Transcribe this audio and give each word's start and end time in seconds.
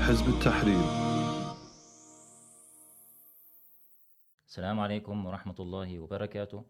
حزب 0.00 0.28
التحرير 0.28 1.06
Salam 4.56 4.78
alaikum 4.78 5.26
wa 5.26 5.32
rahmatullahi 5.32 5.98
wa 5.98 6.06
barakatuh. 6.06 6.62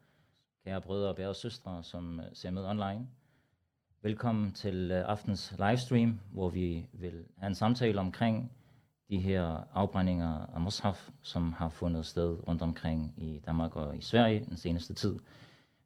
Kære 0.64 0.80
brødre 0.80 1.28
og 1.28 1.36
søstre, 1.36 1.82
som 1.84 2.20
øh, 2.20 2.26
ser 2.32 2.50
med 2.50 2.64
online. 2.64 3.06
Velkommen 4.02 4.52
til 4.52 4.90
øh, 4.90 5.04
aftens 5.08 5.54
livestream, 5.58 6.20
hvor 6.32 6.48
vi 6.48 6.86
vil 6.92 7.24
have 7.38 7.48
en 7.48 7.54
samtale 7.54 8.00
omkring 8.00 8.52
de 9.10 9.18
her 9.18 9.64
afbrændinger 9.74 10.46
af 10.54 10.66
Mus'haf, 10.66 11.10
som 11.22 11.52
har 11.52 11.68
fundet 11.68 12.06
sted 12.06 12.48
rundt 12.48 12.62
omkring 12.62 13.14
i 13.16 13.40
Danmark 13.46 13.76
og 13.76 13.96
i 13.96 14.00
Sverige 14.00 14.44
den 14.44 14.56
seneste 14.56 14.94
tid. 14.94 15.18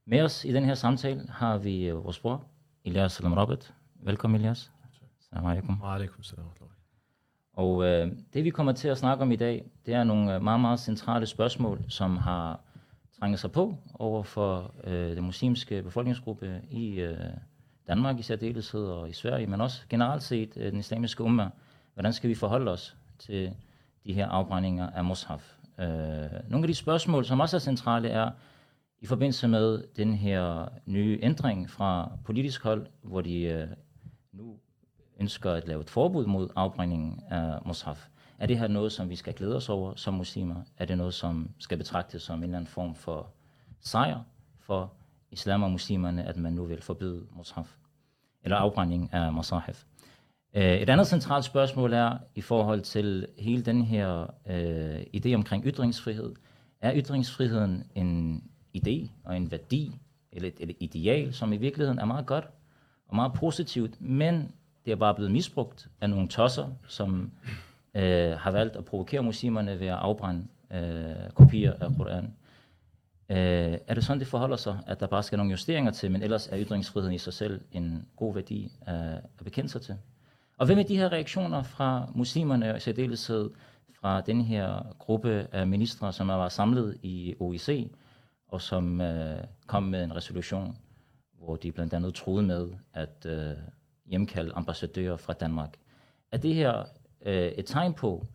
Med 0.04 0.22
os 0.22 0.44
i 0.44 0.52
den 0.52 0.64
her 0.64 0.74
samtale 0.74 1.26
har 1.28 1.58
vi 1.58 1.88
øh, 1.88 2.04
vores 2.04 2.18
bror, 2.18 2.44
Elias 2.84 3.12
Salam 3.12 3.32
Robert. 3.32 3.74
Velkommen, 3.94 4.40
Elias. 4.40 4.72
Salam 5.20 5.46
alaikum. 5.46 5.80
Wa 5.82 5.94
alaikum 5.94 6.22
salam. 6.22 6.73
og 7.55 7.85
øh, 7.85 8.11
det 8.33 8.43
vi 8.43 8.49
kommer 8.49 8.71
til 8.71 8.87
at 8.87 8.97
snakke 8.97 9.21
om 9.21 9.31
i 9.31 9.35
dag, 9.35 9.65
det 9.85 9.93
er 9.93 10.03
nogle 10.03 10.35
øh, 10.35 10.41
meget, 10.41 10.59
meget 10.59 10.79
centrale 10.79 11.25
spørgsmål, 11.25 11.85
som 11.87 12.17
har 12.17 12.59
trængt 13.19 13.39
sig 13.39 13.51
på 13.51 13.77
over 13.93 14.23
for 14.23 14.73
øh, 14.83 15.15
den 15.15 15.23
muslimske 15.23 15.83
befolkningsgruppe 15.83 16.61
i 16.71 16.99
øh, 16.99 17.17
Danmark 17.87 18.19
i 18.19 18.21
særdeleshed 18.21 18.85
og 18.85 19.09
i 19.09 19.13
Sverige, 19.13 19.47
men 19.47 19.61
også 19.61 19.81
generelt 19.89 20.23
set 20.23 20.57
øh, 20.57 20.71
den 20.71 20.79
islamiske 20.79 21.23
umma. 21.23 21.49
Hvordan 21.93 22.13
skal 22.13 22.29
vi 22.29 22.35
forholde 22.35 22.71
os 22.71 22.97
til 23.19 23.53
de 24.05 24.13
her 24.13 24.27
afbrændinger 24.27 24.89
af 24.89 25.11
Mus'haf? 25.11 25.41
Øh, 25.83 26.49
nogle 26.49 26.63
af 26.63 26.67
de 26.67 26.75
spørgsmål, 26.75 27.25
som 27.25 27.39
også 27.39 27.57
er 27.57 27.59
centrale, 27.59 28.09
er 28.09 28.31
i 29.01 29.05
forbindelse 29.05 29.47
med 29.47 29.83
den 29.95 30.13
her 30.13 30.69
nye 30.85 31.19
ændring 31.21 31.69
fra 31.69 32.11
politisk 32.25 32.63
hold, 32.63 32.87
hvor 33.01 33.21
de 33.21 33.41
øh, 33.41 33.67
nu 34.33 34.59
ønsker 35.19 35.51
at 35.51 35.67
lave 35.67 35.81
et 35.81 35.89
forbud 35.89 36.25
mod 36.25 36.49
afbrændingen 36.55 37.23
af 37.29 37.57
Mus'haf. 37.57 38.07
Er 38.39 38.45
det 38.45 38.59
her 38.59 38.67
noget, 38.67 38.91
som 38.91 39.09
vi 39.09 39.15
skal 39.15 39.33
glæde 39.33 39.55
os 39.55 39.69
over 39.69 39.95
som 39.95 40.13
muslimer? 40.13 40.55
Er 40.77 40.85
det 40.85 40.97
noget, 40.97 41.13
som 41.13 41.49
skal 41.59 41.77
betragtes 41.77 42.23
som 42.23 42.37
en 42.37 42.43
eller 42.43 42.57
anden 42.57 42.71
form 42.71 42.95
for 42.95 43.29
sejr 43.79 44.19
for 44.59 44.93
islam 45.31 45.63
og 45.63 45.71
muslimerne, 45.71 46.23
at 46.23 46.37
man 46.37 46.53
nu 46.53 46.65
vil 46.65 46.81
forbyde 46.81 47.27
Mus'haf? 47.39 47.67
Eller 48.43 48.57
afbrænding 48.57 49.13
af 49.13 49.33
mushaf? 49.33 49.83
Øh, 50.53 50.63
et 50.63 50.89
andet 50.89 51.07
centralt 51.07 51.45
spørgsmål 51.45 51.93
er 51.93 52.17
i 52.35 52.41
forhold 52.41 52.81
til 52.81 53.27
hele 53.39 53.61
den 53.61 53.81
her 53.81 54.27
øh, 54.47 55.01
idé 55.15 55.33
omkring 55.33 55.65
ytringsfrihed. 55.65 56.33
Er 56.81 56.93
ytringsfriheden 56.95 57.83
en 57.95 58.43
idé 58.77 59.09
og 59.23 59.37
en 59.37 59.51
værdi, 59.51 59.99
eller 60.31 60.49
et, 60.49 60.69
et 60.69 60.77
ideal, 60.79 61.33
som 61.33 61.53
i 61.53 61.57
virkeligheden 61.57 61.99
er 61.99 62.05
meget 62.05 62.25
godt 62.25 62.45
og 63.07 63.15
meget 63.15 63.33
positivt, 63.33 64.01
men 64.01 64.51
det 64.85 64.91
er 64.91 64.95
bare 64.95 65.15
blevet 65.15 65.31
misbrugt 65.31 65.87
af 66.01 66.09
nogle 66.09 66.27
tosser, 66.27 66.67
som 66.87 67.31
øh, 67.95 68.31
har 68.31 68.51
valgt 68.51 68.75
at 68.75 68.85
provokere 68.85 69.23
muslimerne 69.23 69.79
ved 69.79 69.87
at 69.87 69.93
afbrænde 69.93 70.47
øh, 70.71 71.31
kopier 71.33 71.73
af 71.73 71.95
Koranen. 71.97 72.35
Øh, 73.29 73.77
er 73.87 73.93
det 73.93 74.05
sådan, 74.05 74.19
det 74.19 74.27
forholder 74.27 74.57
sig, 74.57 74.79
at 74.87 74.99
der 74.99 75.07
bare 75.07 75.23
skal 75.23 75.37
nogle 75.37 75.51
justeringer 75.51 75.91
til, 75.91 76.11
men 76.11 76.21
ellers 76.21 76.47
er 76.47 76.59
ytringsfriheden 76.59 77.15
i 77.15 77.17
sig 77.17 77.33
selv 77.33 77.61
en 77.71 78.07
god 78.15 78.33
værdi 78.33 78.71
at, 78.81 79.13
at 79.13 79.43
bekende 79.43 79.69
sig 79.69 79.81
til? 79.81 79.95
Og 80.57 80.65
hvad 80.65 80.75
med 80.75 80.85
de 80.85 80.97
her 80.97 81.11
reaktioner 81.11 81.63
fra 81.63 82.11
muslimerne, 82.15 82.71
og 82.71 82.77
i 82.77 82.79
særdeleshed 82.79 83.49
fra 84.01 84.21
den 84.21 84.41
her 84.41 84.95
gruppe 84.99 85.47
af 85.51 85.67
ministre, 85.67 86.13
som 86.13 86.27
var 86.27 86.49
samlet 86.49 86.97
i 87.03 87.35
OIC, 87.39 87.91
og 88.47 88.61
som 88.61 89.01
øh, 89.01 89.43
kom 89.67 89.83
med 89.83 90.03
en 90.03 90.15
resolution, 90.15 90.77
hvor 91.39 91.55
de 91.55 91.71
blandt 91.71 91.93
andet 91.93 92.13
troede 92.13 92.43
med, 92.43 92.69
at 92.93 93.25
øh, 93.25 93.51
hjemkalde 94.05 94.53
ambassadører 94.55 95.17
fra 95.17 95.33
Danmark. 95.33 95.73
Er 96.31 96.37
det 96.37 96.55
her 96.55 96.83
øh, 97.25 97.47
et 97.47 97.65
tegn 97.65 97.93
på, 97.93 98.25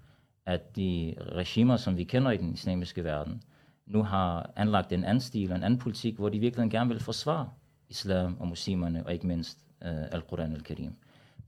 at 0.47 0.77
de 0.77 1.15
regimer, 1.33 1.77
som 1.77 1.97
vi 1.97 2.05
kender 2.05 2.31
i 2.31 2.37
den 2.37 2.55
islamiske 2.55 3.05
verden, 3.05 3.43
nu 3.87 4.03
har 4.03 4.51
anlagt 4.57 4.93
en 4.93 5.05
anden 5.05 5.21
stil 5.21 5.51
og 5.51 5.57
en 5.57 5.63
anden 5.63 5.79
politik, 5.79 6.17
hvor 6.17 6.29
de 6.29 6.39
virkelig 6.39 6.71
gerne 6.71 6.91
vil 6.91 7.01
forsvare 7.01 7.49
islam 7.89 8.37
og 8.41 8.49
muslimerne, 8.49 9.07
og 9.07 9.13
ikke 9.13 9.27
mindst 9.27 9.59
øh, 9.85 10.03
al-Quran 10.13 10.53
al-Karim. 10.53 10.93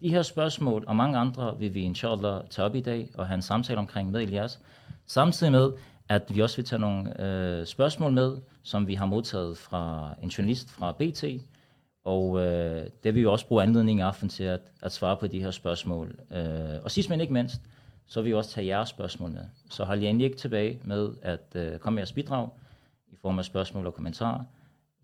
De 0.00 0.08
her 0.08 0.22
spørgsmål 0.22 0.84
og 0.86 0.96
mange 0.96 1.18
andre 1.18 1.58
vil 1.58 1.74
vi 1.74 1.80
inshallah 1.80 2.40
tage 2.50 2.66
op 2.66 2.74
i 2.74 2.80
dag 2.80 3.08
og 3.14 3.26
have 3.26 3.34
en 3.34 3.42
samtale 3.42 3.78
omkring 3.78 4.10
med 4.10 4.22
Elias. 4.22 4.60
Samtidig 5.06 5.52
med, 5.52 5.72
at 6.08 6.34
vi 6.34 6.40
også 6.40 6.56
vil 6.56 6.64
tage 6.64 6.80
nogle 6.80 7.22
øh, 7.22 7.66
spørgsmål 7.66 8.12
med, 8.12 8.36
som 8.62 8.86
vi 8.86 8.94
har 8.94 9.06
modtaget 9.06 9.58
fra 9.58 10.14
en 10.22 10.28
journalist 10.28 10.70
fra 10.70 10.92
BT, 10.92 11.24
og 12.04 12.40
øh, 12.40 12.86
det 13.02 13.14
vil 13.14 13.22
vi 13.22 13.26
også 13.26 13.46
bruge 13.46 13.62
anledning 13.62 13.98
i 13.98 14.02
aften 14.02 14.28
til 14.28 14.44
at, 14.44 14.60
at 14.82 14.92
svare 14.92 15.16
på 15.16 15.26
de 15.26 15.40
her 15.40 15.50
spørgsmål. 15.50 16.18
Øh, 16.30 16.82
og 16.84 16.90
sidst 16.90 17.10
men 17.10 17.20
ikke 17.20 17.32
mindst, 17.32 17.60
så 18.06 18.22
vil 18.22 18.28
vi 18.28 18.34
også 18.34 18.50
tage 18.50 18.66
jeres 18.66 18.88
spørgsmål 18.88 19.30
med. 19.30 19.44
Så 19.70 19.84
hold 19.84 20.00
jer 20.00 20.08
endelig 20.08 20.24
ikke 20.24 20.36
tilbage 20.36 20.80
med 20.84 21.10
at 21.22 21.46
øh, 21.54 21.78
komme 21.78 21.94
med 21.94 22.00
jeres 22.00 22.12
bidrag 22.12 22.48
i 23.12 23.16
form 23.16 23.38
af 23.38 23.44
spørgsmål 23.44 23.86
og 23.86 23.94
kommentarer. 23.94 24.44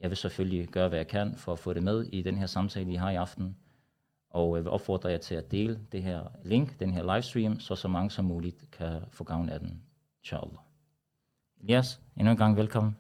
Jeg 0.01 0.11
vil 0.11 0.17
selvfølgelig 0.17 0.69
gøre, 0.69 0.89
hvad 0.89 0.99
jeg 0.99 1.09
kan 1.09 1.35
for 1.37 1.53
at 1.53 1.59
få 1.59 1.73
det 1.73 1.83
med 1.83 2.05
i 2.05 2.23
den 2.23 2.39
her 2.39 2.47
samtale, 2.47 2.87
vi 2.87 2.95
har 2.95 3.11
i 3.11 3.15
aften. 3.15 3.57
Og 4.31 4.57
jeg 4.57 4.65
vil 4.65 4.71
opfordre 4.71 5.09
jer 5.09 5.19
til 5.19 5.35
at 5.35 5.51
dele 5.51 5.79
det 5.93 6.03
her 6.03 6.21
link, 6.45 6.81
den 6.81 6.95
her 6.95 7.15
livestream, 7.15 7.61
så 7.61 7.75
så 7.75 7.89
mange 7.89 8.11
som 8.11 8.25
muligt 8.25 8.71
kan 8.71 9.01
få 9.11 9.25
gavn 9.25 9.49
af 9.49 9.61
den. 9.61 9.83
Inshallah. 10.23 10.59
Yes, 11.71 12.01
endnu 12.17 12.31
en 12.31 12.37
gang 12.37 12.57
velkommen. 12.57 12.97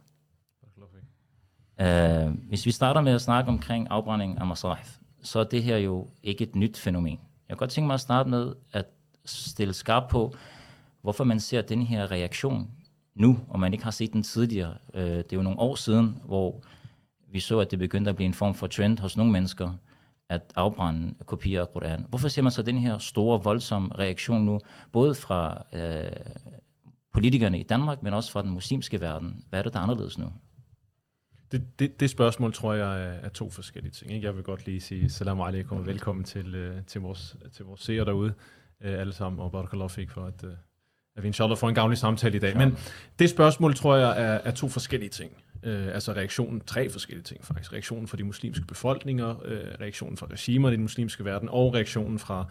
Øh, 1.80 2.48
hvis 2.48 2.66
vi 2.66 2.70
starter 2.70 3.00
med 3.00 3.12
at 3.12 3.20
snakke 3.20 3.48
omkring 3.48 3.86
afbrænding 3.90 4.38
af 4.38 4.46
masraf, 4.46 4.98
så 5.22 5.38
er 5.38 5.44
det 5.44 5.62
her 5.62 5.76
jo 5.76 6.06
ikke 6.22 6.44
et 6.44 6.56
nyt 6.56 6.78
fænomen. 6.78 7.18
Jeg 7.48 7.56
kan 7.56 7.56
godt 7.56 7.70
tænke 7.70 7.86
mig 7.86 7.94
at 7.94 8.00
starte 8.00 8.30
med 8.30 8.52
at 8.72 8.86
stille 9.24 9.74
skarp 9.74 10.10
på, 10.10 10.34
hvorfor 11.02 11.24
man 11.24 11.40
ser 11.40 11.62
den 11.62 11.82
her 11.82 12.10
reaktion 12.10 12.70
nu, 13.14 13.38
og 13.48 13.60
man 13.60 13.72
ikke 13.72 13.84
har 13.84 13.90
set 13.90 14.12
den 14.12 14.22
tidligere. 14.22 14.74
Øh, 14.94 15.02
det 15.02 15.32
er 15.32 15.36
jo 15.36 15.42
nogle 15.42 15.58
år 15.58 15.74
siden, 15.74 16.18
hvor 16.24 16.62
vi 17.32 17.40
så, 17.40 17.58
at 17.58 17.70
det 17.70 17.78
begyndte 17.78 18.08
at 18.08 18.16
blive 18.16 18.26
en 18.26 18.34
form 18.34 18.54
for 18.54 18.66
trend 18.66 18.98
hos 18.98 19.16
nogle 19.16 19.32
mennesker, 19.32 19.72
at 20.28 20.52
afbrænde 20.56 21.14
kopier 21.26 21.60
af 21.60 21.72
Koran. 21.72 22.06
Hvorfor 22.08 22.28
ser 22.28 22.42
man 22.42 22.52
så 22.52 22.62
den 22.62 22.78
her 22.78 22.98
store, 22.98 23.42
voldsomme 23.44 23.88
reaktion 23.98 24.44
nu, 24.44 24.60
både 24.92 25.14
fra 25.14 25.64
øh, 25.72 26.10
politikerne 27.12 27.60
i 27.60 27.62
Danmark, 27.62 28.02
men 28.02 28.14
også 28.14 28.32
fra 28.32 28.42
den 28.42 28.50
muslimske 28.50 29.00
verden? 29.00 29.44
Hvad 29.48 29.58
er 29.58 29.62
det, 29.62 29.72
der 29.72 29.78
er 29.78 29.82
anderledes 29.82 30.18
nu? 30.18 30.26
Det, 31.52 31.78
det, 31.78 32.00
det 32.00 32.10
spørgsmål 32.10 32.52
tror 32.52 32.74
jeg 32.74 33.02
er, 33.02 33.12
er 33.12 33.28
to 33.28 33.50
forskellige 33.50 33.92
ting. 33.92 34.12
Ikke? 34.12 34.26
Jeg 34.26 34.36
vil 34.36 34.42
godt 34.42 34.66
lige 34.66 34.80
sige 34.80 35.10
salam 35.10 35.40
alaikum 35.40 35.78
og 35.78 35.86
velkommen 35.86 36.24
til, 36.24 36.68
uh, 36.68 36.84
til, 36.86 37.00
vores, 37.00 37.36
til 37.52 37.64
vores 37.64 37.80
seere 37.80 38.04
derude, 38.04 38.34
uh, 38.84 38.90
alle 38.90 39.12
sammen, 39.12 39.40
og 39.40 39.52
barakallahu 39.52 39.88
fik 39.88 40.10
for, 40.10 40.26
at, 40.26 40.44
uh, 40.44 40.50
at 41.16 41.22
vi 41.22 41.26
inshallah 41.26 41.58
får 41.58 41.68
en 41.68 41.74
gavnlig 41.74 41.98
samtale 41.98 42.36
i 42.36 42.40
dag. 42.40 42.56
Men 42.56 42.76
det 43.18 43.30
spørgsmål 43.30 43.74
tror 43.74 43.96
jeg 43.96 44.10
er, 44.10 44.38
er 44.44 44.50
to 44.50 44.68
forskellige 44.68 45.10
ting. 45.10 45.32
Uh, 45.62 45.70
altså 45.70 46.12
reaktionen, 46.12 46.60
tre 46.60 46.90
forskellige 46.90 47.24
ting 47.24 47.44
faktisk. 47.44 47.72
Reaktionen 47.72 48.08
fra 48.08 48.16
de 48.16 48.24
muslimske 48.24 48.66
befolkninger, 48.66 49.34
uh, 49.34 49.80
reaktionen 49.80 50.16
fra 50.16 50.26
regimer 50.30 50.68
i 50.68 50.72
den 50.72 50.82
muslimske 50.82 51.24
verden, 51.24 51.48
og 51.48 51.74
reaktionen 51.74 52.18
fra 52.18 52.46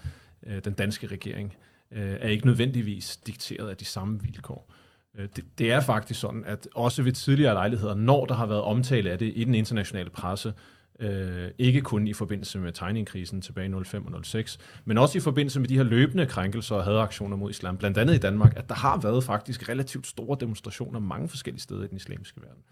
uh, 0.47 0.57
den 0.65 0.73
danske 0.73 1.07
regering, 1.07 1.55
uh, 1.91 1.97
er 1.97 2.27
ikke 2.27 2.45
nødvendigvis 2.45 3.17
dikteret 3.17 3.69
af 3.69 3.77
de 3.77 3.85
samme 3.85 4.21
vilkår. 4.21 4.73
Øh, 5.17 5.27
det, 5.35 5.43
det 5.57 5.71
er 5.71 5.79
faktisk 5.79 6.19
sådan, 6.19 6.43
at 6.45 6.67
også 6.75 7.03
ved 7.03 7.11
tidligere 7.11 7.53
lejligheder, 7.53 7.95
når 7.95 8.25
der 8.25 8.35
har 8.35 8.45
været 8.45 8.61
omtale 8.61 9.11
af 9.11 9.19
det 9.19 9.33
i 9.35 9.43
den 9.43 9.55
internationale 9.55 10.09
presse, 10.09 10.53
øh, 10.99 11.47
ikke 11.57 11.81
kun 11.81 12.07
i 12.07 12.13
forbindelse 12.13 12.59
med 12.59 12.71
tegningkrisen 12.71 13.41
tilbage 13.41 13.69
i 13.69 13.83
05 13.83 14.13
og 14.13 14.25
06, 14.25 14.57
men 14.85 14.97
også 14.97 15.17
i 15.17 15.21
forbindelse 15.21 15.59
med 15.59 15.67
de 15.67 15.77
her 15.77 15.83
løbende 15.83 16.25
krænkelser 16.25 16.75
og 16.75 16.83
hadaktioner 16.83 17.37
mod 17.37 17.49
islam, 17.49 17.77
blandt 17.77 17.97
andet 17.97 18.15
i 18.15 18.17
Danmark, 18.17 18.53
at 18.57 18.69
der 18.69 18.75
har 18.75 18.97
været 18.97 19.23
faktisk 19.23 19.69
relativt 19.69 20.07
store 20.07 20.37
demonstrationer 20.39 20.99
mange 20.99 21.29
forskellige 21.29 21.61
steder 21.61 21.83
i 21.83 21.87
den 21.87 21.97
islamiske 21.97 22.41
verden. 22.41 22.63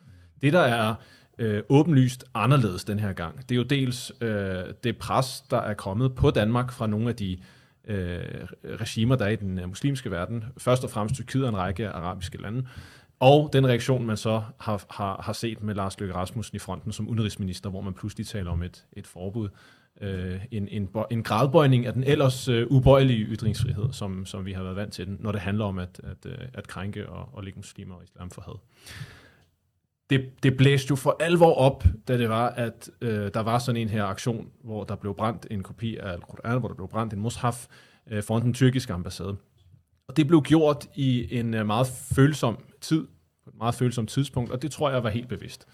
Det, 0.42 0.54
der 0.54 0.60
er 0.60 0.96
øh, 1.38 1.64
åbenlyst 1.70 2.24
anderledes 2.34 2.84
den 2.84 3.00
her 3.00 3.14
gang, 3.14 3.50
det 3.50 3.52
er 3.52 3.56
jo 3.56 3.64
dels 3.64 4.12
øh, 4.22 4.64
det 4.84 4.98
pres, 4.98 5.44
der 5.50 5.58
er 5.58 5.74
kommet 5.74 6.16
på 6.16 6.32
Danmark 6.32 6.72
fra 6.72 6.88
nogle 6.88 7.10
af 7.10 7.16
de 7.16 7.32
øh, 7.32 7.40
øh, 7.88 8.20
regimer, 8.64 9.16
der 9.16 9.26
er 9.26 9.30
i 9.30 9.36
den 9.36 9.60
øh, 9.60 9.68
muslimske 9.68 10.12
verden. 10.12 10.44
Først 10.58 10.84
og 10.84 10.90
fremmest 10.90 11.16
Tyrkiet 11.16 11.44
og 11.44 11.50
en 11.50 11.58
række 11.58 11.90
arabiske 11.90 12.42
lande. 12.42 12.68
Og 13.20 13.50
den 13.54 13.68
reaktion, 13.68 14.06
man 14.06 14.18
så 14.18 14.44
har, 14.60 14.86
har, 14.90 15.22
har 15.22 15.34
set 15.34 15.64
med 15.64 15.76
Lars 15.76 16.00
Løkke 16.00 16.16
Rasmussen 16.16 16.56
i 16.56 16.60
fronten 16.60 16.92
som 16.92 17.08
udenrigsminister, 17.08 17.70
hvor 17.70 17.82
man 17.82 17.94
pludselig 17.94 18.28
taler 18.28 18.52
om 18.52 18.64
et, 18.64 18.86
et 18.94 19.08
forbud. 19.08 19.50
Øh, 20.02 20.46
en, 20.52 20.68
en, 20.68 20.90
en 21.12 21.24
gradbøjning 21.24 21.86
af 21.86 21.94
den 21.94 22.04
ellers 22.04 22.48
øh, 22.48 22.68
ubøjelige 22.68 23.26
ytringsfrihed, 23.26 23.94
som, 23.94 24.26
som 24.26 24.46
vi 24.46 24.54
har 24.54 24.64
været 24.64 24.76
vant 24.76 24.94
til 24.94 25.08
den, 25.08 25.18
når 25.20 25.32
det 25.32 25.42
handler 25.42 25.66
om 25.66 25.80
at, 25.80 26.02
at, 26.04 26.32
øh, 26.32 26.48
at 26.54 26.68
krænke 26.68 27.10
og, 27.10 27.30
og 27.34 27.44
lægge 27.44 27.60
muslimer 27.60 27.96
og 27.96 28.04
islam 28.04 28.30
for 28.30 28.42
had. 28.42 28.60
Det, 30.10 30.44
det 30.44 30.58
blæste 30.58 30.88
jo 30.90 30.96
for 30.96 31.18
alvor 31.20 31.54
op, 31.54 31.84
da 32.08 32.18
det 32.18 32.30
var, 32.30 32.50
at 32.50 32.90
øh, 33.02 33.34
der 33.34 33.40
var 33.40 33.60
sådan 33.60 33.82
en 33.82 33.90
her 33.90 34.06
aktion, 34.06 34.50
hvor 34.64 34.84
der 34.84 34.96
blev 34.96 35.16
brændt 35.16 35.48
en 35.52 35.64
kopi 35.64 35.98
af 35.98 36.12
Al-Quran, 36.12 36.60
hvor 36.60 36.68
der 36.68 36.76
blev 36.76 36.88
brændt 36.88 37.14
en 37.14 37.20
mushaf 37.20 37.68
øh, 38.12 38.24
foran 38.24 38.42
den 38.42 38.54
tyrkiske 38.54 38.94
ambassade. 38.94 39.38
Og 40.08 40.18
det 40.18 40.28
blev 40.28 40.42
gjort 40.42 40.88
i 40.96 41.38
en 41.40 41.54
øh, 41.54 41.66
meget 41.66 41.88
følsom 41.88 42.58
tid, 42.82 43.08
på 43.44 43.50
et 43.50 43.58
meget 43.58 43.76
følsomt 43.76 44.10
tidspunkt, 44.10 44.52
og 44.52 44.62
det 44.62 44.72
tror 44.72 44.90
jeg 44.90 45.04
var 45.04 45.10
helt 45.10 45.30
bevidst. 45.30 45.68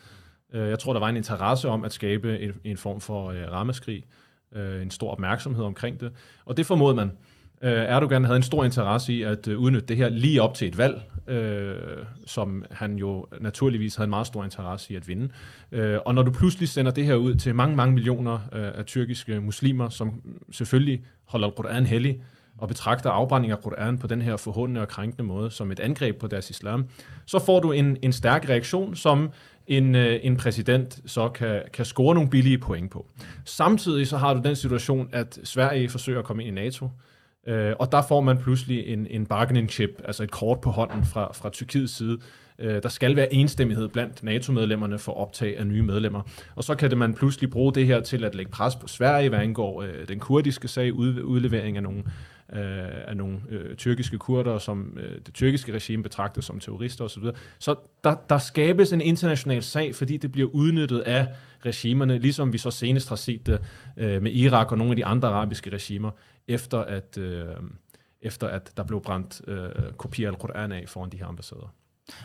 Øh, 0.53 0.69
jeg 0.69 0.79
tror, 0.79 0.93
der 0.93 0.99
var 0.99 1.09
en 1.09 1.17
interesse 1.17 1.69
om 1.69 1.85
at 1.85 1.93
skabe 1.93 2.39
en, 2.39 2.51
en 2.63 2.77
form 2.77 3.01
for 3.01 3.29
øh, 3.29 3.51
rammeskrig, 3.51 4.05
øh, 4.55 4.81
en 4.81 4.91
stor 4.91 5.11
opmærksomhed 5.11 5.63
omkring 5.63 5.99
det, 5.99 6.11
og 6.45 6.57
det 6.57 6.65
formodede 6.65 6.95
man. 6.95 7.07
Øh, 7.07 7.13
Øh, 7.63 7.71
Erdogan 7.71 8.23
havde 8.23 8.37
en 8.37 8.43
stor 8.43 8.63
interesse 8.63 9.13
i 9.13 9.21
at 9.21 9.47
øh, 9.47 9.59
udnytte 9.59 9.87
det 9.87 9.97
her 9.97 10.09
lige 10.09 10.41
op 10.41 10.53
til 10.53 10.67
et 10.67 10.77
valg, 10.77 11.01
øh, 11.27 11.75
som 12.25 12.65
han 12.71 12.95
jo 12.95 13.25
naturligvis 13.39 13.95
havde 13.95 14.05
en 14.05 14.09
meget 14.09 14.27
stor 14.27 14.43
interesse 14.43 14.93
i 14.93 14.95
at 14.95 15.07
vinde. 15.07 15.29
Øh, 15.71 15.99
og 16.05 16.15
når 16.15 16.23
du 16.23 16.31
pludselig 16.31 16.69
sender 16.69 16.91
det 16.91 17.05
her 17.05 17.15
ud 17.15 17.35
til 17.35 17.55
mange, 17.55 17.75
mange 17.75 17.93
millioner 17.93 18.33
øh, 18.53 18.71
af 18.75 18.85
tyrkiske 18.85 19.41
muslimer, 19.41 19.89
som 19.89 20.21
selvfølgelig 20.51 21.01
holder 21.25 21.49
Quran 21.49 21.85
hellig, 21.85 22.21
og 22.57 22.67
betragter 22.67 23.09
afbrænding 23.09 23.51
af 23.51 23.63
Quran 23.63 23.97
på 23.97 24.07
den 24.07 24.21
her 24.21 24.37
forhåndende 24.37 24.81
og 24.81 24.87
krænkende 24.87 25.23
måde 25.23 25.51
som 25.51 25.71
et 25.71 25.79
angreb 25.79 26.19
på 26.19 26.27
deres 26.27 26.49
islam, 26.49 26.85
så 27.25 27.39
får 27.39 27.59
du 27.59 27.71
en, 27.71 27.97
en 28.01 28.13
stærk 28.13 28.49
reaktion, 28.49 28.95
som 28.95 29.31
en, 29.67 29.95
øh, 29.95 30.19
en 30.23 30.37
præsident 30.37 31.01
så 31.05 31.29
kan, 31.29 31.61
kan 31.73 31.85
score 31.85 32.15
nogle 32.15 32.29
billige 32.29 32.57
point 32.57 32.91
på. 32.91 33.05
Samtidig 33.45 34.07
så 34.07 34.17
har 34.17 34.33
du 34.33 34.41
den 34.43 34.55
situation, 34.55 35.09
at 35.11 35.39
Sverige 35.43 35.89
forsøger 35.89 36.19
at 36.19 36.25
komme 36.25 36.43
ind 36.43 36.57
i 36.57 36.61
NATO, 36.61 36.85
øh, 36.85 36.91
Øh, 37.47 37.73
og 37.79 37.91
der 37.91 38.01
får 38.01 38.21
man 38.21 38.37
pludselig 38.37 38.87
en, 38.87 39.07
en 39.09 39.25
bargaining 39.25 39.69
chip, 39.69 39.89
altså 40.05 40.23
et 40.23 40.31
kort 40.31 40.61
på 40.61 40.69
hånden 40.69 41.05
fra, 41.05 41.31
fra 41.33 41.49
Tyrkiets 41.49 41.97
side. 41.97 42.17
Øh, 42.59 42.83
der 42.83 42.89
skal 42.89 43.15
være 43.15 43.33
enstemmighed 43.33 43.87
blandt 43.87 44.23
NATO-medlemmerne 44.23 44.99
for 44.99 45.11
optag 45.11 45.57
af 45.57 45.67
nye 45.67 45.81
medlemmer. 45.81 46.21
Og 46.55 46.63
så 46.63 46.75
kan 46.75 46.89
det 46.89 46.97
man 46.97 47.13
pludselig 47.13 47.49
bruge 47.49 47.73
det 47.73 47.85
her 47.85 48.01
til 48.01 48.23
at 48.23 48.35
lægge 48.35 48.51
pres 48.51 48.75
på 48.75 48.87
Sverige, 48.87 49.29
hvad 49.29 49.39
angår 49.39 49.81
øh, 49.81 50.07
den 50.07 50.19
kurdiske 50.19 50.67
sag, 50.67 50.93
ud, 50.93 51.21
udlevering 51.21 51.77
af 51.77 51.83
nogle 51.83 52.03
øh, 52.53 53.07
af 53.07 53.17
nogle 53.17 53.37
øh, 53.49 53.75
tyrkiske 53.75 54.17
kurder, 54.17 54.57
som 54.57 54.97
øh, 54.99 55.19
det 55.25 55.33
tyrkiske 55.33 55.73
regime 55.73 56.03
betragter 56.03 56.41
som 56.41 56.59
terrorister 56.59 57.05
osv. 57.05 57.23
Så 57.59 57.75
der, 58.03 58.15
der 58.29 58.37
skabes 58.37 58.93
en 58.93 59.01
international 59.01 59.63
sag, 59.63 59.95
fordi 59.95 60.17
det 60.17 60.31
bliver 60.31 60.49
udnyttet 60.49 60.99
af 60.99 61.27
regimerne, 61.65 62.19
ligesom 62.19 62.53
vi 62.53 62.57
så 62.57 62.71
senest 62.71 63.09
har 63.09 63.15
set 63.15 63.47
det 63.47 63.59
øh, 63.97 64.21
med 64.21 64.31
Irak 64.31 64.71
og 64.71 64.77
nogle 64.77 64.91
af 64.91 64.95
de 64.95 65.05
andre 65.05 65.27
arabiske 65.27 65.69
regimer, 65.69 66.11
efter 66.53 66.79
at, 66.79 67.17
øh, 67.17 67.55
efter 68.21 68.47
at 68.47 68.73
der 68.77 68.83
blev 68.83 69.01
brændt 69.01 69.41
øh, 69.47 69.93
kopier 69.93 70.31
af 70.31 70.39
Koran 70.39 70.71
af 70.71 70.89
foran 70.89 71.09
de 71.09 71.17
her 71.17 71.25
ambassader. 71.25 71.73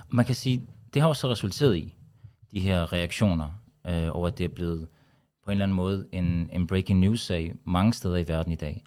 Man 0.08 0.24
kan 0.24 0.34
sige, 0.34 0.66
det 0.94 1.02
har 1.02 1.08
også 1.08 1.30
resulteret 1.30 1.76
i 1.76 1.94
de 2.52 2.60
her 2.60 2.92
reaktioner 2.92 3.62
øh, 3.86 4.16
over, 4.16 4.28
at 4.28 4.38
det 4.38 4.44
er 4.44 4.48
blevet 4.48 4.88
på 5.44 5.50
en 5.50 5.52
eller 5.52 5.64
anden 5.64 5.76
måde 5.76 6.06
en, 6.12 6.50
en 6.52 6.66
breaking 6.66 7.00
news-sag 7.00 7.54
mange 7.64 7.92
steder 7.92 8.16
i 8.16 8.28
verden 8.28 8.52
i 8.52 8.56
dag. 8.56 8.84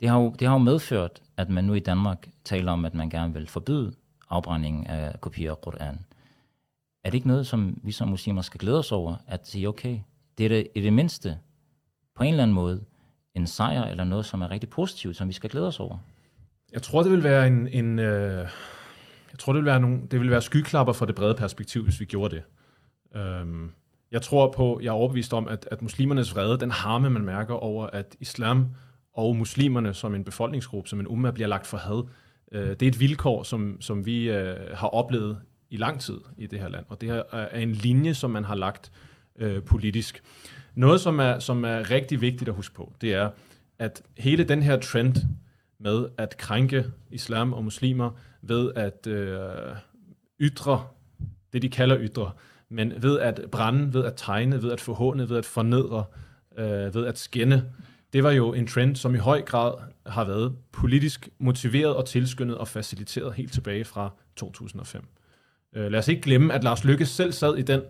Det 0.00 0.08
har, 0.08 0.20
jo, 0.20 0.34
det 0.38 0.48
har 0.48 0.54
jo 0.54 0.58
medført, 0.58 1.22
at 1.36 1.50
man 1.50 1.64
nu 1.64 1.74
i 1.74 1.80
Danmark 1.80 2.28
taler 2.44 2.72
om, 2.72 2.84
at 2.84 2.94
man 2.94 3.10
gerne 3.10 3.32
vil 3.34 3.46
forbyde 3.48 3.94
afbrændingen 4.30 4.86
af 4.86 5.20
kopier 5.20 5.50
af 5.50 5.60
Koran. 5.60 5.98
Er 7.04 7.10
det 7.10 7.14
ikke 7.14 7.28
noget, 7.28 7.46
som 7.46 7.80
vi 7.82 7.92
som 7.92 8.08
muslimer 8.08 8.42
skal 8.42 8.60
glæde 8.60 8.78
os 8.78 8.92
over, 8.92 9.16
at 9.26 9.48
sige, 9.48 9.68
okay, 9.68 10.00
det 10.38 10.44
er 10.44 10.48
det, 10.48 10.68
i 10.74 10.80
det 10.80 10.92
mindste 10.92 11.38
på 12.14 12.22
en 12.22 12.28
eller 12.28 12.42
anden 12.42 12.54
måde 12.54 12.84
en 13.36 13.46
sejr 13.46 13.84
eller 13.84 14.04
noget, 14.04 14.26
som 14.26 14.42
er 14.42 14.50
rigtig 14.50 14.70
positivt, 14.70 15.16
som 15.16 15.28
vi 15.28 15.32
skal 15.32 15.50
glæde 15.50 15.66
os 15.66 15.80
over? 15.80 15.98
Jeg 16.72 16.82
tror, 16.82 17.02
det 17.02 17.12
vil 17.12 17.24
være 17.24 17.46
en, 17.46 17.68
en 17.68 17.98
øh, 17.98 18.48
jeg 19.32 19.38
tror, 19.38 19.52
det 19.52 19.60
vil 19.60 19.66
være 19.66 19.80
nogle, 19.80 20.00
det 20.10 20.20
vil 20.20 20.30
være 20.30 20.42
skyklapper 20.42 20.92
for 20.92 21.06
det 21.06 21.14
brede 21.14 21.34
perspektiv, 21.34 21.84
hvis 21.84 22.00
vi 22.00 22.04
gjorde 22.04 22.36
det. 22.36 22.42
Øhm, 23.20 23.70
jeg 24.12 24.22
tror 24.22 24.52
på, 24.52 24.80
jeg 24.82 24.88
er 24.88 24.92
overbevist 24.92 25.32
om, 25.34 25.48
at, 25.48 25.68
at 25.70 25.82
muslimernes 25.82 26.34
vrede, 26.34 26.60
den 26.60 26.70
harme, 26.70 27.10
man 27.10 27.24
mærker 27.24 27.54
over, 27.54 27.86
at 27.86 28.16
islam 28.20 28.66
og 29.14 29.36
muslimerne 29.36 29.94
som 29.94 30.14
en 30.14 30.24
befolkningsgruppe, 30.24 30.88
som 30.88 31.00
en 31.00 31.06
umma, 31.06 31.30
bliver 31.30 31.48
lagt 31.48 31.66
for 31.66 31.76
had. 31.76 32.08
Øh, 32.52 32.68
det 32.68 32.82
er 32.82 32.88
et 32.88 33.00
vilkår, 33.00 33.42
som, 33.42 33.80
som 33.80 34.06
vi 34.06 34.30
øh, 34.30 34.56
har 34.74 34.88
oplevet 34.88 35.38
i 35.70 35.76
lang 35.76 36.00
tid 36.00 36.18
i 36.38 36.46
det 36.46 36.60
her 36.60 36.68
land, 36.68 36.84
og 36.88 37.00
det 37.00 37.08
her 37.08 37.22
er 37.32 37.58
en 37.58 37.72
linje, 37.72 38.14
som 38.14 38.30
man 38.30 38.44
har 38.44 38.54
lagt 38.54 38.92
øh, 39.38 39.62
politisk. 39.62 40.22
Noget, 40.74 41.00
som 41.00 41.18
er, 41.18 41.38
som 41.38 41.64
er 41.64 41.90
rigtig 41.90 42.20
vigtigt 42.20 42.48
at 42.48 42.54
huske 42.54 42.74
på, 42.74 42.92
det 43.00 43.14
er, 43.14 43.30
at 43.78 44.02
hele 44.18 44.44
den 44.44 44.62
her 44.62 44.80
trend 44.80 45.16
med 45.80 46.06
at 46.18 46.36
krænke 46.36 46.84
islam 47.10 47.52
og 47.52 47.64
muslimer 47.64 48.10
ved 48.42 48.72
at 48.76 49.06
øh, 49.06 49.40
ytre 50.40 50.86
det, 51.52 51.62
de 51.62 51.68
kalder 51.68 51.96
ytre, 52.00 52.30
men 52.68 52.92
ved 53.02 53.18
at 53.18 53.40
brænde, 53.52 53.94
ved 53.94 54.04
at 54.04 54.12
tegne, 54.16 54.62
ved 54.62 54.72
at 54.72 54.80
forhåne, 54.80 55.28
ved 55.28 55.36
at 55.36 55.44
fornedre, 55.44 56.04
øh, 56.58 56.94
ved 56.94 57.06
at 57.06 57.18
skænde, 57.18 57.64
det 58.12 58.24
var 58.24 58.30
jo 58.30 58.52
en 58.52 58.66
trend, 58.66 58.96
som 58.96 59.14
i 59.14 59.18
høj 59.18 59.42
grad 59.42 59.74
har 60.06 60.24
været 60.24 60.56
politisk 60.72 61.28
motiveret 61.38 61.96
og 61.96 62.06
tilskyndet 62.06 62.58
og 62.58 62.68
faciliteret 62.68 63.34
helt 63.34 63.52
tilbage 63.52 63.84
fra 63.84 64.10
2005. 64.36 65.06
Øh, 65.76 65.90
lad 65.90 65.98
os 65.98 66.08
ikke 66.08 66.22
glemme, 66.22 66.54
at 66.54 66.64
Lars 66.64 66.84
Lykke 66.84 67.06
selv 67.06 67.32
sad 67.32 67.56
i 67.56 67.62
den 67.62 67.80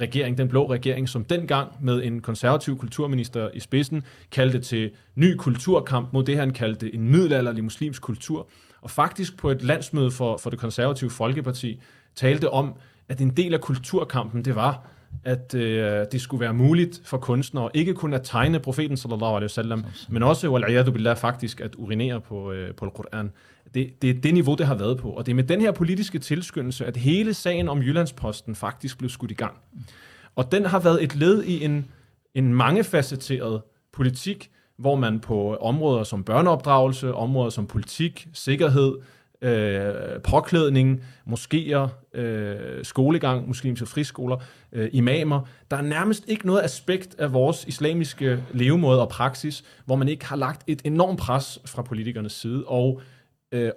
regering, 0.00 0.38
den 0.38 0.48
blå 0.48 0.72
regering, 0.72 1.08
som 1.08 1.24
dengang 1.24 1.72
med 1.80 2.04
en 2.04 2.20
konservativ 2.20 2.78
kulturminister 2.78 3.50
i 3.54 3.60
spidsen 3.60 4.02
kaldte 4.32 4.60
til 4.60 4.90
ny 5.14 5.36
kulturkamp 5.36 6.12
mod 6.12 6.24
det, 6.24 6.36
han 6.36 6.50
kaldte 6.50 6.94
en 6.94 7.10
middelalderlig 7.10 7.64
muslimsk 7.64 8.02
kultur. 8.02 8.48
Og 8.80 8.90
faktisk 8.90 9.36
på 9.36 9.50
et 9.50 9.62
landsmøde 9.62 10.10
for, 10.10 10.36
for 10.36 10.50
det 10.50 10.58
konservative 10.58 11.10
Folkeparti 11.10 11.80
talte 12.14 12.50
om, 12.50 12.74
at 13.08 13.20
en 13.20 13.30
del 13.30 13.54
af 13.54 13.60
kulturkampen, 13.60 14.44
det 14.44 14.54
var 14.54 14.86
at 15.24 15.54
øh, 15.54 16.06
det 16.12 16.20
skulle 16.20 16.40
være 16.40 16.54
muligt 16.54 17.00
for 17.04 17.18
kunstnere 17.18 17.70
ikke 17.74 17.94
kun 17.94 18.14
at 18.14 18.20
tegne 18.24 18.60
profeten 18.60 18.96
sallallahu 18.96 19.36
alaihi 19.36 19.44
wasallam, 19.44 19.84
men 20.08 20.22
også 20.22 20.48
wal 20.48 20.92
billah 20.92 21.16
faktisk 21.16 21.60
at 21.60 21.74
urinere 21.74 22.20
på 22.20 22.52
øh, 22.52 22.74
på 22.74 22.90
Koran. 22.90 23.30
Det, 23.74 24.02
det 24.02 24.10
er 24.10 24.14
det 24.14 24.34
niveau 24.34 24.54
det 24.54 24.66
har 24.66 24.74
været 24.74 24.98
på, 24.98 25.10
og 25.10 25.26
det 25.26 25.32
er 25.32 25.36
med 25.36 25.44
den 25.44 25.60
her 25.60 25.72
politiske 25.72 26.18
tilskyndelse 26.18 26.86
at 26.86 26.96
hele 26.96 27.34
sagen 27.34 27.68
om 27.68 27.82
Jyllandsposten 27.82 28.54
faktisk 28.54 28.98
blev 28.98 29.10
skudt 29.10 29.30
i 29.30 29.34
gang. 29.34 29.54
Og 30.36 30.52
den 30.52 30.66
har 30.66 30.78
været 30.78 31.02
et 31.02 31.16
led 31.16 31.42
i 31.42 31.64
en 31.64 31.86
en 32.34 32.54
mangefacetteret 32.54 33.62
politik, 33.92 34.50
hvor 34.76 34.96
man 34.96 35.20
på 35.20 35.56
områder 35.56 36.04
som 36.04 36.24
børneopdragelse, 36.24 37.14
områder 37.14 37.50
som 37.50 37.66
politik, 37.66 38.28
sikkerhed, 38.32 38.94
øh, 39.42 39.92
påklædning, 40.22 41.04
moskéer, 41.28 41.88
øh, 42.18 42.84
skolegang, 42.84 43.48
muslimske 43.48 43.86
friskoler, 43.86 44.36
øh, 44.72 44.88
imamer. 44.92 45.40
Der 45.70 45.76
er 45.76 45.82
nærmest 45.82 46.24
ikke 46.28 46.46
noget 46.46 46.62
aspekt 46.62 47.14
af 47.18 47.32
vores 47.32 47.64
islamiske 47.64 48.42
levemåde 48.52 49.00
og 49.00 49.08
praksis, 49.08 49.64
hvor 49.84 49.96
man 49.96 50.08
ikke 50.08 50.26
har 50.26 50.36
lagt 50.36 50.62
et 50.66 50.82
enormt 50.84 51.18
pres 51.18 51.58
fra 51.66 51.82
politikernes 51.82 52.32
side 52.32 52.64
og 52.66 53.00
øh, 53.00 53.17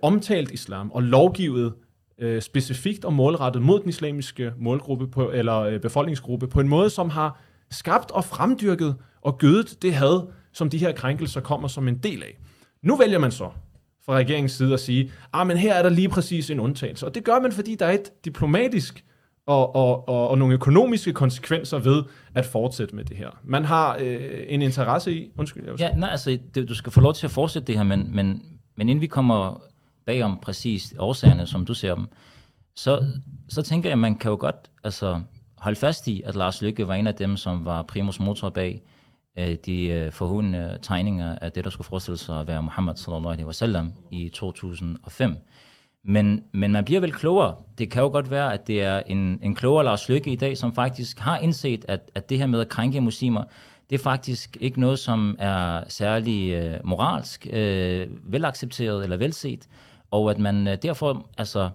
omtalt 0.02 0.52
islam 0.52 0.92
og 0.92 1.04
lovgivet 1.04 1.74
øh, 2.22 2.42
specifikt 2.42 3.06
og 3.06 3.14
målrettet 3.14 3.62
mod 3.62 3.80
den 3.80 3.90
islamiske 3.90 4.54
målgruppe 4.58 5.08
på, 5.08 5.32
eller 5.32 5.60
øh, 5.60 5.80
befolkningsgruppe 5.80 6.48
på 6.48 6.60
en 6.60 6.68
måde, 6.68 6.90
som 6.90 7.10
har 7.10 7.42
skabt 7.72 8.12
og 8.12 8.26
fremdyrket 8.26 8.96
og 9.22 9.38
gødet 9.38 9.78
det 9.82 9.94
had, 9.94 10.28
som 10.54 10.70
de 10.70 10.78
her 10.78 10.92
krænkelser 10.92 11.42
kommer 11.42 11.68
som 11.68 11.88
en 11.88 11.98
del 11.98 12.24
af. 12.24 12.38
Nu 12.84 12.96
vælger 12.96 13.20
man 13.20 13.32
så 13.32 13.50
fra 14.06 14.14
regeringens 14.14 14.52
side 14.52 14.74
at 14.74 14.80
sige, 14.80 15.12
ah, 15.34 15.48
men 15.48 15.58
her 15.58 15.74
er 15.74 15.82
der 15.84 15.90
lige 15.90 16.10
præcis 16.10 16.50
en 16.50 16.60
undtagelse. 16.60 17.06
Og 17.06 17.16
det 17.16 17.24
gør 17.24 17.40
man, 17.40 17.52
fordi 17.52 17.76
der 17.76 17.86
er 17.86 17.92
et 17.92 18.26
diplomatisk 18.26 19.06
og, 19.46 19.76
og, 19.76 20.10
og, 20.10 20.30
og 20.30 20.38
nogle 20.38 20.54
økonomiske 20.54 21.14
konsekvenser 21.14 21.80
ved 21.80 22.04
at 22.36 22.46
fortsætte 22.46 22.96
med 22.96 23.06
det 23.06 23.18
her. 23.18 23.30
Man 23.44 23.66
har 23.66 23.98
øh, 24.00 24.44
en 24.48 24.62
interesse 24.62 25.14
i... 25.14 25.32
Undskyld, 25.38 25.64
jeg 25.66 25.80
Ja, 25.80 25.94
nej, 25.94 26.10
altså, 26.10 26.38
det, 26.56 26.70
du 26.70 26.76
skal 26.76 26.92
få 26.92 27.02
lov 27.02 27.14
til 27.14 27.28
at 27.28 27.32
fortsætte 27.32 27.68
det 27.68 27.78
her, 27.78 27.84
men, 27.84 28.16
men, 28.16 28.44
men 28.76 28.90
inden 28.90 29.02
vi 29.02 29.08
kommer 29.08 29.62
bagom 30.06 30.40
præcis 30.42 30.94
årsagerne, 31.00 31.48
som 31.48 31.66
du 31.66 31.74
ser 31.74 31.96
dem, 31.96 32.08
så, 32.76 33.06
så 33.50 33.62
tænker 33.62 33.90
jeg, 33.90 33.94
at 33.94 34.00
man 34.00 34.16
kan 34.16 34.32
jo 34.32 34.38
godt 34.40 34.72
altså, 34.84 35.22
holde 35.58 35.80
fast 35.80 36.08
i, 36.08 36.22
at 36.26 36.36
Lars 36.36 36.62
Lykke 36.62 36.88
var 36.88 36.96
en 36.96 37.08
af 37.08 37.16
dem, 37.16 37.38
som 37.38 37.66
var 37.66 37.82
primus 37.82 38.20
motor 38.20 38.50
bag 38.50 38.82
øh, 39.38 39.56
de 39.66 39.88
øh, 39.88 40.12
forhåndende 40.12 40.78
tegninger 40.82 41.36
af 41.42 41.52
det, 41.52 41.64
der 41.64 41.70
skulle 41.70 41.88
forestille 41.88 42.18
sig 42.18 42.40
at 42.40 42.48
være 42.48 42.64
Muhammad 42.64 42.96
sallallahu 42.96 43.32
alaihi 43.32 43.46
wasallam 43.46 43.94
i 44.12 44.30
2005. 44.30 45.36
Men, 46.04 46.44
men 46.54 46.72
man 46.72 46.86
bliver 46.86 47.02
vel 47.02 47.12
klogere. 47.12 47.56
Det 47.78 47.92
kan 47.92 48.02
jo 48.02 48.10
godt 48.10 48.32
være, 48.32 48.54
at 48.54 48.68
det 48.68 48.84
er 48.84 49.00
en, 49.08 49.40
en 49.44 49.56
klogere 49.56 49.86
Lars 49.86 50.10
Lykke 50.10 50.32
i 50.32 50.36
dag, 50.36 50.58
som 50.58 50.76
faktisk 50.76 51.20
har 51.20 51.38
indset, 51.38 51.86
at, 51.88 52.12
at 52.16 52.30
det 52.30 52.38
her 52.38 52.46
med 52.46 52.60
at 52.62 52.70
krænke 52.70 53.02
muslimer, 53.02 53.44
det 53.92 54.00
er 54.00 54.04
faktisk 54.04 54.58
ikke 54.60 54.80
noget, 54.80 55.00
som 55.00 55.36
er 55.40 55.84
særlig 55.88 56.52
øh, 56.52 56.80
moralsk, 56.84 57.48
øh, 57.54 58.08
velaccepteret 58.24 59.04
eller 59.04 59.18
velset, 59.18 59.68
og 60.12 60.32
at 60.32 60.40
man 60.40 60.68
øh, 60.68 60.78
derfor 60.82 61.30
altså, 61.38 61.70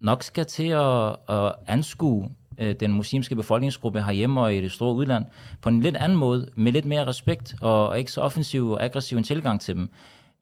nok 0.00 0.22
skal 0.22 0.46
til 0.46 0.68
at, 0.68 1.16
at 1.28 1.54
anskue 1.66 2.30
øh, 2.58 2.74
den 2.80 2.92
muslimske 2.92 3.36
befolkningsgruppe 3.36 4.02
herhjemme 4.02 4.40
og 4.40 4.54
i 4.54 4.60
det 4.60 4.72
store 4.72 4.94
udland 4.94 5.24
på 5.62 5.68
en 5.68 5.80
lidt 5.80 5.96
anden 5.96 6.18
måde, 6.18 6.48
med 6.54 6.72
lidt 6.72 6.84
mere 6.84 7.06
respekt 7.06 7.54
og 7.60 7.98
ikke 7.98 8.12
så 8.12 8.20
offensiv 8.20 8.70
og 8.70 8.84
aggressiv 8.84 9.18
en 9.18 9.24
tilgang 9.24 9.60
til 9.60 9.74
dem. 9.74 9.90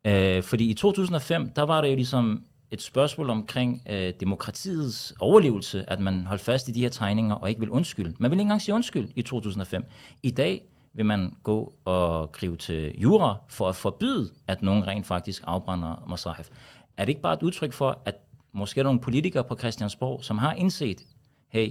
Øh, 0.04 0.42
fordi 0.42 0.70
i 0.70 0.74
2005, 0.74 1.50
der 1.50 1.62
var 1.62 1.80
det 1.80 1.90
jo 1.90 1.94
ligesom 1.94 2.42
et 2.70 2.82
spørgsmål 2.82 3.30
omkring 3.30 3.82
øh, 3.90 4.12
demokratiets 4.20 5.14
overlevelse, 5.20 5.90
at 5.90 6.00
man 6.00 6.26
holdt 6.26 6.42
fast 6.42 6.68
i 6.68 6.72
de 6.72 6.80
her 6.80 6.88
tegninger 6.88 7.34
og 7.34 7.48
ikke 7.48 7.60
vil 7.60 7.70
undskylde. 7.70 8.14
Man 8.18 8.30
vil 8.30 8.36
ikke 8.36 8.42
engang 8.42 8.62
sige 8.62 8.74
undskyld 8.74 9.08
i 9.14 9.22
2005. 9.22 9.84
I 10.22 10.30
dag 10.30 10.62
vil 10.96 11.06
man 11.06 11.36
gå 11.42 11.74
og 11.84 12.32
gribe 12.32 12.56
til 12.56 13.00
jura 13.00 13.36
for 13.48 13.68
at 13.68 13.76
forbyde, 13.76 14.30
at 14.46 14.62
nogen 14.62 14.86
rent 14.86 15.06
faktisk 15.06 15.42
afbrænder 15.46 16.04
Masahif. 16.08 16.48
Er 16.96 17.04
det 17.04 17.08
ikke 17.08 17.20
bare 17.20 17.34
et 17.34 17.42
udtryk 17.42 17.72
for, 17.72 18.02
at 18.04 18.14
måske 18.52 18.80
er 18.80 18.84
nogle 18.84 19.00
politikere 19.00 19.44
på 19.44 19.56
Christiansborg, 19.56 20.24
som 20.24 20.38
har 20.38 20.52
indset, 20.52 21.06
hey, 21.48 21.70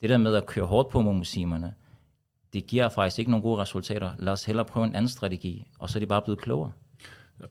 det 0.00 0.10
der 0.10 0.16
med 0.16 0.34
at 0.34 0.46
køre 0.46 0.64
hårdt 0.64 0.88
på 0.88 1.00
mod 1.00 1.14
muslimerne, 1.14 1.74
det 2.52 2.66
giver 2.66 2.88
faktisk 2.88 3.18
ikke 3.18 3.30
nogen 3.30 3.42
gode 3.42 3.60
resultater. 3.60 4.10
Lad 4.18 4.32
os 4.32 4.44
hellere 4.44 4.64
prøve 4.64 4.86
en 4.86 4.94
anden 4.94 5.08
strategi, 5.08 5.66
og 5.78 5.90
så 5.90 5.98
er 5.98 6.00
de 6.00 6.06
bare 6.06 6.22
blevet 6.22 6.40
klogere. 6.40 6.72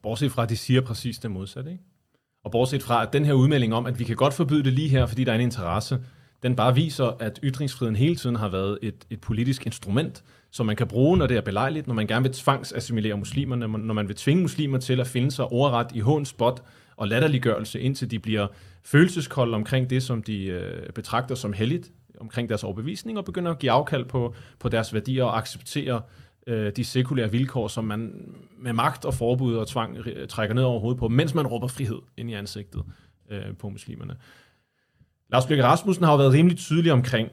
Bortset 0.04 0.32
fra, 0.32 0.44
at 0.44 0.50
de 0.50 0.58
siger 0.58 0.82
præcis 0.82 1.20
det 1.20 1.32
modsatte. 1.32 1.72
Ikke? 1.72 1.84
Og 2.44 2.51
bortset 2.51 2.84
fra, 2.84 3.04
at 3.04 3.13
den 3.13 3.25
her 3.25 3.34
udmelding 3.34 3.74
om, 3.74 3.86
at 3.86 4.00
vi 4.00 4.04
kan 4.04 4.16
godt 4.16 4.34
forbyde 4.34 4.63
det 4.63 4.74
lige 4.74 4.90
her, 4.90 5.06
fordi 5.06 5.24
der 5.24 5.32
er 5.32 5.36
en 5.36 5.42
interesse, 5.42 6.00
den 6.44 6.56
bare 6.56 6.75
viser, 6.75 7.06
at 7.20 7.40
ytringsfriheden 7.44 7.96
hele 7.96 8.16
tiden 8.16 8.36
har 8.36 8.50
været 8.50 8.80
et, 8.82 9.06
et 9.10 9.22
politisk 9.22 9.66
instrument, 9.66 10.24
som 10.51 10.65
man 10.65 10.75
kan 10.75 10.88
bruge, 10.88 11.17
når 11.17 11.27
det 11.27 11.38
er 11.38 11.41
belejligt, 11.41 11.88
når 11.88 11.93
man 11.93 12.08
gerne 12.08 12.24
vil 12.24 12.34
tvangsassimilere 12.34 13.17
muslimerne, 13.17 13.67
når 13.67 13.93
man 13.93 14.08
vil 14.08 14.15
tvinge 14.15 14.41
muslimer 14.41 14.77
til 14.77 15.00
at 15.00 15.08
finde 15.08 15.31
sig 15.31 15.46
overret 15.46 15.88
i 15.93 16.00
hånd, 16.00 16.25
spot 16.25 16.63
og 16.96 17.08
latterliggørelse, 17.08 17.79
indtil 17.79 18.12
de 18.12 18.20
bliver 18.20 18.48
følelseskolde 18.84 19.55
omkring 19.55 19.89
det, 19.89 20.03
som 20.03 20.24
de 20.24 20.46
øh, 20.46 20.89
betragter 20.89 21.36
som 21.36 21.53
helligt, 21.53 21.91
omkring 22.20 22.50
deres 22.50 22.63
overbevisning, 22.63 23.17
og 23.17 23.25
begynder 23.25 23.51
at 23.51 23.60
give 23.60 23.72
afkald 23.72 24.05
på, 24.05 24.34
på 24.60 24.70
deres 24.70 24.93
værdier 24.93 25.24
og 25.24 25.38
acceptere 25.38 26.01
øh, 26.48 26.72
de 26.75 26.84
sekulære 26.84 27.31
vilkår, 27.31 27.67
som 27.67 27.84
man 27.84 28.34
med 28.60 28.74
magt 28.74 29.05
og 29.05 29.13
forbud 29.13 29.55
og 29.55 29.67
tvang 29.67 29.98
øh, 29.98 30.27
trækker 30.27 30.55
ned 30.55 30.63
over 30.63 30.79
hovedet 30.79 31.00
på, 31.00 31.08
mens 31.08 31.34
man 31.34 31.48
råber 31.48 31.67
frihed 31.67 32.00
ind 32.17 32.29
i 32.29 32.34
ansigtet 32.34 32.84
øh, 33.29 33.58
på 33.60 33.70
muslimerne. 33.70 34.15
Lars 35.31 35.50
Løkke 35.50 35.63
Rasmussen 35.63 36.05
har 36.05 36.12
jo 36.12 36.17
været 36.17 36.34
rimelig 36.34 36.58
tydelig 36.58 36.91
omkring, 36.91 37.29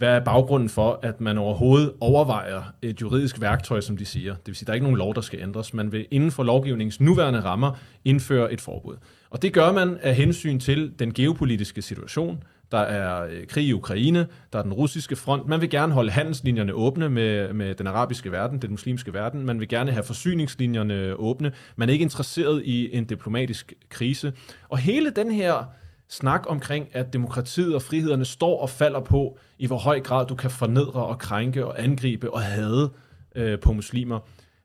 hvad 0.00 0.16
er 0.16 0.20
baggrunden 0.20 0.68
for, 0.68 1.00
at 1.02 1.20
man 1.20 1.38
overhovedet 1.38 1.92
overvejer 2.00 2.62
et 2.82 3.00
juridisk 3.00 3.40
værktøj, 3.40 3.80
som 3.80 3.96
de 3.96 4.04
siger. 4.04 4.34
Det 4.34 4.46
vil 4.46 4.54
sige, 4.54 4.64
at 4.64 4.66
der 4.66 4.72
er 4.72 4.74
ikke 4.74 4.84
nogen 4.84 4.98
lov, 4.98 5.14
der 5.14 5.20
skal 5.20 5.40
ændres. 5.42 5.74
Man 5.74 5.92
vil 5.92 6.06
inden 6.10 6.30
for 6.30 6.42
lovgivningens 6.42 7.00
nuværende 7.00 7.40
rammer 7.40 7.72
indføre 8.04 8.52
et 8.52 8.60
forbud. 8.60 8.96
Og 9.30 9.42
det 9.42 9.52
gør 9.52 9.72
man 9.72 9.98
af 10.02 10.14
hensyn 10.14 10.58
til 10.58 10.92
den 10.98 11.14
geopolitiske 11.14 11.82
situation. 11.82 12.42
Der 12.72 12.78
er 12.78 13.24
øh, 13.24 13.46
krig 13.46 13.64
i 13.64 13.72
Ukraine, 13.72 14.26
der 14.52 14.58
er 14.58 14.62
den 14.62 14.72
russiske 14.72 15.16
front. 15.16 15.48
Man 15.48 15.60
vil 15.60 15.70
gerne 15.70 15.92
holde 15.92 16.10
handelslinjerne 16.10 16.72
åbne 16.72 17.08
med, 17.08 17.52
med 17.52 17.74
den 17.74 17.86
arabiske 17.86 18.32
verden, 18.32 18.62
den 18.62 18.70
muslimske 18.70 19.14
verden. 19.14 19.46
Man 19.46 19.60
vil 19.60 19.68
gerne 19.68 19.92
have 19.92 20.02
forsyningslinjerne 20.02 21.14
åbne. 21.14 21.52
Man 21.76 21.88
er 21.88 21.92
ikke 21.92 22.02
interesseret 22.02 22.62
i 22.64 22.96
en 22.96 23.04
diplomatisk 23.04 23.72
krise. 23.88 24.32
Og 24.68 24.78
hele 24.78 25.10
den 25.10 25.30
her 25.30 25.64
snak 26.10 26.44
omkring, 26.48 26.88
at 26.92 27.12
demokratiet 27.12 27.74
og 27.74 27.82
frihederne 27.82 28.24
står 28.24 28.60
og 28.60 28.70
falder 28.70 29.00
på, 29.00 29.38
i 29.58 29.66
hvor 29.66 29.78
høj 29.78 30.00
grad 30.00 30.26
du 30.26 30.34
kan 30.34 30.50
fornedre 30.50 31.06
og 31.06 31.18
krænke 31.18 31.66
og 31.66 31.82
angribe 31.82 32.34
og 32.34 32.40
hade 32.40 32.90
øh, 33.36 33.58
på 33.58 33.72
muslimer, 33.72 34.18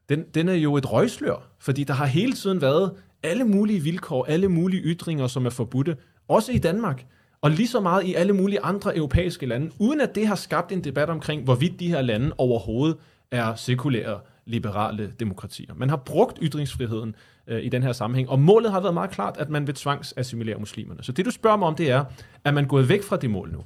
den, 0.09 0.23
den 0.33 0.49
er 0.49 0.53
jo 0.53 0.77
et 0.77 0.91
røgslør, 0.91 1.47
fordi 1.59 1.83
der 1.83 1.93
har 1.93 2.05
hele 2.05 2.33
tiden 2.33 2.61
været 2.61 2.91
alle 3.23 3.43
mulige 3.43 3.79
vilkår, 3.79 4.25
alle 4.25 4.47
mulige 4.47 4.81
ytringer, 4.81 5.27
som 5.27 5.45
er 5.45 5.49
forbudte, 5.49 5.97
også 6.27 6.51
i 6.51 6.57
Danmark, 6.57 7.05
og 7.41 7.51
lige 7.51 7.67
så 7.67 7.79
meget 7.79 8.03
i 8.03 8.13
alle 8.13 8.33
mulige 8.33 8.61
andre 8.61 8.97
europæiske 8.97 9.45
lande, 9.45 9.71
uden 9.79 10.01
at 10.01 10.15
det 10.15 10.27
har 10.27 10.35
skabt 10.35 10.71
en 10.71 10.83
debat 10.83 11.09
omkring, 11.09 11.43
hvorvidt 11.43 11.79
de 11.79 11.87
her 11.87 12.01
lande 12.01 12.31
overhovedet 12.37 12.97
er 13.31 13.55
sekulære, 13.55 14.19
liberale 14.45 15.13
demokratier. 15.19 15.73
Man 15.75 15.89
har 15.89 15.97
brugt 15.97 16.39
ytringsfriheden 16.41 17.15
øh, 17.47 17.63
i 17.63 17.69
den 17.69 17.83
her 17.83 17.91
sammenhæng. 17.91 18.29
Og 18.29 18.39
målet 18.39 18.71
har 18.71 18.79
været 18.79 18.93
meget 18.93 19.11
klart, 19.11 19.37
at 19.37 19.49
man 19.49 19.67
vil 19.67 19.75
tvangsassimilere 19.75 20.59
muslimerne. 20.59 21.03
Så 21.03 21.11
det, 21.11 21.25
du 21.25 21.31
spørger 21.31 21.57
mig 21.57 21.67
om, 21.67 21.75
det 21.75 21.91
er, 21.91 22.05
er 22.43 22.51
man 22.51 22.67
gået 22.67 22.89
væk 22.89 23.03
fra 23.03 23.17
det 23.17 23.29
mål 23.29 23.51
nu? 23.51 23.63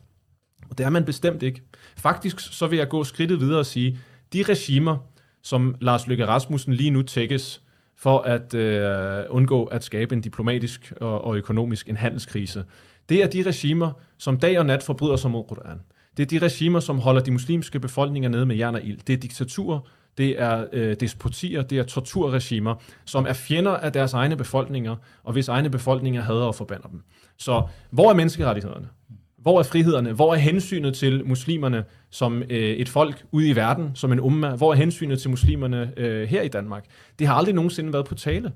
Og 0.69 0.77
det 0.77 0.85
er 0.85 0.89
man 0.89 1.05
bestemt 1.05 1.43
ikke. 1.43 1.61
Faktisk 1.97 2.39
så 2.39 2.67
vil 2.67 2.77
jeg 2.77 2.89
gå 2.89 3.03
skridtet 3.03 3.39
videre 3.39 3.59
og 3.59 3.65
sige, 3.65 3.99
de 4.33 4.43
regimer, 4.43 4.97
som 5.43 5.75
Lars 5.81 6.07
Løkke 6.07 6.27
Rasmussen 6.27 6.73
lige 6.73 6.89
nu 6.89 7.01
tækkes 7.01 7.61
for 7.97 8.19
at 8.19 8.53
øh, 8.53 9.25
undgå 9.29 9.65
at 9.65 9.83
skabe 9.83 10.15
en 10.15 10.21
diplomatisk 10.21 10.93
og, 11.01 11.23
og 11.23 11.37
økonomisk 11.37 11.89
en 11.89 11.97
handelskrise, 11.97 12.63
det 13.09 13.23
er 13.23 13.27
de 13.27 13.43
regimer, 13.43 13.91
som 14.17 14.39
dag 14.39 14.59
og 14.59 14.65
nat 14.65 14.83
forbryder 14.83 15.15
sig 15.15 15.31
mod 15.31 15.43
Koran. 15.43 15.79
Det 16.17 16.23
er 16.23 16.39
de 16.39 16.45
regimer, 16.45 16.79
som 16.79 16.99
holder 16.99 17.21
de 17.21 17.31
muslimske 17.31 17.79
befolkninger 17.79 18.29
nede 18.29 18.45
med 18.45 18.55
jern 18.55 18.75
og 18.75 18.83
ild. 18.83 18.99
Det 19.07 19.13
er 19.13 19.17
diktaturer, 19.17 19.79
det 20.17 20.41
er 20.41 20.65
øh, 20.73 20.95
despotier, 20.99 21.61
det 21.61 21.79
er 21.79 21.83
torturregimer, 21.83 22.75
som 23.05 23.25
er 23.25 23.33
fjender 23.33 23.71
af 23.71 23.93
deres 23.93 24.13
egne 24.13 24.35
befolkninger, 24.35 24.95
og 25.23 25.33
hvis 25.33 25.47
egne 25.47 25.69
befolkninger 25.69 26.21
hader 26.21 26.45
og 26.45 26.55
forbander 26.55 26.87
dem. 26.87 27.01
Så 27.37 27.63
hvor 27.89 28.09
er 28.09 28.13
menneskerettighederne? 28.13 28.87
Hvor 29.37 29.59
er 29.59 29.63
frihederne? 29.63 30.13
Hvor 30.13 30.33
er 30.33 30.37
hensynet 30.37 30.95
til 30.95 31.25
muslimerne 31.25 31.83
som 32.09 32.43
øh, 32.49 32.59
et 32.59 32.89
folk 32.89 33.25
ude 33.31 33.49
i 33.49 33.55
verden, 33.55 33.91
som 33.93 34.11
en 34.11 34.19
umma? 34.19 34.55
Hvor 34.55 34.71
er 34.71 34.75
hensynet 34.75 35.21
til 35.21 35.29
muslimerne 35.29 35.91
øh, 35.97 36.27
her 36.27 36.41
i 36.41 36.47
Danmark? 36.47 36.85
Det 37.19 37.27
har 37.27 37.35
aldrig 37.35 37.55
nogensinde 37.55 37.93
været 37.93 38.05
på 38.05 38.15
tale. 38.15 38.51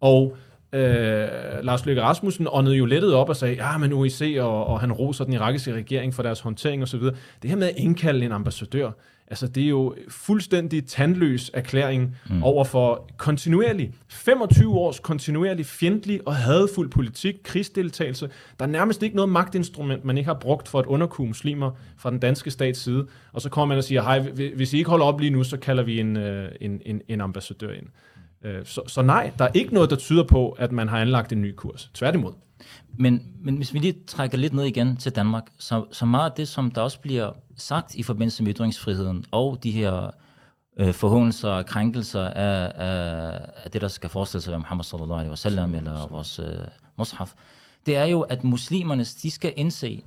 Og 0.00 0.36
øh, 0.72 1.28
Lars 1.62 1.86
Løkke 1.86 2.02
Rasmussen 2.02 2.48
åndede 2.50 2.76
jo 2.76 2.84
lettet 2.84 3.14
op 3.14 3.28
og 3.28 3.36
sagde, 3.36 3.54
ja, 3.54 3.78
men 3.78 3.92
OIC, 3.92 4.36
og, 4.40 4.66
og 4.66 4.80
han 4.80 4.92
roser 4.92 5.24
den 5.24 5.32
irakiske 5.32 5.74
regering 5.74 6.14
for 6.14 6.22
deres 6.22 6.40
håndtering 6.40 6.82
osv. 6.82 7.00
Det 7.42 7.50
her 7.50 7.56
med 7.56 7.68
at 7.68 7.74
indkalde 7.76 8.24
en 8.24 8.32
ambassadør, 8.32 8.90
Altså, 9.28 9.46
det 9.46 9.62
er 9.64 9.68
jo 9.68 9.94
fuldstændig 10.08 10.86
tandløs 10.86 11.50
erklæring 11.54 12.16
mm. 12.30 12.42
over 12.42 12.64
for 12.64 13.10
kontinuerlig, 13.16 13.92
25 14.08 14.74
års 14.74 15.00
kontinuerlig 15.00 15.66
fjendtlig 15.66 16.20
og 16.26 16.36
hadfuld 16.36 16.90
politik, 16.90 17.34
krigsdeltagelse. 17.44 18.30
Der 18.58 18.64
er 18.64 18.70
nærmest 18.70 19.02
ikke 19.02 19.16
noget 19.16 19.28
magtinstrument, 19.28 20.04
man 20.04 20.18
ikke 20.18 20.28
har 20.28 20.38
brugt 20.40 20.68
for 20.68 20.78
at 20.78 20.86
underkue 20.86 21.26
muslimer 21.26 21.70
fra 21.96 22.10
den 22.10 22.18
danske 22.18 22.50
stats 22.50 22.80
side. 22.80 23.06
Og 23.32 23.40
så 23.40 23.48
kommer 23.48 23.74
man 23.74 23.78
og 23.78 23.84
siger, 23.84 24.02
hej, 24.02 24.20
hvis 24.56 24.72
I 24.72 24.78
ikke 24.78 24.90
holder 24.90 25.06
op 25.06 25.20
lige 25.20 25.30
nu, 25.30 25.44
så 25.44 25.56
kalder 25.56 25.82
vi 25.82 26.00
en, 26.00 26.16
øh, 26.16 26.52
en, 26.60 26.80
en, 26.84 27.00
en 27.08 27.20
ambassadør 27.20 27.72
ind. 27.72 27.86
Øh, 28.44 28.64
så, 28.64 28.82
så 28.86 29.02
nej, 29.02 29.32
der 29.38 29.44
er 29.44 29.52
ikke 29.54 29.74
noget, 29.74 29.90
der 29.90 29.96
tyder 29.96 30.24
på, 30.24 30.50
at 30.50 30.72
man 30.72 30.88
har 30.88 31.00
anlagt 31.00 31.32
en 31.32 31.42
ny 31.42 31.54
kurs. 31.56 31.90
Tværtimod. 31.94 32.32
Men, 32.98 33.22
men 33.40 33.56
hvis 33.56 33.74
vi 33.74 33.78
lige 33.78 33.94
trækker 34.06 34.38
lidt 34.38 34.52
ned 34.52 34.64
igen 34.64 34.96
til 34.96 35.12
Danmark, 35.12 35.44
så, 35.58 35.84
så 35.92 36.06
meget 36.06 36.30
af 36.30 36.36
det, 36.36 36.48
som 36.48 36.70
der 36.70 36.80
også 36.80 37.00
bliver 37.00 37.32
sagt 37.56 37.94
i 37.94 38.02
forbindelse 38.02 38.42
med 38.42 38.54
ytringsfriheden 38.54 39.24
og 39.30 39.58
de 39.62 39.70
her 39.70 40.10
øh, 40.76 40.94
forhåndelser 40.94 41.48
og 41.48 41.66
krænkelser 41.66 42.28
af, 42.28 42.72
af, 42.74 43.40
af 43.64 43.70
det, 43.70 43.80
der 43.80 43.88
skal 43.88 44.10
forestille 44.10 44.42
sig 44.42 44.50
ved 44.50 44.58
Muhammad 44.58 44.84
sallallahu 44.84 45.18
alaihi 45.18 45.30
wasallam 45.30 45.74
eller 45.74 46.06
vores 46.06 46.38
øh, 46.38 46.46
mushaf, 46.98 47.34
det 47.86 47.96
er 47.96 48.04
jo, 48.04 48.20
at 48.20 48.44
muslimerne, 48.44 49.04
de 49.04 49.30
skal 49.30 49.52
indse, 49.56 50.04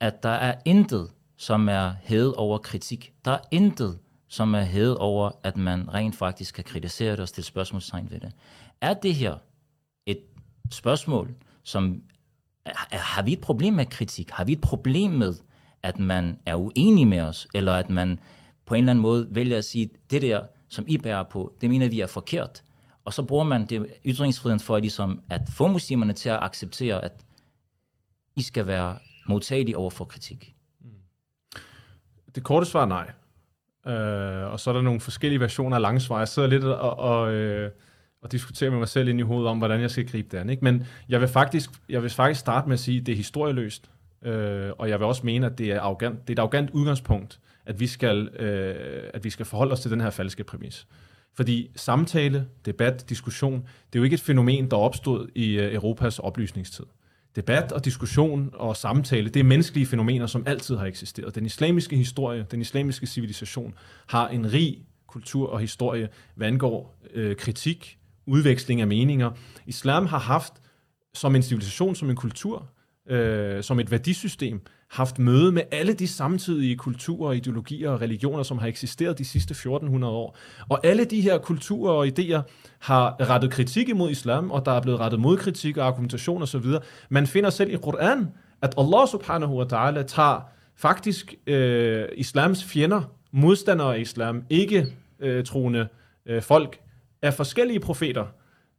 at 0.00 0.22
der 0.22 0.28
er 0.28 0.54
intet, 0.64 1.10
som 1.36 1.68
er 1.68 1.94
hævet 2.02 2.34
over 2.34 2.58
kritik. 2.58 3.12
Der 3.24 3.30
er 3.30 3.38
intet, 3.50 3.98
som 4.28 4.54
er 4.54 4.62
hævet 4.62 4.98
over, 4.98 5.30
at 5.42 5.56
man 5.56 5.94
rent 5.94 6.16
faktisk 6.16 6.54
kan 6.54 6.64
kritisere 6.64 7.12
det 7.12 7.20
og 7.20 7.28
stille 7.28 7.46
spørgsmålstegn 7.46 8.10
ved 8.10 8.20
det. 8.20 8.32
Er 8.80 8.94
det 8.94 9.14
her 9.14 9.36
et 10.06 10.18
spørgsmål, 10.70 11.34
som 11.62 12.02
har 12.92 13.22
vi 13.22 13.32
et 13.32 13.40
problem 13.40 13.74
med 13.74 13.86
kritik? 13.86 14.30
Har 14.30 14.44
vi 14.44 14.52
et 14.52 14.60
problem 14.60 15.10
med, 15.10 15.34
at 15.82 15.98
man 15.98 16.38
er 16.46 16.54
uenig 16.54 17.08
med 17.08 17.20
os, 17.20 17.48
eller 17.54 17.72
at 17.72 17.90
man 17.90 18.20
på 18.66 18.74
en 18.74 18.78
eller 18.78 18.90
anden 18.90 19.02
måde 19.02 19.28
vælger 19.30 19.58
at 19.58 19.64
sige, 19.64 19.90
det 20.10 20.22
der, 20.22 20.42
som 20.68 20.84
I 20.88 20.98
bærer 20.98 21.22
på, 21.22 21.52
det 21.60 21.70
mener 21.70 21.88
vi 21.88 22.00
er 22.00 22.06
forkert. 22.06 22.62
Og 23.04 23.12
så 23.12 23.22
bruger 23.22 23.44
man 23.44 23.66
det 23.66 23.86
ytringsfriheden 24.06 24.60
for 24.60 24.78
ligesom 24.78 25.20
at 25.30 25.40
få 25.48 25.66
muslimerne 25.66 26.12
til 26.12 26.28
at 26.28 26.38
acceptere, 26.42 27.04
at 27.04 27.12
I 28.36 28.42
skal 28.42 28.66
være 28.66 28.98
modtagelige 29.26 29.76
over 29.76 29.90
for 29.90 30.04
kritik. 30.04 30.54
Mm. 30.80 30.90
Det 32.34 32.42
korte 32.42 32.66
svar 32.66 32.82
er 32.82 32.86
nej. 32.86 33.10
Øh, 33.86 34.52
og 34.52 34.60
så 34.60 34.70
er 34.70 34.74
der 34.74 34.82
nogle 34.82 35.00
forskellige 35.00 35.40
versioner 35.40 35.76
af 35.76 35.82
langsvar. 35.82 36.18
Jeg 36.18 36.28
sidder 36.28 36.48
lidt 36.48 36.64
og, 36.64 36.98
og, 36.98 37.32
øh, 37.32 37.70
og 38.22 38.32
diskutere 38.32 38.70
med 38.70 38.78
mig 38.78 38.88
selv 38.88 39.08
ind 39.08 39.18
i 39.18 39.22
hovedet 39.22 39.48
om, 39.48 39.58
hvordan 39.58 39.80
jeg 39.80 39.90
skal 39.90 40.08
gribe 40.08 40.28
det 40.30 40.38
an. 40.38 40.50
Ikke? 40.50 40.64
Men 40.64 40.86
jeg 41.08 41.20
vil, 41.20 41.28
faktisk, 41.28 41.70
jeg 41.88 42.02
vil 42.02 42.10
faktisk 42.10 42.40
starte 42.40 42.68
med 42.68 42.74
at 42.74 42.80
sige, 42.80 43.00
at 43.00 43.06
det 43.06 43.12
er 43.12 43.16
historieløst. 43.16 43.90
Øh, 44.24 44.70
og 44.78 44.88
jeg 44.88 44.98
vil 44.98 45.06
også 45.06 45.22
mene, 45.24 45.46
at 45.46 45.58
det 45.58 45.70
er, 45.70 45.80
arrogant, 45.80 46.28
det 46.28 46.30
er 46.30 46.34
et 46.34 46.38
arrogant 46.38 46.70
udgangspunkt, 46.70 47.40
at 47.66 47.80
vi, 47.80 47.86
skal, 47.86 48.28
øh, 48.28 49.10
at 49.14 49.24
vi 49.24 49.30
skal 49.30 49.46
forholde 49.46 49.72
os 49.72 49.80
til 49.80 49.90
den 49.90 50.00
her 50.00 50.10
falske 50.10 50.44
præmis. 50.44 50.86
Fordi 51.34 51.70
samtale, 51.76 52.46
debat, 52.66 53.04
diskussion, 53.08 53.54
det 53.92 53.98
er 53.98 54.00
jo 54.00 54.04
ikke 54.04 54.14
et 54.14 54.20
fænomen, 54.20 54.70
der 54.70 54.76
opstod 54.76 55.28
i 55.34 55.58
øh, 55.58 55.74
Europas 55.74 56.18
oplysningstid. 56.18 56.84
Debat 57.36 57.72
og 57.72 57.84
diskussion 57.84 58.50
og 58.52 58.76
samtale, 58.76 59.28
det 59.28 59.40
er 59.40 59.44
menneskelige 59.44 59.86
fænomener, 59.86 60.26
som 60.26 60.44
altid 60.46 60.76
har 60.76 60.86
eksisteret. 60.86 61.34
Den 61.34 61.46
islamiske 61.46 61.96
historie, 61.96 62.46
den 62.50 62.60
islamiske 62.60 63.06
civilisation, 63.06 63.74
har 64.06 64.28
en 64.28 64.52
rig 64.52 64.82
kultur 65.06 65.48
og 65.48 65.60
historie, 65.60 66.08
hvad 66.34 66.46
angår 66.46 66.98
øh, 67.14 67.36
kritik, 67.36 67.98
udveksling 68.26 68.80
af 68.80 68.86
meninger. 68.86 69.30
Islam 69.66 70.06
har 70.06 70.18
haft 70.18 70.52
som 71.14 71.36
en 71.36 71.42
civilisation, 71.42 71.94
som 71.94 72.10
en 72.10 72.16
kultur, 72.16 72.68
øh, 73.10 73.62
som 73.62 73.80
et 73.80 73.90
værdisystem, 73.90 74.60
haft 74.90 75.18
møde 75.18 75.52
med 75.52 75.62
alle 75.70 75.92
de 75.92 76.08
samtidige 76.08 76.76
kulturer, 76.76 77.32
ideologier 77.32 77.90
og 77.90 78.00
religioner, 78.00 78.42
som 78.42 78.58
har 78.58 78.66
eksisteret 78.66 79.18
de 79.18 79.24
sidste 79.24 79.54
1400 79.54 80.12
år. 80.12 80.36
Og 80.68 80.86
alle 80.86 81.04
de 81.04 81.20
her 81.20 81.38
kulturer 81.38 81.92
og 81.92 82.06
idéer 82.06 82.40
har 82.78 83.30
rettet 83.30 83.50
kritik 83.50 83.88
imod 83.88 84.10
islam, 84.10 84.50
og 84.50 84.66
der 84.66 84.72
er 84.72 84.80
blevet 84.80 85.00
rettet 85.00 85.20
modkritik 85.20 85.76
og 85.76 85.86
argumentation 85.86 86.42
osv. 86.42 86.64
Man 87.08 87.26
finder 87.26 87.50
selv 87.50 87.72
i 87.72 87.76
Koran, 87.76 88.28
at 88.62 88.74
Allah 88.78 89.08
subhanahu 89.08 89.58
wa 89.58 89.64
ta'ala 89.64 90.02
tager 90.02 90.40
faktisk 90.76 91.34
øh, 91.46 92.08
islams 92.16 92.64
fjender, 92.64 93.02
modstandere 93.32 93.96
af 93.96 94.00
islam, 94.00 94.42
ikke 94.50 94.86
øh, 95.20 95.44
troende 95.44 95.88
øh, 96.26 96.42
folk, 96.42 96.81
af 97.22 97.34
forskellige 97.34 97.80
profeter, 97.80 98.24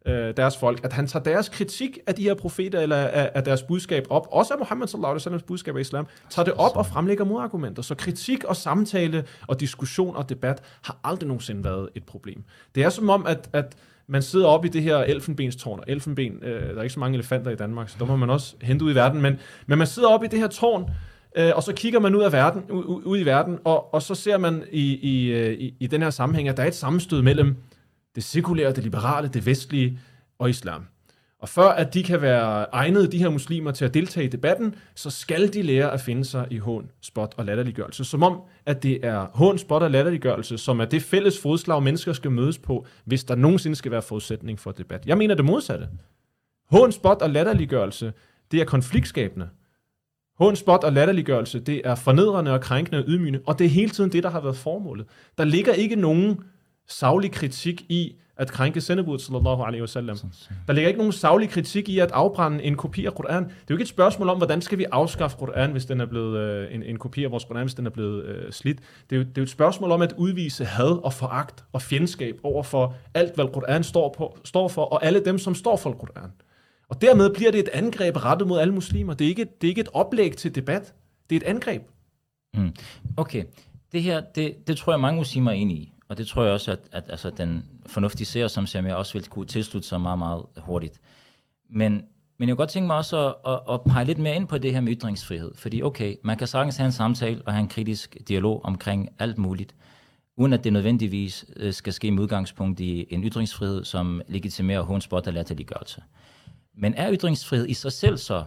øh, 0.06 0.34
deres 0.38 0.58
folk, 0.58 0.86
at 0.86 0.94
han 0.94 1.08
tager 1.08 1.24
deres 1.24 1.50
kritik 1.50 2.00
af 2.08 2.16
de 2.16 2.24
her 2.24 2.34
profeter, 2.34 2.80
eller 2.80 2.96
af, 2.96 3.32
af 3.34 3.44
deres 3.44 3.64
budskab 3.64 4.06
op, 4.10 4.28
også 4.32 4.54
af 4.54 4.60
Muhammad 4.60 4.88
sallallahu 4.88 5.12
alaihi 5.12 5.20
wasallam 5.20 5.42
budskab 5.48 5.76
af 5.76 5.82
islam, 5.82 6.08
tager 6.30 6.44
det 6.44 6.54
op 6.54 6.78
og 6.78 6.86
fremlægger 6.86 7.26
modargumenter. 7.26 7.82
Så 7.82 7.96
kritik 7.96 8.44
og 8.44 8.56
samtale 8.56 9.24
og 9.48 9.60
diskussion 9.60 10.16
og 10.16 10.30
debat 10.30 10.62
har 10.84 10.98
aldrig 11.04 11.28
nogensinde 11.28 11.64
været 11.64 11.90
et 11.96 12.04
problem. 12.04 12.44
Det 12.76 12.84
er 12.84 12.90
som 12.90 13.10
om, 13.10 13.26
at, 13.26 13.50
at 13.54 13.76
man 14.08 14.22
sidder 14.22 14.48
oppe 14.48 14.68
i 14.68 14.72
det 14.72 14.82
her 14.82 14.98
elfenbenstårn, 14.98 15.80
og 15.80 15.86
elfenben, 15.88 16.44
øh, 16.44 16.70
der 16.70 16.78
er 16.78 16.82
ikke 16.82 16.94
så 16.94 17.00
mange 17.00 17.16
elefanter 17.16 17.52
i 17.52 17.56
Danmark, 17.56 17.90
så 17.90 17.96
der 18.00 18.06
må 18.06 18.16
man 18.16 18.30
også 18.30 18.56
hente 18.62 18.86
ud 18.86 18.92
i 18.92 18.96
verden, 18.96 19.22
men, 19.22 19.40
men 19.66 19.78
man 19.78 19.88
sidder 19.88 20.10
oppe 20.10 20.26
i 20.26 20.30
det 20.30 20.40
her 20.40 20.48
tårn, 20.48 20.90
øh, 21.38 21.52
og 21.56 21.64
så 21.64 21.74
kigger 21.74 22.00
man 22.00 22.16
ud 22.16 22.22
af 22.22 22.32
verden, 22.32 22.62
ud, 22.72 23.02
ud 23.06 23.20
i 23.20 23.26
verden, 23.26 23.60
og, 23.64 23.94
og 23.94 24.02
så 24.02 24.16
ser 24.16 24.38
man 24.38 24.64
i, 24.72 24.94
i, 24.94 25.32
øh, 25.32 25.54
i, 25.54 25.74
i 25.80 25.88
den 25.88 26.02
her 26.02 26.10
sammenhæng, 26.10 26.50
at 26.50 26.58
der 26.58 26.64
er 26.64 26.68
et 26.68 26.76
sammenstød 26.76 27.22
mellem 27.22 27.56
det 28.16 28.24
sekulære, 28.24 28.72
det 28.72 28.84
liberale, 28.84 29.28
det 29.28 29.46
vestlige 29.46 30.00
og 30.40 30.50
islam. 30.50 30.86
Og 31.44 31.50
før 31.50 31.70
at 31.70 31.94
de 31.94 32.04
kan 32.04 32.22
være 32.22 32.66
egnede, 32.72 33.12
de 33.12 33.18
her 33.18 33.30
muslimer, 33.30 33.72
til 33.72 33.86
at 33.86 33.94
deltage 33.94 34.26
i 34.26 34.30
debatten, 34.30 34.76
så 34.96 35.10
skal 35.10 35.54
de 35.54 35.62
lære 35.62 35.92
at 35.92 36.02
finde 36.02 36.26
sig 36.26 36.48
i 36.52 36.58
hån, 36.58 36.92
spot 37.02 37.34
og 37.38 37.46
latterliggørelse. 37.46 38.04
Som 38.04 38.24
om, 38.24 38.42
at 38.66 38.84
det 38.84 39.06
er 39.06 39.28
hån, 39.34 39.58
spot 39.58 39.84
og 39.84 39.92
latterliggørelse, 39.92 40.58
som 40.58 40.80
er 40.80 40.86
det 40.86 41.02
fælles 41.02 41.40
fodslag, 41.42 41.84
mennesker 41.84 42.14
skal 42.14 42.32
mødes 42.32 42.58
på, 42.58 42.86
hvis 43.06 43.24
der 43.24 43.36
nogensinde 43.36 43.76
skal 43.76 43.92
være 43.92 44.02
forudsætning 44.02 44.60
for 44.60 44.72
debat. 44.72 45.06
Jeg 45.06 45.18
mener 45.18 45.36
det 45.36 45.46
modsatte. 45.46 45.88
Hån, 46.70 46.92
spot 46.92 47.22
og 47.22 47.30
latterliggørelse, 47.30 48.14
det 48.52 48.62
er 48.62 48.66
konfliktskabende. 48.66 49.50
Hån, 50.38 50.56
spot 50.56 50.84
og 50.84 50.94
latterliggørelse, 50.94 51.60
det 51.60 51.82
er 51.86 51.96
fornedrende 51.96 52.52
og 52.54 52.62
krænkende 52.62 53.00
og 53.00 53.04
ydmygende, 53.08 53.42
og 53.46 53.60
det 53.60 53.66
er 53.66 53.70
hele 53.70 53.90
tiden 53.90 54.12
det, 54.12 54.24
der 54.24 54.30
har 54.30 54.42
været 54.42 54.58
formålet. 54.58 55.06
Der 55.38 55.44
ligger 55.44 55.74
ikke 55.74 55.96
nogen 55.96 56.40
savlig 56.88 57.32
kritik 57.32 57.82
i 57.90 58.16
at 58.38 58.52
krænke 58.52 58.82
sendebud, 58.82 59.20
sallallahu 59.20 59.64
alaihi 59.64 59.82
wasallam. 59.82 60.18
Der 60.68 60.74
ligger 60.74 60.88
ikke 60.88 60.98
nogen 60.98 61.14
savlig 61.14 61.50
kritik 61.50 61.90
i 61.90 62.00
at 62.00 62.12
afbrænde 62.12 62.64
en 62.64 62.76
kopi 62.76 63.06
af 63.06 63.14
Koran. 63.14 63.44
Det 63.44 63.52
er 63.52 63.56
jo 63.70 63.76
ikke 63.76 63.82
et 63.82 63.88
spørgsmål 63.88 64.30
om, 64.30 64.38
hvordan 64.38 64.62
skal 64.62 64.78
vi 64.78 64.86
afskaffe 64.92 65.38
Koran, 65.38 65.72
hvis 65.72 65.86
den 65.86 66.02
er 66.02 66.06
blevet, 66.06 66.38
øh, 66.38 66.76
en, 66.76 66.84
en 66.84 66.98
kopi 66.98 67.24
af 67.24 67.32
vores 67.32 67.44
Koran, 67.44 67.64
hvis 67.64 67.74
den 67.74 67.86
er 67.86 67.90
blevet 67.90 68.26
øh, 68.26 68.52
slidt. 68.52 68.80
Det 69.10 69.16
er, 69.16 69.20
jo, 69.20 69.24
det 69.24 69.30
er 69.30 69.42
jo 69.42 69.44
et 69.44 69.50
spørgsmål 69.50 69.92
om 69.92 70.02
at 70.02 70.14
udvise 70.18 70.66
had 70.66 71.04
og 71.04 71.14
foragt 71.14 71.64
og 71.74 71.82
fjendskab 71.82 72.40
over 72.44 72.64
for 72.64 72.96
alt, 73.14 73.36
hvad 73.36 73.46
Koran 73.54 73.84
står, 73.84 74.16
på, 74.18 74.38
står 74.44 74.68
for, 74.68 74.82
og 74.82 75.06
alle 75.06 75.26
dem, 75.26 75.38
som 75.38 75.56
står 75.56 75.78
for 75.78 75.92
Koran. 75.92 76.32
Og 76.90 77.02
dermed 77.02 77.34
bliver 77.34 77.52
det 77.52 77.60
et 77.60 77.70
angreb 77.74 78.26
rettet 78.26 78.48
mod 78.48 78.60
alle 78.60 78.74
muslimer. 78.74 79.14
Det 79.14 79.26
er 79.26 79.30
ikke, 79.30 79.46
det 79.62 79.68
er 79.68 79.70
ikke 79.70 79.82
et 79.82 79.90
oplæg 79.94 80.38
til 80.38 80.56
debat. 80.56 80.94
Det 81.30 81.36
er 81.36 81.40
et 81.40 81.50
angreb. 81.50 81.82
Mm. 82.54 82.76
Okay. 83.18 83.44
Det 83.92 84.02
her, 84.02 84.22
det, 84.36 84.68
det 84.68 84.78
tror 84.78 84.94
jeg 84.94 85.00
mange 85.00 85.18
muslimer 85.18 85.52
er 85.52 85.56
enige 85.56 85.80
i. 85.80 85.93
Og 86.14 86.18
det 86.18 86.28
tror 86.28 86.44
jeg 86.44 86.54
også, 86.54 86.72
at, 86.72 86.80
at 86.92 87.04
altså, 87.10 87.30
den 87.30 87.66
fornuftige 87.86 88.28
seer, 88.28 88.48
som 88.48 88.68
ser 88.68 88.82
jeg 88.82 88.96
også 88.96 89.14
vil 89.14 89.30
kunne 89.30 89.46
tilslutte 89.46 89.88
sig 89.88 90.02
meget, 90.02 90.20
meget 90.20 90.46
hurtigt. 90.58 91.02
Men, 91.70 91.94
men 92.38 92.50
jeg 92.50 92.56
kunne 92.56 92.56
godt 92.56 92.70
tænke 92.70 92.88
mig 92.88 92.96
også 92.98 93.28
at, 93.28 93.36
at, 93.48 93.60
at 93.74 93.82
pege 93.82 94.06
lidt 94.06 94.18
mere 94.18 94.36
ind 94.36 94.48
på 94.48 94.58
det 94.58 94.74
her 94.74 94.82
med 94.82 94.96
ytringsfrihed. 94.96 95.52
Fordi 95.56 95.82
okay, 95.82 96.16
man 96.24 96.38
kan 96.38 96.48
sagtens 96.48 96.78
have 96.78 96.86
en 96.86 96.92
samtale 96.92 97.42
og 97.46 97.54
have 97.54 97.62
en 97.62 97.68
kritisk 97.68 98.18
dialog 98.28 98.66
omkring 98.66 99.10
alt 99.20 99.38
muligt, 99.38 99.76
uden 100.38 100.54
at 100.54 100.64
det 100.64 100.74
nødvendigvis 100.74 101.46
øh, 101.56 101.74
skal 101.74 101.94
ske 101.94 102.12
med 102.12 102.24
udgangspunkt 102.24 102.80
i 102.80 103.06
en 103.10 103.24
ytringsfrihed, 103.24 103.84
som 103.84 104.22
legitimerer 104.28 104.82
håndspot 104.82 105.28
og 105.28 105.34
latterliggørelse. 105.34 106.04
Men 106.78 106.94
er 106.94 107.14
ytringsfrihed 107.14 107.68
i 107.70 107.74
sig 107.74 107.92
selv 107.92 108.18
så 108.18 108.44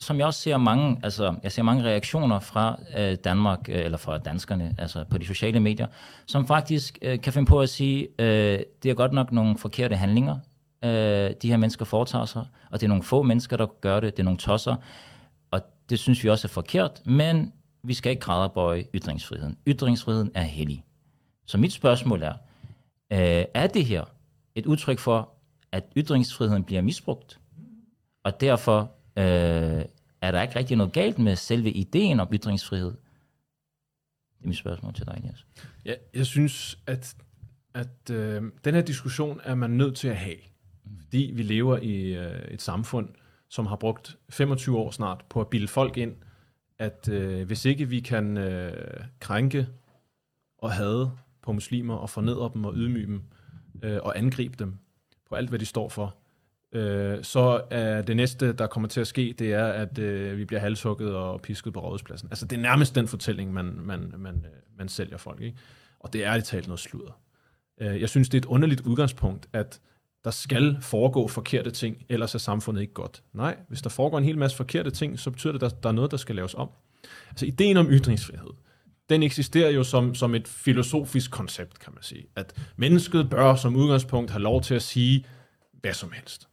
som 0.00 0.18
jeg 0.18 0.26
også 0.26 0.40
ser 0.40 0.56
mange, 0.56 1.00
altså 1.02 1.34
jeg 1.42 1.52
ser 1.52 1.62
mange 1.62 1.84
reaktioner 1.84 2.38
fra 2.38 2.80
øh, 2.98 3.16
Danmark, 3.24 3.68
øh, 3.68 3.84
eller 3.84 3.98
fra 3.98 4.18
danskerne, 4.18 4.74
altså 4.78 5.04
på 5.10 5.18
de 5.18 5.26
sociale 5.26 5.60
medier, 5.60 5.86
som 6.26 6.46
faktisk 6.46 6.98
øh, 7.02 7.20
kan 7.20 7.32
finde 7.32 7.46
på 7.46 7.60
at 7.60 7.68
sige, 7.68 8.08
øh, 8.18 8.60
det 8.82 8.90
er 8.90 8.94
godt 8.94 9.12
nok 9.12 9.32
nogle 9.32 9.58
forkerte 9.58 9.96
handlinger, 9.96 10.38
øh, 10.84 11.30
de 11.42 11.48
her 11.48 11.56
mennesker 11.56 11.84
foretager 11.84 12.24
sig, 12.24 12.46
og 12.70 12.80
det 12.80 12.86
er 12.86 12.88
nogle 12.88 13.02
få 13.02 13.22
mennesker, 13.22 13.56
der 13.56 13.66
gør 13.80 14.00
det, 14.00 14.16
det 14.16 14.22
er 14.22 14.24
nogle 14.24 14.38
tosser, 14.38 14.76
og 15.50 15.60
det 15.90 15.98
synes 15.98 16.24
vi 16.24 16.28
også 16.28 16.46
er 16.46 16.50
forkert, 16.50 17.06
men 17.06 17.52
vi 17.82 17.94
skal 17.94 18.10
ikke 18.10 18.20
græderbøje 18.20 18.84
ytringsfriheden. 18.94 19.56
Ytringsfriheden 19.66 20.30
er 20.34 20.42
hellig. 20.42 20.84
Så 21.46 21.58
mit 21.58 21.72
spørgsmål 21.72 22.22
er, 22.22 22.32
øh, 23.12 23.44
er 23.54 23.66
det 23.66 23.84
her 23.84 24.04
et 24.54 24.66
udtryk 24.66 24.98
for, 24.98 25.28
at 25.72 25.84
ytringsfriheden 25.96 26.64
bliver 26.64 26.82
misbrugt, 26.82 27.38
og 28.24 28.40
derfor 28.40 28.90
Øh, 29.18 29.84
er 30.20 30.30
der 30.30 30.42
ikke 30.42 30.56
rigtig 30.56 30.76
noget 30.76 30.92
galt 30.92 31.18
med 31.18 31.36
selve 31.36 31.70
ideen 31.70 32.20
om 32.20 32.28
ytringsfrihed? 32.32 32.90
Det 34.38 34.44
er 34.44 34.48
mit 34.48 34.56
spørgsmål 34.56 34.94
til 34.94 35.06
dig, 35.06 35.18
Niels. 35.22 35.46
Ja, 35.84 35.94
jeg 36.14 36.26
synes, 36.26 36.78
at, 36.86 37.16
at 37.74 38.10
øh, 38.10 38.42
den 38.64 38.74
her 38.74 38.82
diskussion 38.82 39.40
er 39.44 39.54
man 39.54 39.70
nødt 39.70 39.96
til 39.96 40.08
at 40.08 40.16
have. 40.16 40.36
Fordi 41.00 41.32
vi 41.34 41.42
lever 41.42 41.78
i 41.78 42.16
øh, 42.16 42.42
et 42.48 42.62
samfund, 42.62 43.08
som 43.48 43.66
har 43.66 43.76
brugt 43.76 44.16
25 44.30 44.78
år 44.78 44.90
snart 44.90 45.24
på 45.28 45.40
at 45.40 45.48
bilde 45.48 45.68
folk 45.68 45.96
ind, 45.96 46.16
at 46.78 47.08
øh, 47.08 47.46
hvis 47.46 47.64
ikke 47.64 47.88
vi 47.88 48.00
kan 48.00 48.36
øh, 48.36 49.04
krænke 49.20 49.68
og 50.58 50.72
hade 50.72 51.10
på 51.42 51.52
muslimer 51.52 51.94
og 51.94 52.10
fornedre 52.10 52.50
dem 52.54 52.64
og 52.64 52.74
ydmyge 52.76 53.06
dem 53.06 53.22
øh, 53.82 53.98
og 54.02 54.18
angribe 54.18 54.56
dem 54.58 54.78
på 55.28 55.34
alt, 55.34 55.48
hvad 55.48 55.58
de 55.58 55.66
står 55.66 55.88
for, 55.88 56.16
øh, 56.72 57.24
så 57.24 57.60
er 57.70 58.02
det 58.02 58.16
næste, 58.16 58.52
der 58.52 58.66
kommer 58.66 58.88
til 58.88 59.00
at 59.00 59.06
ske, 59.06 59.34
det 59.38 59.52
er, 59.52 59.66
at 59.66 59.98
øh, 59.98 60.38
vi 60.38 60.44
bliver 60.44 60.60
halshugget 60.60 61.14
og 61.14 61.40
pisket 61.40 61.72
på 61.72 61.80
rådhuspladsen. 61.80 62.28
Altså, 62.30 62.46
det 62.46 62.56
er 62.56 62.62
nærmest 62.62 62.94
den 62.94 63.08
fortælling, 63.08 63.52
man, 63.52 63.64
man, 63.64 64.14
man, 64.18 64.34
øh, 64.34 64.78
man 64.78 64.88
sælger 64.88 65.16
folk. 65.16 65.40
Ikke? 65.40 65.56
Og 66.00 66.12
det 66.12 66.24
er 66.24 66.30
ærligt 66.30 66.46
talt 66.46 66.66
noget 66.66 66.80
sludder. 66.80 67.20
Øh, 67.80 68.00
jeg 68.00 68.08
synes, 68.08 68.28
det 68.28 68.38
er 68.38 68.40
et 68.42 68.46
underligt 68.46 68.80
udgangspunkt, 68.80 69.48
at 69.52 69.80
der 70.24 70.30
skal 70.30 70.76
foregå 70.80 71.28
forkerte 71.28 71.70
ting, 71.70 72.04
ellers 72.08 72.34
er 72.34 72.38
samfundet 72.38 72.80
ikke 72.80 72.92
godt. 72.92 73.22
Nej, 73.32 73.56
hvis 73.68 73.82
der 73.82 73.90
foregår 73.90 74.18
en 74.18 74.24
hel 74.24 74.38
masse 74.38 74.56
forkerte 74.56 74.90
ting, 74.90 75.18
så 75.18 75.30
betyder 75.30 75.52
det, 75.52 75.62
at 75.62 75.82
der 75.82 75.88
er 75.88 75.92
noget, 75.92 76.10
der 76.10 76.16
skal 76.16 76.36
laves 76.36 76.54
om. 76.54 76.70
Altså, 77.30 77.46
ideen 77.46 77.76
om 77.76 77.86
ytringsfrihed, 77.90 78.50
den 79.08 79.22
eksisterer 79.22 79.70
jo 79.70 79.84
som, 79.84 80.14
som 80.14 80.34
et 80.34 80.48
filosofisk 80.48 81.30
koncept, 81.30 81.78
kan 81.78 81.92
man 81.94 82.02
sige. 82.02 82.26
At 82.36 82.54
mennesket 82.76 83.30
bør 83.30 83.54
som 83.54 83.76
udgangspunkt 83.76 84.30
have 84.30 84.42
lov 84.42 84.62
til 84.62 84.74
at 84.74 84.82
sige 84.82 85.26
hvad 85.80 85.92
som 85.92 86.12
helst. 86.12 86.48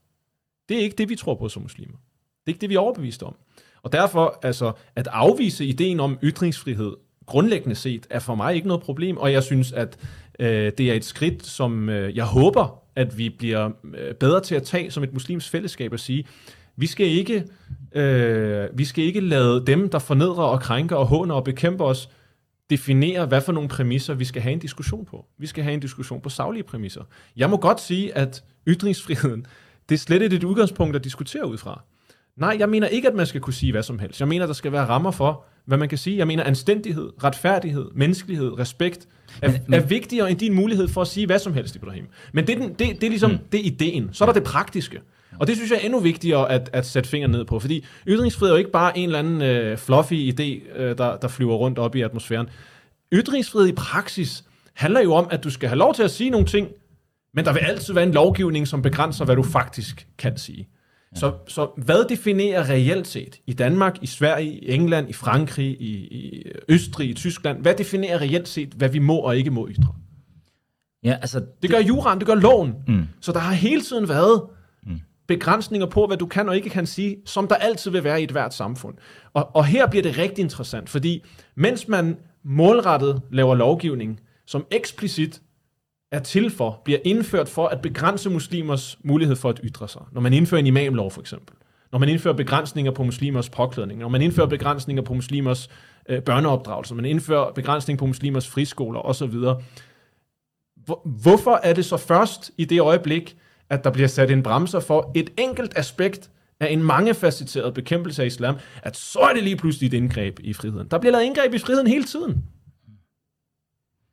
Det 0.69 0.77
er 0.77 0.81
ikke 0.81 0.95
det, 0.95 1.09
vi 1.09 1.15
tror 1.15 1.35
på 1.35 1.49
som 1.49 1.61
muslimer. 1.61 1.97
Det 2.45 2.47
er 2.47 2.49
ikke 2.51 2.61
det, 2.61 2.69
vi 2.69 2.75
er 2.75 2.79
overbevist 2.79 3.23
om. 3.23 3.35
Og 3.83 3.91
derfor, 3.91 4.39
altså, 4.43 4.71
at 4.95 5.07
afvise 5.11 5.65
ideen 5.65 5.99
om 5.99 6.19
ytringsfrihed, 6.23 6.93
grundlæggende 7.25 7.75
set, 7.75 8.07
er 8.09 8.19
for 8.19 8.35
mig 8.35 8.55
ikke 8.55 8.67
noget 8.67 8.83
problem, 8.83 9.17
og 9.17 9.31
jeg 9.31 9.43
synes, 9.43 9.71
at 9.71 9.97
øh, 10.39 10.71
det 10.77 10.91
er 10.91 10.93
et 10.93 11.05
skridt, 11.05 11.45
som 11.45 11.89
øh, 11.89 12.15
jeg 12.15 12.25
håber, 12.25 12.81
at 12.95 13.17
vi 13.17 13.29
bliver 13.29 13.69
øh, 13.97 14.13
bedre 14.13 14.41
til 14.41 14.55
at 14.55 14.63
tage 14.63 14.91
som 14.91 15.03
et 15.03 15.13
muslims 15.13 15.49
fællesskab 15.49 15.93
og 15.93 15.99
sige, 15.99 16.25
vi 16.75 16.87
skal 16.87 17.07
ikke, 17.07 17.45
øh, 17.95 18.67
vi 18.73 18.85
skal 18.85 19.03
ikke 19.03 19.19
lade 19.19 19.65
dem, 19.67 19.89
der 19.89 19.99
fornedrer 19.99 20.43
og 20.43 20.61
krænker 20.61 20.95
og 20.95 21.05
håner 21.05 21.35
og 21.35 21.43
bekæmper 21.43 21.85
os, 21.85 22.09
definere, 22.69 23.25
hvad 23.25 23.41
for 23.41 23.51
nogle 23.51 23.69
præmisser 23.69 24.13
vi 24.13 24.25
skal 24.25 24.41
have 24.41 24.53
en 24.53 24.59
diskussion 24.59 25.05
på. 25.05 25.25
Vi 25.37 25.47
skal 25.47 25.63
have 25.63 25.73
en 25.73 25.79
diskussion 25.79 26.21
på 26.21 26.29
saglige 26.29 26.63
præmisser. 26.63 27.03
Jeg 27.35 27.49
må 27.49 27.57
godt 27.57 27.81
sige, 27.81 28.17
at 28.17 28.43
ytringsfriheden 28.67 29.45
det 29.89 29.95
er 29.95 29.99
slet 29.99 30.21
ikke 30.21 30.35
et 30.35 30.43
udgangspunkt 30.43 30.95
at 30.95 31.03
diskutere 31.03 31.47
ud 31.47 31.57
fra. 31.57 31.81
Nej, 32.37 32.55
jeg 32.59 32.69
mener 32.69 32.87
ikke, 32.87 33.07
at 33.07 33.15
man 33.15 33.25
skal 33.25 33.41
kunne 33.41 33.53
sige 33.53 33.71
hvad 33.71 33.83
som 33.83 33.99
helst. 33.99 34.19
Jeg 34.19 34.27
mener, 34.27 34.45
der 34.45 34.53
skal 34.53 34.71
være 34.71 34.85
rammer 34.85 35.11
for, 35.11 35.45
hvad 35.65 35.77
man 35.77 35.89
kan 35.89 35.97
sige. 35.97 36.17
Jeg 36.17 36.27
mener, 36.27 36.43
anstændighed, 36.43 37.09
retfærdighed, 37.23 37.85
menneskelighed, 37.95 38.59
respekt 38.59 39.07
er, 39.41 39.51
men, 39.51 39.61
men, 39.67 39.79
er 39.79 39.85
vigtigere 39.85 40.31
end 40.31 40.39
din 40.39 40.53
mulighed 40.53 40.87
for 40.87 41.01
at 41.01 41.07
sige 41.07 41.25
hvad 41.25 41.39
som 41.39 41.53
helst, 41.53 41.75
Ibrahim. 41.75 42.05
Men 42.33 42.47
det, 42.47 42.57
det, 42.57 42.79
det 42.79 43.03
er 43.03 43.09
ligesom 43.09 43.31
mm. 43.31 43.37
det 43.51 43.59
er 43.59 43.63
ideen. 43.63 44.09
Så 44.11 44.23
er 44.23 44.25
der 44.25 44.33
det 44.33 44.43
praktiske. 44.43 45.01
Og 45.39 45.47
det 45.47 45.55
synes 45.55 45.71
jeg 45.71 45.79
er 45.81 45.85
endnu 45.85 45.99
vigtigere 45.99 46.51
at, 46.51 46.69
at 46.73 46.85
sætte 46.85 47.09
fingeren 47.09 47.31
ned 47.31 47.45
på, 47.45 47.59
fordi 47.59 47.85
ytringsfrihed 48.07 48.51
er 48.51 48.55
jo 48.55 48.57
ikke 48.57 48.71
bare 48.71 48.97
en 48.97 49.05
eller 49.05 49.19
anden 49.19 49.41
øh, 49.41 49.77
fluffy 49.77 50.13
idé, 50.13 50.77
øh, 50.77 50.97
der, 50.97 51.17
der 51.17 51.27
flyver 51.27 51.55
rundt 51.55 51.79
op 51.79 51.95
i 51.95 52.01
atmosfæren. 52.01 52.49
Ytringsfrihed 53.13 53.67
i 53.67 53.71
praksis 53.71 54.43
handler 54.73 55.01
jo 55.01 55.13
om, 55.13 55.27
at 55.31 55.43
du 55.43 55.49
skal 55.49 55.69
have 55.69 55.77
lov 55.77 55.93
til 55.93 56.03
at 56.03 56.11
sige 56.11 56.29
nogle 56.29 56.45
ting, 56.45 56.67
men 57.35 57.45
der 57.45 57.53
vil 57.53 57.59
altid 57.59 57.93
være 57.93 58.03
en 58.03 58.11
lovgivning, 58.11 58.67
som 58.67 58.81
begrænser, 58.81 59.25
hvad 59.25 59.35
du 59.35 59.43
faktisk 59.43 60.07
kan 60.17 60.37
sige. 60.37 60.67
Så, 61.15 61.33
så 61.47 61.69
hvad 61.77 62.09
definerer 62.09 62.69
reelt 62.69 63.07
set 63.07 63.39
i 63.47 63.53
Danmark, 63.53 63.97
i 64.01 64.07
Sverige, 64.07 64.51
i 64.51 64.71
England, 64.71 65.09
i 65.09 65.13
Frankrig, 65.13 65.81
i, 65.81 65.93
i 65.95 66.43
Østrig, 66.69 67.09
i 67.09 67.13
Tyskland, 67.13 67.61
hvad 67.61 67.75
definerer 67.75 68.21
reelt 68.21 68.47
set, 68.47 68.69
hvad 68.73 68.89
vi 68.89 68.99
må 68.99 69.17
og 69.17 69.37
ikke 69.37 69.51
må 69.51 69.67
ytre? 69.69 69.95
Ja, 71.03 71.17
altså, 71.21 71.39
det, 71.39 71.47
det 71.61 71.69
gør 71.69 71.79
juraen, 71.79 72.19
det 72.19 72.27
gør 72.27 72.35
loven. 72.35 72.73
Mm. 72.87 73.03
Så 73.21 73.31
der 73.31 73.39
har 73.39 73.53
hele 73.53 73.81
tiden 73.81 74.09
været 74.09 74.41
mm. 74.87 74.99
begrænsninger 75.27 75.87
på, 75.87 76.07
hvad 76.07 76.17
du 76.17 76.25
kan 76.25 76.49
og 76.49 76.55
ikke 76.55 76.69
kan 76.69 76.85
sige, 76.85 77.17
som 77.25 77.47
der 77.47 77.55
altid 77.55 77.91
vil 77.91 78.03
være 78.03 78.21
i 78.21 78.23
et 78.23 78.31
hvert 78.31 78.53
samfund. 78.53 78.95
Og, 79.33 79.55
og 79.55 79.65
her 79.65 79.87
bliver 79.87 80.03
det 80.03 80.17
rigtig 80.17 80.41
interessant, 80.41 80.89
fordi 80.89 81.23
mens 81.55 81.87
man 81.87 82.17
målrettet 82.43 83.21
laver 83.31 83.55
lovgivning, 83.55 84.19
som 84.47 84.65
eksplicit 84.71 85.41
er 86.15 86.19
til 86.19 86.49
for, 86.49 86.81
bliver 86.83 86.99
indført 87.05 87.49
for 87.49 87.67
at 87.67 87.81
begrænse 87.81 88.29
muslimers 88.29 88.97
mulighed 89.03 89.35
for 89.35 89.49
at 89.49 89.59
ytre 89.63 89.89
sig. 89.89 90.01
Når 90.11 90.21
man 90.21 90.33
indfører 90.33 90.59
en 90.59 90.67
imamlov 90.67 91.11
for 91.11 91.21
eksempel. 91.21 91.55
Når 91.91 91.99
man 91.99 92.09
indfører 92.09 92.33
begrænsninger 92.35 92.91
på 92.91 93.03
muslimers 93.03 93.49
påklædning. 93.49 93.99
Når 93.99 94.09
man 94.09 94.21
indfører 94.21 94.47
begrænsninger 94.47 95.03
på 95.03 95.13
muslimers 95.13 95.69
øh, 96.09 96.21
børneopdragelse. 96.21 96.95
Man 96.95 97.05
indfører 97.05 97.51
begrænsning 97.51 97.99
på 97.99 98.05
muslimers 98.05 98.47
friskoler 98.47 98.99
osv. 98.99 99.33
Hvor, 100.85 101.01
hvorfor 101.23 101.59
er 101.63 101.73
det 101.73 101.85
så 101.85 101.97
først 101.97 102.51
i 102.57 102.65
det 102.65 102.81
øjeblik, 102.81 103.37
at 103.69 103.83
der 103.83 103.89
bliver 103.89 104.07
sat 104.07 104.31
en 104.31 104.43
bremser 104.43 104.79
for 104.79 105.11
et 105.15 105.29
enkelt 105.37 105.73
aspekt 105.77 106.29
af 106.59 106.71
en 106.71 106.83
mangefacetteret 106.83 107.73
bekæmpelse 107.73 108.21
af 108.21 108.25
islam, 108.27 108.55
at 108.83 108.97
så 108.97 109.19
er 109.19 109.33
det 109.33 109.43
lige 109.43 109.55
pludselig 109.55 109.87
et 109.87 109.93
indgreb 109.93 110.39
i 110.43 110.53
friheden. 110.53 110.87
Der 110.91 110.97
bliver 110.97 111.11
lavet 111.11 111.25
indgreb 111.25 111.53
i 111.53 111.57
friheden 111.59 111.87
hele 111.87 112.03
tiden. 112.03 112.43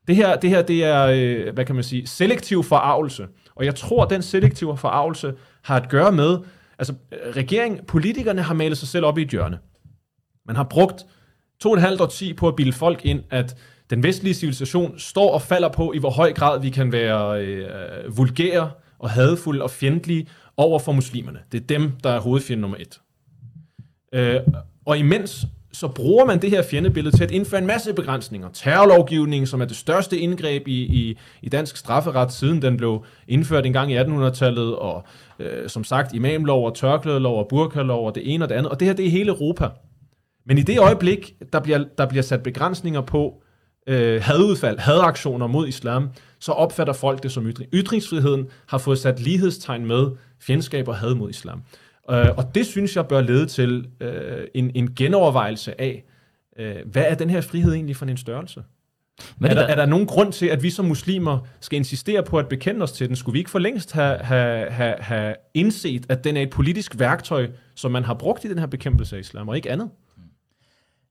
Det 0.08 0.16
her, 0.16 0.36
det 0.36 0.50
her 0.50 0.62
det 0.62 0.84
er, 0.84 1.02
øh, 1.02 1.54
hvad 1.54 1.64
kan 1.64 1.74
man 1.74 1.84
sige, 1.84 2.06
selektiv 2.06 2.62
forarvelse. 2.62 3.26
Og 3.54 3.64
jeg 3.64 3.74
tror, 3.74 4.04
at 4.04 4.10
den 4.10 4.22
selektive 4.22 4.76
forarvelse 4.76 5.34
har 5.62 5.76
at 5.76 5.88
gøre 5.88 6.12
med, 6.12 6.38
altså 6.78 6.94
øh, 7.12 7.36
regeringen, 7.36 7.80
politikerne 7.86 8.42
har 8.42 8.54
malet 8.54 8.78
sig 8.78 8.88
selv 8.88 9.04
op 9.04 9.18
i 9.18 9.22
et 9.22 9.28
hjørne. 9.28 9.58
Man 10.46 10.56
har 10.56 10.64
brugt 10.64 11.06
to 11.60 11.70
og 11.70 11.76
et 11.76 11.82
halvt 11.82 12.00
årti 12.00 12.34
på 12.34 12.48
at 12.48 12.56
bilde 12.56 12.72
folk 12.72 13.04
ind, 13.04 13.22
at 13.30 13.56
den 13.90 14.02
vestlige 14.02 14.34
civilisation 14.34 14.98
står 14.98 15.34
og 15.34 15.42
falder 15.42 15.68
på, 15.68 15.92
i 15.92 15.98
hvor 15.98 16.10
høj 16.10 16.32
grad 16.32 16.60
vi 16.60 16.70
kan 16.70 16.92
være 16.92 17.44
øh, 17.44 18.16
vulgære 18.16 18.70
og 18.98 19.10
hadfulde 19.10 19.62
og 19.62 19.70
fjendtlige 19.70 20.26
over 20.56 20.78
for 20.78 20.92
muslimerne. 20.92 21.38
Det 21.52 21.62
er 21.62 21.66
dem, 21.66 21.92
der 22.04 22.10
er 22.10 22.20
hovedfjende 22.20 22.60
nummer 22.60 22.76
et. 22.80 23.00
Øh, 24.14 24.40
og 24.86 24.98
imens 24.98 25.46
så 25.72 25.88
bruger 25.88 26.24
man 26.24 26.42
det 26.42 26.50
her 26.50 26.62
fjendebillede 26.62 27.16
til 27.16 27.24
at 27.24 27.30
indføre 27.30 27.60
en 27.60 27.66
masse 27.66 27.92
begrænsninger. 27.94 28.48
Terrorlovgivningen, 28.52 29.46
som 29.46 29.60
er 29.60 29.64
det 29.64 29.76
største 29.76 30.18
indgreb 30.18 30.68
i, 30.68 30.80
i, 30.80 31.18
i 31.42 31.48
dansk 31.48 31.76
strafferet, 31.76 32.32
siden 32.32 32.62
den 32.62 32.76
blev 32.76 33.04
indført 33.28 33.66
en 33.66 33.72
gang 33.72 33.92
i 33.92 33.98
1800-tallet, 33.98 34.76
og 34.76 35.04
øh, 35.38 35.68
som 35.68 35.84
sagt 35.84 36.14
imamlov 36.14 36.66
og 36.66 36.74
tørklædelov 36.74 37.38
og 37.38 37.46
burkalov 37.48 38.06
og 38.06 38.14
det 38.14 38.34
ene 38.34 38.44
og 38.44 38.48
det 38.48 38.54
andet. 38.54 38.70
Og 38.70 38.80
det 38.80 38.88
her, 38.88 38.94
det 38.94 39.06
er 39.06 39.10
hele 39.10 39.30
Europa. 39.30 39.68
Men 40.46 40.58
i 40.58 40.62
det 40.62 40.78
øjeblik, 40.78 41.34
der 41.52 41.60
bliver, 41.60 41.84
der 41.98 42.06
bliver 42.06 42.22
sat 42.22 42.42
begrænsninger 42.42 43.00
på 43.00 43.42
øh, 43.86 44.22
hadudfald, 44.22 44.78
hadaktioner 44.78 45.46
mod 45.46 45.68
islam, 45.68 46.08
så 46.38 46.52
opfatter 46.52 46.92
folk 46.92 47.22
det 47.22 47.32
som 47.32 47.46
ytring. 47.46 47.70
Ytringsfriheden 47.74 48.46
har 48.66 48.78
fået 48.78 48.98
sat 48.98 49.20
lighedstegn 49.20 49.86
med 49.86 50.06
fjendskab 50.40 50.88
og 50.88 50.96
had 50.96 51.14
mod 51.14 51.30
islam. 51.30 51.62
Øh, 52.10 52.26
og 52.36 52.54
det 52.54 52.66
synes 52.66 52.96
jeg 52.96 53.06
bør 53.06 53.20
lede 53.20 53.46
til 53.46 53.88
øh, 54.00 54.46
en, 54.54 54.70
en 54.74 54.94
genovervejelse 54.94 55.80
af, 55.80 56.04
øh, 56.58 56.76
hvad 56.86 57.04
er 57.06 57.14
den 57.14 57.30
her 57.30 57.40
frihed 57.40 57.72
egentlig 57.72 57.96
for 57.96 58.06
en 58.06 58.16
størrelse? 58.16 58.62
Men 59.38 59.50
er, 59.50 59.54
der, 59.54 59.62
er 59.62 59.74
der 59.74 59.86
nogen 59.86 60.06
grund 60.06 60.32
til, 60.32 60.46
at 60.46 60.62
vi 60.62 60.70
som 60.70 60.84
muslimer 60.84 61.38
skal 61.60 61.76
insistere 61.76 62.22
på 62.22 62.38
at 62.38 62.48
bekende 62.48 62.82
os 62.82 62.92
til 62.92 63.08
den? 63.08 63.16
Skulle 63.16 63.32
vi 63.32 63.38
ikke 63.38 63.50
for 63.50 63.58
længst 63.58 63.92
have, 63.92 64.18
have, 64.18 64.70
have, 64.70 64.94
have 64.98 65.34
indset, 65.54 66.06
at 66.08 66.24
den 66.24 66.36
er 66.36 66.42
et 66.42 66.50
politisk 66.50 66.98
værktøj, 66.98 67.50
som 67.74 67.90
man 67.90 68.04
har 68.04 68.14
brugt 68.14 68.44
i 68.44 68.48
den 68.48 68.58
her 68.58 68.66
bekæmpelse 68.66 69.16
af 69.16 69.20
islam, 69.20 69.48
og 69.48 69.56
ikke 69.56 69.70
andet? 69.70 69.90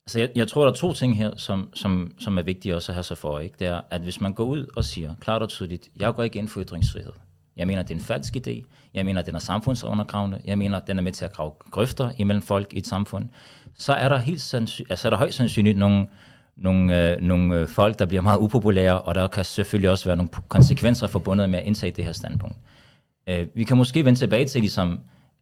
Altså, 0.05 0.19
jeg, 0.19 0.29
jeg 0.35 0.47
tror, 0.47 0.63
der 0.63 0.71
er 0.71 0.75
to 0.75 0.93
ting 0.93 1.17
her, 1.17 1.31
som, 1.35 1.69
som, 1.73 2.11
som 2.19 2.37
er 2.37 2.41
vigtige 2.41 2.75
også 2.75 2.91
at 2.91 2.93
have 2.93 3.03
sig 3.03 3.17
for. 3.17 3.39
Ikke? 3.39 3.55
Det 3.59 3.67
er, 3.67 3.81
at 3.91 4.01
hvis 4.01 4.21
man 4.21 4.33
går 4.33 4.43
ud 4.43 4.65
og 4.75 4.85
siger 4.85 5.15
klart 5.19 5.41
og 5.41 5.49
tydeligt, 5.49 5.89
jeg 5.99 6.13
går 6.13 6.23
ikke 6.23 6.39
ind 6.39 6.47
for 6.47 6.61
ytringsfrihed. 6.63 7.11
Jeg 7.61 7.67
mener, 7.67 7.81
det 7.81 7.91
er 7.91 7.95
en 7.95 8.01
falsk 8.01 8.37
idé. 8.37 8.63
Jeg 8.93 9.05
mener, 9.05 9.21
den 9.21 9.35
er 9.35 9.39
samfundsundergravende. 9.39 10.41
Jeg 10.45 10.57
mener, 10.57 10.79
den 10.79 10.97
er 10.97 11.01
med 11.01 11.11
til 11.11 11.25
at 11.25 11.33
grave 11.33 11.51
grøfter 11.71 12.11
imellem 12.17 12.41
folk 12.41 12.73
i 12.73 12.77
et 12.77 12.87
samfund. 12.87 13.29
Så 13.77 13.93
er 13.93 14.09
der, 14.09 14.17
helt 14.17 14.41
sandsyn- 14.41 14.85
altså, 14.89 15.07
er 15.07 15.09
der 15.09 15.17
højst 15.17 15.37
sandsynligt 15.37 15.77
nogle, 15.77 16.07
nogle, 16.57 17.11
øh, 17.11 17.21
nogle 17.21 17.55
øh, 17.55 17.67
folk, 17.67 17.99
der 17.99 18.05
bliver 18.05 18.21
meget 18.21 18.37
upopulære, 18.39 19.01
og 19.01 19.15
der 19.15 19.27
kan 19.27 19.45
selvfølgelig 19.45 19.89
også 19.89 20.05
være 20.05 20.15
nogle 20.15 20.29
konsekvenser 20.47 21.07
forbundet 21.07 21.49
med 21.49 21.59
at 21.59 21.65
indtage 21.65 21.91
det 21.91 22.05
her 22.05 22.11
standpunkt. 22.11 22.55
Øh, 23.29 23.47
vi 23.55 23.63
kan 23.63 23.77
måske 23.77 24.05
vende 24.05 24.19
tilbage 24.19 24.45
til, 24.45 24.61
ligesom, 24.61 24.99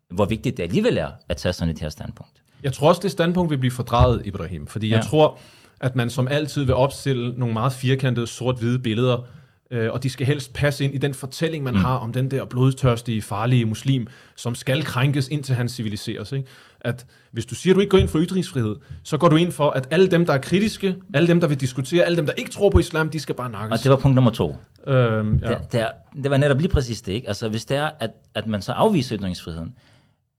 hvor 0.09 0.25
vigtigt 0.25 0.57
det 0.57 0.63
alligevel 0.63 0.97
er 0.97 1.09
at 1.29 1.37
tage 1.37 1.53
sådan 1.53 1.73
et 1.73 1.79
her 1.79 1.89
standpunkt. 1.89 2.41
Jeg 2.63 2.73
tror 2.73 2.89
også, 2.89 3.01
det 3.03 3.11
standpunkt 3.11 3.51
vil 3.51 3.57
blive 3.57 3.71
fordrejet, 3.71 4.21
Ibrahim, 4.25 4.67
fordi 4.67 4.89
ja. 4.89 4.95
jeg 4.95 5.05
tror, 5.05 5.37
at 5.79 5.95
man 5.95 6.09
som 6.09 6.27
altid 6.27 6.63
vil 6.63 6.75
opstille 6.75 7.33
nogle 7.37 7.53
meget 7.53 7.73
firkantede 7.73 8.27
sort-hvide 8.27 8.79
billeder 8.79 9.25
øh, 9.71 9.93
og 9.93 10.03
de 10.03 10.09
skal 10.09 10.27
helst 10.27 10.53
passe 10.53 10.83
ind 10.83 10.93
i 10.95 10.97
den 10.97 11.13
fortælling, 11.13 11.63
man 11.63 11.73
mm. 11.73 11.79
har 11.79 11.97
om 11.97 12.13
den 12.13 12.31
der 12.31 12.45
blodtørstige, 12.45 13.21
farlige 13.21 13.65
muslim, 13.65 14.07
som 14.35 14.55
skal 14.55 14.83
krænkes, 14.83 15.27
indtil 15.27 15.55
han 15.55 15.69
civiliseres. 15.69 16.31
Ikke? 16.31 16.47
At 16.81 17.05
hvis 17.31 17.45
du 17.45 17.55
siger, 17.55 17.73
at 17.73 17.75
du 17.75 17.79
ikke 17.79 17.91
går 17.91 17.97
ind 17.97 18.07
for 18.07 18.19
ytringsfrihed, 18.19 18.75
så 19.03 19.17
går 19.17 19.29
du 19.29 19.35
ind 19.35 19.51
for, 19.51 19.69
at 19.69 19.87
alle 19.91 20.07
dem, 20.07 20.25
der 20.25 20.33
er 20.33 20.37
kritiske, 20.37 20.95
alle 21.13 21.27
dem, 21.27 21.39
der 21.39 21.47
vil 21.47 21.59
diskutere, 21.59 22.03
alle 22.03 22.17
dem, 22.17 22.25
der 22.25 22.33
ikke 22.33 22.51
tror 22.51 22.69
på 22.69 22.79
islam, 22.79 23.09
de 23.09 23.19
skal 23.19 23.35
bare 23.35 23.49
nakkes. 23.49 23.79
Og 23.79 23.83
det 23.83 23.91
var 23.91 23.97
punkt 23.97 24.15
nummer 24.15 24.31
to. 24.31 24.55
Øhm, 24.87 25.37
ja. 25.37 25.49
det, 25.49 25.57
det, 25.71 25.81
er, 25.81 25.89
det 26.23 26.31
var 26.31 26.37
netop 26.37 26.57
lige 26.57 26.69
præcis 26.69 27.01
det. 27.01 27.13
Ikke? 27.13 27.27
Altså, 27.27 27.49
hvis 27.49 27.65
det 27.65 27.77
er, 27.77 27.89
at, 27.99 28.11
at 28.35 28.47
man 28.47 28.61
så 28.61 28.71
afviser 28.71 29.17
ytringsfriheden, 29.17 29.75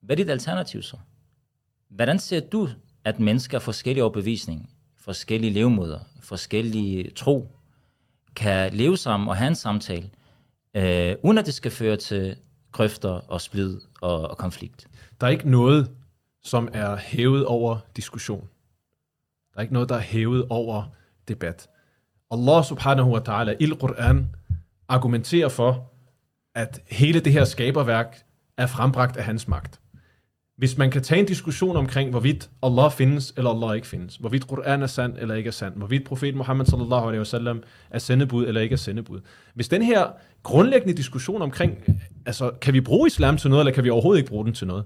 hvad 0.02 0.16
er 0.16 0.22
dit 0.22 0.30
alternativ 0.30 0.82
så? 0.82 0.96
Hvordan 1.90 2.18
ser 2.18 2.40
du, 2.40 2.68
at 3.04 3.20
mennesker 3.20 3.58
har 3.58 3.60
forskellige 3.60 4.04
overbevisning, 4.04 4.70
forskellige 5.00 5.52
levemåder, 5.52 5.98
forskellige 6.22 7.10
tro, 7.10 7.59
kan 8.36 8.72
leve 8.72 8.96
sammen 8.96 9.28
og 9.28 9.36
have 9.36 9.48
en 9.48 9.54
samtale, 9.54 10.10
øh, 10.76 11.14
uden 11.22 11.38
at 11.38 11.46
det 11.46 11.54
skal 11.54 11.70
føre 11.70 11.96
til 11.96 12.36
grøfter 12.72 13.10
og 13.10 13.40
splid 13.40 13.80
og, 14.00 14.30
og 14.30 14.38
konflikt. 14.38 14.86
Der 15.20 15.26
er 15.26 15.30
ikke 15.30 15.50
noget, 15.50 15.90
som 16.42 16.68
er 16.72 16.96
hævet 16.96 17.46
over 17.46 17.78
diskussion. 17.96 18.48
Der 19.52 19.58
er 19.58 19.62
ikke 19.62 19.74
noget, 19.74 19.88
der 19.88 19.94
er 19.94 20.00
hævet 20.00 20.46
over 20.50 20.84
debat. 21.28 21.68
Allah 22.30 22.64
subhanahu 22.64 23.14
wa 23.14 23.20
ta'ala 23.28 23.56
i 23.60 23.66
Quran 23.66 24.36
argumenterer 24.88 25.48
for, 25.48 25.92
at 26.54 26.80
hele 26.86 27.20
det 27.20 27.32
her 27.32 27.44
skaberværk 27.44 28.22
er 28.56 28.66
frembragt 28.66 29.16
af 29.16 29.24
hans 29.24 29.48
magt 29.48 29.80
hvis 30.60 30.78
man 30.78 30.90
kan 30.90 31.02
tage 31.02 31.20
en 31.20 31.26
diskussion 31.26 31.76
omkring, 31.76 32.10
hvorvidt 32.10 32.50
Allah 32.62 32.90
findes 32.90 33.34
eller 33.36 33.50
Allah 33.50 33.74
ikke 33.74 33.86
findes, 33.86 34.16
hvorvidt 34.16 34.48
Quran 34.48 34.82
er 34.82 34.86
sand 34.86 35.16
eller 35.18 35.34
ikke 35.34 35.48
er 35.48 35.52
sand, 35.52 35.74
hvorvidt 35.76 36.04
profet 36.04 36.34
Muhammad 36.34 36.66
sallallahu 36.66 37.02
alaihi 37.02 37.18
wasallam 37.18 37.62
er 37.90 37.98
sendebud 37.98 38.46
eller 38.46 38.60
ikke 38.60 38.72
er 38.72 38.76
sendebud. 38.76 39.20
Hvis 39.54 39.68
den 39.68 39.82
her 39.82 40.06
grundlæggende 40.42 40.96
diskussion 40.96 41.42
omkring, 41.42 41.78
altså 42.26 42.50
kan 42.60 42.74
vi 42.74 42.80
bruge 42.80 43.06
islam 43.06 43.36
til 43.36 43.50
noget, 43.50 43.60
eller 43.62 43.72
kan 43.72 43.84
vi 43.84 43.90
overhovedet 43.90 44.20
ikke 44.20 44.28
bruge 44.28 44.44
den 44.44 44.54
til 44.54 44.66
noget, 44.66 44.84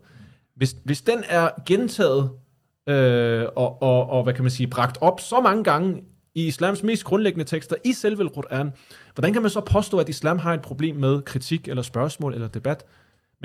hvis, 0.57 0.77
hvis 0.85 1.03
den 1.03 1.19
er 1.29 1.49
gentaget 1.67 2.31
øh, 2.89 3.47
og, 3.57 3.83
og, 3.83 4.11
og, 4.11 4.23
hvad 4.23 4.35
kan 4.35 4.45
man 4.45 4.51
sige, 4.51 4.67
bragt 4.67 4.99
op 5.01 5.21
så 5.21 5.41
mange 5.41 5.65
gange 5.65 6.03
i 6.35 6.47
islams 6.47 6.83
mest 6.83 7.05
grundlæggende 7.05 7.45
tekster 7.45 7.77
i 7.85 7.93
selve 7.93 8.31
Quran, 8.35 8.73
hvordan 9.15 9.33
kan 9.33 9.43
man 9.43 9.51
så 9.51 9.61
påstå, 9.61 9.99
at 9.99 10.09
islam 10.09 10.39
har 10.39 10.55
et 10.55 10.63
problem 10.63 10.97
med 10.97 11.23
kritik 11.23 11.69
eller 11.69 11.83
spørgsmål 11.83 12.35
eller 12.35 12.49
debat? 12.49 12.85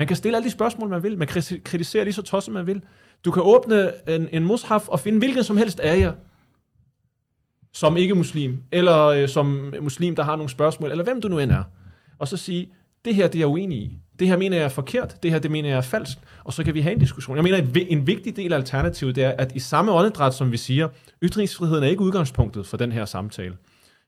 Man 0.00 0.06
kan 0.06 0.16
stille 0.16 0.36
alle 0.36 0.46
de 0.46 0.50
spørgsmål, 0.50 0.88
man 0.88 1.02
vil. 1.02 1.18
Man 1.18 1.28
kan 1.28 1.42
kritisere 1.64 2.04
lige 2.04 2.14
så 2.14 2.22
tosset, 2.22 2.54
man 2.54 2.66
vil. 2.66 2.82
Du 3.24 3.30
kan 3.30 3.42
åbne 3.42 3.92
en, 4.08 4.28
en 4.32 4.44
mushaf 4.44 4.88
og 4.88 5.00
finde 5.00 5.18
hvilken 5.18 5.44
som 5.44 5.56
helst 5.56 5.80
af 5.80 5.98
jer, 5.98 6.12
som 7.72 7.96
ikke 7.96 8.14
muslim, 8.14 8.62
eller 8.72 9.06
øh, 9.06 9.28
som 9.28 9.74
muslim, 9.80 10.16
der 10.16 10.22
har 10.22 10.36
nogle 10.36 10.50
spørgsmål, 10.50 10.90
eller 10.90 11.04
hvem 11.04 11.20
du 11.20 11.28
nu 11.28 11.38
end 11.38 11.52
er, 11.52 11.62
og 12.18 12.28
så 12.28 12.36
sige, 12.36 12.72
det 13.04 13.14
her 13.14 13.26
det 13.26 13.34
er 13.34 13.38
jeg 13.40 13.48
uenig 13.48 13.78
i. 13.78 13.98
Det 14.18 14.28
her 14.28 14.36
mener 14.36 14.56
jeg 14.56 14.64
er 14.64 14.68
forkert, 14.68 15.22
det 15.22 15.30
her 15.30 15.38
det 15.38 15.50
mener 15.50 15.68
jeg 15.68 15.76
er 15.76 15.80
falsk, 15.82 16.18
og 16.44 16.52
så 16.52 16.64
kan 16.64 16.74
vi 16.74 16.80
have 16.80 16.92
en 16.92 16.98
diskussion. 16.98 17.36
Jeg 17.36 17.44
mener, 17.44 17.58
en, 17.58 17.76
en 17.98 18.06
vigtig 18.06 18.36
del 18.36 18.52
af 18.52 18.56
alternativet 18.56 19.16
det 19.16 19.24
er, 19.24 19.30
at 19.38 19.52
i 19.54 19.58
samme 19.58 19.92
åndedræt, 19.92 20.34
som 20.34 20.52
vi 20.52 20.56
siger, 20.56 20.88
ytringsfriheden 21.22 21.84
er 21.84 21.88
ikke 21.88 22.02
udgangspunktet 22.02 22.66
for 22.66 22.76
den 22.76 22.92
her 22.92 23.04
samtale 23.04 23.56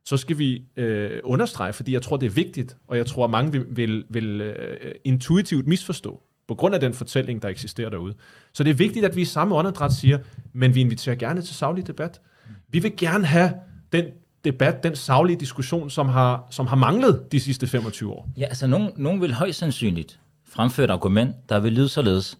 så 0.04 0.16
skal 0.16 0.38
vi 0.38 0.62
øh, 0.76 1.20
understrege, 1.24 1.72
fordi 1.72 1.92
jeg 1.92 2.02
tror, 2.02 2.16
det 2.16 2.26
er 2.26 2.30
vigtigt, 2.30 2.76
og 2.88 2.96
jeg 2.96 3.06
tror, 3.06 3.26
mange 3.26 3.52
vil, 3.52 3.66
vil, 3.68 4.04
vil 4.08 4.40
øh, 4.40 4.94
intuitivt 5.04 5.66
misforstå, 5.66 6.22
på 6.48 6.54
grund 6.54 6.74
af 6.74 6.80
den 6.80 6.94
fortælling, 6.94 7.42
der 7.42 7.48
eksisterer 7.48 7.90
derude. 7.90 8.14
Så 8.52 8.64
det 8.64 8.70
er 8.70 8.74
vigtigt, 8.74 9.04
at 9.04 9.16
vi 9.16 9.20
i 9.20 9.24
samme 9.24 9.54
åndedræt 9.54 9.92
siger, 9.92 10.18
men 10.52 10.74
vi 10.74 10.80
inviterer 10.80 11.16
gerne 11.16 11.42
til 11.42 11.54
savlig 11.54 11.86
debat. 11.86 12.20
Vi 12.68 12.78
vil 12.78 12.96
gerne 12.96 13.26
have 13.26 13.52
den 13.92 14.04
debat, 14.44 14.82
den 14.82 14.96
savlige 14.96 15.40
diskussion, 15.40 15.90
som 15.90 16.08
har, 16.08 16.46
som 16.50 16.66
har 16.66 16.76
manglet 16.76 17.32
de 17.32 17.40
sidste 17.40 17.66
25 17.66 18.12
år. 18.12 18.28
Ja, 18.36 18.44
altså 18.44 18.66
nogen, 18.66 18.90
nogen 18.96 19.20
vil 19.20 19.34
højst 19.34 19.58
sandsynligt 19.58 20.20
fremføre 20.44 20.84
et 20.84 20.90
argument, 20.90 21.34
der 21.48 21.60
vil 21.60 21.72
lyde 21.72 21.88
således. 21.88 22.38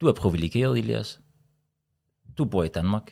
Du 0.00 0.06
er 0.06 0.12
privilegeret, 0.12 0.78
Elias. 0.78 1.20
Du 2.38 2.44
bor 2.44 2.64
i 2.64 2.68
Danmark. 2.68 3.06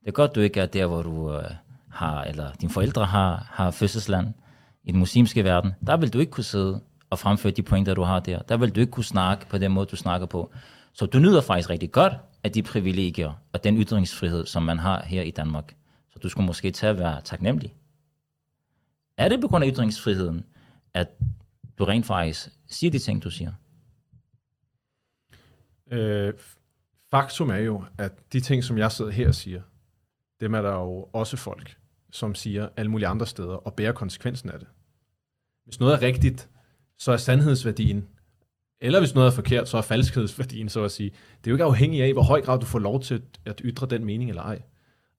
Det 0.00 0.08
er 0.08 0.12
godt, 0.12 0.34
du 0.34 0.40
ikke 0.40 0.60
er 0.60 0.66
der, 0.66 0.86
hvor 0.86 1.02
du 1.02 1.34
øh, 1.34 1.44
har, 1.90 2.24
eller 2.24 2.52
dine 2.52 2.72
forældre 2.72 3.04
har, 3.04 3.46
har 3.50 3.70
fødselsland 3.70 4.34
i 4.84 4.92
den 4.92 4.98
muslimske 4.98 5.44
verden, 5.44 5.72
der 5.86 5.96
vil 5.96 6.12
du 6.12 6.18
ikke 6.18 6.32
kunne 6.32 6.44
sidde 6.44 6.80
og 7.10 7.18
fremføre 7.18 7.52
de 7.52 7.62
pointer, 7.62 7.94
du 7.94 8.02
har 8.02 8.20
der. 8.20 8.42
Der 8.42 8.56
vil 8.56 8.74
du 8.74 8.80
ikke 8.80 8.92
kunne 8.92 9.04
snakke 9.04 9.46
på 9.46 9.58
den 9.58 9.72
måde, 9.72 9.86
du 9.86 9.96
snakker 9.96 10.26
på. 10.26 10.52
Så 10.92 11.06
du 11.06 11.18
nyder 11.18 11.40
faktisk 11.40 11.70
rigtig 11.70 11.92
godt 11.92 12.12
af 12.44 12.52
de 12.52 12.62
privilegier 12.62 13.32
og 13.52 13.64
den 13.64 13.82
ytringsfrihed, 13.82 14.46
som 14.46 14.62
man 14.62 14.78
har 14.78 15.02
her 15.02 15.22
i 15.22 15.30
Danmark. 15.30 15.76
Så 16.10 16.18
du 16.18 16.28
skulle 16.28 16.46
måske 16.46 16.70
tage 16.70 16.90
at 16.90 16.98
være 16.98 17.20
taknemmelig. 17.20 17.74
Er 19.16 19.28
det 19.28 19.40
på 19.40 19.48
grund 19.48 19.64
af 19.64 19.70
ytringsfriheden, 19.72 20.44
at 20.94 21.08
du 21.78 21.84
rent 21.84 22.06
faktisk 22.06 22.48
siger 22.68 22.90
de 22.90 22.98
ting, 22.98 23.22
du 23.22 23.30
siger? 23.30 23.52
Øh, 25.90 26.34
faktum 27.10 27.50
er 27.50 27.56
jo, 27.56 27.84
at 27.98 28.32
de 28.32 28.40
ting, 28.40 28.64
som 28.64 28.78
jeg 28.78 28.92
sidder 28.92 29.10
her 29.10 29.28
og 29.28 29.34
siger, 29.34 29.62
dem 30.40 30.54
er 30.54 30.62
der 30.62 30.72
jo 30.72 31.08
også 31.12 31.36
folk, 31.36 31.79
som 32.12 32.34
siger 32.34 32.68
alle 32.76 32.90
mulige 32.90 33.08
andre 33.08 33.26
steder, 33.26 33.54
og 33.54 33.74
bærer 33.74 33.92
konsekvensen 33.92 34.50
af 34.50 34.58
det. 34.58 34.68
Hvis 35.64 35.80
noget 35.80 35.94
er 35.94 36.02
rigtigt, 36.02 36.48
så 36.98 37.12
er 37.12 37.16
sandhedsværdien, 37.16 38.04
eller 38.80 38.98
hvis 38.98 39.14
noget 39.14 39.26
er 39.26 39.32
forkert, 39.32 39.68
så 39.68 39.76
er 39.78 39.82
falskhedsværdien, 39.82 40.68
så 40.68 40.84
at 40.84 40.90
sige. 40.90 41.10
Det 41.10 41.46
er 41.46 41.50
jo 41.50 41.54
ikke 41.54 41.64
afhængigt 41.64 42.04
af, 42.04 42.12
hvor 42.12 42.22
høj 42.22 42.40
grad 42.40 42.58
du 42.58 42.66
får 42.66 42.78
lov 42.78 43.00
til 43.00 43.22
at 43.46 43.60
ytre 43.64 43.86
den 43.86 44.04
mening 44.04 44.30
eller 44.30 44.42
ej. 44.42 44.62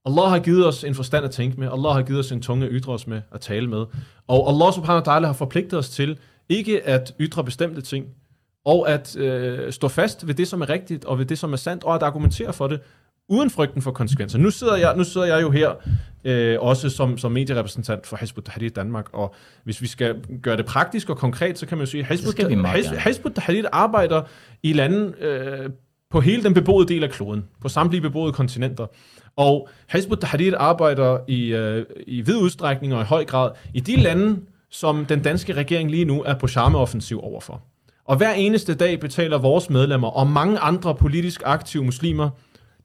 Allah 0.05 0.29
har 0.29 0.39
givet 0.39 0.67
os 0.67 0.83
en 0.83 0.95
forstand 0.95 1.25
at 1.25 1.31
tænke 1.31 1.59
med. 1.59 1.67
Allah 1.67 1.93
har 1.93 2.01
givet 2.01 2.19
os 2.19 2.31
en 2.31 2.41
tunge 2.41 2.65
at 2.65 2.71
ytre 2.73 2.93
os 2.93 3.07
med, 3.07 3.21
at 3.31 3.41
tale 3.41 3.67
med. 3.67 3.85
Og 4.27 4.49
Allah 4.49 4.73
subhanahu 4.73 5.03
wa 5.07 5.17
ta'ala 5.17 5.25
har 5.25 5.33
forpligtet 5.33 5.79
os 5.79 5.89
til 5.89 6.19
ikke 6.49 6.87
at 6.87 7.15
ytre 7.19 7.43
bestemte 7.43 7.81
ting, 7.81 8.05
og 8.65 8.89
at 8.89 9.17
øh, 9.17 9.71
stå 9.71 9.87
fast 9.87 10.27
ved 10.27 10.33
det, 10.33 10.47
som 10.47 10.61
er 10.61 10.69
rigtigt, 10.69 11.05
og 11.05 11.19
ved 11.19 11.25
det, 11.25 11.39
som 11.39 11.53
er 11.53 11.57
sandt, 11.57 11.83
og 11.83 11.95
at 11.95 12.03
argumentere 12.03 12.53
for 12.53 12.67
det, 12.67 12.79
uden 13.31 13.49
frygten 13.49 13.81
for 13.81 13.91
konsekvenser. 13.91 14.39
Nu 14.39 14.51
sidder 14.51 14.75
jeg, 14.75 14.93
nu 14.97 15.03
sidder 15.03 15.27
jeg 15.27 15.41
jo 15.41 15.51
her, 15.51 15.71
øh, 16.23 16.57
også 16.59 16.89
som, 16.89 17.17
som 17.17 17.31
medierepræsentant 17.31 18.07
for 18.07 18.17
Hizb 18.17 18.37
ut-Tahrir 18.37 18.69
Danmark, 18.69 19.05
og 19.13 19.35
hvis 19.63 19.81
vi 19.81 19.87
skal 19.87 20.15
gøre 20.43 20.57
det 20.57 20.65
praktisk 20.65 21.09
og 21.09 21.17
konkret, 21.17 21.59
så 21.59 21.65
kan 21.65 21.77
man 21.77 21.85
jo 21.85 21.91
sige, 21.91 22.01
at 22.09 23.03
Hizb 23.03 23.25
ut-Tahrir 23.25 23.69
arbejder 23.71 24.21
i 24.63 24.73
lande 24.73 25.13
øh, 25.21 25.69
på 26.11 26.21
hele 26.21 26.43
den 26.43 26.53
beboede 26.53 26.87
del 26.87 27.03
af 27.03 27.09
kloden, 27.09 27.45
på 27.61 27.69
samtlige 27.69 28.01
beboede 28.01 28.33
kontinenter. 28.33 28.87
Og 29.35 29.69
Hizb 29.93 30.11
ut-Tahrir 30.11 30.55
arbejder 30.57 31.17
i, 31.27 31.53
øh, 31.53 31.85
i 32.07 32.21
vid 32.21 32.35
udstrækning 32.35 32.93
og 32.95 33.01
i 33.01 33.05
høj 33.05 33.25
grad 33.25 33.51
i 33.73 33.79
de 33.79 33.95
lande, 33.95 34.39
som 34.69 35.05
den 35.05 35.21
danske 35.21 35.53
regering 35.53 35.91
lige 35.91 36.05
nu 36.05 36.23
er 36.23 36.33
på 36.33 36.47
charmeoffensiv 36.47 37.19
overfor. 37.23 37.61
Og 38.05 38.17
hver 38.17 38.33
eneste 38.33 38.75
dag 38.75 38.99
betaler 38.99 39.37
vores 39.37 39.69
medlemmer 39.69 40.07
og 40.07 40.27
mange 40.27 40.59
andre 40.59 40.95
politisk 40.95 41.41
aktive 41.45 41.83
muslimer 41.83 42.29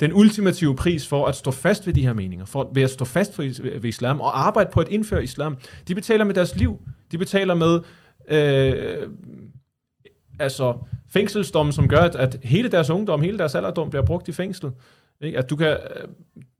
den 0.00 0.12
ultimative 0.12 0.76
pris 0.76 1.06
for 1.08 1.26
at 1.26 1.34
stå 1.36 1.50
fast 1.50 1.86
ved 1.86 1.94
de 1.94 2.02
her 2.02 2.12
meninger, 2.12 2.44
for 2.44 2.70
ved 2.74 2.82
at 2.82 2.90
stå 2.90 3.04
fast 3.04 3.38
ved 3.38 3.84
islam 3.84 4.20
og 4.20 4.46
arbejde 4.46 4.70
på 4.72 4.80
at 4.80 4.88
indføre 4.88 5.24
islam. 5.24 5.56
De 5.88 5.94
betaler 5.94 6.24
med 6.24 6.34
deres 6.34 6.56
liv. 6.56 6.80
De 7.12 7.18
betaler 7.18 7.54
med 7.54 7.80
øh, 8.28 9.08
altså 10.38 10.74
fængselsdommen, 11.08 11.72
som 11.72 11.88
gør, 11.88 12.00
at, 12.00 12.14
at 12.16 12.38
hele 12.42 12.68
deres 12.68 12.90
ungdom, 12.90 13.22
hele 13.22 13.38
deres 13.38 13.54
alderdom 13.54 13.90
bliver 13.90 14.04
brugt 14.04 14.28
i 14.28 14.32
fængsel. 14.32 14.70
Ikke? 15.20 15.38
At 15.38 15.50
du, 15.50 15.56
kan, 15.56 15.76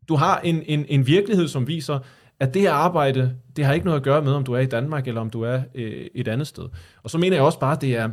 du 0.08 0.14
har 0.14 0.40
en, 0.40 0.62
en, 0.66 0.86
en 0.88 1.06
virkelighed, 1.06 1.48
som 1.48 1.68
viser, 1.68 1.98
at 2.40 2.54
det 2.54 2.62
her 2.62 2.72
arbejde, 2.72 3.36
det 3.56 3.64
har 3.64 3.72
ikke 3.72 3.86
noget 3.86 3.98
at 3.98 4.04
gøre 4.04 4.22
med, 4.22 4.32
om 4.32 4.44
du 4.44 4.52
er 4.52 4.58
i 4.58 4.66
Danmark, 4.66 5.08
eller 5.08 5.20
om 5.20 5.30
du 5.30 5.42
er 5.42 5.60
øh, 5.74 6.06
et 6.14 6.28
andet 6.28 6.46
sted. 6.46 6.64
Og 7.02 7.10
så 7.10 7.18
mener 7.18 7.36
jeg 7.36 7.44
også 7.44 7.58
bare, 7.58 7.72
at 7.72 7.80
det 7.80 7.96
er, 7.96 8.10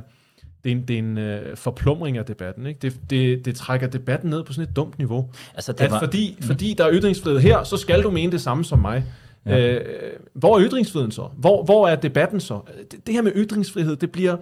det 0.64 0.72
er 0.72 0.76
en, 0.76 0.82
det 0.88 0.94
er 0.94 1.00
en 1.00 1.18
øh, 1.18 1.58
forplumring 1.58 2.18
af 2.18 2.26
debatten. 2.26 2.66
Ikke? 2.66 2.80
Det, 2.82 2.96
det, 3.10 3.46
det 3.46 3.56
trækker 3.56 3.88
debatten 3.88 4.30
ned 4.30 4.44
på 4.44 4.54
sådan 4.54 4.70
et 4.70 4.76
dumt 4.76 4.98
niveau. 4.98 5.30
Altså, 5.56 5.72
det 5.72 5.92
var... 5.92 5.98
at 5.98 6.04
fordi, 6.04 6.36
mm. 6.40 6.48
fordi 6.48 6.76
der 6.78 6.86
er 6.86 6.90
ytringsfrihed 6.94 7.40
her, 7.40 7.64
så 7.64 7.78
skal 7.78 8.04
du 8.04 8.12
mene 8.12 8.32
det 8.32 8.42
samme 8.42 8.66
som 8.66 8.80
mig. 8.80 9.04
Ja. 9.46 9.74
Øh, 9.74 9.82
hvor 10.34 10.58
er 10.60 10.66
ytringsfriheden 10.68 11.12
så? 11.12 11.28
Hvor, 11.38 11.64
hvor 11.64 11.88
er 11.88 11.96
debatten 11.96 12.40
så? 12.40 12.60
Det, 12.92 13.08
det 13.08 13.16
her 13.16 13.22
med 13.22 13.32
ytringsfrihed, 13.36 13.96
det 13.96 14.12
bliver, 14.12 14.36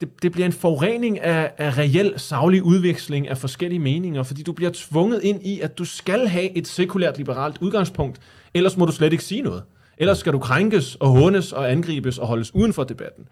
det, 0.00 0.08
det 0.22 0.32
bliver 0.32 0.46
en 0.46 0.52
forurening 0.52 1.20
af, 1.20 1.52
af 1.58 1.78
reel 1.78 2.14
savlig 2.16 2.62
udveksling 2.62 3.28
af 3.28 3.38
forskellige 3.38 3.80
meninger, 3.80 4.22
fordi 4.22 4.42
du 4.42 4.52
bliver 4.52 4.70
tvunget 4.74 5.22
ind 5.22 5.46
i, 5.46 5.60
at 5.60 5.78
du 5.78 5.84
skal 5.84 6.28
have 6.28 6.56
et 6.56 6.68
sekulært 6.68 7.18
liberalt 7.18 7.58
udgangspunkt, 7.60 8.20
ellers 8.54 8.76
må 8.76 8.84
du 8.84 8.92
slet 8.92 9.12
ikke 9.12 9.24
sige 9.24 9.42
noget. 9.42 9.62
Ellers 9.98 10.18
skal 10.18 10.32
du 10.32 10.38
krænkes 10.38 10.94
og 10.94 11.08
hånes 11.08 11.52
og 11.52 11.70
angribes 11.72 12.18
og 12.18 12.26
holdes 12.26 12.54
uden 12.54 12.72
for 12.72 12.84
debatten. 12.84 13.24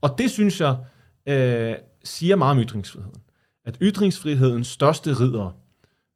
Og 0.00 0.14
det 0.18 0.30
synes 0.30 0.60
jeg 0.60 0.76
øh, 1.28 1.74
siger 2.04 2.36
meget 2.36 2.56
om 2.56 2.62
ytringsfriheden. 2.62 3.20
At 3.64 3.78
ytringsfrihedens 3.82 4.66
største 4.66 5.12
ridder, 5.20 5.56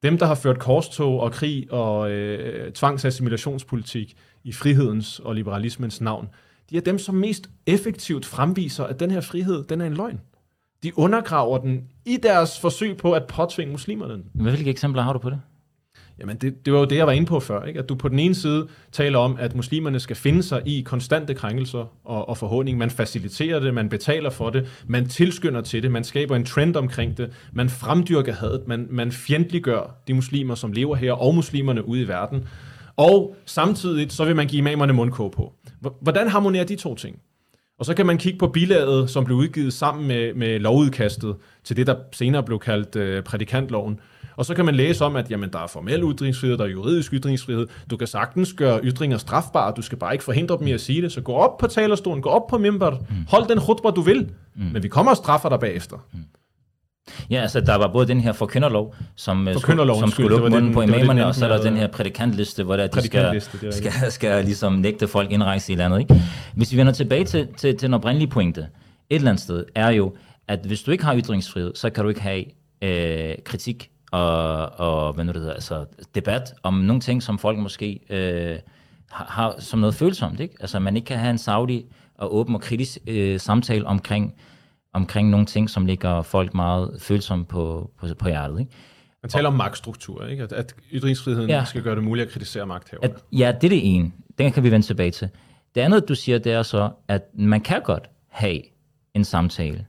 dem 0.02 0.18
der 0.18 0.26
har 0.26 0.34
ført 0.34 0.58
korstog 0.58 1.20
og 1.20 1.32
krig 1.32 1.72
og 1.72 2.10
øh, 2.10 2.72
tvangsassimilationspolitik 2.72 4.16
i 4.44 4.52
frihedens 4.52 5.18
og 5.18 5.34
liberalismens 5.34 6.00
navn, 6.00 6.28
de 6.70 6.76
er 6.76 6.80
dem, 6.80 6.98
som 6.98 7.14
mest 7.14 7.50
effektivt 7.66 8.26
fremviser, 8.26 8.84
at 8.84 9.00
den 9.00 9.10
her 9.10 9.20
frihed, 9.20 9.64
den 9.64 9.80
er 9.80 9.86
en 9.86 9.94
løgn. 9.94 10.20
De 10.82 10.98
undergraver 10.98 11.58
den 11.58 11.88
i 12.06 12.16
deres 12.16 12.60
forsøg 12.60 12.96
på 12.96 13.12
at 13.12 13.26
påtvinge 13.26 13.72
muslimerne 13.72 14.14
den. 14.14 14.24
Hvilke 14.34 14.70
eksempler 14.70 15.02
har 15.02 15.12
du 15.12 15.18
på 15.18 15.30
det? 15.30 15.40
Jamen, 16.22 16.36
det, 16.36 16.66
det 16.66 16.72
var 16.72 16.78
jo 16.78 16.84
det, 16.84 16.96
jeg 16.96 17.06
var 17.06 17.12
inde 17.12 17.26
på 17.26 17.40
før. 17.40 17.62
Ikke? 17.62 17.78
At 17.78 17.88
du 17.88 17.94
på 17.94 18.08
den 18.08 18.18
ene 18.18 18.34
side 18.34 18.68
taler 18.92 19.18
om, 19.18 19.36
at 19.40 19.54
muslimerne 19.54 20.00
skal 20.00 20.16
finde 20.16 20.42
sig 20.42 20.62
i 20.66 20.82
konstante 20.82 21.34
krænkelser 21.34 21.86
og, 22.04 22.28
og 22.28 22.38
forhånding. 22.38 22.78
Man 22.78 22.90
faciliterer 22.90 23.60
det, 23.60 23.74
man 23.74 23.88
betaler 23.88 24.30
for 24.30 24.50
det, 24.50 24.82
man 24.86 25.08
tilskynder 25.08 25.60
til 25.60 25.82
det, 25.82 25.90
man 25.90 26.04
skaber 26.04 26.36
en 26.36 26.44
trend 26.44 26.76
omkring 26.76 27.18
det, 27.18 27.32
man 27.52 27.70
fremdyrker 27.70 28.32
hadet, 28.32 28.68
man, 28.68 28.86
man 28.90 29.12
fjendtliggør 29.12 29.96
de 30.08 30.14
muslimer, 30.14 30.54
som 30.54 30.72
lever 30.72 30.96
her, 30.96 31.12
og 31.12 31.34
muslimerne 31.34 31.88
ude 31.88 32.02
i 32.02 32.08
verden. 32.08 32.48
Og 32.96 33.36
samtidig 33.46 34.12
så 34.12 34.24
vil 34.24 34.36
man 34.36 34.46
give 34.46 34.58
imamerne 34.58 34.92
mundkåb 34.92 35.32
på. 35.34 35.52
Hvordan 36.00 36.28
harmonerer 36.28 36.64
de 36.64 36.76
to 36.76 36.94
ting? 36.94 37.18
Og 37.78 37.86
så 37.86 37.94
kan 37.94 38.06
man 38.06 38.18
kigge 38.18 38.38
på 38.38 38.48
bilaget, 38.48 39.10
som 39.10 39.24
blev 39.24 39.36
udgivet 39.36 39.72
sammen 39.72 40.08
med, 40.08 40.34
med 40.34 40.58
lovudkastet 40.58 41.36
til 41.64 41.76
det, 41.76 41.86
der 41.86 41.94
senere 42.12 42.42
blev 42.42 42.58
kaldt 42.58 42.96
øh, 42.96 43.22
prædikantloven, 43.22 44.00
og 44.42 44.46
så 44.46 44.54
kan 44.54 44.64
man 44.64 44.74
læse 44.74 45.04
om, 45.04 45.16
at 45.16 45.30
jamen, 45.30 45.50
der 45.52 45.58
er 45.58 45.66
formel 45.66 46.02
ytringsfrihed, 46.14 46.58
der 46.58 46.64
er 46.64 46.68
juridisk 46.68 47.12
ytringsfrihed. 47.12 47.66
Du 47.90 47.96
kan 47.96 48.06
sagtens 48.06 48.52
gøre 48.52 48.80
ytringer 48.84 49.18
strafbare, 49.18 49.72
du 49.76 49.82
skal 49.82 49.98
bare 49.98 50.12
ikke 50.12 50.24
forhindre 50.24 50.58
dem 50.58 50.66
i 50.66 50.72
at 50.72 50.80
sige 50.80 51.02
det. 51.02 51.12
Så 51.12 51.20
gå 51.20 51.32
op 51.32 51.58
på 51.58 51.66
talerstolen, 51.66 52.22
gå 52.22 52.28
op 52.28 52.46
på 52.46 52.58
mimbar, 52.58 52.90
mm. 52.90 53.16
hold 53.28 53.48
den 53.48 53.58
khutbah, 53.58 53.92
du 53.96 54.00
vil, 54.00 54.28
mm. 54.54 54.64
men 54.72 54.82
vi 54.82 54.88
kommer 54.88 55.10
og 55.10 55.16
straffer 55.16 55.48
dig 55.48 55.60
bagefter. 55.60 55.96
Mm. 56.12 56.18
Ja, 57.30 57.40
altså 57.40 57.60
der 57.60 57.74
var 57.74 57.92
både 57.92 58.06
den 58.06 58.20
her 58.20 58.32
forkynderlov, 58.32 58.94
som, 59.16 59.48
øh, 59.48 59.58
skulle, 59.58 59.94
som 59.98 60.10
skulle 60.10 60.28
lukke 60.28 60.50
munden 60.50 60.72
på 60.72 60.82
imamerne, 60.82 61.26
og 61.26 61.34
så 61.34 61.44
er 61.44 61.48
der 61.56 61.62
den 61.62 61.76
her 61.76 61.86
prædikantliste, 61.86 62.64
hvor 62.64 62.76
der, 62.76 62.86
de 62.86 63.02
skal, 63.02 63.42
skal, 63.70 63.92
skal 64.10 64.44
ligesom 64.44 64.72
nægte 64.72 65.08
folk 65.08 65.30
indrejse 65.30 65.72
i 65.72 65.76
landet. 65.76 66.00
Ikke? 66.00 66.22
Hvis 66.54 66.72
vi 66.72 66.76
vender 66.76 66.92
tilbage 66.92 67.24
til, 67.24 67.48
til, 67.56 67.76
til 67.76 67.86
den 67.86 67.94
oprindelige 67.94 68.28
pointe, 68.28 68.60
et 68.60 68.68
eller 69.16 69.30
andet 69.30 69.42
sted, 69.42 69.64
er 69.74 69.90
jo, 69.90 70.14
at 70.48 70.60
hvis 70.66 70.82
du 70.82 70.90
ikke 70.90 71.04
har 71.04 71.16
ytringsfrihed, 71.16 71.72
så 71.74 71.90
kan 71.90 72.04
du 72.04 72.08
ikke 72.08 72.20
have 72.20 72.44
øh, 72.82 73.34
kritik 73.44 73.90
og, 74.12 74.66
og 74.78 75.12
hvad 75.12 75.24
nu 75.24 75.32
det 75.32 75.40
hedder, 75.40 75.54
altså 75.54 75.86
debat 76.14 76.54
om 76.62 76.74
nogle 76.74 77.00
ting, 77.00 77.22
som 77.22 77.38
folk 77.38 77.58
måske 77.58 78.00
øh, 78.10 78.58
har, 79.10 79.24
har 79.24 79.54
som 79.58 79.78
noget 79.80 79.94
følsomt. 79.94 80.40
Ikke? 80.40 80.54
Altså 80.60 80.78
man 80.78 80.96
ikke 80.96 81.06
kan 81.06 81.18
have 81.18 81.30
en 81.30 81.38
savlig 81.38 81.84
og 82.14 82.34
åben 82.34 82.54
og 82.54 82.60
kritisk 82.60 82.98
øh, 83.06 83.40
samtale 83.40 83.86
omkring, 83.86 84.34
omkring 84.92 85.30
nogle 85.30 85.46
ting, 85.46 85.70
som 85.70 85.86
ligger 85.86 86.22
folk 86.22 86.54
meget 86.54 86.96
følsomme 86.98 87.44
på, 87.44 87.90
på, 88.00 88.06
på 88.18 88.28
hjertet. 88.28 88.60
Ikke? 88.60 88.72
Man 89.22 89.30
taler 89.30 89.48
og, 89.48 89.52
om 89.52 89.56
magtstruktur, 89.58 90.26
ikke? 90.26 90.42
At, 90.42 90.52
at 90.52 90.74
ytringsfriheden 90.92 91.50
ja, 91.50 91.64
skal 91.64 91.82
gøre 91.82 91.94
det 91.94 92.04
muligt 92.04 92.26
at 92.26 92.32
kritisere 92.32 92.66
magthaverne. 92.66 93.14
At, 93.14 93.24
ja, 93.32 93.52
det 93.60 93.64
er 93.64 93.68
det 93.68 93.94
ene. 93.96 94.12
Den 94.38 94.52
kan 94.52 94.62
vi 94.62 94.70
vende 94.70 94.86
tilbage 94.86 95.10
til. 95.10 95.28
Det 95.74 95.80
andet, 95.80 96.08
du 96.08 96.14
siger, 96.14 96.38
det 96.38 96.52
er 96.52 96.62
så, 96.62 96.90
at 97.08 97.22
man 97.34 97.60
kan 97.60 97.82
godt 97.82 98.10
have 98.28 98.60
en 99.14 99.24
samtale 99.24 99.86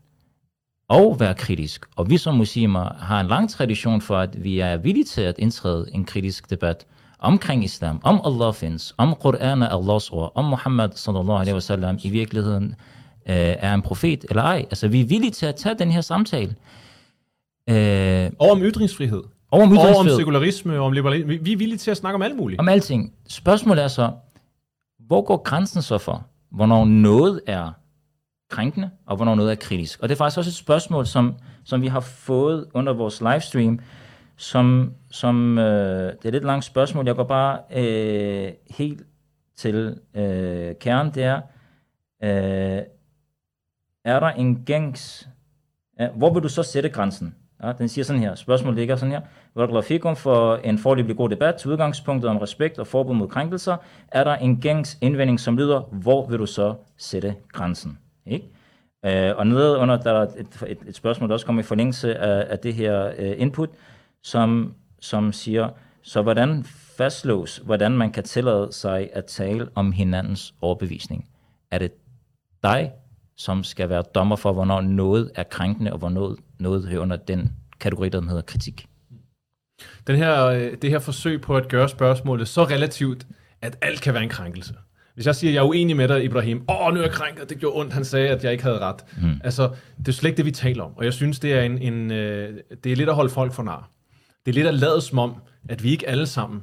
og 0.94 1.20
være 1.20 1.34
kritisk. 1.34 1.86
Og 1.96 2.10
vi 2.10 2.18
som 2.18 2.36
muslimer 2.36 2.94
har 3.00 3.20
en 3.20 3.28
lang 3.28 3.50
tradition 3.50 4.02
for, 4.02 4.18
at 4.18 4.44
vi 4.44 4.60
er 4.60 4.78
villige 4.78 5.04
til 5.04 5.22
at 5.22 5.36
indtræde 5.38 5.90
en 5.94 6.06
kritisk 6.06 6.50
debat 6.50 6.86
omkring 7.20 7.64
islam, 7.64 8.02
om 8.04 8.22
Allah 8.26 8.54
findes, 8.54 8.96
om 8.98 9.16
Koran 9.22 9.62
er 9.62 9.70
Allahs 9.70 10.10
ord, 10.10 10.32
om 10.36 10.46
Muhammad 10.46 10.90
sallallahu 10.96 11.40
alaihi 11.40 11.54
wasallam 11.54 11.98
i 12.04 12.10
virkeligheden 12.10 12.76
øh, 13.30 13.36
er 13.36 13.74
en 13.74 13.82
profet 13.82 14.26
eller 14.30 14.44
ej. 14.44 14.66
Altså 14.70 14.88
vi 14.88 15.02
er 15.02 15.06
villige 15.06 15.32
til 15.32 15.46
at 15.46 15.56
tage 15.56 15.76
den 15.80 15.92
her 15.92 16.02
samtale. 16.02 16.56
Øh, 17.70 18.32
og 18.40 18.52
om 18.52 18.62
ytringsfrihed. 18.62 19.24
Og 19.52 19.62
om 19.62 19.74
ytringsfrihed. 19.74 19.96
Og 19.96 20.14
om 20.14 20.20
sekularisme, 20.20 20.80
og 20.80 20.86
om 20.86 20.92
liberalisme. 20.92 21.28
Vi, 21.28 21.38
vi 21.42 21.54
er 21.54 21.58
villige 21.58 21.78
til 21.78 21.92
at 21.92 21.98
snakke 21.98 22.16
om 22.16 22.22
alt 22.22 22.36
muligt. 22.36 22.60
Om 22.60 22.70
alting. 22.70 23.14
Spørgsmålet 23.30 23.84
er 23.84 23.88
så, 23.88 24.12
hvor 25.08 25.22
går 25.22 25.38
grænsen 25.38 25.82
så 25.82 25.98
for, 25.98 26.26
hvornår 26.52 26.86
noget 26.86 27.42
er 27.48 27.72
krænkende, 28.54 28.90
og 29.06 29.16
hvornår 29.16 29.36
noget 29.36 29.52
er 29.52 29.56
kritisk. 29.56 30.00
Og 30.02 30.10
det 30.10 30.16
er 30.16 30.18
faktisk 30.18 30.38
også 30.38 30.50
et 30.50 30.54
spørgsmål, 30.54 31.06
som, 31.06 31.36
som 31.64 31.82
vi 31.82 31.88
har 31.88 32.00
fået 32.00 32.66
under 32.74 32.94
vores 32.94 33.22
livestream, 33.22 33.80
som, 34.38 34.94
som 35.12 35.58
øh, 35.58 36.12
det 36.14 36.26
er 36.26 36.28
et 36.28 36.34
lidt 36.34 36.44
langt 36.44 36.66
spørgsmål. 36.66 37.06
Jeg 37.06 37.16
går 37.16 37.24
bare 37.24 37.60
øh, 37.76 38.52
helt 38.70 39.02
til 39.56 40.00
øh, 40.16 40.76
kernen. 40.82 41.14
Det 41.14 41.24
er, 41.24 41.42
øh, 42.24 42.82
er 44.06 44.20
der 44.20 44.30
en 44.30 44.64
gængs... 44.66 45.30
Øh, 46.02 46.08
hvor 46.16 46.34
vil 46.34 46.44
du 46.44 46.50
så 46.50 46.64
sætte 46.64 46.90
grænsen? 46.90 47.36
Ja, 47.64 47.72
den 47.72 47.90
siger 47.90 48.06
sådan 48.06 48.22
her. 48.22 48.36
Spørgsmålet 48.36 48.80
ligger 48.80 48.96
sådan 48.96 49.12
her. 49.12 49.22
Barakallahu 49.56 50.16
for 50.16 50.56
en 50.56 50.78
forløbig 50.78 51.18
god 51.18 51.30
debat 51.30 51.56
til 51.56 51.72
udgangspunktet 51.72 52.30
om 52.30 52.38
respekt 52.38 52.80
og 52.80 52.88
forbud 52.88 53.16
mod 53.16 53.28
krænkelser. 53.28 53.78
Er 54.08 54.24
der 54.24 54.36
en 54.36 54.62
gængs 54.62 54.98
indvending, 55.02 55.40
som 55.40 55.58
lyder, 55.58 55.82
hvor 55.82 56.28
vil 56.28 56.40
du 56.40 56.46
så 56.46 56.76
sætte 56.98 57.36
grænsen? 57.52 57.98
Ikke? 58.26 58.50
Øh, 59.06 59.38
og 59.38 59.48
nede 59.48 59.78
under, 59.78 59.98
der 59.98 60.12
er 60.12 60.22
et, 60.22 60.64
et, 60.68 60.78
et 60.88 60.96
spørgsmål, 60.96 61.30
der 61.30 61.34
også 61.34 61.46
kommer 61.46 61.62
i 61.62 61.66
forlængelse 61.66 62.16
af, 62.16 62.52
af 62.52 62.60
det 62.60 62.74
her 62.74 63.12
øh, 63.18 63.34
input, 63.38 63.70
som, 64.22 64.74
som 65.00 65.34
siger, 65.34 65.70
så 66.02 66.22
hvordan 66.22 66.64
fastslås, 66.98 67.58
hvordan 67.58 67.92
man 67.92 68.12
kan 68.12 68.24
tillade 68.24 68.68
sig 68.72 69.10
at 69.14 69.26
tale 69.26 69.68
om 69.76 69.92
hinandens 69.92 70.54
overbevisning? 70.62 71.30
Er 71.72 71.78
det 71.78 71.92
dig, 72.64 72.92
som 73.36 73.64
skal 73.64 73.90
være 73.90 74.04
dommer 74.16 74.36
for, 74.36 74.54
hvornår 74.54 74.82
noget 74.82 75.32
er 75.36 75.44
krænkende, 75.44 75.94
og 75.94 76.00
hvornår 76.00 76.36
noget 76.60 76.88
hører 76.88 77.02
under 77.02 77.16
den 77.16 77.54
kategori, 77.80 78.10
der 78.10 78.22
hedder 78.22 78.42
kritik? 78.42 78.88
Den 80.08 80.16
her, 80.16 80.46
øh, 80.46 80.78
det 80.82 80.90
her 80.90 81.00
forsøg 81.00 81.42
på 81.42 81.58
at 81.58 81.68
gøre 81.68 81.90
spørgsmålet 81.90 82.48
så 82.48 82.64
relativt, 82.64 83.28
at 83.62 83.78
alt 83.82 84.02
kan 84.02 84.14
være 84.14 84.24
en 84.24 84.30
krænkelse. 84.30 84.74
Hvis 85.16 85.26
jeg 85.26 85.36
siger, 85.36 85.52
at 85.52 85.56
jeg 85.56 85.62
er 85.62 85.68
uenig 85.68 85.96
med 85.96 86.08
dig, 86.08 86.24
Ibrahim, 86.24 86.62
åh, 86.70 86.94
nu 86.94 87.00
er 87.00 87.04
jeg 87.04 87.12
krænket, 87.12 87.50
det 87.50 87.60
gjorde 87.60 87.80
ondt, 87.80 87.94
han 87.94 88.06
sagde, 88.06 88.30
at 88.30 88.44
jeg 88.44 88.52
ikke 88.52 88.64
havde 88.64 88.80
ret. 88.80 89.06
Mm. 89.22 89.42
Altså, 89.44 89.70
det 89.98 90.08
er 90.08 90.12
slet 90.12 90.30
ikke 90.30 90.38
det, 90.38 90.46
vi 90.46 90.52
taler 90.52 90.84
om. 90.84 90.92
Og 90.98 91.06
jeg 91.06 91.14
synes, 91.14 91.40
det 91.40 91.54
er, 91.54 91.62
en, 91.62 91.78
en, 91.78 92.12
øh, 92.12 92.54
det 92.84 92.92
er 92.92 92.96
lidt 92.96 93.10
at 93.10 93.16
holde 93.16 93.30
folk 93.30 93.54
for 93.54 93.64
nar. 93.64 93.90
Det 94.46 94.52
er 94.52 94.54
lidt 94.54 94.68
at 94.68 94.74
lade 94.74 95.02
som 95.02 95.20
om, 95.20 95.36
at 95.70 95.84
vi 95.84 95.92
ikke 95.92 96.10
alle 96.10 96.26
sammen 96.26 96.62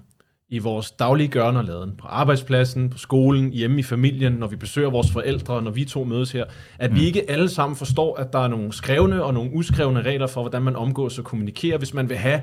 i 0.49 0.59
vores 0.59 0.91
daglige 0.91 1.29
gørne 1.29 1.59
og 1.59 1.65
laden, 1.65 1.97
på 1.97 2.07
arbejdspladsen, 2.07 2.91
på 2.91 2.99
skolen, 2.99 3.53
hjemme 3.53 3.79
i 3.79 3.83
familien, 3.83 4.33
når 4.33 4.47
vi 4.47 4.57
besøger 4.57 4.91
vores 4.91 5.11
forældre, 5.11 5.63
når 5.63 5.71
vi 5.71 5.85
to 5.85 6.05
mødes 6.05 6.33
her, 6.33 6.45
at 6.79 6.91
mm. 6.91 6.97
vi 6.97 7.05
ikke 7.05 7.31
alle 7.31 7.49
sammen 7.49 7.77
forstår, 7.77 8.17
at 8.17 8.33
der 8.33 8.39
er 8.39 8.49
nogle 8.49 8.73
skrevne 8.73 9.23
og 9.25 9.35
nogle 9.35 9.51
uskrevne 9.53 10.03
regler 10.03 10.27
for, 10.27 10.41
hvordan 10.41 10.63
man 10.63 10.77
omgås 10.77 11.19
og 11.19 11.25
kommunikerer, 11.25 11.79
hvis 11.79 11.95
man 11.95 12.09
vil 12.09 12.17
have 12.17 12.41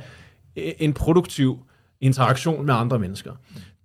en 0.55 0.93
produktiv 0.93 1.59
interaktion 2.01 2.65
med 2.65 2.73
andre 2.73 2.99
mennesker. 2.99 3.31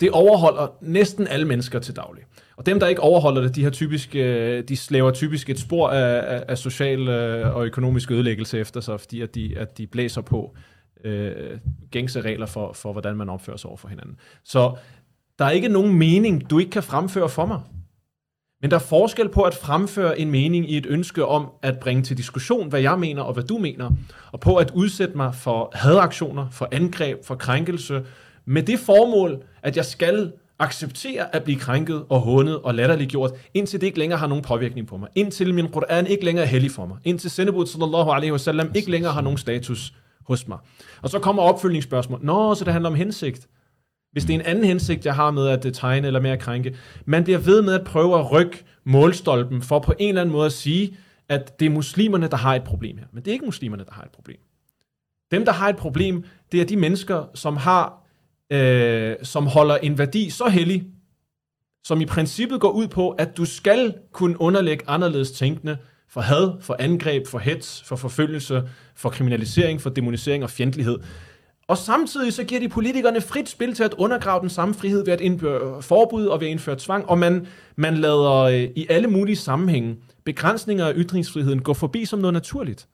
Det 0.03 0.11
overholder 0.11 0.67
næsten 0.81 1.29
alle 1.29 1.47
mennesker 1.47 1.79
til 1.79 1.97
daglig. 1.97 2.23
Og 2.57 2.67
dem, 2.67 2.81
der 2.81 2.87
ikke 2.87 3.01
overholder 3.01 3.41
det, 3.43 3.57
de, 3.57 3.62
har 3.62 3.71
typisk, 3.71 4.17
øh, 4.17 4.65
de 4.69 4.77
slæver 4.77 5.11
typisk 5.11 5.51
et 5.51 5.59
spor 5.59 5.88
af, 5.88 6.45
af, 6.49 6.59
social 6.59 7.09
øh, 7.09 7.57
og 7.57 7.67
økonomisk 7.67 8.11
ødelæggelse 8.11 8.59
efter 8.59 8.81
sig, 8.81 9.01
fordi 9.01 9.21
at 9.21 9.35
de, 9.35 9.59
at 9.59 9.79
de 9.79 9.87
blæser 9.87 10.21
på 10.21 10.57
øh, 11.05 11.59
gængse 11.91 12.21
regler 12.21 12.47
for, 12.47 12.73
for, 12.73 12.93
hvordan 12.93 13.17
man 13.17 13.29
opfører 13.29 13.57
sig 13.57 13.69
over 13.69 13.77
for 13.77 13.88
hinanden. 13.88 14.17
Så 14.45 14.75
der 15.38 15.45
er 15.45 15.51
ikke 15.51 15.69
nogen 15.69 15.99
mening, 15.99 16.51
du 16.51 16.59
ikke 16.59 16.71
kan 16.71 16.83
fremføre 16.83 17.29
for 17.29 17.47
mig. 17.47 17.61
Men 18.61 18.71
der 18.71 18.77
er 18.77 18.81
forskel 18.81 19.29
på 19.29 19.43
at 19.43 19.55
fremføre 19.55 20.21
en 20.21 20.31
mening 20.31 20.71
i 20.71 20.77
et 20.77 20.87
ønske 20.87 21.27
om 21.27 21.51
at 21.62 21.79
bringe 21.81 22.03
til 22.03 22.17
diskussion, 22.17 22.69
hvad 22.69 22.81
jeg 22.81 22.99
mener 22.99 23.23
og 23.23 23.35
hvad 23.35 23.45
du 23.45 23.59
mener, 23.59 23.91
og 24.33 24.41
på 24.41 24.57
at 24.57 24.71
udsætte 24.71 25.17
mig 25.17 25.35
for 25.35 25.73
hadaktioner, 25.75 26.49
for 26.51 26.69
angreb, 26.73 27.25
for 27.25 27.35
krænkelse, 27.35 28.05
med 28.46 28.62
det 28.62 28.78
formål, 28.78 29.44
at 29.62 29.76
jeg 29.76 29.85
skal 29.85 30.33
acceptere 30.59 31.37
at 31.37 31.44
blive 31.44 31.59
krænket 31.59 32.05
og 32.09 32.20
hånet 32.20 32.59
og 32.59 32.74
latterliggjort, 32.74 33.31
indtil 33.55 33.81
det 33.81 33.87
ikke 33.87 33.98
længere 33.98 34.18
har 34.18 34.26
nogen 34.26 34.44
påvirkning 34.44 34.87
på 34.87 34.96
mig. 34.96 35.09
Indtil 35.14 35.55
min 35.55 35.68
Koran 35.68 36.07
ikke 36.07 36.24
længere 36.24 36.44
er 36.44 36.48
hellig 36.48 36.70
for 36.70 36.87
mig. 36.87 36.96
Indtil 37.05 37.31
sendebud 37.31 37.66
sallallahu 37.66 38.11
alaihi 38.11 38.33
wasallam 38.33 38.72
ikke 38.74 38.90
længere 38.90 39.12
har 39.12 39.20
nogen 39.20 39.38
status 39.38 39.94
hos 40.26 40.48
mig. 40.48 40.59
Og 41.02 41.09
så 41.09 41.18
kommer 41.18 41.42
opfølgningsspørgsmål. 41.42 42.20
Nå, 42.22 42.55
så 42.55 42.64
det 42.64 42.72
handler 42.72 42.90
om 42.90 42.96
hensigt. 42.96 43.48
Hvis 44.12 44.24
det 44.24 44.31
er 44.31 44.38
en 44.38 44.46
anden 44.46 44.64
hensigt, 44.64 45.07
jeg 45.07 45.14
har 45.14 45.31
med 45.31 45.48
at 45.48 45.66
øh, 45.66 45.72
tegne 45.72 46.07
eller 46.07 46.20
med 46.20 46.31
at 46.31 46.38
krænke. 46.38 46.76
Man 47.05 47.24
bliver 47.24 47.38
ved 47.38 47.62
med 47.62 47.74
at 47.74 47.85
prøve 47.85 48.18
at 48.18 48.33
rykke 48.33 48.64
målstolpen 48.85 49.62
for 49.62 49.78
på 49.78 49.94
en 49.98 50.09
eller 50.09 50.20
anden 50.20 50.33
måde 50.33 50.46
at 50.46 50.52
sige, 50.52 50.96
at 51.28 51.61
det 51.61 51.66
er 51.66 51.70
muslimerne, 51.70 52.28
der 52.28 52.37
har 52.37 52.55
et 52.55 52.64
problem 52.64 52.98
her. 52.98 53.07
Men 53.12 53.24
det 53.24 53.31
er 53.31 53.33
ikke 53.33 53.44
muslimerne, 53.44 53.85
der 53.85 53.92
har 53.92 54.02
et 54.02 54.11
problem. 54.11 54.37
Dem, 55.31 55.44
der 55.44 55.52
har 55.52 55.68
et 55.68 55.76
problem, 55.76 56.24
det 56.52 56.61
er 56.61 56.64
de 56.64 56.76
mennesker, 56.76 57.24
som 57.35 57.57
har 57.57 58.02
øh, 58.53 59.17
som 59.23 59.47
holder 59.47 59.77
en 59.77 59.99
værdi 59.99 60.31
så 60.31 60.49
hellig, 60.49 60.85
som 61.85 62.01
i 62.01 62.07
princippet 62.07 62.61
går 62.61 62.71
ud 62.71 62.88
på, 62.88 63.11
at 63.11 63.37
du 63.37 63.45
skal 63.45 63.95
kunne 64.12 64.41
underlægge 64.41 64.85
anderledes 64.88 65.33
tænkende 65.33 65.77
for 66.09 66.21
had, 66.21 66.51
for 66.61 66.77
angreb, 66.79 67.27
for 67.27 67.38
hets, 67.38 67.83
for 67.87 67.97
forfølgelse, 67.97 68.62
for 68.95 69.11
kriminalisering, 69.11 69.81
for 69.81 69.91
demonisering 69.91 70.45
og 70.45 70.51
fjendtlighed. 70.51 70.99
Og 71.69 71.79
samtidig 71.79 72.33
så 72.33 72.45
giver 72.45 72.61
de 72.61 72.69
politikerne 72.69 73.21
frit 73.21 73.49
spil 73.49 73.75
til 73.75 73.85
at 73.85 73.95
undergrave 73.99 74.41
den 74.41 74.51
samme 74.51 74.75
frihed 74.75 75.05
ved 75.05 75.12
at 75.12 75.21
indføre 75.21 75.83
forbud 75.83 76.27
og 76.27 76.41
ved 76.41 76.47
at 76.47 76.51
indføre 76.51 76.77
tvang, 76.79 77.09
og 77.09 77.19
man, 77.19 77.47
man 77.77 77.97
lader 77.97 78.33
øh, 78.33 78.62
i 78.77 78.87
alle 78.91 79.09
mulige 79.09 79.37
sammenhænge 79.37 79.97
begrænsninger 80.25 80.87
af 80.87 80.93
ytringsfriheden 80.97 81.62
gå 81.62 81.75
forbi 81.75 82.05
som 82.05 82.19
noget 82.19 82.35
naturligt. 82.35 82.88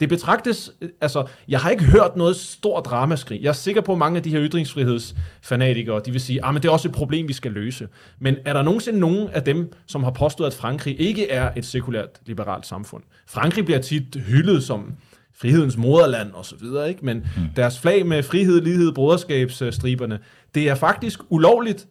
Det 0.00 0.08
betragtes, 0.08 0.72
altså, 1.00 1.26
jeg 1.48 1.60
har 1.60 1.70
ikke 1.70 1.84
hørt 1.84 2.16
noget 2.16 2.36
stort 2.36 2.84
dramaskrig. 2.84 3.42
Jeg 3.42 3.48
er 3.48 3.52
sikker 3.52 3.80
på, 3.80 3.92
at 3.92 3.98
mange 3.98 4.16
af 4.16 4.22
de 4.22 4.30
her 4.30 4.42
ytringsfrihedsfanatikere, 4.42 6.00
de 6.06 6.10
vil 6.10 6.20
sige, 6.20 6.44
at 6.44 6.48
ah, 6.48 6.54
det 6.54 6.64
er 6.64 6.70
også 6.70 6.88
et 6.88 6.94
problem, 6.94 7.28
vi 7.28 7.32
skal 7.32 7.52
løse. 7.52 7.88
Men 8.20 8.36
er 8.44 8.52
der 8.52 8.62
nogensinde 8.62 8.98
nogen 8.98 9.28
af 9.28 9.42
dem, 9.42 9.72
som 9.86 10.04
har 10.04 10.10
påstået, 10.10 10.46
at 10.46 10.54
Frankrig 10.54 11.00
ikke 11.00 11.30
er 11.30 11.50
et 11.56 11.64
sekulært 11.64 12.08
liberalt 12.26 12.66
samfund? 12.66 13.02
Frankrig 13.26 13.64
bliver 13.64 13.80
tit 13.80 14.16
hyldet 14.26 14.64
som 14.64 14.92
frihedens 15.34 15.76
moderland 15.76 16.32
og 16.32 16.44
så 16.44 16.56
videre, 16.56 16.88
ikke? 16.88 17.04
men 17.04 17.16
mm. 17.16 17.42
deres 17.56 17.78
flag 17.78 18.06
med 18.06 18.22
frihed, 18.22 18.60
lighed, 18.60 18.92
broderskabsstriberne, 18.92 20.18
det 20.54 20.68
er 20.68 20.74
faktisk 20.74 21.20
ulovligt 21.28 21.88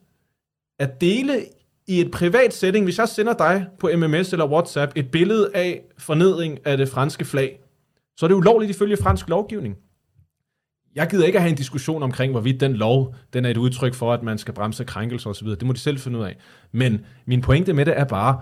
at 0.80 1.02
dele 1.02 1.46
i 1.88 2.02
et 2.02 2.12
privat 2.12 2.54
setting, 2.54 2.86
hvis 2.86 2.98
jeg 2.98 3.10
sender 3.10 3.34
dig 3.34 3.66
på 3.80 3.90
MMS 3.96 4.34
eller 4.34 4.46
WhatsApp 4.46 4.92
et 4.96 5.12
billede 5.12 5.50
af 5.54 5.82
fornedring 5.98 6.60
af 6.66 6.78
det 6.78 6.90
franske 6.90 7.26
flag, 7.26 7.60
så 8.18 8.26
er 8.26 8.28
det 8.28 8.36
ulovligt 8.36 8.70
ifølge 8.70 8.98
fransk 8.98 9.30
lovgivning. 9.30 9.76
Jeg 10.96 11.08
gider 11.10 11.26
ikke 11.26 11.38
at 11.38 11.42
have 11.42 11.50
en 11.50 11.58
diskussion 11.58 12.04
omkring, 12.04 12.32
hvorvidt 12.32 12.60
den 12.60 12.74
lov 12.74 13.16
den 13.34 13.46
er 13.46 13.50
et 13.50 13.58
udtryk 13.58 13.94
for, 13.94 14.14
at 14.14 14.24
man 14.24 14.38
skal 14.38 14.54
bremse 14.54 14.84
krænkelser 14.84 15.30
osv. 15.30 15.48
Det 15.48 15.64
må 15.64 15.74
de 15.74 15.80
selv 15.80 16.00
finde 16.00 16.20
ud 16.20 16.24
af. 16.24 16.38
Men 16.72 17.06
min 17.26 17.42
pointe 17.42 17.74
med 17.74 17.86
det 17.86 18.00
er 18.00 18.06
bare, 18.06 18.42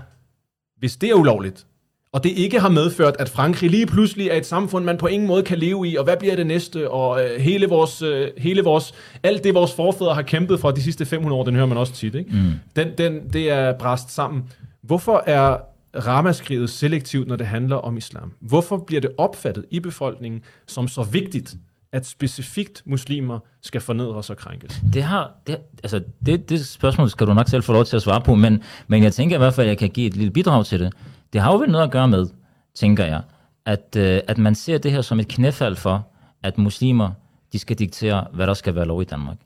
hvis 0.78 0.96
det 0.96 1.10
er 1.10 1.14
ulovligt, 1.14 1.68
og 2.12 2.24
det 2.24 2.30
ikke 2.30 2.60
har 2.60 2.70
medført, 2.70 3.16
at 3.20 3.30
Frankrig 3.30 3.70
lige 3.70 3.86
pludselig 3.86 4.28
er 4.28 4.36
et 4.36 4.46
samfund, 4.46 4.86
man 4.86 4.98
på 4.98 5.08
ingen 5.08 5.28
måde 5.28 5.44
kan 5.44 5.58
leve 5.58 5.88
i, 5.88 5.96
og 5.96 6.04
hvad 6.04 6.18
bliver 6.18 6.36
det 6.36 6.48
næste, 6.48 6.92
og 6.92 7.24
øh, 7.24 7.42
hele 7.42 7.68
vores, 7.68 8.02
øh, 8.02 8.32
hele 8.38 8.62
vores, 8.62 8.94
alt 9.24 9.44
det 9.44 9.54
vores 9.54 9.74
forfædre 9.74 10.14
har 10.14 10.22
kæmpet 10.22 10.60
for 10.60 10.72
de 10.72 10.82
sidste 10.82 11.06
500 11.06 11.40
år, 11.40 11.44
den 11.44 11.56
hører 11.56 11.66
man 11.66 11.78
også 11.78 11.94
tit, 11.94 12.16
ikke? 12.16 12.32
Mm. 12.32 12.52
Den, 12.76 12.88
den, 12.98 13.30
det 13.34 13.52
er 13.52 13.74
bræst 13.74 14.12
sammen. 14.12 14.44
Hvorfor 14.82 15.24
er 15.26 15.58
ramaskriget 15.96 16.70
selektivt, 16.70 17.28
når 17.28 17.36
det 17.36 17.48
handler 17.48 17.76
om 17.76 17.98
islam? 17.98 18.34
Hvorfor 18.40 18.78
bliver 18.78 19.02
det 19.02 19.12
opfattet 19.18 19.66
i 19.72 19.80
befolkningen 19.80 20.42
som 20.68 20.88
så 20.88 21.04
vigtigt, 21.04 21.56
at 21.92 22.06
specifikt 22.06 22.84
muslimer 22.86 23.40
skal 23.62 23.82
fornedres 23.82 24.30
og 24.30 24.38
krænkes? 24.38 24.82
Det 24.94 25.04
har, 25.04 25.32
det, 25.48 25.58
altså 25.84 26.04
det, 26.26 26.50
det 26.50 26.66
spørgsmål 26.66 27.10
skal 27.10 27.28
du 27.28 27.34
nok 27.34 27.48
selv 27.48 27.64
få 27.64 27.74
lov 27.74 27.86
til 27.86 27.96
at 27.96 28.02
svare 28.02 28.22
på, 28.22 28.36
men, 28.36 28.64
men 28.88 29.04
jeg 29.04 29.14
tænker 29.14 29.36
i 29.36 29.38
hvert 29.38 29.54
fald, 29.54 29.68
at 29.68 29.70
jeg 29.70 29.78
kan 29.78 29.90
give 29.90 30.08
et 30.08 30.16
lille 30.16 30.32
bidrag 30.32 30.66
til 30.66 30.80
det. 30.80 30.94
Det 31.34 31.42
har 31.42 31.52
jo 31.52 31.58
vel 31.58 31.72
noget 31.72 31.84
at 31.84 31.92
gøre 31.92 32.08
med, 32.08 32.28
tænker 32.76 33.06
jeg, 33.06 33.22
at, 33.66 33.96
øh, 33.98 34.22
at 34.28 34.38
man 34.38 34.56
ser 34.56 34.78
det 34.78 34.92
her 34.92 35.02
som 35.02 35.20
et 35.20 35.28
knæfald 35.28 35.76
for, 35.76 36.08
at 36.44 36.58
muslimer 36.58 37.12
de 37.54 37.60
skal 37.60 37.80
diktere, 37.80 38.28
hvad 38.34 38.48
der 38.48 38.54
skal 38.54 38.76
være 38.76 38.86
lov 38.86 39.02
i 39.02 39.06
Danmark. 39.06 39.38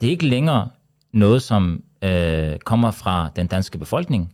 Det 0.00 0.06
er 0.06 0.10
ikke 0.10 0.26
længere 0.26 0.68
noget, 1.12 1.42
som 1.42 1.82
øh, 2.02 2.58
kommer 2.58 2.90
fra 2.90 3.30
den 3.36 3.46
danske 3.46 3.78
befolkning. 3.78 4.32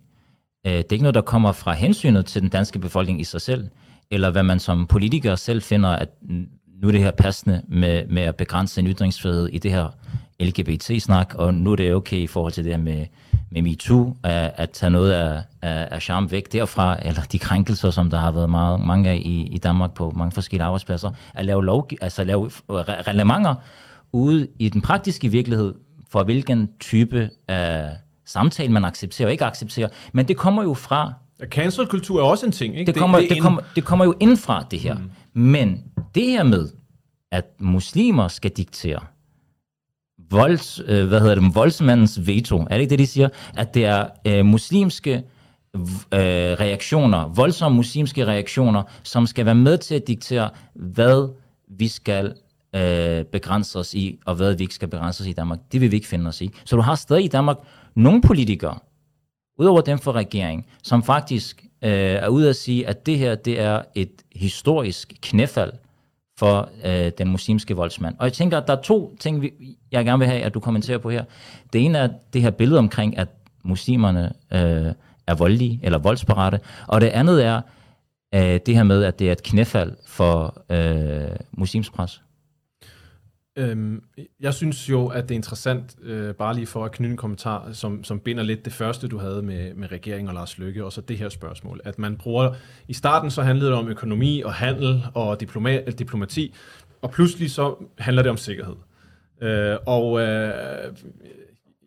Øh, 0.64 0.72
det 0.72 0.84
er 0.84 0.92
ikke 0.92 1.02
noget, 1.02 1.14
der 1.14 1.20
kommer 1.20 1.52
fra 1.52 1.72
hensynet 1.72 2.26
til 2.26 2.42
den 2.42 2.50
danske 2.50 2.78
befolkning 2.78 3.20
i 3.20 3.24
sig 3.24 3.40
selv, 3.40 3.68
eller 4.10 4.30
hvad 4.30 4.42
man 4.42 4.58
som 4.58 4.86
politiker 4.86 5.34
selv 5.34 5.62
finder, 5.62 5.88
at 5.88 6.08
nu 6.82 6.88
er 6.88 6.92
det 6.92 7.00
her 7.00 7.10
passende 7.10 7.62
med, 7.68 8.06
med 8.06 8.22
at 8.22 8.36
begrænse 8.36 8.80
en 8.80 8.86
ytringsfrihed 8.86 9.48
i 9.48 9.58
det 9.58 9.70
her 9.70 9.88
LGBT-snak, 10.40 11.34
og 11.34 11.54
nu 11.54 11.72
er 11.72 11.76
det 11.76 11.94
okay 11.94 12.16
i 12.16 12.26
forhold 12.26 12.52
til 12.52 12.64
det 12.64 12.72
her 12.72 12.82
med, 12.82 13.06
med 13.50 13.62
MeToo, 13.62 14.16
at, 14.22 14.52
at 14.56 14.70
tage 14.70 14.90
noget 14.90 15.12
af, 15.12 15.42
af, 15.62 15.88
af 15.90 16.02
charme 16.02 16.30
væk 16.30 16.52
derfra, 16.52 16.98
eller 17.02 17.22
de 17.22 17.38
krænkelser, 17.38 17.90
som 17.90 18.10
der 18.10 18.18
har 18.18 18.32
været 18.32 18.50
meget, 18.50 18.80
mange 18.80 19.10
af 19.10 19.16
i, 19.16 19.46
i 19.46 19.58
Danmark 19.58 19.94
på 19.94 20.12
mange 20.16 20.32
forskellige 20.32 20.64
arbejdspladser, 20.64 21.10
at 21.34 21.44
lave, 21.44 21.64
lov, 21.64 21.88
altså 22.00 22.24
lave 22.24 22.44
øh, 22.44 22.76
reglementer 22.76 23.54
ude 24.12 24.48
i 24.58 24.68
den 24.68 24.80
praktiske 24.80 25.28
virkelighed, 25.28 25.74
for 26.10 26.22
hvilken 26.22 26.70
type 26.80 27.30
af 27.48 27.90
samtale 28.26 28.72
man 28.72 28.84
accepterer 28.84 29.28
og 29.28 29.32
ikke 29.32 29.44
accepterer. 29.44 29.88
Men 30.12 30.28
det 30.28 30.36
kommer 30.36 30.62
jo 30.62 30.74
fra... 30.74 31.12
Cancel-kultur 31.44 32.20
er 32.20 32.24
også 32.24 32.46
en 32.46 32.52
ting, 32.52 32.78
ikke? 32.78 32.92
Det 32.92 33.00
kommer, 33.00 33.18
det, 33.18 33.28
det, 33.28 33.34
det, 33.34 33.42
kommer, 33.42 33.60
det 33.74 33.84
kommer 33.84 34.04
jo 34.04 34.14
indfra, 34.20 34.66
det 34.70 34.80
her. 34.80 34.94
Mm. 34.94 35.42
Men 35.42 35.84
det 36.14 36.24
her 36.24 36.42
med, 36.42 36.68
at 37.32 37.44
muslimer 37.58 38.28
skal 38.28 38.50
diktere, 38.50 39.00
volds, 40.30 40.80
øh, 40.86 41.08
hvad 41.08 41.20
hedder 41.20 41.34
det, 41.34 41.54
voldsmandens 41.54 42.26
veto, 42.26 42.58
er 42.58 42.64
det 42.64 42.80
ikke 42.80 42.90
det, 42.90 42.98
de 42.98 43.06
siger? 43.06 43.28
At 43.56 43.74
det 43.74 43.84
er 43.84 44.06
øh, 44.26 44.44
muslimske 44.44 45.22
øh, 45.74 45.80
reaktioner, 46.12 47.28
voldsomme 47.28 47.76
muslimske 47.76 48.26
reaktioner, 48.26 48.82
som 49.02 49.26
skal 49.26 49.46
være 49.46 49.54
med 49.54 49.78
til 49.78 49.94
at 49.94 50.06
diktere, 50.06 50.50
hvad 50.74 51.34
vi 51.68 51.88
skal 51.88 52.34
øh, 52.74 53.24
begrænse 53.24 53.78
os 53.78 53.94
i, 53.94 54.18
og 54.26 54.34
hvad 54.34 54.54
vi 54.54 54.64
ikke 54.64 54.74
skal 54.74 54.88
begrænse 54.88 55.20
os 55.20 55.26
i 55.26 55.32
Danmark. 55.32 55.58
Det 55.72 55.80
vil 55.80 55.90
vi 55.90 55.96
ikke 55.96 56.08
finde 56.08 56.28
os 56.28 56.40
i. 56.40 56.50
Så 56.64 56.76
du 56.76 56.82
har 56.82 56.94
stadig 56.94 57.24
i 57.24 57.28
Danmark 57.28 57.56
nogle 57.94 58.22
politikere, 58.22 58.78
udover 59.58 59.80
dem 59.80 59.98
for 59.98 60.12
regeringen, 60.12 60.64
som 60.82 61.02
faktisk 61.02 61.64
øh, 61.84 61.90
er 61.90 62.28
ude 62.28 62.48
at 62.48 62.56
sige, 62.56 62.88
at 62.88 63.06
det 63.06 63.18
her 63.18 63.34
det 63.34 63.60
er 63.60 63.82
et 63.94 64.22
historisk 64.34 65.14
knæfald 65.22 65.72
for 66.38 66.70
øh, 66.84 67.12
den 67.18 67.28
muslimske 67.28 67.76
voldsmand. 67.76 68.16
Og 68.18 68.24
jeg 68.24 68.32
tænker, 68.32 68.58
at 68.58 68.66
der 68.66 68.76
er 68.76 68.82
to 68.82 69.16
ting, 69.20 69.44
jeg 69.92 70.04
gerne 70.04 70.18
vil 70.18 70.28
have, 70.28 70.42
at 70.42 70.54
du 70.54 70.60
kommenterer 70.60 70.98
på 70.98 71.10
her. 71.10 71.24
Det 71.72 71.84
ene 71.84 71.98
er 71.98 72.08
det 72.32 72.42
her 72.42 72.50
billede 72.50 72.78
omkring, 72.78 73.18
at 73.18 73.28
muslimerne 73.64 74.32
øh, 74.52 74.92
er 75.26 75.34
voldelige 75.34 75.80
eller 75.82 75.98
voldsparate, 75.98 76.60
og 76.86 77.00
det 77.00 77.06
andet 77.06 77.44
er 77.44 77.60
øh, 78.34 78.60
det 78.66 78.76
her 78.76 78.82
med, 78.82 79.04
at 79.04 79.18
det 79.18 79.28
er 79.28 79.32
et 79.32 79.42
knæfald 79.42 79.92
for 80.06 80.62
øh, 80.70 81.36
muslimsk 81.52 81.92
pres. 81.92 82.22
Øhm, 83.56 84.02
jeg 84.40 84.54
synes 84.54 84.90
jo, 84.90 85.06
at 85.06 85.22
det 85.22 85.30
er 85.30 85.36
interessant, 85.36 85.96
øh, 86.02 86.34
bare 86.34 86.54
lige 86.54 86.66
for 86.66 86.84
at 86.84 86.92
knytte 86.92 87.10
en 87.10 87.16
kommentar, 87.16 87.72
som, 87.72 88.04
som 88.04 88.20
binder 88.20 88.42
lidt 88.42 88.64
det 88.64 88.72
første, 88.72 89.08
du 89.08 89.18
havde 89.18 89.42
med, 89.42 89.74
med 89.74 89.92
regeringen 89.92 90.28
og 90.28 90.34
Lars 90.34 90.58
Løkke, 90.58 90.84
og 90.84 90.92
så 90.92 91.00
det 91.00 91.18
her 91.18 91.28
spørgsmål. 91.28 91.80
At 91.84 91.98
man 91.98 92.16
bruger, 92.16 92.54
i 92.88 92.92
starten 92.92 93.30
så 93.30 93.42
handlede 93.42 93.70
det 93.70 93.78
om 93.78 93.88
økonomi 93.88 94.42
og 94.42 94.54
handel 94.54 95.04
og 95.14 95.40
diploma, 95.40 95.80
øh, 95.86 95.92
diplomati, 95.98 96.54
og 97.02 97.10
pludselig 97.10 97.50
så 97.50 97.74
handler 97.98 98.22
det 98.22 98.30
om 98.30 98.36
sikkerhed. 98.36 98.76
Øh, 99.42 99.76
og 99.86 100.20
øh, 100.20 100.52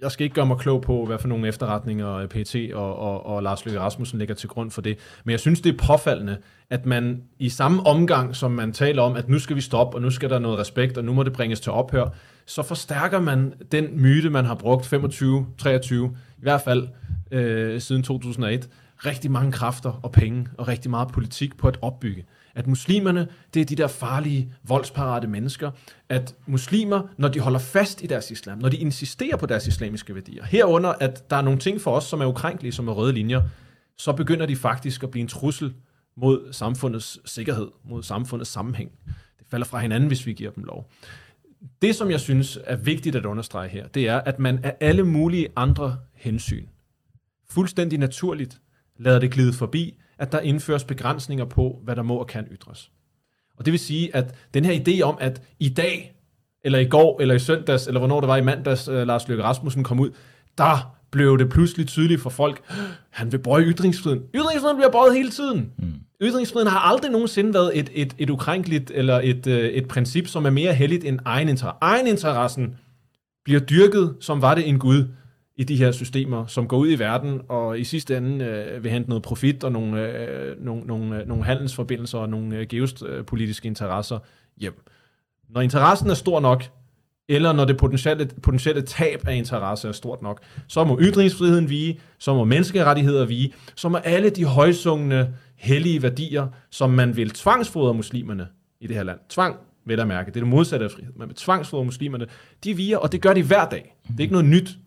jeg 0.02 0.12
skal 0.12 0.24
ikke 0.24 0.34
gøre 0.34 0.45
mig 0.45 0.58
klog 0.58 0.82
på, 0.82 1.06
hvad 1.06 1.20
for 1.20 1.28
nogle 1.28 1.48
efterretninger 1.48 2.14
øh, 2.14 2.28
PT 2.28 2.56
og, 2.74 2.95
og, 2.95 3.26
og 3.26 3.43
Lars 3.43 3.66
Løkke 3.66 3.80
Rasmussen 3.80 4.20
lægger 4.20 4.36
til 4.36 4.50
grund 4.50 4.72
for 4.72 4.82
det. 4.82 4.98
Men 5.24 5.32
jeg 5.32 5.39
synes, 5.39 5.62
det 5.62 5.74
er 5.74 5.78
påfaldende, 5.78 6.38
at 6.70 6.86
man 6.86 7.24
i 7.39 7.50
samme 7.50 7.88
omgang, 7.88 8.36
som 8.36 8.52
man 8.52 8.74
taler 8.74 9.02
om, 9.02 9.16
at 9.16 9.30
nu 9.30 9.39
skal 9.39 9.56
vi 9.56 9.62
stoppe, 9.62 9.98
og 9.98 10.02
nu 10.02 10.10
skal 10.10 10.30
der 10.30 10.39
noget 10.39 10.60
respekt, 10.60 10.98
og 10.98 11.06
nu 11.06 11.14
må 11.14 11.24
det 11.24 11.34
bringes 11.34 11.60
til 11.60 11.72
ophør, 11.72 12.08
så 12.45 12.64
forstærker 12.64 13.20
man 13.20 13.54
den 13.72 14.02
myte, 14.02 14.30
man 14.30 14.45
har 14.45 14.56
brugt 14.56 14.86
25, 14.86 15.48
23, 15.58 16.16
i 16.38 16.41
hvert 16.41 16.62
fald 16.62 16.88
øh, 17.32 17.82
siden 17.82 18.04
2001, 18.04 18.70
rigtig 19.06 19.32
mange 19.32 19.52
kræfter 19.52 20.00
og 20.04 20.12
penge 20.12 20.48
og 20.58 20.68
rigtig 20.68 20.91
meget 20.91 21.08
politik 21.08 21.58
på 21.58 21.68
at 21.68 21.78
opbygge. 21.82 22.26
At 22.58 22.68
muslimerne, 22.68 23.28
det 23.53 23.62
er 23.62 23.66
de 23.66 23.76
der 23.76 23.88
farlige, 23.88 24.53
voldsparate 24.64 25.28
mennesker. 25.28 25.72
At 26.10 26.36
muslimer, 26.45 27.01
når 27.18 27.28
de 27.28 27.39
holder 27.39 27.60
fast 27.60 28.03
i 28.03 28.08
deres 28.08 28.32
islam, 28.32 28.58
når 28.58 28.70
de 28.70 28.78
insisterer 28.78 29.38
på 29.38 29.45
deres 29.45 29.68
islamiske 29.68 30.16
værdier, 30.16 30.45
herunder 30.45 30.89
at 30.89 31.30
der 31.30 31.36
er 31.36 31.41
nogle 31.41 31.60
ting 31.60 31.82
for 31.82 31.91
os, 31.91 32.03
som 32.03 32.22
er 32.22 32.26
ukrænkelige, 32.26 32.72
som 32.72 32.88
er 32.88 32.91
røde 32.93 33.14
linjer, 33.14 33.41
så 33.97 34.14
begynder 34.14 34.45
de 34.45 34.55
faktisk 34.55 35.03
at 35.03 35.12
blive 35.12 35.22
en 35.22 35.28
trussel 35.28 35.74
mod 36.16 36.53
samfundets 36.53 37.20
sikkerhed, 37.26 37.68
mod 37.84 38.03
samfundets 38.03 38.49
sammenhæng. 38.49 38.91
Det 39.39 39.47
falder 39.51 39.66
fra 39.66 39.80
hinanden, 39.80 40.08
hvis 40.08 40.26
vi 40.26 40.34
giver 40.34 40.51
dem 40.51 40.64
lov. 40.64 40.91
Det, 41.82 41.95
som 41.95 42.12
jeg 42.12 42.20
synes 42.20 42.60
er 42.64 42.76
vigtigt 42.76 43.16
at 43.16 43.26
understrege 43.26 43.70
her, 43.70 43.88
det 43.88 44.08
er, 44.08 44.18
at 44.18 44.39
man 44.39 44.60
af 44.64 44.76
alle 44.80 45.03
mulige 45.03 45.47
andre 45.55 45.97
hensyn, 46.14 46.66
fuldstændig 47.49 47.99
naturligt, 47.99 48.62
lader 48.97 49.20
det 49.20 49.32
glide 49.32 49.53
forbi, 49.53 49.97
at 50.20 50.32
der 50.32 50.39
indføres 50.39 50.84
begrænsninger 50.84 51.45
på, 51.45 51.80
hvad 51.84 51.95
der 51.95 52.03
må 52.03 52.15
og 52.15 52.28
kan 52.28 52.47
ytres. 52.51 52.91
Og 53.57 53.65
det 53.65 53.72
vil 53.72 53.80
sige, 53.80 54.15
at 54.15 54.36
den 54.53 54.65
her 54.65 54.80
idé 54.80 55.01
om, 55.01 55.18
at 55.20 55.41
i 55.59 55.70
dag, 55.70 56.15
eller 56.63 56.80
i 56.80 56.86
går, 56.86 57.22
eller 57.22 57.36
i 57.36 57.39
søndags, 57.39 57.88
eller 57.88 57.99
hvornår 57.99 58.20
det 58.20 58.28
var 58.28 58.38
i 58.38 58.41
mandags, 58.41 58.89
uh, 58.89 58.95
Lars 58.95 59.28
Løkke 59.28 59.43
Rasmussen 59.43 59.84
kom 59.84 59.99
ud, 59.99 60.09
der 60.57 60.97
blev 61.11 61.38
det 61.39 61.49
pludselig 61.49 61.88
tydeligt 61.88 62.22
for 62.22 62.30
folk, 62.30 62.61
han 63.09 63.32
vil 63.32 63.38
bøje 63.38 63.63
ytringsfriheden. 63.63 64.24
Ytringsfriheden 64.36 64.78
bliver 64.78 64.91
bøjet 64.91 65.15
hele 65.15 65.30
tiden. 65.30 65.72
Mm. 65.78 65.93
Ytringsfriheden 66.22 66.72
har 66.72 66.80
aldrig 66.80 67.11
nogensinde 67.11 67.53
været 67.53 67.80
et, 67.80 67.89
et, 67.93 68.15
et 68.18 68.30
ukrænkeligt, 68.30 68.91
eller 68.95 69.20
et, 69.24 69.47
øh, 69.47 69.70
et 69.70 69.88
princip, 69.88 70.28
som 70.28 70.45
er 70.45 70.49
mere 70.49 70.74
heldigt 70.74 71.05
end 71.05 71.20
egen 71.26 71.49
interesse. 71.49 71.78
Egen 71.82 72.07
interessen 72.07 72.76
bliver 73.45 73.59
dyrket, 73.59 74.15
som 74.20 74.41
var 74.41 74.55
det 74.55 74.70
en 74.70 74.80
Gud 74.80 75.05
i 75.58 75.64
de 75.64 75.76
her 75.76 75.91
systemer, 75.91 76.45
som 76.45 76.68
går 76.68 76.78
ud 76.78 76.91
i 76.91 76.99
verden 76.99 77.41
og 77.49 77.80
i 77.80 77.84
sidste 77.84 78.18
ende 78.18 78.45
øh, 78.45 78.84
vil 78.84 78.91
hente 78.91 79.10
noget 79.10 79.24
profit 79.24 79.64
og 79.64 79.72
nogle, 79.72 80.01
øh, 80.01 80.66
nogle, 80.66 80.84
nogle, 80.86 81.22
øh, 81.22 81.28
nogle 81.28 81.43
handelsforbindelser 81.43 82.18
og 82.18 82.30
nogle 82.30 82.58
øh, 82.58 82.68
geopolitiske 82.68 83.68
interesser 83.68 84.20
hjem. 84.58 84.84
Når 85.49 85.62
interessen 85.62 86.10
er 86.10 86.14
stor 86.14 86.39
nok, 86.39 86.64
eller 87.30 87.53
når 87.53 87.66
det 87.66 87.78
potentielle, 87.78 88.30
potentielle 88.41 88.82
tab 88.82 89.28
af 89.28 89.36
interesse 89.36 89.88
er 89.88 89.91
stort 89.91 90.22
nok, 90.22 90.41
så 90.68 90.84
må 90.84 90.99
ytringsfriheden 91.01 91.70
vige, 91.70 91.99
så 92.18 92.34
må 92.34 92.43
menneskerettigheder 92.43 93.26
vige, 93.26 93.53
så 93.76 93.89
må 93.89 93.97
alle 93.97 94.30
de 94.30 94.45
højsungne, 94.45 95.34
hellige 95.55 96.01
værdier, 96.01 96.47
som 96.70 96.89
man 96.89 97.16
vil 97.16 97.30
tvangsfodre 97.30 97.93
muslimerne 97.93 98.47
i 98.80 98.88
det 98.88 98.95
her 98.95 99.03
land. 99.03 99.20
Tvang, 99.30 99.55
vil 99.86 99.99
at 99.99 100.08
mærke, 100.08 100.28
det 100.28 100.36
er 100.36 100.41
det 100.41 100.47
modsatte 100.47 100.86
af 100.86 100.91
frihed. 100.91 101.14
Man 101.16 101.28
vil 101.28 101.36
tvangsfodre 101.36 101.86
muslimerne. 101.86 102.28
De 102.64 102.74
viger, 102.74 102.97
og 102.97 103.12
det 103.12 103.22
gør 103.22 103.34
de 103.34 103.43
hver 103.43 103.70
dag. 103.70 103.95
Det 104.08 104.16
er 104.18 104.22
ikke 104.22 104.34
noget 104.34 104.47
nyt. 104.47 104.78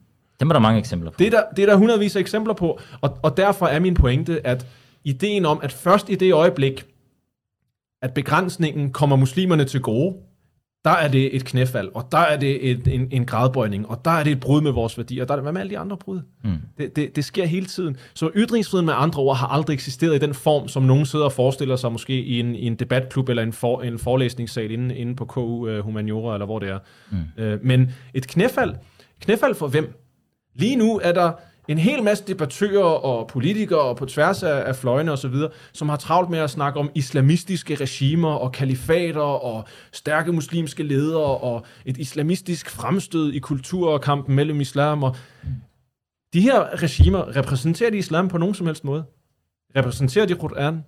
Det 0.41 0.49
er 0.49 0.53
der 0.53 0.61
mange 0.61 0.79
eksempler 0.79 1.11
på. 1.11 1.17
Det 1.19 1.27
er 1.27 1.31
der, 1.31 1.43
det 1.57 1.63
er 1.63 1.67
der 1.67 1.77
hundredvis 1.77 2.17
af 2.17 2.21
eksempler 2.21 2.55
på, 2.55 2.81
og, 3.01 3.19
og 3.23 3.37
derfor 3.37 3.67
er 3.67 3.81
min 3.81 3.95
pointe, 3.95 4.47
at 4.47 4.67
ideen 5.05 5.47
om, 5.47 5.61
at 5.63 5.73
først 5.73 6.11
i 6.11 6.15
det 6.15 6.33
øjeblik, 6.33 6.87
at 8.03 8.15
begrænsningen 8.15 8.93
kommer 8.93 9.17
muslimerne 9.17 9.65
til 9.65 9.81
gode, 9.81 10.17
der 10.85 10.91
er 10.91 11.09
det 11.09 11.37
et 11.37 11.45
knæfald, 11.45 11.89
og 11.95 12.09
der 12.13 12.19
er 12.19 12.37
det 12.37 12.71
et, 12.71 12.89
en, 12.89 13.09
en 13.11 13.27
gradbøjning, 13.27 13.89
og 13.89 14.05
der 14.05 14.11
er 14.11 14.25
det 14.25 14.33
et 14.33 14.41
brud 14.41 14.61
med 14.61 14.71
vores 14.71 14.99
værdier, 14.99 15.23
og 15.23 15.29
der 15.29 15.35
er 15.35 15.37
det, 15.37 15.45
hvad 15.45 15.53
med 15.53 15.61
alle 15.61 15.71
de 15.71 15.79
andre 15.79 15.97
brud? 15.97 16.21
Mm. 16.45 16.57
Det, 16.79 16.97
det, 16.97 17.17
det 17.17 17.25
sker 17.25 17.47
hele 17.47 17.67
tiden. 17.67 17.97
Så 18.15 18.31
ytringsfriheden 18.37 18.87
med 18.87 18.95
andre 18.97 19.23
ord 19.23 19.37
har 19.37 19.47
aldrig 19.47 19.75
eksisteret 19.75 20.15
i 20.15 20.19
den 20.19 20.35
form, 20.35 20.69
som 20.69 20.83
nogen 20.83 21.07
sidder 21.07 21.25
og 21.25 21.33
forestiller 21.33 21.77
sig 21.77 21.93
måske 21.93 22.23
i 22.23 22.41
en, 22.41 22.55
i 22.55 22.67
en 22.67 22.75
debatklub 22.75 23.29
eller 23.29 23.43
en, 23.43 23.53
for, 23.53 23.83
en 23.83 23.99
forelæsningssal 23.99 24.71
inde, 24.71 24.97
inde 24.97 25.17
på 25.17 25.25
KU 25.25 25.41
uh, 25.41 25.71
øh, 25.71 25.81
Humaniora, 25.81 26.35
eller 26.35 26.47
hvor 26.47 26.59
det 26.59 26.69
er. 26.69 26.79
Mm. 27.11 27.19
Uh, 27.45 27.65
men 27.65 27.93
et 28.15 28.29
knæfald, 28.29 28.75
knæfald 29.21 29.55
for 29.55 29.69
hvem? 29.69 29.95
Lige 30.55 30.77
nu 30.77 31.01
er 31.03 31.13
der 31.13 31.33
en 31.69 31.79
hel 31.79 32.03
masse 32.03 32.25
debattører 32.27 32.85
og 32.85 33.27
politikere 33.27 33.81
og 33.81 33.97
på 33.97 34.07
tværs 34.07 34.43
af, 34.43 34.63
af 34.67 34.77
fløjene 34.77 35.13
osv., 35.13 35.35
som 35.73 35.89
har 35.89 35.97
travlt 35.97 36.31
med 36.31 36.39
at 36.39 36.51
snakke 36.51 36.81
om 36.81 36.91
islamistiske 36.95 37.75
regimer 37.75 38.31
og 38.31 38.53
kalifater 38.53 39.21
og 39.21 39.65
stærke 39.93 40.33
muslimske 40.33 40.83
ledere 40.83 41.37
og 41.39 41.65
et 41.85 41.97
islamistisk 41.97 42.71
fremstød 42.71 43.33
i 43.33 43.39
kultur 43.39 43.91
og 43.91 44.01
kampen 44.01 44.37
mellem 44.37 44.61
islam 44.61 45.03
og... 45.03 45.17
De 46.33 46.41
her 46.41 46.83
regimer, 46.83 47.37
repræsenterer 47.37 47.91
de 47.91 47.99
islam 47.99 48.29
på 48.29 48.39
nogen 48.39 48.55
som 48.55 48.67
helst 48.67 48.85
måde? 48.85 49.05
Repræsenterer 49.77 50.27
de 50.27 50.35
Quran? 50.35 50.85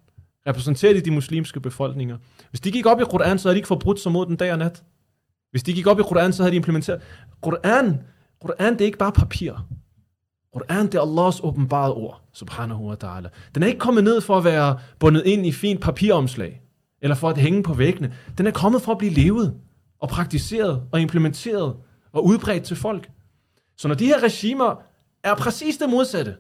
Repræsenterer 0.47 0.93
de 0.93 1.01
de 1.01 1.11
muslimske 1.11 1.61
befolkninger? 1.61 2.19
Hvis 2.51 2.61
de 2.61 2.73
gik 2.73 2.87
op 2.87 3.01
i 3.01 3.05
Quran, 3.05 3.39
så 3.39 3.49
havde 3.49 3.55
de 3.55 3.59
ikke 3.59 3.69
forbrudt 3.69 4.01
sig 4.01 4.13
mod 4.13 4.27
den 4.27 4.37
dag 4.37 4.53
og 4.53 4.59
nat. 4.59 4.83
Hvis 5.51 5.63
de 5.63 5.73
gik 5.73 5.87
op 5.87 6.01
i 6.01 6.03
Quran, 6.03 6.33
så 6.33 6.43
havde 6.43 6.51
de 6.51 6.57
implementeret... 6.57 7.03
Quran 7.45 8.01
Quran, 8.43 8.73
det 8.73 8.81
er 8.81 8.85
ikke 8.85 8.99
bare 8.99 9.13
papir. 9.13 9.53
Quran, 10.57 10.87
det 10.87 10.95
er 10.95 11.01
Allahs 11.01 11.41
åbenbarede 11.43 11.95
ord, 11.95 12.21
subhanahu 12.33 12.89
wa 12.89 12.97
ta'ala. 13.05 13.29
Den 13.55 13.63
er 13.63 13.67
ikke 13.67 13.79
kommet 13.79 14.05
ned 14.05 14.21
for 14.21 14.39
at 14.39 14.45
være 14.45 14.79
bundet 14.99 15.27
ind 15.27 15.47
i 15.47 15.53
fint 15.53 15.81
papiromslag, 15.81 16.63
eller 17.03 17.15
for 17.15 17.31
at 17.31 17.39
hænge 17.39 17.63
på 17.63 17.75
væggene. 17.75 18.15
Den 18.39 18.47
er 18.47 18.51
kommet 18.51 18.83
for 18.83 18.93
at 18.93 18.99
blive 18.99 19.13
levet, 19.13 19.55
og 20.01 20.09
praktiseret, 20.09 20.83
og 20.93 21.01
implementeret, 21.01 21.77
og 22.13 22.25
udbredt 22.25 22.65
til 22.65 22.77
folk. 22.77 23.11
Så 23.77 23.89
når 23.89 23.95
de 23.95 24.07
her 24.07 24.23
regimer 24.23 24.83
er 25.25 25.35
præcis 25.35 25.77
det 25.77 25.91
modsatte, 25.91 26.37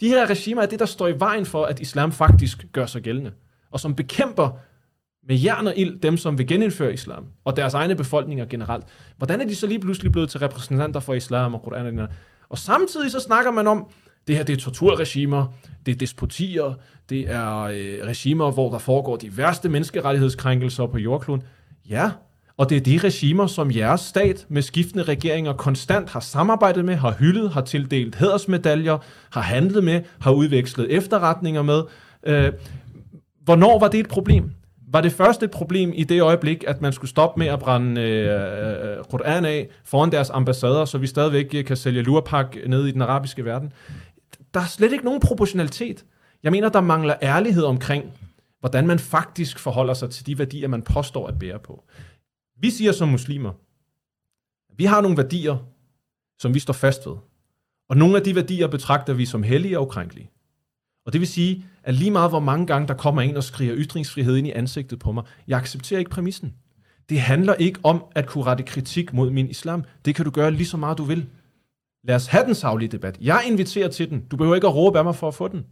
de 0.00 0.08
her 0.08 0.30
regimer 0.30 0.62
er 0.62 0.66
det, 0.66 0.78
der 0.78 0.86
står 0.86 1.08
i 1.08 1.20
vejen 1.20 1.46
for, 1.46 1.64
at 1.64 1.80
islam 1.80 2.12
faktisk 2.12 2.66
gør 2.72 2.86
sig 2.86 3.02
gældende, 3.02 3.32
og 3.70 3.80
som 3.80 3.94
bekæmper 3.94 4.50
med 5.28 5.36
jern 5.36 5.66
og 5.66 5.72
ild 5.76 6.00
dem, 6.00 6.16
som 6.16 6.38
vil 6.38 6.46
genindføre 6.46 6.92
islam, 6.92 7.24
og 7.44 7.56
deres 7.56 7.74
egne 7.74 7.94
befolkninger 7.94 8.44
generelt. 8.44 8.84
Hvordan 9.18 9.40
er 9.40 9.46
de 9.46 9.54
så 9.54 9.66
lige 9.66 9.80
pludselig 9.80 10.12
blevet 10.12 10.30
til 10.30 10.40
repræsentanter 10.40 11.00
for 11.00 11.14
islam 11.14 11.54
og 11.54 11.62
Koran? 11.62 12.08
Og 12.48 12.58
samtidig 12.58 13.10
så 13.10 13.20
snakker 13.20 13.50
man 13.50 13.66
om, 13.66 13.86
det 14.26 14.36
her 14.36 14.44
det 14.44 14.52
er 14.52 14.56
torturregimer, 14.56 15.46
det 15.86 15.92
er 15.92 15.96
despotier, 15.96 16.74
det 17.10 17.30
er 17.30 17.60
øh, 17.60 17.98
regimer, 18.04 18.50
hvor 18.50 18.70
der 18.70 18.78
foregår 18.78 19.16
de 19.16 19.36
værste 19.36 19.68
menneskerettighedskrænkelser 19.68 20.86
på 20.86 20.98
jordkloden. 20.98 21.42
Ja, 21.90 22.10
og 22.56 22.70
det 22.70 22.76
er 22.76 22.80
de 22.80 22.98
regimer, 22.98 23.46
som 23.46 23.70
jeres 23.70 24.00
stat 24.00 24.46
med 24.48 24.62
skiftende 24.62 25.04
regeringer 25.04 25.52
konstant 25.52 26.10
har 26.10 26.20
samarbejdet 26.20 26.84
med, 26.84 26.94
har 26.94 27.12
hyldet, 27.12 27.50
har 27.50 27.60
tildelt 27.60 28.16
hædersmedaljer, 28.16 28.98
har 29.30 29.40
handlet 29.40 29.84
med, 29.84 30.02
har 30.20 30.32
udvekslet 30.32 30.92
efterretninger 30.92 31.62
med. 31.62 31.82
Øh, 32.26 32.52
hvornår 33.44 33.80
var 33.80 33.88
det 33.88 34.00
et 34.00 34.08
problem? 34.08 34.50
Var 34.86 35.00
det 35.00 35.12
første 35.12 35.48
problem 35.48 35.92
i 35.94 36.04
det 36.04 36.22
øjeblik, 36.22 36.64
at 36.66 36.80
man 36.80 36.92
skulle 36.92 37.10
stoppe 37.10 37.38
med 37.38 37.46
at 37.46 37.58
brænde 37.58 38.00
øh, 38.00 38.98
øh 38.98 39.04
Koran 39.04 39.44
af 39.44 39.68
foran 39.84 40.12
deres 40.12 40.30
ambassader, 40.30 40.84
så 40.84 40.98
vi 40.98 41.06
stadigvæk 41.06 41.54
øh, 41.54 41.64
kan 41.64 41.76
sælge 41.76 42.02
lurpak 42.02 42.56
ned 42.66 42.86
i 42.86 42.90
den 42.90 43.02
arabiske 43.02 43.44
verden? 43.44 43.72
Der 44.54 44.60
er 44.60 44.66
slet 44.66 44.92
ikke 44.92 45.04
nogen 45.04 45.20
proportionalitet. 45.20 46.04
Jeg 46.42 46.52
mener, 46.52 46.68
der 46.68 46.80
mangler 46.80 47.14
ærlighed 47.22 47.64
omkring, 47.64 48.12
hvordan 48.60 48.86
man 48.86 48.98
faktisk 48.98 49.58
forholder 49.58 49.94
sig 49.94 50.10
til 50.10 50.26
de 50.26 50.38
værdier, 50.38 50.68
man 50.68 50.82
påstår 50.82 51.26
at 51.26 51.38
bære 51.38 51.58
på. 51.58 51.84
Vi 52.60 52.70
siger 52.70 52.92
som 52.92 53.08
muslimer, 53.08 53.52
vi 54.76 54.84
har 54.84 55.00
nogle 55.00 55.16
værdier, 55.16 55.56
som 56.38 56.54
vi 56.54 56.58
står 56.58 56.72
fast 56.72 57.06
ved. 57.06 57.16
Og 57.88 57.96
nogle 57.96 58.16
af 58.16 58.22
de 58.22 58.34
værdier 58.34 58.66
betragter 58.66 59.12
vi 59.12 59.26
som 59.26 59.42
hellige 59.42 59.78
og 59.78 59.86
ukrænkelige. 59.86 60.30
Og 61.06 61.12
det 61.12 61.20
vil 61.20 61.28
sige, 61.28 61.64
at 61.82 61.94
lige 61.94 62.10
meget 62.10 62.30
hvor 62.30 62.40
mange 62.40 62.66
gange 62.66 62.88
der 62.88 62.94
kommer 62.94 63.22
en 63.22 63.36
og 63.36 63.44
skriger 63.44 63.74
ytringsfrihed 63.76 64.36
ind 64.36 64.46
i 64.46 64.50
ansigtet 64.50 64.98
på 64.98 65.12
mig, 65.12 65.24
jeg 65.48 65.58
accepterer 65.58 65.98
ikke 65.98 66.10
præmissen. 66.10 66.54
Det 67.08 67.20
handler 67.20 67.54
ikke 67.54 67.80
om 67.82 68.04
at 68.14 68.26
kunne 68.26 68.44
rette 68.44 68.64
kritik 68.64 69.12
mod 69.12 69.30
min 69.30 69.50
islam. 69.50 69.84
Det 70.04 70.14
kan 70.14 70.24
du 70.24 70.30
gøre 70.30 70.50
lige 70.50 70.66
så 70.66 70.76
meget 70.76 70.98
du 70.98 71.04
vil. 71.04 71.26
Lad 72.04 72.14
os 72.14 72.26
have 72.26 72.44
den 72.44 72.54
savlige 72.54 72.88
debat. 72.88 73.18
Jeg 73.20 73.42
inviterer 73.46 73.88
til 73.88 74.10
den. 74.10 74.20
Du 74.30 74.36
behøver 74.36 74.54
ikke 74.54 74.66
at 74.66 74.74
råbe 74.74 74.98
af 74.98 75.04
mig 75.04 75.16
for 75.16 75.28
at 75.28 75.34
få 75.34 75.48
den. 75.48 75.64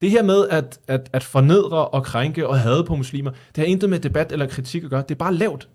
Det 0.00 0.10
her 0.10 0.22
med 0.22 0.48
at, 0.48 0.80
at, 0.88 1.10
at 1.12 1.24
fornedre 1.24 1.88
og 1.88 2.04
krænke 2.04 2.48
og 2.48 2.60
hade 2.60 2.84
på 2.84 2.96
muslimer, 2.96 3.30
det 3.30 3.56
har 3.56 3.64
intet 3.64 3.90
med 3.90 3.98
debat 3.98 4.32
eller 4.32 4.46
kritik 4.46 4.84
at 4.84 4.90
gøre. 4.90 5.02
Det 5.02 5.10
er 5.10 5.18
bare 5.18 5.34
lavt. 5.34 5.68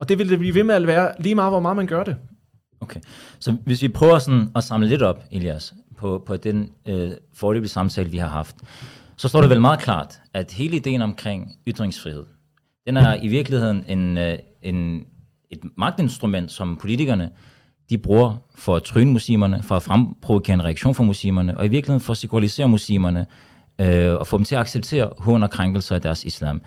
Og 0.00 0.08
det 0.08 0.18
vil 0.18 0.30
det 0.30 0.38
blive 0.38 0.54
ved 0.54 0.64
med 0.64 0.74
at 0.74 0.86
være 0.86 1.12
lige 1.18 1.34
meget, 1.34 1.52
hvor 1.52 1.60
meget 1.60 1.76
man 1.76 1.86
gør 1.86 2.04
det. 2.04 2.16
Okay, 2.80 3.00
så 3.38 3.56
hvis 3.64 3.82
vi 3.82 3.88
prøver 3.88 4.18
sådan 4.18 4.50
at 4.56 4.64
samle 4.64 4.88
lidt 4.88 5.02
op, 5.02 5.24
Elias, 5.30 5.74
på, 5.98 6.22
på 6.26 6.36
den 6.36 6.72
øh, 6.86 7.10
forløbige 7.34 7.68
samtale, 7.68 8.10
vi 8.10 8.18
har 8.18 8.28
haft, 8.28 8.56
så 9.16 9.28
står 9.28 9.40
det 9.40 9.50
vel 9.50 9.60
meget 9.60 9.80
klart, 9.80 10.20
at 10.34 10.52
hele 10.52 10.76
ideen 10.76 11.02
omkring 11.02 11.56
ytringsfrihed, 11.68 12.24
den 12.86 12.96
er 12.96 13.22
i 13.22 13.28
virkeligheden 13.28 13.84
en, 13.88 14.18
øh, 14.18 14.38
en, 14.62 15.06
et 15.50 15.60
magtinstrument, 15.76 16.52
som 16.52 16.76
politikerne 16.76 17.30
de 17.90 17.98
bruger 17.98 18.36
for 18.54 18.76
at 18.76 18.82
tryne 18.82 19.12
muslimerne, 19.12 19.62
for 19.62 19.76
at 19.76 19.82
fremprovokere 19.82 20.54
en 20.54 20.64
reaktion 20.64 20.94
for 20.94 21.04
muslimerne, 21.04 21.58
og 21.58 21.66
i 21.66 21.68
virkeligheden 21.68 22.00
for 22.00 22.10
at 22.10 22.16
sekularisere 22.16 22.68
muslimerne, 22.68 23.26
øh, 23.78 24.14
og 24.14 24.26
få 24.26 24.38
dem 24.38 24.44
til 24.44 24.54
at 24.54 24.60
acceptere 24.60 25.10
hån 25.18 25.42
og 25.42 25.50
krænkelser 25.50 25.94
af 25.94 26.02
deres 26.02 26.24
islam. 26.24 26.62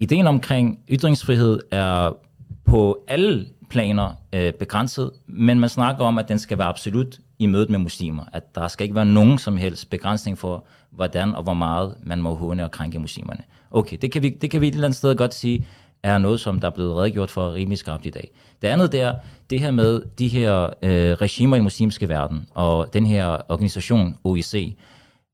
Ideen 0.00 0.26
omkring 0.26 0.78
ytringsfrihed 0.90 1.60
er 1.70 2.16
på 2.64 3.04
alle 3.08 3.46
planer 3.70 4.12
øh, 4.34 4.52
begrænset, 4.52 5.10
men 5.26 5.60
man 5.60 5.68
snakker 5.68 6.04
om, 6.04 6.18
at 6.18 6.28
den 6.28 6.38
skal 6.38 6.58
være 6.58 6.66
absolut 6.66 7.18
i 7.38 7.46
mødet 7.46 7.70
med 7.70 7.78
muslimer. 7.78 8.24
At 8.32 8.54
der 8.54 8.68
skal 8.68 8.84
ikke 8.84 8.94
være 8.94 9.06
nogen 9.06 9.38
som 9.38 9.56
helst 9.56 9.90
begrænsning 9.90 10.38
for, 10.38 10.64
hvordan 10.90 11.34
og 11.34 11.42
hvor 11.42 11.54
meget 11.54 11.94
man 12.02 12.22
må 12.22 12.34
håne 12.34 12.64
og 12.64 12.70
krænke 12.70 12.98
muslimerne. 12.98 13.42
Okay, 13.70 13.96
det 14.02 14.12
kan 14.12 14.22
vi, 14.22 14.28
det 14.28 14.50
kan 14.50 14.60
vi 14.60 14.68
et 14.68 14.74
eller 14.74 14.86
andet 14.86 14.96
sted 14.96 15.16
godt 15.16 15.34
sige, 15.34 15.66
er 16.02 16.18
noget, 16.18 16.40
som 16.40 16.60
der 16.60 16.68
er 16.68 16.72
blevet 16.72 16.96
redegjort 16.96 17.30
for 17.30 17.54
rimelig 17.54 17.78
skarpt 17.78 18.06
i 18.06 18.10
dag. 18.10 18.30
Det 18.62 18.68
andet 18.68 18.92
der, 18.92 19.14
det 19.50 19.60
her 19.60 19.70
med 19.70 20.02
de 20.18 20.28
her 20.28 20.64
øh, 20.82 21.12
regimer 21.12 21.56
i 21.56 21.60
muslimske 21.60 22.08
verden, 22.08 22.48
og 22.54 22.94
den 22.94 23.06
her 23.06 23.26
organisation, 23.26 24.16
OIC, 24.24 24.76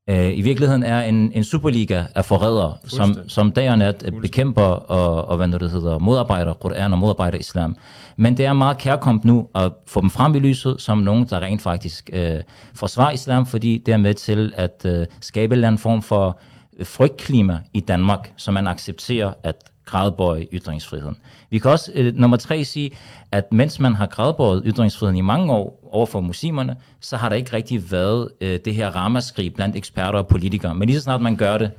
øh, 0.09 0.37
i 0.37 0.41
virkeligheden 0.41 0.83
er 0.83 1.01
en, 1.01 1.31
en 1.35 1.43
superliga 1.43 2.03
af 2.15 2.25
forrædere, 2.25 2.77
som, 2.83 3.15
som 3.27 3.51
dag 3.51 3.71
og 3.71 3.77
nat 3.77 4.13
bekæmper 4.21 4.61
og, 4.61 5.27
og 5.27 5.37
hvad 5.37 5.47
nu 5.47 5.57
det 5.57 5.71
hedder, 5.71 5.99
modarbejder 5.99 6.53
Koran 6.53 6.93
og 6.93 6.99
modarbejder 6.99 7.37
islam. 7.37 7.75
Men 8.17 8.37
det 8.37 8.45
er 8.45 8.53
meget 8.53 8.77
kærkommet 8.77 9.25
nu 9.25 9.47
at 9.55 9.71
få 9.87 10.01
dem 10.01 10.09
frem 10.09 10.35
i 10.35 10.39
lyset 10.39 10.81
som 10.81 10.97
nogen, 10.97 11.25
der 11.29 11.39
rent 11.39 11.61
faktisk 11.61 12.09
øh, 12.13 12.39
forsvarer 12.73 13.11
islam, 13.11 13.45
fordi 13.45 13.83
det 13.85 13.93
er 13.93 13.97
med 13.97 14.13
til 14.13 14.53
at 14.57 14.81
øh, 14.85 15.05
skabe 15.21 15.45
en 15.45 15.51
eller 15.51 15.67
anden 15.67 15.79
form 15.79 16.01
for 16.01 16.39
frygtklima 16.83 17.59
i 17.73 17.79
Danmark, 17.79 18.31
som 18.37 18.53
man 18.53 18.67
accepterer 18.67 19.33
at 19.43 19.70
gradbøje 19.85 20.47
ytringsfriheden. 20.53 21.17
Vi 21.49 21.59
kan 21.59 21.71
også, 21.71 21.91
øh, 21.95 22.15
nummer 22.15 22.37
tre, 22.37 22.63
sige, 22.63 22.91
at 23.31 23.53
mens 23.53 23.79
man 23.79 23.95
har 23.95 24.05
gradbøjet 24.05 24.63
ytringsfriheden 24.65 25.17
i 25.17 25.21
mange 25.21 25.53
år 25.53 25.89
overfor 25.91 26.19
muslimerne, 26.19 26.75
så 26.99 27.17
har 27.17 27.29
der 27.29 27.35
ikke 27.35 27.53
rigtig 27.53 27.91
været 27.91 28.29
øh, 28.41 28.59
det 28.65 28.75
her 28.75 28.89
ramaskrig 28.95 29.53
blandt 29.53 29.75
eksperter 29.75 30.19
og 30.19 30.27
politikere. 30.27 30.75
Men 30.75 30.87
lige 30.87 30.97
så 30.97 31.03
snart 31.03 31.21
man 31.21 31.35
gør 31.35 31.57
det, 31.57 31.71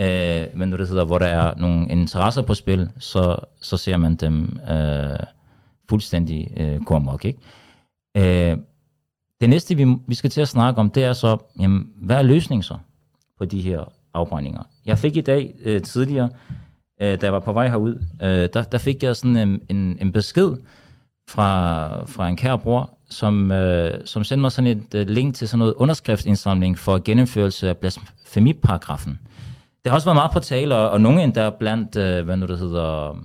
øh, 0.00 0.58
men 0.58 0.72
det 0.72 0.88
hedder, 0.88 1.04
hvor 1.04 1.18
der 1.18 1.26
er 1.26 1.54
nogle 1.56 1.88
interesser 1.88 2.42
på 2.42 2.54
spil, 2.54 2.90
så, 2.98 3.36
så 3.60 3.76
ser 3.76 3.96
man 3.96 4.16
dem 4.16 4.58
øh, 4.70 5.18
fuldstændig 5.88 6.48
øh, 6.56 6.84
gå 6.84 6.94
amok. 6.94 7.24
Ikke? 7.24 7.38
Øh, 8.16 8.58
det 9.40 9.50
næste, 9.50 9.74
vi, 9.74 9.96
vi 10.06 10.14
skal 10.14 10.30
til 10.30 10.40
at 10.40 10.48
snakke 10.48 10.80
om, 10.80 10.90
det 10.90 11.04
er 11.04 11.12
så, 11.12 11.36
jamen, 11.58 11.88
hvad 11.96 12.16
er 12.16 12.22
løsningen 12.22 12.62
så 12.62 12.76
på 13.38 13.44
de 13.44 13.60
her 13.60 13.92
afbrændinger? 14.14 14.62
Jeg 14.86 14.98
fik 14.98 15.16
i 15.16 15.20
dag 15.20 15.54
øh, 15.62 15.82
tidligere 15.82 16.30
øh, 17.00 17.20
da 17.20 17.26
jeg 17.26 17.32
var 17.32 17.40
på 17.40 17.52
vej 17.52 17.68
herud, 17.68 17.94
øh, 18.22 18.48
der, 18.52 18.62
der 18.62 18.78
fik 18.78 19.02
jeg 19.02 19.16
sådan 19.16 19.36
en, 19.36 19.60
en, 19.68 19.98
en 20.00 20.12
besked 20.12 20.56
fra, 21.28 22.04
fra 22.04 22.28
en 22.28 22.36
kære 22.36 22.58
bror, 22.58 22.98
som, 23.10 23.52
øh, 23.52 24.00
som 24.04 24.24
sendte 24.24 24.40
mig 24.40 24.52
sådan 24.52 24.70
et 24.70 24.94
øh, 24.94 25.08
link 25.08 25.34
til 25.34 25.48
sådan 25.48 25.58
noget 25.58 25.74
underskriftsindsamling 25.74 26.78
for 26.78 26.98
gennemførelse 27.04 27.68
af 27.68 27.76
blasfemiparagrafen. 27.76 29.18
Det 29.84 29.90
har 29.90 29.94
også 29.94 30.06
været 30.06 30.16
meget 30.16 30.30
på 30.32 30.40
tale, 30.40 30.74
og, 30.74 30.90
og 30.90 31.00
nogen 31.00 31.20
endda 31.20 31.50
blandt, 31.50 31.96
øh, 31.96 32.24
hvad 32.24 32.36
nu 32.36 32.46
det 32.46 32.58
hedder, 32.58 33.18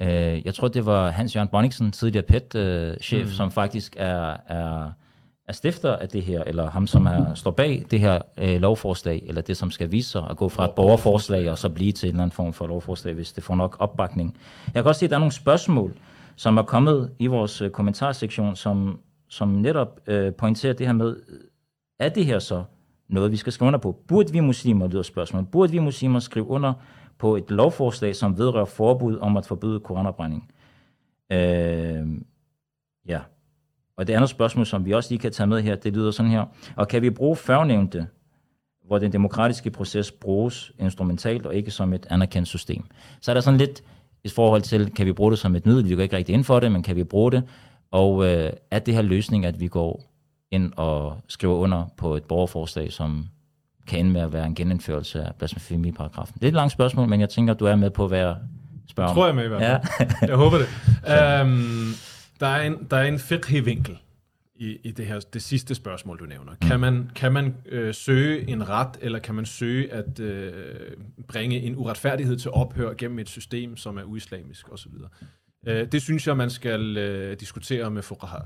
øh, 0.00 0.46
jeg 0.46 0.54
tror 0.54 0.68
det 0.68 0.86
var 0.86 1.10
Hans-Jørgen 1.10 1.48
Bonniksen, 1.48 1.92
tidligere 1.92 2.24
PET-chef, 2.26 3.20
øh, 3.20 3.26
mm. 3.26 3.32
som 3.32 3.50
faktisk 3.50 3.96
er, 3.98 4.36
er 4.46 4.92
er 5.48 5.52
stifter 5.52 5.96
af 5.96 6.08
det 6.08 6.22
her, 6.22 6.42
eller 6.46 6.70
ham, 6.70 6.86
som 6.86 7.06
er, 7.06 7.34
står 7.34 7.50
bag 7.50 7.84
det 7.90 8.00
her 8.00 8.22
øh, 8.36 8.60
lovforslag, 8.60 9.22
eller 9.26 9.42
det, 9.42 9.56
som 9.56 9.70
skal 9.70 9.92
vise 9.92 10.10
sig 10.10 10.22
at 10.30 10.36
gå 10.36 10.48
fra 10.48 10.64
et 10.64 10.70
borgerforslag 10.70 11.50
og 11.50 11.58
så 11.58 11.68
blive 11.68 11.92
til 11.92 12.08
en 12.08 12.14
eller 12.14 12.22
anden 12.22 12.34
form 12.34 12.52
for 12.52 12.66
lovforslag, 12.66 13.14
hvis 13.14 13.32
det 13.32 13.44
får 13.44 13.54
nok 13.54 13.76
opbakning. 13.78 14.36
Jeg 14.74 14.82
kan 14.82 14.88
også 14.88 14.98
se, 14.98 15.06
at 15.06 15.10
der 15.10 15.16
er 15.16 15.20
nogle 15.20 15.32
spørgsmål, 15.32 15.94
som 16.36 16.56
er 16.56 16.62
kommet 16.62 17.10
i 17.18 17.26
vores 17.26 17.62
øh, 17.62 17.70
kommentarsektion, 17.70 18.56
som, 18.56 18.98
som 19.28 19.48
netop 19.48 20.00
øh, 20.06 20.34
pointerer 20.34 20.72
det 20.72 20.86
her 20.86 20.94
med, 20.94 21.16
er 22.00 22.08
det 22.08 22.26
her 22.26 22.38
så 22.38 22.64
noget, 23.08 23.32
vi 23.32 23.36
skal 23.36 23.52
skrive 23.52 23.66
under 23.66 23.78
på? 23.78 23.96
Burde 24.08 24.32
vi 24.32 24.40
muslimer, 24.40 24.88
lyder 24.88 25.02
spørgsmål, 25.02 25.44
burde 25.44 25.72
vi 25.72 25.78
muslimer 25.78 26.18
skrive 26.18 26.46
under 26.46 26.72
på 27.18 27.36
et 27.36 27.50
lovforslag, 27.50 28.16
som 28.16 28.38
vedrører 28.38 28.64
forbud 28.64 29.18
om 29.18 29.36
at 29.36 29.46
forbyde 29.46 29.80
koranopbrænding? 29.80 30.50
Øh, 31.32 32.06
ja, 33.06 33.20
og 33.98 34.06
det 34.06 34.12
andet 34.12 34.30
spørgsmål, 34.30 34.66
som 34.66 34.86
vi 34.86 34.92
også 34.92 35.10
lige 35.10 35.18
kan 35.18 35.32
tage 35.32 35.46
med 35.46 35.62
her, 35.62 35.76
det 35.76 35.92
lyder 35.92 36.10
sådan 36.10 36.30
her. 36.30 36.44
Og 36.76 36.88
kan 36.88 37.02
vi 37.02 37.10
bruge 37.10 37.36
førnævnte, 37.36 38.06
hvor 38.86 38.98
den 38.98 39.12
demokratiske 39.12 39.70
proces 39.70 40.12
bruges 40.12 40.72
instrumentalt 40.78 41.46
og 41.46 41.54
ikke 41.54 41.70
som 41.70 41.92
et 41.92 42.06
anerkendt 42.10 42.48
system? 42.48 42.84
Så 43.20 43.30
er 43.30 43.34
der 43.34 43.40
sådan 43.40 43.58
lidt 43.58 43.82
i 44.24 44.28
forhold 44.28 44.62
til, 44.62 44.90
kan 44.90 45.06
vi 45.06 45.12
bruge 45.12 45.30
det 45.30 45.38
som 45.38 45.56
et 45.56 45.66
middel? 45.66 45.88
Vi 45.88 45.94
går 45.94 46.02
ikke 46.02 46.16
rigtig 46.16 46.32
ind 46.32 46.44
for 46.44 46.60
det, 46.60 46.72
men 46.72 46.82
kan 46.82 46.96
vi 46.96 47.04
bruge 47.04 47.32
det? 47.32 47.42
Og 47.90 48.26
øh, 48.26 48.52
er 48.70 48.78
det 48.78 48.94
her 48.94 49.02
løsning, 49.02 49.46
at 49.46 49.60
vi 49.60 49.68
går 49.68 50.04
ind 50.50 50.72
og 50.76 51.16
skriver 51.28 51.54
under 51.54 51.84
på 51.96 52.16
et 52.16 52.24
borgerforslag, 52.24 52.92
som 52.92 53.28
kan 53.86 53.98
ende 53.98 54.10
med 54.10 54.20
at 54.20 54.32
være 54.32 54.46
en 54.46 54.54
genindførelse 54.54 55.22
af 55.22 55.34
blasfemiparagrafen? 55.38 56.34
Det 56.34 56.44
er 56.44 56.48
et 56.48 56.54
langt 56.54 56.72
spørgsmål, 56.72 57.08
men 57.08 57.20
jeg 57.20 57.28
tænker, 57.28 57.54
at 57.54 57.60
du 57.60 57.66
er 57.66 57.76
med 57.76 57.90
på 57.90 58.04
at 58.04 58.10
være 58.10 58.36
spørger. 58.88 59.14
Tror 59.14 59.26
jeg 59.26 59.34
med 59.34 59.44
i 59.44 59.48
hvert 59.48 59.62
fald. 59.62 60.10
Ja. 60.20 60.26
jeg 60.26 60.36
håber 60.36 60.58
det. 60.58 61.42
Um, 61.42 61.94
Der 62.40 62.46
er 62.46 62.66
en, 62.66 62.86
der 62.90 62.96
er 62.96 63.04
en 63.04 63.18
fiqhi-vinkel 63.18 63.98
i, 64.58 64.78
i 64.84 64.90
det 64.90 65.06
her 65.06 65.20
det 65.32 65.42
sidste 65.42 65.74
spørgsmål, 65.74 66.18
du 66.18 66.24
nævner. 66.24 66.52
Mm. 66.52 66.68
Kan 66.68 66.80
man, 66.80 67.10
kan 67.14 67.32
man 67.32 67.56
øh, 67.66 67.94
søge 67.94 68.48
en 68.48 68.68
ret, 68.68 68.98
eller 69.00 69.18
kan 69.18 69.34
man 69.34 69.46
søge 69.46 69.92
at 69.92 70.20
øh, 70.20 70.52
bringe 71.28 71.60
en 71.60 71.76
uretfærdighed 71.76 72.36
til 72.36 72.50
ophør 72.50 72.94
gennem 72.94 73.18
et 73.18 73.28
system, 73.28 73.76
som 73.76 73.98
er 73.98 74.02
uislamisk 74.02 74.72
osv.? 74.72 74.92
Øh, 75.66 75.92
det 75.92 76.02
synes 76.02 76.26
jeg, 76.26 76.36
man 76.36 76.50
skal 76.50 76.96
øh, 76.96 77.40
diskutere 77.40 77.90
med 77.90 78.02
fuqaha. 78.02 78.38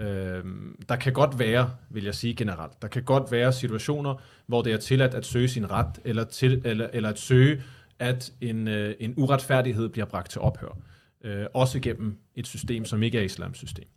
Øh, 0.00 0.44
der 0.88 0.96
kan 0.96 1.12
godt 1.12 1.38
være, 1.38 1.70
vil 1.90 2.04
jeg 2.04 2.14
sige 2.14 2.34
generelt, 2.34 2.82
der 2.82 2.88
kan 2.88 3.02
godt 3.02 3.32
være 3.32 3.52
situationer, 3.52 4.14
hvor 4.46 4.62
det 4.62 4.72
er 4.72 4.76
tilladt 4.76 5.14
at 5.14 5.26
søge 5.26 5.48
sin 5.48 5.70
ret, 5.70 6.00
eller, 6.04 6.24
til, 6.24 6.62
eller, 6.64 6.88
eller 6.92 7.08
at 7.08 7.18
søge, 7.18 7.62
at 7.98 8.32
en, 8.40 8.68
øh, 8.68 8.94
en 9.00 9.14
uretfærdighed 9.16 9.88
bliver 9.88 10.06
bragt 10.06 10.30
til 10.30 10.40
ophør 10.40 10.68
øh, 10.68 10.89
Øh, 11.24 11.46
også 11.54 11.80
gennem 11.80 12.18
et 12.34 12.46
system, 12.46 12.84
som 12.84 13.02
ikke 13.02 13.18
er 13.18 13.22
islams 13.22 13.58
system. 13.58 13.88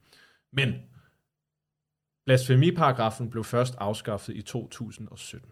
Men 0.51 0.74
blasfemiparagrafen 2.26 3.30
blev 3.30 3.43
først 3.43 3.76
afskaffet 3.78 4.36
i 4.36 4.41
2017. 4.41 5.51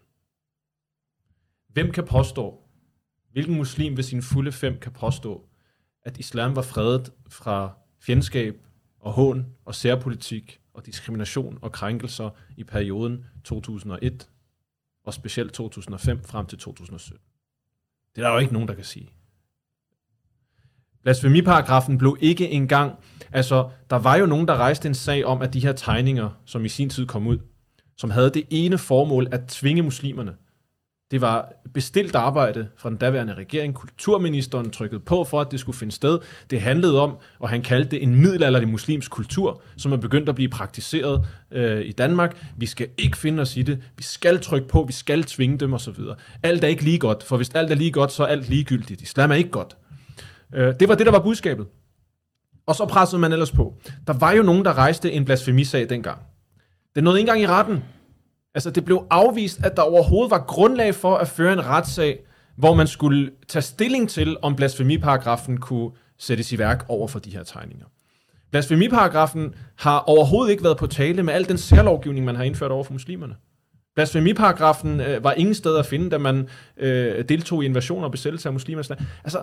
Hvem 1.68 1.92
kan 1.92 2.06
påstå, 2.06 2.62
hvilken 3.32 3.56
muslim 3.56 3.96
ved 3.96 4.04
sin 4.04 4.22
fulde 4.22 4.52
fem 4.52 4.78
kan 4.78 4.92
påstå, 4.92 5.48
at 6.02 6.18
islam 6.18 6.56
var 6.56 6.62
fredet 6.62 7.12
fra 7.28 7.76
fjendskab 8.00 8.66
og 9.00 9.12
hån 9.12 9.46
og 9.64 9.74
særpolitik 9.74 10.60
og 10.74 10.86
diskrimination 10.86 11.58
og 11.62 11.72
krænkelser 11.72 12.30
i 12.56 12.64
perioden 12.64 13.24
2001 13.44 14.30
og 15.04 15.14
specielt 15.14 15.52
2005 15.52 16.24
frem 16.24 16.46
til 16.46 16.58
2017. 16.58 17.20
Det 18.14 18.22
er 18.22 18.26
der 18.26 18.34
jo 18.34 18.40
ikke 18.40 18.52
nogen, 18.52 18.68
der 18.68 18.74
kan 18.74 18.84
sige. 18.84 19.10
Blasfemiparagrafen 21.02 21.98
blev 21.98 22.16
ikke 22.20 22.50
engang... 22.50 22.92
Altså, 23.32 23.68
der 23.90 23.96
var 23.96 24.16
jo 24.16 24.26
nogen, 24.26 24.48
der 24.48 24.56
rejste 24.56 24.88
en 24.88 24.94
sag 24.94 25.24
om, 25.24 25.42
at 25.42 25.54
de 25.54 25.60
her 25.60 25.72
tegninger, 25.72 26.28
som 26.44 26.64
i 26.64 26.68
sin 26.68 26.90
tid 26.90 27.06
kom 27.06 27.26
ud, 27.26 27.38
som 27.96 28.10
havde 28.10 28.30
det 28.30 28.44
ene 28.50 28.78
formål 28.78 29.28
at 29.30 29.40
tvinge 29.48 29.82
muslimerne. 29.82 30.32
Det 31.10 31.20
var 31.20 31.52
bestilt 31.74 32.14
arbejde 32.14 32.68
fra 32.76 32.88
den 32.88 32.96
daværende 32.96 33.34
regering. 33.34 33.74
Kulturministeren 33.74 34.70
trykkede 34.70 35.00
på 35.00 35.24
for, 35.24 35.40
at 35.40 35.50
det 35.50 35.60
skulle 35.60 35.78
finde 35.78 35.92
sted. 35.92 36.18
Det 36.50 36.60
handlede 36.60 37.00
om, 37.00 37.16
og 37.38 37.48
han 37.48 37.62
kaldte 37.62 37.90
det 37.90 38.02
en 38.02 38.14
middelalderlig 38.14 38.68
muslimsk 38.68 39.10
kultur, 39.10 39.62
som 39.76 39.92
er 39.92 39.96
begyndt 39.96 40.28
at 40.28 40.34
blive 40.34 40.48
praktiseret 40.48 41.26
øh, 41.50 41.80
i 41.80 41.92
Danmark. 41.92 42.46
Vi 42.56 42.66
skal 42.66 42.88
ikke 42.98 43.16
finde 43.16 43.40
os 43.40 43.56
i 43.56 43.62
det. 43.62 43.82
Vi 43.96 44.02
skal 44.02 44.40
trykke 44.40 44.68
på, 44.68 44.84
vi 44.86 44.92
skal 44.92 45.22
tvinge 45.22 45.58
dem 45.58 45.74
osv. 45.74 45.94
Alt 46.42 46.64
er 46.64 46.68
ikke 46.68 46.84
lige 46.84 46.98
godt, 46.98 47.22
for 47.22 47.36
hvis 47.36 47.50
alt 47.50 47.70
er 47.70 47.74
lige 47.74 47.92
godt, 47.92 48.12
så 48.12 48.22
er 48.22 48.26
alt 48.26 48.48
ligegyldigt. 48.48 49.02
Islam 49.02 49.30
er 49.30 49.34
ikke 49.34 49.50
godt. 49.50 49.76
Øh, 50.54 50.74
det 50.80 50.88
var 50.88 50.94
det, 50.94 51.06
der 51.06 51.12
var 51.12 51.22
budskabet. 51.22 51.66
Og 52.66 52.74
så 52.74 52.86
pressede 52.86 53.20
man 53.20 53.32
ellers 53.32 53.52
på. 53.52 53.74
Der 54.06 54.12
var 54.12 54.32
jo 54.32 54.42
nogen, 54.42 54.64
der 54.64 54.78
rejste 54.78 55.12
en 55.12 55.24
blasfemisag 55.24 55.88
dengang. 55.88 56.18
Det 56.94 57.04
nåede 57.04 57.18
ikke 57.18 57.30
engang 57.30 57.42
i 57.42 57.46
retten. 57.46 57.84
Altså, 58.54 58.70
det 58.70 58.84
blev 58.84 59.06
afvist, 59.10 59.64
at 59.64 59.76
der 59.76 59.82
overhovedet 59.82 60.30
var 60.30 60.44
grundlag 60.48 60.94
for 60.94 61.16
at 61.16 61.28
føre 61.28 61.52
en 61.52 61.66
retssag, 61.66 62.18
hvor 62.56 62.74
man 62.74 62.86
skulle 62.86 63.30
tage 63.48 63.62
stilling 63.62 64.08
til, 64.08 64.36
om 64.42 64.56
blasfemiparagrafen 64.56 65.58
kunne 65.58 65.90
sættes 66.18 66.52
i 66.52 66.58
værk 66.58 66.84
over 66.88 67.08
for 67.08 67.18
de 67.18 67.30
her 67.30 67.42
tegninger. 67.42 67.86
Blasfemiparagrafen 68.50 69.54
har 69.76 69.98
overhovedet 69.98 70.50
ikke 70.50 70.64
været 70.64 70.76
på 70.76 70.86
tale 70.86 71.22
med 71.22 71.34
al 71.34 71.48
den 71.48 71.58
særlovgivning, 71.58 72.26
man 72.26 72.36
har 72.36 72.44
indført 72.44 72.70
over 72.70 72.84
for 72.84 72.92
muslimerne. 72.92 73.34
Blasfemiparagrafen 73.94 75.00
øh, 75.00 75.24
var 75.24 75.32
ingen 75.32 75.54
sted 75.54 75.76
at 75.76 75.86
finde, 75.86 76.10
da 76.10 76.18
man 76.18 76.48
øh, 76.76 77.24
deltog 77.28 77.62
i 77.62 77.66
invasion 77.66 78.04
og 78.04 78.10
besættelse 78.10 78.48
af 78.48 78.52
muslimer. 78.52 78.94
Altså, 79.24 79.42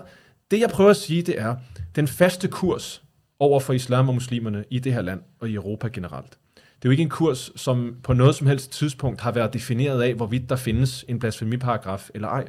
det 0.50 0.60
jeg 0.60 0.70
prøver 0.70 0.90
at 0.90 0.96
sige, 0.96 1.22
det 1.22 1.40
er, 1.40 1.56
den 1.96 2.08
faste 2.08 2.48
kurs 2.48 3.02
over 3.38 3.60
for 3.60 3.72
islam 3.72 4.08
og 4.08 4.14
muslimerne 4.14 4.64
i 4.70 4.78
det 4.78 4.92
her 4.92 5.02
land 5.02 5.20
og 5.40 5.48
i 5.48 5.54
Europa 5.54 5.88
generelt. 5.88 6.38
Det 6.54 6.84
er 6.84 6.88
jo 6.88 6.90
ikke 6.90 7.02
en 7.02 7.08
kurs, 7.08 7.50
som 7.56 7.96
på 8.02 8.12
noget 8.12 8.34
som 8.34 8.46
helst 8.46 8.72
tidspunkt 8.72 9.20
har 9.20 9.32
været 9.32 9.52
defineret 9.52 10.02
af, 10.02 10.14
hvorvidt 10.14 10.48
der 10.48 10.56
findes 10.56 11.04
en 11.08 11.18
blasfemiparagraf 11.18 12.10
eller 12.14 12.28
ej. 12.28 12.44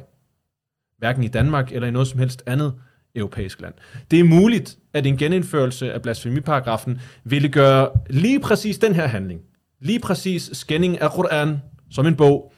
Hverken 0.98 1.24
i 1.24 1.28
Danmark 1.28 1.72
eller 1.72 1.88
i 1.88 1.90
noget 1.90 2.08
som 2.08 2.18
helst 2.18 2.42
andet 2.46 2.74
europæisk 3.14 3.60
land. 3.60 3.74
Det 4.10 4.20
er 4.20 4.24
muligt, 4.24 4.78
at 4.92 5.06
en 5.06 5.16
genindførelse 5.16 5.92
af 5.92 6.02
blasfemiparagrafen 6.02 7.00
ville 7.24 7.48
gøre 7.48 7.90
lige 8.10 8.40
præcis 8.40 8.78
den 8.78 8.94
her 8.94 9.06
handling, 9.06 9.40
lige 9.80 10.00
præcis 10.00 10.50
scanning 10.52 11.00
af 11.00 11.12
Quran 11.12 11.58
som 11.90 12.06
en 12.06 12.16
bog, 12.16 12.52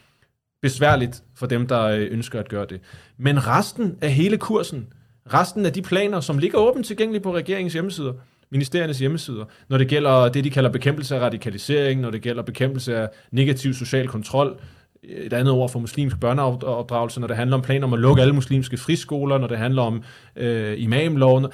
besværligt 0.62 1.22
for 1.34 1.47
dem, 1.47 1.66
der 1.66 1.82
øh, 1.82 2.09
ønsker 2.11 2.40
at 2.40 2.49
gøre 2.49 2.66
det. 2.70 2.80
Men 3.16 3.47
resten 3.47 3.99
af 4.01 4.12
hele 4.12 4.38
kursen, 4.38 4.86
resten 5.32 5.66
af 5.66 5.72
de 5.72 5.82
planer, 5.82 6.20
som 6.20 6.38
ligger 6.38 6.58
åbent 6.58 6.86
tilgængelige 6.86 7.22
på 7.22 7.34
regeringens 7.34 7.72
hjemmesider, 7.72 8.12
ministeriernes 8.50 8.98
hjemmesider, 8.98 9.44
når 9.68 9.78
det 9.78 9.88
gælder 9.88 10.28
det, 10.28 10.44
de 10.44 10.50
kalder 10.50 10.70
bekæmpelse 10.70 11.16
af 11.16 11.20
radikalisering, 11.20 12.00
når 12.00 12.10
det 12.10 12.22
gælder 12.22 12.42
bekæmpelse 12.42 12.96
af 12.96 13.08
negativ 13.30 13.74
social 13.74 14.08
kontrol, 14.08 14.60
et 15.02 15.32
andet 15.32 15.52
ord 15.52 15.70
for 15.70 15.78
muslimsk 15.78 16.20
børneopdragelse, 16.20 17.20
når 17.20 17.26
det 17.26 17.36
handler 17.36 17.56
om 17.56 17.62
planer 17.62 17.86
om 17.86 17.92
at 17.92 17.98
lukke 17.98 18.22
alle 18.22 18.34
muslimske 18.34 18.76
friskoler, 18.76 19.38
når 19.38 19.46
det 19.46 19.58
handler 19.58 19.82
om 19.82 20.02
øh, 20.36 20.82
imamloven. 20.82 21.46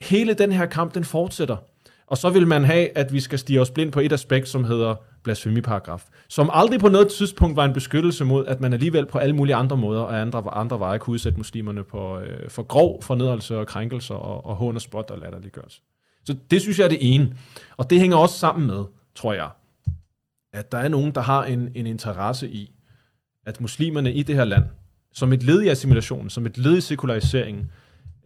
Hele 0.00 0.34
den 0.34 0.52
her 0.52 0.66
kamp, 0.66 0.94
den 0.94 1.04
fortsætter. 1.04 1.56
Og 2.06 2.18
så 2.18 2.30
vil 2.30 2.46
man 2.46 2.64
have, 2.64 2.98
at 2.98 3.12
vi 3.12 3.20
skal 3.20 3.38
stige 3.38 3.60
os 3.60 3.70
blind 3.70 3.92
på 3.92 4.00
et 4.00 4.12
aspekt, 4.12 4.48
som 4.48 4.64
hedder 4.64 4.94
blasfemiparagraf, 5.22 6.04
som 6.28 6.50
aldrig 6.52 6.80
på 6.80 6.88
noget 6.88 7.08
tidspunkt 7.08 7.56
var 7.56 7.64
en 7.64 7.72
beskyttelse 7.72 8.24
mod, 8.24 8.46
at 8.46 8.60
man 8.60 8.72
alligevel 8.72 9.06
på 9.06 9.18
alle 9.18 9.36
mulige 9.36 9.54
andre 9.54 9.76
måder 9.76 10.00
og 10.00 10.20
andre, 10.20 10.42
andre 10.52 10.78
veje 10.78 10.98
kunne 10.98 11.14
udsætte 11.14 11.38
muslimerne 11.38 11.84
på, 11.84 12.18
øh, 12.18 12.50
for 12.50 12.62
grov 12.62 13.02
fornedrelse 13.02 13.58
og 13.58 13.66
krænkelser 13.66 14.14
og, 14.14 14.46
og 14.46 14.56
hån 14.56 14.74
og 14.74 14.80
spot 14.80 15.10
og 15.10 15.18
latterliggørelse. 15.18 15.80
Så 16.24 16.36
det 16.50 16.60
synes 16.60 16.78
jeg 16.78 16.84
er 16.84 16.88
det 16.88 17.14
ene. 17.14 17.36
Og 17.76 17.90
det 17.90 18.00
hænger 18.00 18.16
også 18.16 18.38
sammen 18.38 18.66
med, 18.66 18.84
tror 19.14 19.32
jeg, 19.32 19.48
at 20.52 20.72
der 20.72 20.78
er 20.78 20.88
nogen, 20.88 21.12
der 21.12 21.20
har 21.20 21.44
en, 21.44 21.68
en 21.74 21.86
interesse 21.86 22.48
i, 22.48 22.74
at 23.46 23.60
muslimerne 23.60 24.12
i 24.12 24.22
det 24.22 24.34
her 24.34 24.44
land, 24.44 24.64
som 25.12 25.32
et 25.32 25.42
led 25.42 25.62
i 25.62 25.68
assimilationen, 25.68 26.30
som 26.30 26.46
et 26.46 26.58
led 26.58 26.76
i 26.76 26.80
sekulariseringen, 26.80 27.70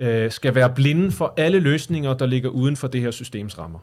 øh, 0.01 0.31
skal 0.31 0.55
være 0.55 0.75
blinde 0.75 1.11
for 1.11 1.35
alle 1.37 1.61
løsninger, 1.61 2.15
der 2.15 2.27
ligger 2.27 2.51
uden 2.51 2.77
for 2.77 2.89
det 2.89 3.01
her 3.01 3.11
systems 3.11 3.59
rammer. 3.59 3.79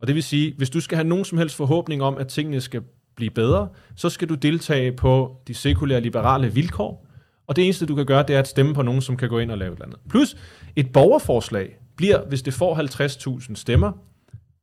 Og 0.00 0.06
det 0.06 0.14
vil 0.14 0.22
sige, 0.22 0.54
hvis 0.56 0.70
du 0.70 0.80
skal 0.80 0.96
have 0.96 1.08
nogen 1.08 1.24
som 1.24 1.38
helst 1.38 1.56
forhåbning 1.56 2.02
om, 2.02 2.18
at 2.18 2.28
tingene 2.28 2.60
skal 2.60 2.82
blive 3.16 3.30
bedre, 3.30 3.68
så 3.96 4.08
skal 4.08 4.28
du 4.28 4.34
deltage 4.34 4.92
på 4.92 5.36
de 5.46 5.54
sekulære 5.54 6.00
liberale 6.00 6.54
vilkår, 6.54 7.08
og 7.46 7.56
det 7.56 7.64
eneste, 7.64 7.86
du 7.86 7.94
kan 7.94 8.06
gøre, 8.06 8.22
det 8.22 8.36
er 8.36 8.40
at 8.40 8.48
stemme 8.48 8.74
på 8.74 8.82
nogen, 8.82 9.00
som 9.00 9.16
kan 9.16 9.28
gå 9.28 9.38
ind 9.38 9.50
og 9.50 9.58
lave 9.58 9.72
et 9.72 9.76
eller 9.76 9.86
andet. 9.86 10.00
Plus, 10.10 10.36
et 10.76 10.92
borgerforslag 10.92 11.76
bliver, 11.96 12.28
hvis 12.28 12.42
det 12.42 12.54
får 12.54 13.40
50.000 13.48 13.54
stemmer, 13.54 13.92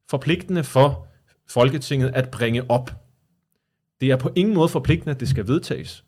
forpligtende 0.10 0.64
for 0.64 1.08
Folketinget 1.50 2.12
at 2.14 2.30
bringe 2.32 2.72
op. 2.72 2.92
Det 4.02 4.12
er 4.12 4.16
på 4.16 4.30
ingen 4.36 4.54
måde 4.56 4.70
forpligtende, 4.70 5.12
at 5.12 5.20
det 5.20 5.30
skal 5.30 5.48
vedtages. 5.48 6.04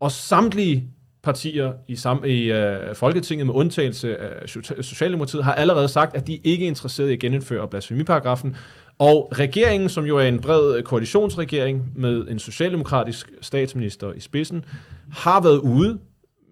Og 0.00 0.12
samtlige 0.12 0.90
partier 1.26 1.72
i, 1.88 1.96
sam, 1.96 2.24
i 2.24 2.52
øh, 2.52 2.94
Folketinget 2.94 3.46
med 3.46 3.54
undtagelse 3.54 4.16
af 4.16 4.48
Socialdemokratiet 4.80 5.44
har 5.44 5.54
allerede 5.54 5.88
sagt, 5.88 6.16
at 6.16 6.26
de 6.26 6.40
ikke 6.44 6.64
er 6.64 6.68
interesserede 6.68 7.10
i 7.10 7.14
at 7.14 7.20
genindføre 7.20 7.68
blasfemiparagrafen. 7.68 8.56
Og 8.98 9.32
regeringen, 9.32 9.88
som 9.88 10.04
jo 10.04 10.18
er 10.18 10.28
en 10.28 10.40
bred 10.40 10.82
koalitionsregering 10.82 11.92
med 11.96 12.28
en 12.28 12.38
socialdemokratisk 12.38 13.30
statsminister 13.40 14.12
i 14.12 14.20
spidsen, 14.20 14.64
har 15.12 15.40
været 15.40 15.58
ude 15.58 15.98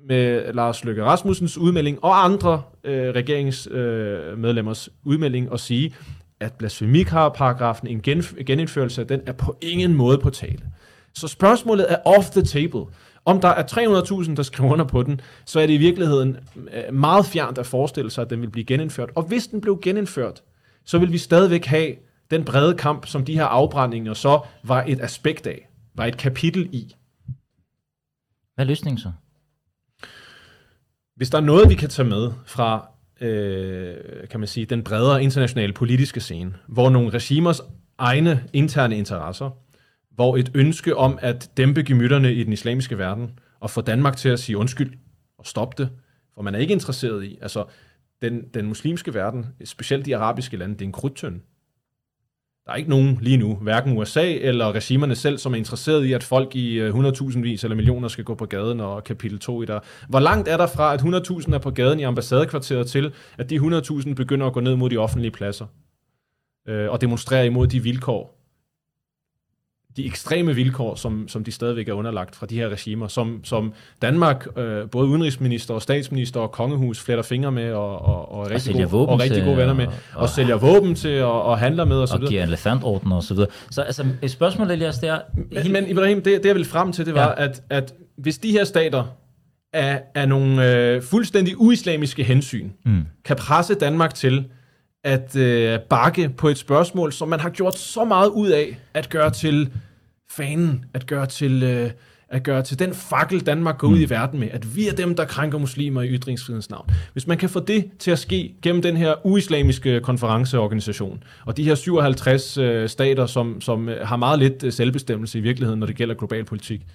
med 0.09 0.53
Lars 0.53 0.85
Løkke 0.85 1.05
Rasmussens 1.05 1.59
udmelding 1.59 2.05
og 2.05 2.25
andre 2.25 2.63
øh, 2.85 3.15
regeringsmedlemmers 3.15 4.89
øh, 4.89 5.13
udmelding 5.13 5.51
og 5.53 5.61
sige, 5.61 5.95
at 6.41 6.53
blasfemiparagrafen, 6.53 7.89
en 7.89 8.03
genindførelse 8.47 9.01
af 9.01 9.07
den, 9.07 9.21
er 9.27 9.33
på 9.33 9.57
ingen 9.63 9.95
måde 9.95 10.19
på 10.19 10.31
tale. 10.31 10.61
Så 11.15 11.29
spørgsmålet 11.29 11.87
er 11.89 11.97
off 12.05 12.31
the 12.31 12.43
table. 12.43 12.85
Om 13.25 13.41
der 13.41 13.49
er 13.49 13.63
300.000, 13.63 14.35
der 14.35 14.43
skriver 14.43 14.73
under 14.73 14.85
på 14.85 15.03
den, 15.03 15.21
så 15.45 15.61
er 15.61 15.67
det 15.67 15.75
i 15.75 15.77
virkeligheden 15.77 16.37
øh, 16.73 16.95
meget 16.95 17.27
fjernt 17.27 17.59
at 17.59 17.67
forestille 17.67 18.11
sig, 18.11 18.23
at 18.23 18.31
den 18.31 18.41
vil 18.41 18.51
blive 18.51 18.65
genindført. 18.65 19.11
Og 19.15 19.23
hvis 19.23 19.47
den 19.47 19.61
blev 19.61 19.81
genindført, 19.83 20.43
så 20.85 20.99
vil 20.99 21.13
vi 21.13 21.19
stadigvæk 21.19 21.65
have 21.65 21.95
den 22.31 22.45
brede 22.45 22.75
kamp, 22.75 23.07
som 23.07 23.25
de 23.25 23.35
her 23.35 23.45
afbrændinger 23.45 24.15
så 24.15 24.41
var 24.63 24.85
et 24.89 25.01
aspekt 25.01 25.47
af, 25.47 25.69
var 25.95 26.07
et 26.07 26.17
kapitel 26.17 26.69
i. 26.73 26.95
Hvad 28.55 28.65
er 28.65 28.69
løsningen 28.69 28.99
så? 28.99 29.13
Hvis 31.17 31.31
der 31.31 31.39
er 31.39 31.43
noget, 31.43 31.69
vi 31.69 31.75
kan 31.75 31.89
tage 31.89 32.09
med 32.09 32.33
fra 32.47 32.89
øh, 33.21 33.97
kan 34.31 34.41
man 34.41 34.47
sige, 34.47 34.67
den 34.67 34.85
bredere 34.85 35.23
internationale 35.23 35.73
politiske 35.73 36.21
scene, 36.21 36.55
hvor 36.69 36.91
nogle 36.91 37.11
regimers 37.11 37.61
egne 37.99 38.45
interne 38.53 38.99
interesser 38.99 39.51
hvor 40.15 40.37
et 40.37 40.51
ønske 40.55 40.97
om 40.97 41.19
at 41.23 41.51
dæmpe 41.57 41.83
gemytterne 41.83 42.35
i 42.35 42.45
den 42.45 42.53
islamiske 42.53 42.99
verden, 42.99 43.39
og 43.61 43.71
få 43.71 43.81
Danmark 43.81 44.17
til 44.17 44.29
at 44.29 44.41
sige 44.41 44.57
undskyld 44.57 44.93
og 45.39 45.47
stoppe 45.47 45.83
det, 45.83 45.91
for 46.35 46.43
man 46.43 46.55
er 46.55 46.59
ikke 46.59 46.73
interesseret 46.73 47.25
i. 47.25 47.39
Altså, 47.43 47.65
den, 48.23 48.43
den 48.55 48.67
muslimske 48.67 49.15
verden, 49.15 49.47
specielt 49.65 50.07
de 50.07 50.17
arabiske 50.17 50.57
lande, 50.57 50.75
det 50.75 50.81
er 50.81 50.87
en 50.87 50.93
krudtøn. 50.93 51.43
Der 52.67 52.73
er 52.73 52.77
ikke 52.77 52.91
nogen 52.91 53.19
lige 53.21 53.37
nu, 53.37 53.55
hverken 53.55 53.99
USA 53.99 54.33
eller 54.33 54.73
regimerne 54.73 55.15
selv, 55.15 55.39
som 55.39 55.53
er 55.53 55.57
interesseret 55.57 56.05
i, 56.05 56.13
at 56.13 56.23
folk 56.23 56.57
i 56.57 56.75
øh, 56.75 56.95
100.000 56.95 57.41
vis 57.41 57.65
eller 57.65 57.77
millioner 57.77 58.09
skal 58.09 58.25
gå 58.25 58.35
på 58.35 58.47
gaden 58.47 58.81
og 58.81 59.05
kapitel 59.05 59.39
2 59.39 59.63
i 59.63 59.67
der. 59.67 59.81
Hvor 60.09 60.21
langt 60.21 60.49
er 60.49 60.57
der 60.57 60.67
fra, 60.67 60.95
at 60.95 61.01
100.000 61.01 61.55
er 61.55 61.59
på 61.59 61.71
gaden 61.71 62.01
i 62.01 62.03
ambassadekvarteret 62.03 62.87
til, 62.87 63.13
at 63.39 63.51
de 63.51 63.57
100.000 63.57 64.15
begynder 64.15 64.47
at 64.47 64.53
gå 64.53 64.61
ned 64.61 64.77
mod 64.77 64.91
de 64.91 64.97
offentlige 64.97 65.31
pladser 65.31 65.67
øh, 66.69 66.91
og 66.91 67.01
demonstrere 67.01 67.47
imod 67.47 67.67
de 67.67 67.83
vilkår, 67.83 68.34
de 69.97 70.07
ekstreme 70.07 70.55
vilkår, 70.55 70.95
som, 70.95 71.29
som 71.29 71.45
de 71.45 71.53
stadigvæk 71.53 71.89
er 71.89 71.93
underlagt 71.93 72.37
fra 72.37 72.47
de 72.47 72.55
her 72.55 72.69
regimer, 72.69 73.09
som, 73.09 73.41
som 73.45 73.73
Danmark, 74.03 74.47
øh, 74.59 74.91
både 74.91 75.09
udenrigsminister 75.09 75.75
og 75.75 75.83
statsminister 75.83 76.41
og 76.41 76.53
kongehus 76.53 77.01
fletter 77.01 77.23
fingre 77.25 77.53
med 77.53 77.73
og, 77.73 77.99
og, 77.99 78.33
og, 78.33 78.51
rigtig, 78.51 78.85
og, 78.85 78.91
gode, 78.91 79.09
og 79.09 79.21
rigtig 79.21 79.45
gode 79.45 79.57
venner 79.57 79.75
med, 79.75 79.87
og, 79.87 79.93
og, 80.15 80.23
og 80.23 80.29
sælger 80.29 80.57
våben 80.57 80.95
til 80.95 81.23
og, 81.23 81.43
og 81.43 81.59
handler 81.59 81.85
med 81.85 81.97
osv. 81.97 82.15
Og, 82.15 82.23
og 82.23 82.29
giver 82.29 82.43
elefantorden 82.43 83.13
og 83.13 83.23
så 83.23 83.35
videre. 83.35 83.51
Så 83.71 83.83
altså, 83.83 84.07
et 84.23 84.31
spørgsmål, 84.31 84.71
Elias, 84.71 84.99
det 84.99 85.09
er... 85.09 85.19
Men, 85.35 85.73
men 85.73 85.89
Ibrahim, 85.89 86.23
det, 86.23 86.43
det 86.43 86.47
jeg 86.47 86.55
vil 86.55 86.65
frem 86.65 86.93
til, 86.93 87.07
det 87.07 87.15
var, 87.15 87.35
ja. 87.39 87.45
at, 87.45 87.63
at 87.71 87.95
hvis 88.17 88.39
de 88.39 88.51
her 88.51 88.65
stater 88.65 89.05
af, 89.73 90.03
af 90.15 90.29
nogle 90.29 90.77
øh, 90.77 91.03
fuldstændig 91.03 91.61
uislamiske 91.61 92.25
hensyn 92.25 92.71
mm. 92.85 93.03
kan 93.25 93.37
presse 93.37 93.75
Danmark 93.75 94.15
til 94.15 94.45
at 95.05 95.37
øh, 95.37 95.81
bakke 95.81 96.29
på 96.29 96.49
et 96.49 96.59
spørgsmål, 96.59 97.13
som 97.13 97.29
man 97.29 97.41
har 97.41 97.51
gjort 97.51 97.79
så 97.79 98.05
meget 98.05 98.29
ud 98.29 98.49
af 98.49 98.79
at 98.95 99.09
gøre 99.09 99.31
til 99.31 99.73
fanen, 100.31 100.85
at 100.95 101.07
gøre 101.07 101.27
til, 101.27 101.63
øh, 101.63 101.91
at 102.29 102.43
gøre 102.43 102.63
til 102.63 102.79
den 102.79 102.95
fakkel, 102.95 103.47
Danmark 103.47 103.79
går 103.79 103.89
mm. 103.89 103.95
ud 103.95 104.01
i 104.01 104.11
verden 104.11 104.41
med, 104.41 104.49
at 104.51 104.77
vi 104.77 104.89
er 104.89 104.93
dem, 104.93 105.15
der 105.15 105.25
krænker 105.25 105.59
muslimer 105.59 106.03
i 106.03 106.09
ytringsfrihedens 106.09 106.71
navn. 106.71 106.91
Hvis 107.13 107.27
man 107.27 107.39
kan 107.39 107.49
få 107.49 107.61
det 107.61 107.91
til 107.99 108.11
at 108.11 108.19
ske 108.19 108.55
gennem 108.63 108.83
den 108.83 108.97
her 108.97 109.27
uislamiske 109.27 110.01
konferenceorganisation, 110.01 111.23
og 111.47 111.57
de 111.57 111.65
her 111.65 111.75
57 111.75 112.59
øh, 112.59 112.89
stater, 112.89 113.27
som, 113.27 113.61
som 113.61 113.89
øh, 113.89 114.07
har 114.07 114.17
meget 114.17 114.39
lidt 114.39 114.65
øh, 114.65 114.73
selvbestemmelse 114.73 115.39
i 115.39 115.43
virkeligheden, 115.43 115.81
når 115.81 115.87
det 115.87 115.97
gælder 115.97 116.15
global 116.15 116.45
politik, 116.45 116.87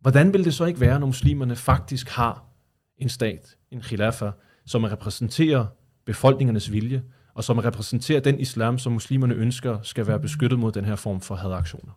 hvordan 0.00 0.32
vil 0.32 0.44
det 0.44 0.54
så 0.54 0.64
ikke 0.64 0.80
være, 0.80 1.00
når 1.00 1.06
muslimerne 1.06 1.56
faktisk 1.56 2.08
har 2.08 2.44
en 2.98 3.08
stat, 3.08 3.56
en 3.70 3.80
khilafa, 3.80 4.30
som 4.66 4.84
repræsenterer 4.84 5.66
befolkningernes 6.06 6.72
vilje, 6.72 7.02
og 7.34 7.44
som 7.44 7.58
repræsenterer 7.58 8.20
den 8.20 8.40
islam, 8.40 8.78
som 8.78 8.92
muslimerne 8.92 9.34
ønsker 9.34 9.82
skal 9.82 10.06
være 10.06 10.20
beskyttet 10.20 10.58
mod 10.58 10.72
den 10.72 10.84
her 10.84 10.96
form 10.96 11.20
for 11.20 11.34
hadaktioner. 11.34 11.92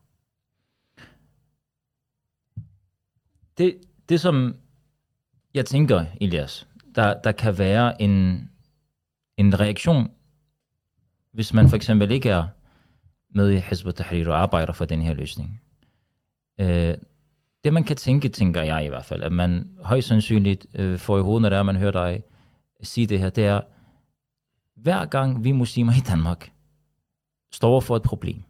Det, 3.58 3.78
det 4.10 4.22
som 4.22 4.56
jeg 5.54 5.66
tænker, 5.66 6.06
Elias, 6.22 6.68
der, 6.96 7.22
der 7.22 7.32
kan 7.32 7.58
være 7.58 8.02
en, 8.02 8.50
en 9.38 9.60
reaktion, 9.60 10.12
hvis 11.32 11.54
man 11.54 11.70
for 11.70 11.76
eksempel 11.76 12.12
ikke 12.12 12.30
er 12.30 12.48
med 13.30 13.52
i 13.52 13.60
Hizb 13.60 13.88
tahrir 13.96 14.30
og 14.30 14.42
arbejder 14.42 14.74
for 14.74 14.86
den 14.86 15.02
her 15.02 15.14
løsning. 15.14 15.62
Øh, 16.60 16.94
det 17.64 17.74
man 17.74 17.84
kan 17.84 17.96
tænke, 17.96 18.30
tænker 18.30 18.62
jeg 18.62 18.86
i 18.86 18.88
hvert 18.88 19.06
fald, 19.06 19.24
at 19.24 19.32
man 19.32 19.70
højst 19.84 20.08
sandsynligt 20.08 20.66
øh, 20.74 21.00
får 21.00 21.18
i 21.18 21.22
hovedet, 21.22 21.42
når 21.42 21.50
det 21.50 21.58
er, 21.58 21.64
man 21.64 21.76
hører 21.76 21.92
dig 21.92 22.24
sige 22.84 23.08
det 23.08 23.20
her, 23.20 23.30
det 23.30 23.46
er, 23.46 23.62
hver 24.76 25.06
gang 25.06 25.44
vi 25.44 25.52
muslimer 25.52 25.94
i 25.94 26.00
Danmark 26.08 26.52
står 27.52 27.80
for 27.80 27.96
et 27.96 28.02
problem, 28.02 28.44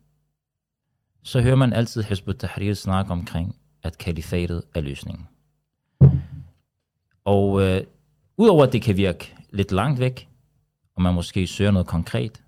så 1.23 1.41
hører 1.41 1.55
man 1.55 1.73
altid 1.73 2.03
Hizb 2.03 2.29
tahrir 2.39 2.73
snakke 2.73 3.11
omkring, 3.11 3.55
at 3.83 3.97
kalifatet 3.97 4.63
er 4.73 4.81
løsningen. 4.81 5.27
Og 7.25 7.61
øh, 7.61 7.83
udover 8.37 8.63
at 8.63 8.73
det 8.73 8.81
kan 8.81 8.97
virke 8.97 9.35
lidt 9.49 9.71
langt 9.71 9.99
væk, 9.99 10.29
og 10.95 11.01
man 11.01 11.13
måske 11.13 11.47
søger 11.47 11.71
noget 11.71 11.87
konkret, 11.87 12.43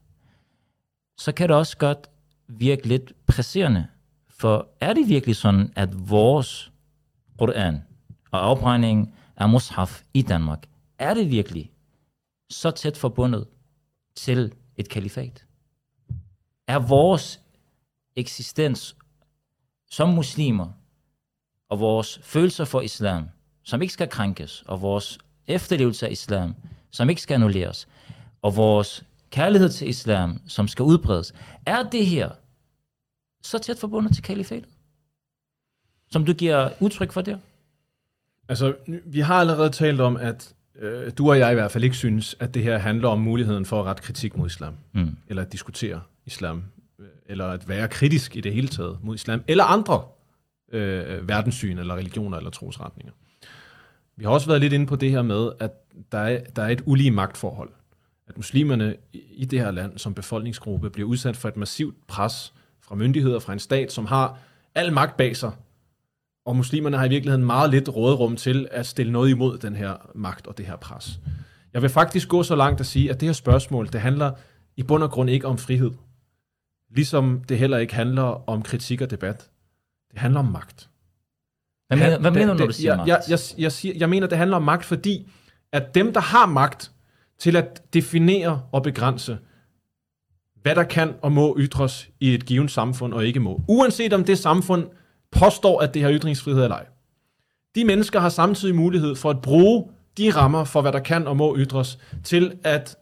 så 1.17 1.31
kan 1.31 1.49
det 1.49 1.57
også 1.57 1.77
godt 1.77 2.09
virke 2.47 2.87
lidt 2.87 3.13
presserende. 3.27 3.87
For 4.29 4.67
er 4.79 4.93
det 4.93 5.09
virkelig 5.09 5.35
sådan, 5.35 5.71
at 5.75 6.09
vores 6.09 6.71
Koran 7.39 7.83
og 8.31 8.45
afbrændingen 8.45 9.13
af 9.35 9.49
mushaf 9.49 10.03
i 10.13 10.21
Danmark, 10.21 10.67
er 10.99 11.13
det 11.13 11.31
virkelig 11.31 11.71
så 12.49 12.71
tæt 12.71 12.97
forbundet 12.97 13.47
til 14.17 14.53
et 14.77 14.89
kalifat? 14.89 15.45
Er 16.67 16.79
vores 16.79 17.41
eksistens 18.15 18.95
som 19.89 20.09
muslimer 20.09 20.71
og 21.69 21.79
vores 21.79 22.19
følelser 22.23 22.65
for 22.65 22.81
islam, 22.81 23.29
som 23.63 23.81
ikke 23.81 23.93
skal 23.93 24.09
krænkes, 24.09 24.63
og 24.67 24.81
vores 24.81 25.17
efterlevelse 25.47 26.07
af 26.07 26.11
islam, 26.11 26.55
som 26.91 27.09
ikke 27.09 27.21
skal 27.21 27.35
annulleres, 27.35 27.87
og 28.41 28.55
vores 28.55 29.05
kærlighed 29.29 29.69
til 29.69 29.89
islam, 29.89 30.41
som 30.47 30.67
skal 30.67 30.83
udbredes, 30.83 31.33
er 31.65 31.83
det 31.83 32.05
her 32.05 32.31
så 33.41 33.59
tæt 33.59 33.79
forbundet 33.79 34.13
til 34.13 34.23
kalifatet? 34.23 34.69
Som 36.09 36.25
du 36.25 36.33
giver 36.33 36.69
udtryk 36.79 37.11
for 37.11 37.21
der? 37.21 37.37
Altså, 38.49 38.75
vi 39.05 39.19
har 39.19 39.39
allerede 39.39 39.69
talt 39.69 40.01
om, 40.01 40.17
at 40.17 40.55
øh, 40.79 41.11
du 41.17 41.29
og 41.29 41.39
jeg 41.39 41.51
i 41.51 41.53
hvert 41.53 41.71
fald 41.71 41.83
ikke 41.83 41.95
synes, 41.95 42.35
at 42.39 42.53
det 42.53 42.63
her 42.63 42.77
handler 42.77 43.09
om 43.09 43.19
muligheden 43.19 43.65
for 43.65 43.79
at 43.79 43.85
rette 43.85 44.03
kritik 44.03 44.37
mod 44.37 44.47
islam, 44.47 44.73
mm. 44.93 45.15
eller 45.27 45.43
at 45.43 45.51
diskutere 45.51 46.01
islam, 46.25 46.63
øh, 46.99 47.05
eller 47.25 47.45
at 47.45 47.69
være 47.69 47.87
kritisk 47.87 48.35
i 48.35 48.41
det 48.41 48.53
hele 48.53 48.67
taget 48.67 48.97
mod 49.01 49.15
islam, 49.15 49.43
eller 49.47 49.63
andre 49.63 50.03
øh, 50.71 51.27
verdenssyn, 51.27 51.77
eller 51.77 51.95
religioner, 51.95 52.37
eller 52.37 52.49
trosretninger. 52.49 53.13
Vi 54.17 54.23
har 54.23 54.31
også 54.31 54.47
været 54.47 54.61
lidt 54.61 54.73
inde 54.73 54.85
på 54.85 54.95
det 54.95 55.11
her 55.11 55.21
med, 55.21 55.51
at 55.59 55.71
der 56.11 56.17
er, 56.17 56.39
der 56.55 56.63
er 56.63 56.69
et 56.69 56.81
ulige 56.85 57.11
magtforhold. 57.11 57.69
At 58.27 58.37
muslimerne 58.37 58.95
i 59.13 59.45
det 59.45 59.59
her 59.59 59.71
land 59.71 59.97
som 59.97 60.13
befolkningsgruppe 60.13 60.89
bliver 60.89 61.09
udsat 61.09 61.37
for 61.37 61.47
et 61.47 61.57
massivt 61.57 62.07
pres 62.07 62.53
fra 62.81 62.95
myndigheder, 62.95 63.39
fra 63.39 63.53
en 63.53 63.59
stat, 63.59 63.91
som 63.91 64.05
har 64.05 64.39
al 64.75 64.93
magt 64.93 65.17
bag 65.17 65.35
sig. 65.35 65.51
Og 66.47 66.55
muslimerne 66.55 66.97
har 66.97 67.05
i 67.05 67.09
virkeligheden 67.09 67.45
meget 67.45 67.71
lidt 67.71 67.89
råderum 67.89 68.35
til 68.35 68.67
at 68.71 68.85
stille 68.85 69.11
noget 69.11 69.29
imod 69.29 69.57
den 69.57 69.75
her 69.75 69.95
magt 70.15 70.47
og 70.47 70.57
det 70.57 70.65
her 70.65 70.75
pres. 70.75 71.19
Jeg 71.73 71.81
vil 71.81 71.89
faktisk 71.89 72.29
gå 72.29 72.43
så 72.43 72.55
langt 72.55 72.79
at 72.79 72.85
sige, 72.85 73.09
at 73.09 73.19
det 73.19 73.27
her 73.27 73.33
spørgsmål, 73.33 73.87
det 73.93 74.01
handler 74.01 74.31
i 74.77 74.83
bund 74.83 75.03
og 75.03 75.11
grund 75.11 75.29
ikke 75.29 75.47
om 75.47 75.57
frihed. 75.57 75.91
Ligesom 76.95 77.41
det 77.49 77.57
heller 77.57 77.77
ikke 77.77 77.95
handler 77.95 78.49
om 78.49 78.61
kritik 78.61 79.01
og 79.01 79.11
debat. 79.11 79.49
Det 80.11 80.19
handler 80.19 80.39
om 80.39 80.45
magt. 80.45 80.89
Hvad 81.87 81.97
mener, 81.97 82.19
hvad 82.19 82.31
mener 82.31 82.53
du, 82.53 82.59
når 82.59 82.65
du 82.65 82.73
siger 82.73 82.91
jeg, 82.91 82.97
magt? 82.97 83.07
Jeg, 83.07 83.21
jeg, 83.29 83.39
jeg, 83.57 83.71
siger, 83.71 83.95
jeg 83.97 84.09
mener, 84.09 84.27
det 84.27 84.37
handler 84.37 84.57
om 84.57 84.63
magt, 84.63 84.85
fordi 84.85 85.29
at 85.71 85.95
dem, 85.95 86.13
der 86.13 86.21
har 86.21 86.45
magt 86.45 86.91
til 87.39 87.55
at 87.55 87.93
definere 87.93 88.61
og 88.71 88.83
begrænse, 88.83 89.37
hvad 90.61 90.75
der 90.75 90.83
kan 90.83 91.13
og 91.21 91.31
må 91.31 91.55
ytres 91.59 92.09
i 92.19 92.33
et 92.33 92.45
givet 92.45 92.71
samfund 92.71 93.13
og 93.13 93.25
ikke 93.25 93.39
må, 93.39 93.61
uanset 93.67 94.13
om 94.13 94.23
det 94.23 94.37
samfund 94.37 94.87
påstår, 95.31 95.79
at 95.79 95.93
det 95.93 96.01
har 96.03 96.11
ytringsfrihed 96.11 96.63
eller 96.63 96.75
ej. 96.75 96.85
De 97.75 97.85
mennesker 97.85 98.19
har 98.19 98.29
samtidig 98.29 98.75
mulighed 98.75 99.15
for 99.15 99.29
at 99.29 99.41
bruge 99.41 99.85
de 100.17 100.31
rammer 100.31 100.63
for, 100.63 100.81
hvad 100.81 100.91
der 100.91 100.99
kan 100.99 101.27
og 101.27 101.37
må 101.37 101.57
ytres, 101.57 101.97
til 102.23 102.53
at 102.63 102.95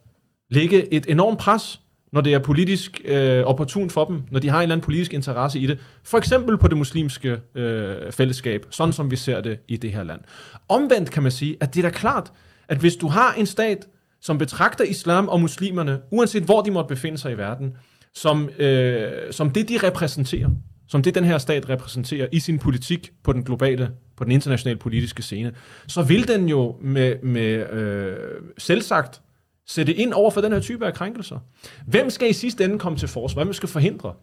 lægge 0.49 0.93
et 0.93 1.05
enormt 1.09 1.39
pres, 1.39 1.81
når 2.11 2.21
det 2.21 2.33
er 2.33 2.39
politisk 2.39 3.01
øh, 3.05 3.43
opportun 3.43 3.89
for 3.89 4.05
dem, 4.05 4.23
når 4.31 4.39
de 4.39 4.49
har 4.49 4.57
en 4.57 4.63
eller 4.63 4.75
anden 4.75 4.85
politisk 4.85 5.13
interesse 5.13 5.59
i 5.59 5.67
det. 5.67 5.79
For 6.03 6.17
eksempel 6.17 6.57
på 6.57 6.67
det 6.67 6.77
muslimske 6.77 7.37
øh, 7.55 8.11
fællesskab, 8.11 8.65
sådan 8.69 8.93
som 8.93 9.11
vi 9.11 9.15
ser 9.15 9.41
det 9.41 9.59
i 9.67 9.77
det 9.77 9.91
her 9.91 10.03
land. 10.03 10.21
Omvendt 10.69 11.11
kan 11.11 11.23
man 11.23 11.31
sige, 11.31 11.57
at 11.59 11.75
det 11.75 11.85
er 11.85 11.89
da 11.89 11.95
klart, 11.97 12.31
at 12.67 12.77
hvis 12.77 12.95
du 12.95 13.07
har 13.07 13.33
en 13.33 13.45
stat, 13.45 13.87
som 14.21 14.37
betragter 14.37 14.83
islam 14.83 15.27
og 15.27 15.41
muslimerne, 15.41 15.99
uanset 16.11 16.43
hvor 16.43 16.61
de 16.61 16.71
måtte 16.71 16.87
befinde 16.87 17.17
sig 17.17 17.31
i 17.31 17.37
verden, 17.37 17.73
som, 18.13 18.49
øh, 18.59 19.11
som 19.31 19.49
det, 19.49 19.69
de 19.69 19.77
repræsenterer, 19.83 20.49
som 20.87 21.01
det, 21.01 21.15
den 21.15 21.23
her 21.23 21.37
stat 21.37 21.69
repræsenterer 21.69 22.27
i 22.31 22.39
sin 22.39 22.59
politik 22.59 23.11
på 23.23 23.33
den 23.33 23.43
globale, 23.43 23.91
på 24.17 24.23
den 24.23 24.31
internationale 24.31 24.79
politiske 24.79 25.23
scene, 25.23 25.51
så 25.87 26.03
vil 26.03 26.27
den 26.27 26.49
jo 26.49 26.75
med, 26.81 27.15
med 27.23 27.73
øh, 27.73 28.17
selvsagt 28.57 29.21
sætte 29.67 29.93
ind 29.93 30.13
over 30.13 30.31
for 30.31 30.41
den 30.41 30.51
her 30.51 30.59
type 30.59 30.85
af 30.85 30.93
krænkelser. 30.93 31.39
Hvem 31.87 32.09
skal 32.09 32.29
i 32.29 32.33
sidste 32.33 32.63
ende 32.63 32.79
komme 32.79 32.97
til 32.97 33.07
forsvar? 33.07 33.43
Hvem 33.43 33.53
skal 33.53 33.69
forhindre? 33.69 34.13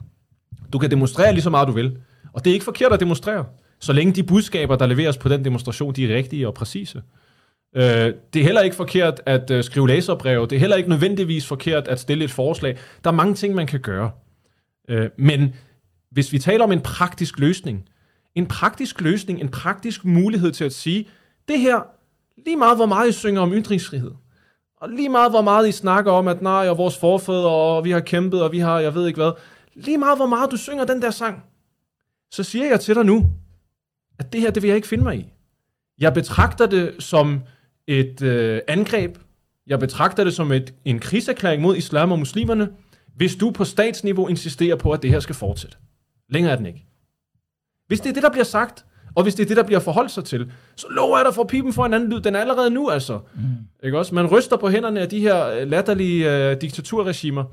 Du 0.72 0.78
kan 0.78 0.90
demonstrere 0.90 1.32
lige 1.32 1.42
så 1.42 1.50
meget 1.50 1.68
du 1.68 1.72
vil. 1.72 1.96
Og 2.32 2.44
det 2.44 2.50
er 2.50 2.54
ikke 2.54 2.64
forkert 2.64 2.92
at 2.92 3.00
demonstrere, 3.00 3.44
så 3.80 3.92
længe 3.92 4.12
de 4.12 4.22
budskaber, 4.22 4.76
der 4.76 4.86
leveres 4.86 5.18
på 5.18 5.28
den 5.28 5.44
demonstration, 5.44 5.94
de 5.94 6.04
er 6.04 6.16
rigtige 6.16 6.46
og 6.46 6.54
præcise. 6.54 7.02
Øh, 7.76 8.14
det 8.34 8.40
er 8.40 8.44
heller 8.44 8.60
ikke 8.60 8.76
forkert 8.76 9.20
at 9.26 9.50
øh, 9.50 9.64
skrive 9.64 9.88
læserbreve. 9.88 10.46
Det 10.46 10.56
er 10.56 10.60
heller 10.60 10.76
ikke 10.76 10.88
nødvendigvis 10.88 11.46
forkert 11.46 11.88
at 11.88 12.00
stille 12.00 12.24
et 12.24 12.30
forslag. 12.30 12.76
Der 13.04 13.10
er 13.10 13.14
mange 13.14 13.34
ting, 13.34 13.54
man 13.54 13.66
kan 13.66 13.80
gøre. 13.80 14.10
Øh, 14.88 15.10
men 15.18 15.54
hvis 16.12 16.32
vi 16.32 16.38
taler 16.38 16.64
om 16.64 16.72
en 16.72 16.80
praktisk 16.80 17.38
løsning, 17.38 17.88
en 18.34 18.46
praktisk 18.46 19.00
løsning, 19.00 19.40
en 19.40 19.48
praktisk 19.48 20.04
mulighed 20.04 20.52
til 20.52 20.64
at 20.64 20.72
sige, 20.72 21.08
det 21.48 21.60
her, 21.60 21.80
lige 22.44 22.56
meget 22.56 22.76
hvor 22.76 22.86
meget 22.86 23.08
I 23.08 23.12
synger 23.12 23.40
om 23.40 23.52
ytringsfrihed, 23.52 24.10
og 24.76 24.88
lige 24.88 25.08
meget 25.08 25.32
hvor 25.32 25.42
meget 25.42 25.68
I 25.68 25.72
snakker 25.72 26.12
om, 26.12 26.28
at 26.28 26.42
nej, 26.42 26.68
og 26.68 26.78
vores 26.78 26.98
forfædre, 26.98 27.50
og 27.50 27.84
vi 27.84 27.90
har 27.90 28.00
kæmpet, 28.00 28.42
og 28.42 28.52
vi 28.52 28.58
har, 28.58 28.80
jeg 28.80 28.94
ved 28.94 29.06
ikke 29.06 29.20
hvad, 29.20 29.32
lige 29.74 29.98
meget 29.98 30.18
hvor 30.18 30.26
meget 30.26 30.50
du 30.50 30.56
synger 30.56 30.84
den 30.84 31.02
der 31.02 31.10
sang, 31.10 31.44
så 32.30 32.42
siger 32.42 32.66
jeg 32.66 32.80
til 32.80 32.94
dig 32.94 33.04
nu, 33.04 33.26
at 34.18 34.32
det 34.32 34.40
her, 34.40 34.50
det 34.50 34.62
vil 34.62 34.68
jeg 34.68 34.76
ikke 34.76 34.88
finde 34.88 35.04
mig 35.04 35.16
i. 35.16 35.32
Jeg 35.98 36.14
betragter 36.14 36.66
det 36.66 36.94
som 36.98 37.40
et 37.86 38.22
øh, 38.22 38.60
angreb. 38.68 39.18
Jeg 39.66 39.78
betragter 39.78 40.24
det 40.24 40.34
som 40.34 40.52
et, 40.52 40.74
en 40.84 40.98
krigserklæring 40.98 41.62
mod 41.62 41.76
islam 41.76 42.12
og 42.12 42.18
muslimerne, 42.18 42.68
hvis 43.16 43.36
du 43.36 43.50
på 43.50 43.64
statsniveau 43.64 44.28
insisterer 44.28 44.76
på, 44.76 44.90
at 44.90 45.02
det 45.02 45.10
her 45.10 45.20
skal 45.20 45.34
fortsætte. 45.34 45.76
Længere 46.32 46.52
er 46.52 46.56
den 46.56 46.66
ikke. 46.66 46.86
Hvis 47.86 48.00
det 48.00 48.08
er 48.08 48.14
det, 48.14 48.22
der 48.22 48.30
bliver 48.30 48.44
sagt, 48.44 48.84
og 49.14 49.22
hvis 49.22 49.34
det 49.34 49.42
er 49.42 49.46
det, 49.46 49.56
der 49.56 49.62
bliver 49.62 49.80
forholdt 49.80 50.10
sig 50.10 50.24
til, 50.24 50.52
så 50.76 50.86
lover 50.90 51.18
jeg 51.18 51.24
dig 51.24 51.34
for 51.34 51.44
pipen 51.44 51.72
for 51.72 51.86
en 51.86 51.94
anden 51.94 52.10
lyd. 52.10 52.20
Den 52.20 52.34
er 52.34 52.40
allerede 52.40 52.70
nu, 52.70 52.90
altså. 52.90 53.20
Mm. 53.34 53.42
Ikke 53.82 53.98
også? 53.98 54.14
Man 54.14 54.26
ryster 54.26 54.56
på 54.56 54.68
hænderne 54.68 55.00
af 55.00 55.08
de 55.08 55.20
her 55.20 55.46
øh, 55.46 55.70
latterlige 55.70 56.50
øh, 56.50 56.60
diktaturregimer. 56.60 57.44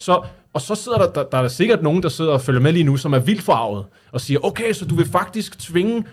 Så, 0.00 0.22
og 0.52 0.60
så 0.60 0.74
sidder 0.74 0.98
der, 0.98 1.12
der, 1.12 1.22
der 1.22 1.38
er 1.38 1.42
der 1.42 1.48
sikkert 1.48 1.82
nogen, 1.82 2.02
der 2.02 2.08
sidder 2.08 2.32
og 2.32 2.40
følger 2.40 2.60
med 2.60 2.72
lige 2.72 2.84
nu, 2.84 2.96
som 2.96 3.12
er 3.12 3.18
vildt 3.18 3.42
forarvet, 3.42 3.84
og 4.12 4.20
siger, 4.20 4.44
okay, 4.44 4.72
så 4.72 4.84
du 4.84 4.94
vil 4.94 5.06
faktisk 5.06 5.58
tvinge 5.58 6.04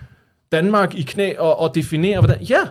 Danmark 0.52 0.96
i 0.96 1.02
knæ 1.02 1.34
og, 1.38 1.60
og 1.60 1.76
definere, 1.76 2.20
hvordan... 2.20 2.42
Ja, 2.42 2.62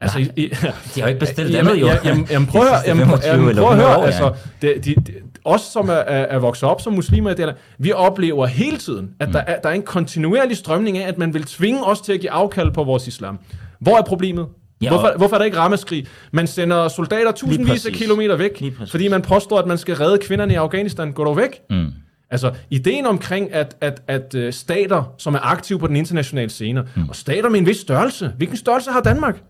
Altså, 0.00 0.18
I, 0.18 0.30
I, 0.36 0.48
de 0.94 1.00
har 1.00 1.00
jo 1.00 1.06
ikke 1.06 1.20
bestilt 1.20 1.52
jamen, 1.52 1.70
andet, 1.70 1.80
jo. 1.80 1.88
Jamen, 2.04 2.26
jamen, 2.30 2.48
prøv 2.48 2.62
at 2.62 2.68
jamen, 2.86 3.08
jamen, 3.24 3.56
prøv 3.56 3.70
at 3.70 3.76
høre 3.76 4.06
altså, 4.06 4.32
det, 4.62 4.84
de, 4.84 4.94
de, 4.94 5.12
os, 5.44 5.60
som 5.60 5.88
er, 5.88 5.92
er, 5.92 6.38
vokset 6.38 6.68
op 6.68 6.80
som 6.80 6.92
muslimer 6.92 7.30
i 7.30 7.34
det 7.34 7.54
vi 7.78 7.92
oplever 7.92 8.46
hele 8.46 8.76
tiden, 8.76 9.10
at 9.20 9.28
mm. 9.28 9.32
der, 9.32 9.40
er, 9.40 9.60
der 9.60 9.68
er 9.68 9.72
en 9.72 9.82
kontinuerlig 9.82 10.56
strømning 10.56 10.98
af, 10.98 11.08
at 11.08 11.18
man 11.18 11.34
vil 11.34 11.42
tvinge 11.42 11.84
os 11.84 12.00
til 12.00 12.12
at 12.12 12.20
give 12.20 12.30
afkald 12.30 12.70
på 12.70 12.84
vores 12.84 13.06
islam. 13.06 13.38
Hvor 13.80 13.98
er 13.98 14.02
problemet? 14.02 14.46
Ja, 14.82 14.88
hvorfor, 14.88 15.12
hvorfor 15.16 15.36
er 15.36 15.38
der 15.38 15.44
ikke 15.44 15.58
rammeskrig? 15.58 16.06
Man 16.32 16.46
sender 16.46 16.88
soldater 16.88 17.32
tusindvis 17.32 17.86
af 17.86 17.92
kilometer 17.92 18.36
væk, 18.36 18.64
fordi 18.90 19.08
man 19.08 19.22
påstår, 19.22 19.58
at 19.58 19.66
man 19.66 19.78
skal 19.78 19.94
redde 19.94 20.18
kvinderne 20.18 20.52
i 20.52 20.56
Afghanistan. 20.56 21.12
Gå 21.12 21.24
dog 21.24 21.36
væk. 21.36 21.60
Mm. 21.70 21.86
Altså, 22.30 22.52
ideen 22.70 23.06
omkring, 23.06 23.52
at, 23.52 23.76
at, 23.80 24.02
at 24.08 24.34
uh, 24.34 24.50
stater, 24.50 25.14
som 25.18 25.34
er 25.34 25.38
aktive 25.42 25.78
på 25.78 25.86
den 25.86 25.96
internationale 25.96 26.50
scene, 26.50 26.84
mm. 26.96 27.08
og 27.08 27.16
stater 27.16 27.48
med 27.48 27.60
en 27.60 27.66
vis 27.66 27.76
størrelse, 27.76 28.32
hvilken 28.36 28.56
størrelse 28.56 28.90
har 28.90 29.00
Danmark? 29.00 29.42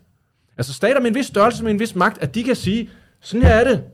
Altså 0.61 0.73
stater 0.73 1.01
med 1.01 1.09
en 1.11 1.15
vis 1.15 1.27
størrelse, 1.27 1.65
med 1.65 1.73
en 1.73 1.81
vis 1.81 1.95
magt, 1.95 2.23
at 2.23 2.35
de 2.35 2.45
kan 2.45 2.57
sige, 2.57 2.91
sådan 3.21 3.43
her 3.47 3.55
er 3.55 3.65
det. 3.65 3.85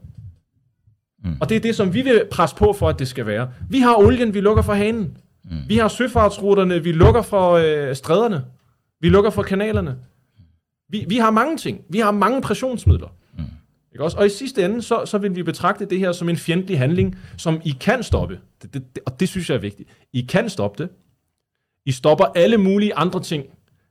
Mm. 1.24 1.36
Og 1.40 1.48
det 1.48 1.56
er 1.56 1.60
det, 1.60 1.76
som 1.76 1.94
vi 1.94 2.02
vil 2.02 2.22
presse 2.30 2.56
på 2.56 2.72
for, 2.72 2.88
at 2.88 2.98
det 2.98 3.08
skal 3.08 3.26
være. 3.26 3.50
Vi 3.70 3.80
har 3.80 3.94
olien, 3.96 4.34
vi 4.34 4.40
lukker 4.40 4.62
for 4.62 4.74
hanen. 4.74 5.18
Mm. 5.44 5.56
Vi 5.68 5.76
har 5.76 5.88
søfartsruterne, 5.88 6.82
vi 6.82 6.92
lukker 6.92 7.22
for 7.22 7.52
øh, 7.52 7.96
stræderne. 7.96 8.44
Vi 9.00 9.08
lukker 9.08 9.30
for 9.30 9.42
kanalerne. 9.42 9.96
Vi, 10.88 11.04
vi 11.08 11.16
har 11.16 11.30
mange 11.30 11.56
ting. 11.56 11.80
Vi 11.88 11.98
har 11.98 12.10
mange 12.10 12.42
pressionsmidler. 12.42 13.08
Mm. 13.38 13.44
Ikke 13.92 14.04
også? 14.04 14.18
Og 14.18 14.26
i 14.26 14.30
sidste 14.30 14.64
ende, 14.64 14.82
så, 14.82 15.02
så 15.04 15.18
vil 15.18 15.36
vi 15.36 15.42
betragte 15.42 15.84
det 15.84 15.98
her 15.98 16.12
som 16.12 16.28
en 16.28 16.36
fjendtlig 16.36 16.78
handling, 16.78 17.18
som 17.36 17.60
I 17.64 17.76
kan 17.80 18.02
stoppe. 18.02 18.40
Det, 18.62 18.74
det, 18.74 18.94
det, 18.94 19.02
og 19.06 19.20
det 19.20 19.28
synes 19.28 19.50
jeg 19.50 19.56
er 19.56 19.60
vigtigt. 19.60 19.88
I 20.12 20.20
kan 20.20 20.48
stoppe 20.48 20.82
det. 20.82 20.90
I 21.84 21.92
stopper 21.92 22.24
alle 22.24 22.58
mulige 22.58 22.94
andre 22.94 23.22
ting, 23.22 23.44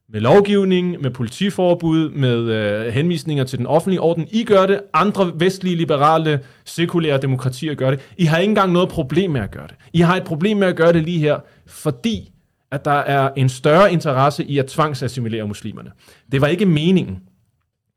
med 0.09 0.21
lovgivning, 0.21 1.01
med 1.01 1.11
politiforbud, 1.11 2.09
med 2.09 2.37
øh, 2.37 2.93
henvisninger 2.93 3.43
til 3.43 3.57
den 3.57 3.67
offentlige 3.67 4.01
orden. 4.01 4.27
I 4.31 4.43
gør 4.43 4.65
det, 4.65 4.81
andre 4.93 5.31
vestlige, 5.35 5.75
liberale, 5.75 6.39
sekulære 6.65 7.17
demokratier 7.17 7.73
gør 7.73 7.91
det. 7.91 7.99
I 8.17 8.25
har 8.25 8.37
ikke 8.37 8.49
engang 8.49 8.71
noget 8.71 8.89
problem 8.89 9.31
med 9.31 9.41
at 9.41 9.51
gøre 9.51 9.67
det. 9.67 9.75
I 9.93 9.99
har 9.99 10.15
et 10.15 10.23
problem 10.23 10.57
med 10.57 10.67
at 10.67 10.75
gøre 10.75 10.93
det 10.93 11.03
lige 11.03 11.19
her, 11.19 11.39
fordi 11.67 12.31
at 12.71 12.85
der 12.85 12.91
er 12.91 13.29
en 13.37 13.49
større 13.49 13.91
interesse 13.93 14.43
i 14.43 14.57
at 14.57 14.65
tvangsassimilere 14.65 15.47
muslimerne. 15.47 15.91
Det 16.31 16.41
var 16.41 16.47
ikke 16.47 16.65
meningen. 16.65 17.19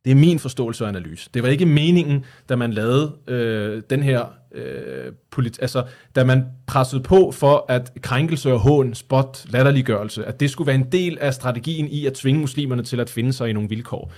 Det 0.04 0.10
er 0.10 0.14
min 0.14 0.38
forståelse 0.38 0.84
og 0.84 0.88
analyse. 0.88 1.30
Det 1.34 1.42
var 1.42 1.48
ikke 1.48 1.66
meningen, 1.66 2.24
da 2.48 2.56
man 2.56 2.72
lavede 2.72 3.12
øh, 3.28 3.82
den 3.90 4.02
her 4.02 4.37
øh, 4.54 5.12
polit- 5.30 5.58
altså, 5.60 5.84
da 6.16 6.24
man 6.24 6.44
pressede 6.66 7.02
på 7.02 7.32
for, 7.32 7.64
at 7.68 7.92
krænkelse 8.02 8.52
og 8.52 8.58
hån, 8.58 8.94
spot, 8.94 9.44
latterliggørelse, 9.48 10.24
at 10.24 10.40
det 10.40 10.50
skulle 10.50 10.66
være 10.66 10.76
en 10.76 10.92
del 10.92 11.18
af 11.20 11.34
strategien 11.34 11.88
i 11.88 12.06
at 12.06 12.14
tvinge 12.14 12.40
muslimerne 12.40 12.82
til 12.82 13.00
at 13.00 13.10
finde 13.10 13.32
sig 13.32 13.50
i 13.50 13.52
nogle 13.52 13.68
vilkår. 13.68 14.12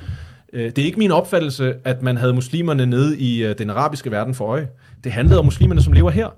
Øh, 0.52 0.64
det 0.64 0.78
er 0.78 0.84
ikke 0.84 0.98
min 0.98 1.12
opfattelse, 1.12 1.74
at 1.84 2.02
man 2.02 2.16
havde 2.16 2.34
muslimerne 2.34 2.86
nede 2.86 3.18
i 3.18 3.44
øh, 3.44 3.58
den 3.58 3.70
arabiske 3.70 4.10
verden 4.10 4.34
for 4.34 4.46
øje. 4.46 4.68
Det 5.04 5.12
handlede 5.12 5.38
om 5.38 5.44
muslimerne, 5.44 5.82
som 5.82 5.92
lever 5.92 6.10
her. 6.10 6.28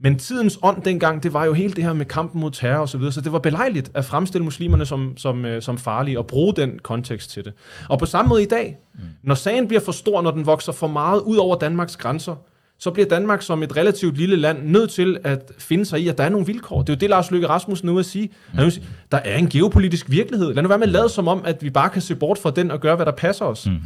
Men 0.00 0.18
tidens 0.18 0.58
ånd 0.62 0.82
dengang, 0.82 1.22
det 1.22 1.32
var 1.32 1.44
jo 1.44 1.52
hele 1.52 1.72
det 1.72 1.84
her 1.84 1.92
med 1.92 2.06
kampen 2.06 2.40
mod 2.40 2.50
terror 2.50 2.80
og 2.80 2.88
så 2.88 2.98
videre, 2.98 3.12
så 3.12 3.20
det 3.20 3.32
var 3.32 3.38
belejligt 3.38 3.90
at 3.94 4.04
fremstille 4.04 4.44
muslimerne 4.44 4.86
som, 4.86 5.16
som, 5.16 5.44
øh, 5.44 5.62
som 5.62 5.78
farlige 5.78 6.18
og 6.18 6.26
bruge 6.26 6.54
den 6.54 6.78
kontekst 6.78 7.30
til 7.30 7.44
det. 7.44 7.52
Og 7.88 7.98
på 7.98 8.06
samme 8.06 8.28
måde 8.28 8.42
i 8.42 8.46
dag, 8.46 8.76
mm. 8.94 9.00
når 9.22 9.34
sagen 9.34 9.68
bliver 9.68 9.80
for 9.80 9.92
stor, 9.92 10.22
når 10.22 10.30
den 10.30 10.46
vokser 10.46 10.72
for 10.72 10.86
meget 10.86 11.20
ud 11.20 11.36
over 11.36 11.56
Danmarks 11.58 11.96
grænser, 11.96 12.34
så 12.78 12.90
bliver 12.90 13.08
Danmark 13.08 13.42
som 13.42 13.62
et 13.62 13.76
relativt 13.76 14.16
lille 14.16 14.36
land 14.36 14.68
nødt 14.68 14.90
til 14.90 15.18
at 15.24 15.52
finde 15.58 15.84
sig 15.84 16.00
i, 16.00 16.08
at 16.08 16.18
der 16.18 16.24
er 16.24 16.28
nogle 16.28 16.46
vilkår. 16.46 16.82
Det 16.82 16.88
er 16.88 16.94
jo 16.94 16.98
det, 16.98 17.10
Lars 17.10 17.30
Løkke 17.30 17.48
Rasmussen 17.48 17.86
nu 17.86 17.98
at 17.98 18.06
sige. 18.06 18.28
Han 18.48 18.64
vil 18.64 18.72
sige, 18.72 18.86
der 19.12 19.18
er 19.18 19.38
en 19.38 19.48
geopolitisk 19.48 20.10
virkelighed. 20.10 20.54
Lad 20.54 20.62
nu 20.62 20.68
være 20.68 20.78
med 20.78 20.86
at 20.86 20.92
lade 20.92 21.08
som 21.08 21.28
om, 21.28 21.42
at 21.44 21.62
vi 21.62 21.70
bare 21.70 21.90
kan 21.90 22.02
se 22.02 22.14
bort 22.14 22.38
fra 22.38 22.50
den 22.50 22.70
og 22.70 22.80
gøre, 22.80 22.96
hvad 22.96 23.06
der 23.06 23.12
passer 23.12 23.44
os. 23.44 23.66
Mm. 23.66 23.76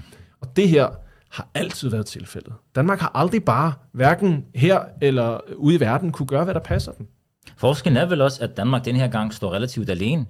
Og 0.40 0.56
det 0.56 0.68
her 0.68 0.88
har 1.30 1.48
altid 1.54 1.88
været 1.88 2.06
tilfældet. 2.06 2.52
Danmark 2.74 3.00
har 3.00 3.12
aldrig 3.14 3.44
bare, 3.44 3.72
hverken 3.92 4.44
her 4.54 4.80
eller 5.02 5.40
ude 5.56 5.74
i 5.74 5.80
verden, 5.80 6.12
kunne 6.12 6.26
gøre, 6.26 6.44
hvad 6.44 6.54
der 6.54 6.60
passer 6.60 6.92
dem. 6.92 7.06
Forskellen 7.56 7.96
er 7.96 8.06
vel 8.06 8.20
også, 8.20 8.44
at 8.44 8.56
Danmark 8.56 8.84
den 8.84 8.96
her 8.96 9.08
gang 9.08 9.34
står 9.34 9.52
relativt 9.52 9.90
alene 9.90 10.26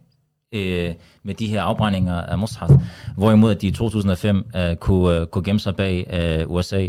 øh, 0.53 0.95
med 1.23 1.35
de 1.35 1.47
her 1.47 1.63
afbrændinger 1.63 2.15
af 2.15 2.39
Mossad, 2.39 2.79
hvorimod 3.17 3.55
de 3.55 3.67
i 3.67 3.71
2005 3.71 4.45
øh, 4.57 4.77
kunne, 4.77 5.17
øh, 5.17 5.27
kunne 5.27 5.45
gemme 5.45 5.61
sig 5.61 5.77
bag 5.77 6.07
øh, 6.13 6.51
USA 6.51 6.89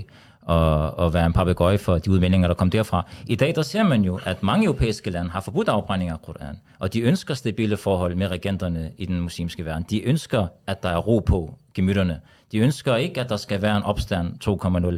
og, 0.52 1.00
og 1.00 1.14
være 1.14 1.26
en 1.26 1.34
papegøje 1.34 1.78
for 1.78 1.98
de 1.98 2.12
udmeldinger, 2.12 2.48
der 2.48 2.56
kom 2.56 2.70
derfra. 2.70 3.06
I 3.28 3.36
dag 3.36 3.56
der 3.56 3.62
ser 3.62 3.84
man 3.84 4.04
jo, 4.04 4.20
at 4.26 4.44
mange 4.44 4.66
europæiske 4.66 5.10
lande 5.10 5.32
har 5.32 5.42
forbudt 5.42 5.70
afbrænding 5.70 6.12
af 6.12 6.22
Koran, 6.22 6.60
og 6.80 6.94
de 6.94 7.02
ønsker 7.02 7.34
stabile 7.34 7.78
forhold 7.78 8.16
med 8.16 8.28
regenterne 8.28 8.92
i 8.98 9.06
den 9.06 9.20
muslimske 9.20 9.66
verden. 9.66 9.86
De 9.90 10.08
ønsker, 10.08 10.48
at 10.68 10.84
der 10.84 10.90
er 10.90 10.98
ro 10.98 11.20
på 11.20 11.56
gemytterne. 11.74 12.20
De 12.52 12.58
ønsker 12.58 12.96
ikke, 12.96 13.22
at 13.22 13.30
der 13.30 13.38
skal 13.38 13.62
være 13.62 13.78
en 13.78 13.84
opstand 13.84 14.28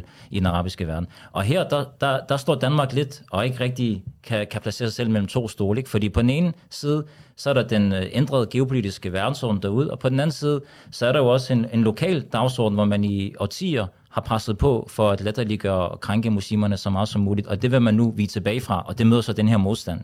i 0.30 0.38
den 0.38 0.46
arabiske 0.46 0.86
verden. 0.86 1.06
Og 1.32 1.42
her, 1.42 1.68
der, 1.68 1.84
der, 2.00 2.20
der 2.28 2.36
står 2.36 2.54
Danmark 2.54 2.92
lidt, 2.92 3.22
og 3.30 3.44
ikke 3.46 3.60
rigtig 3.60 4.04
kan, 4.22 4.46
kan 4.50 4.60
placere 4.60 4.88
sig 4.88 4.94
selv 4.94 5.10
mellem 5.10 5.26
to 5.26 5.48
stole. 5.48 5.78
Ikke? 5.78 5.90
Fordi 5.90 6.08
på 6.08 6.22
den 6.22 6.30
ene 6.30 6.52
side, 6.70 7.04
så 7.36 7.50
er 7.50 7.54
der 7.54 7.62
den 7.62 7.92
øh, 7.92 8.06
ændrede 8.12 8.46
geopolitiske 8.50 9.12
verdensorden 9.12 9.62
derude, 9.62 9.90
og 9.90 9.98
på 9.98 10.08
den 10.08 10.20
anden 10.20 10.32
side, 10.32 10.60
så 10.90 11.06
er 11.06 11.12
der 11.12 11.18
jo 11.18 11.26
også 11.26 11.52
en, 11.52 11.66
en 11.72 11.82
lokal 11.82 12.20
dagsorden, 12.20 12.74
hvor 12.74 12.84
man 12.84 13.04
i 13.04 13.34
årtier 13.40 13.86
har 14.14 14.20
presset 14.20 14.58
på 14.58 14.86
for 14.90 15.10
at 15.10 15.20
latterliggøre 15.20 15.88
og 15.88 16.00
krænke 16.00 16.30
muslimerne 16.30 16.76
så 16.76 16.90
meget 16.90 17.08
som 17.08 17.20
muligt, 17.20 17.46
og 17.46 17.62
det 17.62 17.72
vil 17.72 17.82
man 17.82 17.94
nu 17.94 18.10
vige 18.10 18.26
tilbage 18.26 18.60
fra, 18.60 18.84
og 18.86 18.98
det 18.98 19.06
møder 19.06 19.20
så 19.20 19.32
den 19.32 19.48
her 19.48 19.56
modstand. 19.56 20.00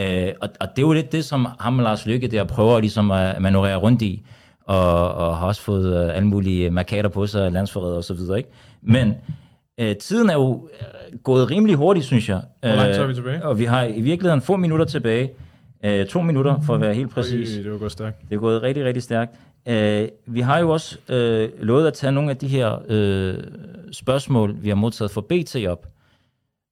Øh, 0.00 0.28
og, 0.40 0.48
og 0.60 0.68
det 0.70 0.82
er 0.82 0.86
jo 0.86 0.92
lidt 0.92 1.12
det, 1.12 1.24
som 1.24 1.46
ham 1.60 1.78
og 1.78 1.84
Lars 1.84 2.06
Lykke 2.06 2.28
der 2.28 2.44
prøver 2.44 2.80
ligesom 2.80 3.10
at 3.10 3.42
manøvrere 3.42 3.76
rundt 3.76 4.02
i, 4.02 4.22
og, 4.66 5.14
og 5.14 5.36
har 5.36 5.46
også 5.46 5.62
fået 5.62 6.04
uh, 6.04 6.16
alle 6.16 6.28
mulige 6.28 6.70
markader 6.70 7.08
på 7.08 7.26
sig, 7.26 7.52
landsforræder 7.52 7.96
og 7.96 8.04
så 8.04 8.14
videre. 8.14 8.38
Ikke? 8.38 8.50
Men 8.82 9.14
uh, 9.82 9.92
tiden 10.00 10.30
er 10.30 10.34
jo 10.34 10.68
øh, 10.80 11.18
gået 11.18 11.50
rimelig 11.50 11.76
hurtigt, 11.76 12.06
synes 12.06 12.28
jeg. 12.28 12.40
Hvor 12.60 12.68
langt 12.68 12.96
er 12.96 13.06
vi 13.06 13.14
tilbage? 13.14 13.44
Og 13.44 13.58
vi 13.58 13.64
har 13.64 13.82
i 13.84 14.00
virkeligheden 14.00 14.42
få 14.42 14.56
minutter 14.56 14.84
tilbage. 14.84 15.30
Uh, 15.86 16.06
to 16.06 16.22
minutter, 16.22 16.60
for 16.66 16.74
at 16.74 16.80
være 16.80 16.94
helt 16.94 17.10
præcis. 17.10 17.50
Det 17.50 17.66
er 17.66 17.78
gået 17.78 17.92
stærkt. 17.92 18.22
Det 18.30 18.36
er 18.36 18.40
gået 18.40 18.62
rigtig, 18.62 18.84
rigtig 18.84 19.02
stærkt. 19.02 19.34
Øh, 19.68 20.08
vi 20.26 20.40
har 20.40 20.58
jo 20.58 20.70
også 20.70 20.98
øh, 21.08 21.50
lovet 21.58 21.86
at 21.86 21.94
tage 21.94 22.12
nogle 22.12 22.30
af 22.30 22.36
de 22.36 22.48
her 22.48 22.78
øh, 22.88 23.34
spørgsmål, 23.92 24.56
vi 24.62 24.68
har 24.68 24.76
modtaget 24.76 25.10
fra 25.10 25.20
BT 25.20 25.66
op. 25.66 25.86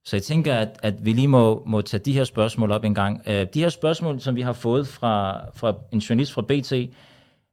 Så 0.05 0.17
jeg 0.17 0.23
tænker, 0.23 0.55
at, 0.55 0.69
at 0.83 1.05
vi 1.05 1.13
lige 1.13 1.29
må, 1.29 1.63
må 1.67 1.83
tage 1.83 2.03
de 2.05 2.13
her 2.13 2.25
spørgsmål 2.25 2.71
op 2.71 2.85
en 2.85 2.95
gang. 2.95 3.23
Øh, 3.27 3.47
de 3.55 3.61
her 3.61 3.69
spørgsmål, 3.69 4.21
som 4.21 4.37
vi 4.37 4.41
har 4.41 4.53
fået 4.53 4.89
fra, 4.89 5.41
fra 5.55 5.75
en 5.93 5.99
journalist 5.99 6.33
fra 6.33 6.43
BT, 6.43 6.73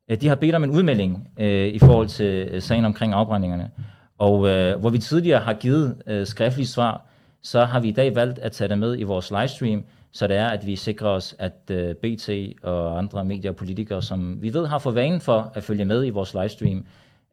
øh, 0.10 0.22
de 0.22 0.28
har 0.28 0.36
bedt 0.36 0.56
om 0.56 0.64
en 0.64 0.72
udmelding 0.72 1.28
øh, 1.40 1.68
i 1.68 1.80
forhold 1.80 2.08
til 2.08 2.48
øh, 2.52 2.62
sagen 2.62 2.86
omkring 2.86 3.14
afbrændingerne. 3.14 3.72
Og 4.18 4.48
øh, 4.48 4.80
hvor 4.80 4.90
vi 4.90 4.98
tidligere 4.98 5.40
har 5.40 5.54
givet 5.54 6.02
øh, 6.08 6.28
skriftlige 6.28 6.68
svar, 6.68 7.06
så 7.44 7.66
har 7.66 7.80
vi 7.80 7.88
i 7.88 7.92
dag 7.92 8.16
valgt 8.16 8.40
at 8.40 8.52
tage 8.52 8.68
det 8.68 8.80
med 8.80 9.00
i 9.00 9.04
vores 9.04 9.32
livestream, 9.32 9.84
så 10.18 10.28
det 10.28 10.38
er, 10.38 10.48
at 10.48 10.66
vi 10.66 10.76
sikrer 10.76 11.10
os, 11.10 11.36
at 11.40 11.54
uh, 11.72 11.78
BT 11.78 12.30
og 12.64 12.98
andre 12.98 13.26
medier 13.26 13.52
og 13.52 13.56
politikere, 13.56 14.02
som 14.02 14.42
vi 14.42 14.54
ved 14.54 14.68
har 14.68 14.80
for 14.80 14.92
vane 14.92 15.20
for 15.20 15.52
at 15.56 15.64
følge 15.64 15.86
med 15.86 16.06
i 16.06 16.10
vores 16.10 16.34
livestream, 16.34 16.86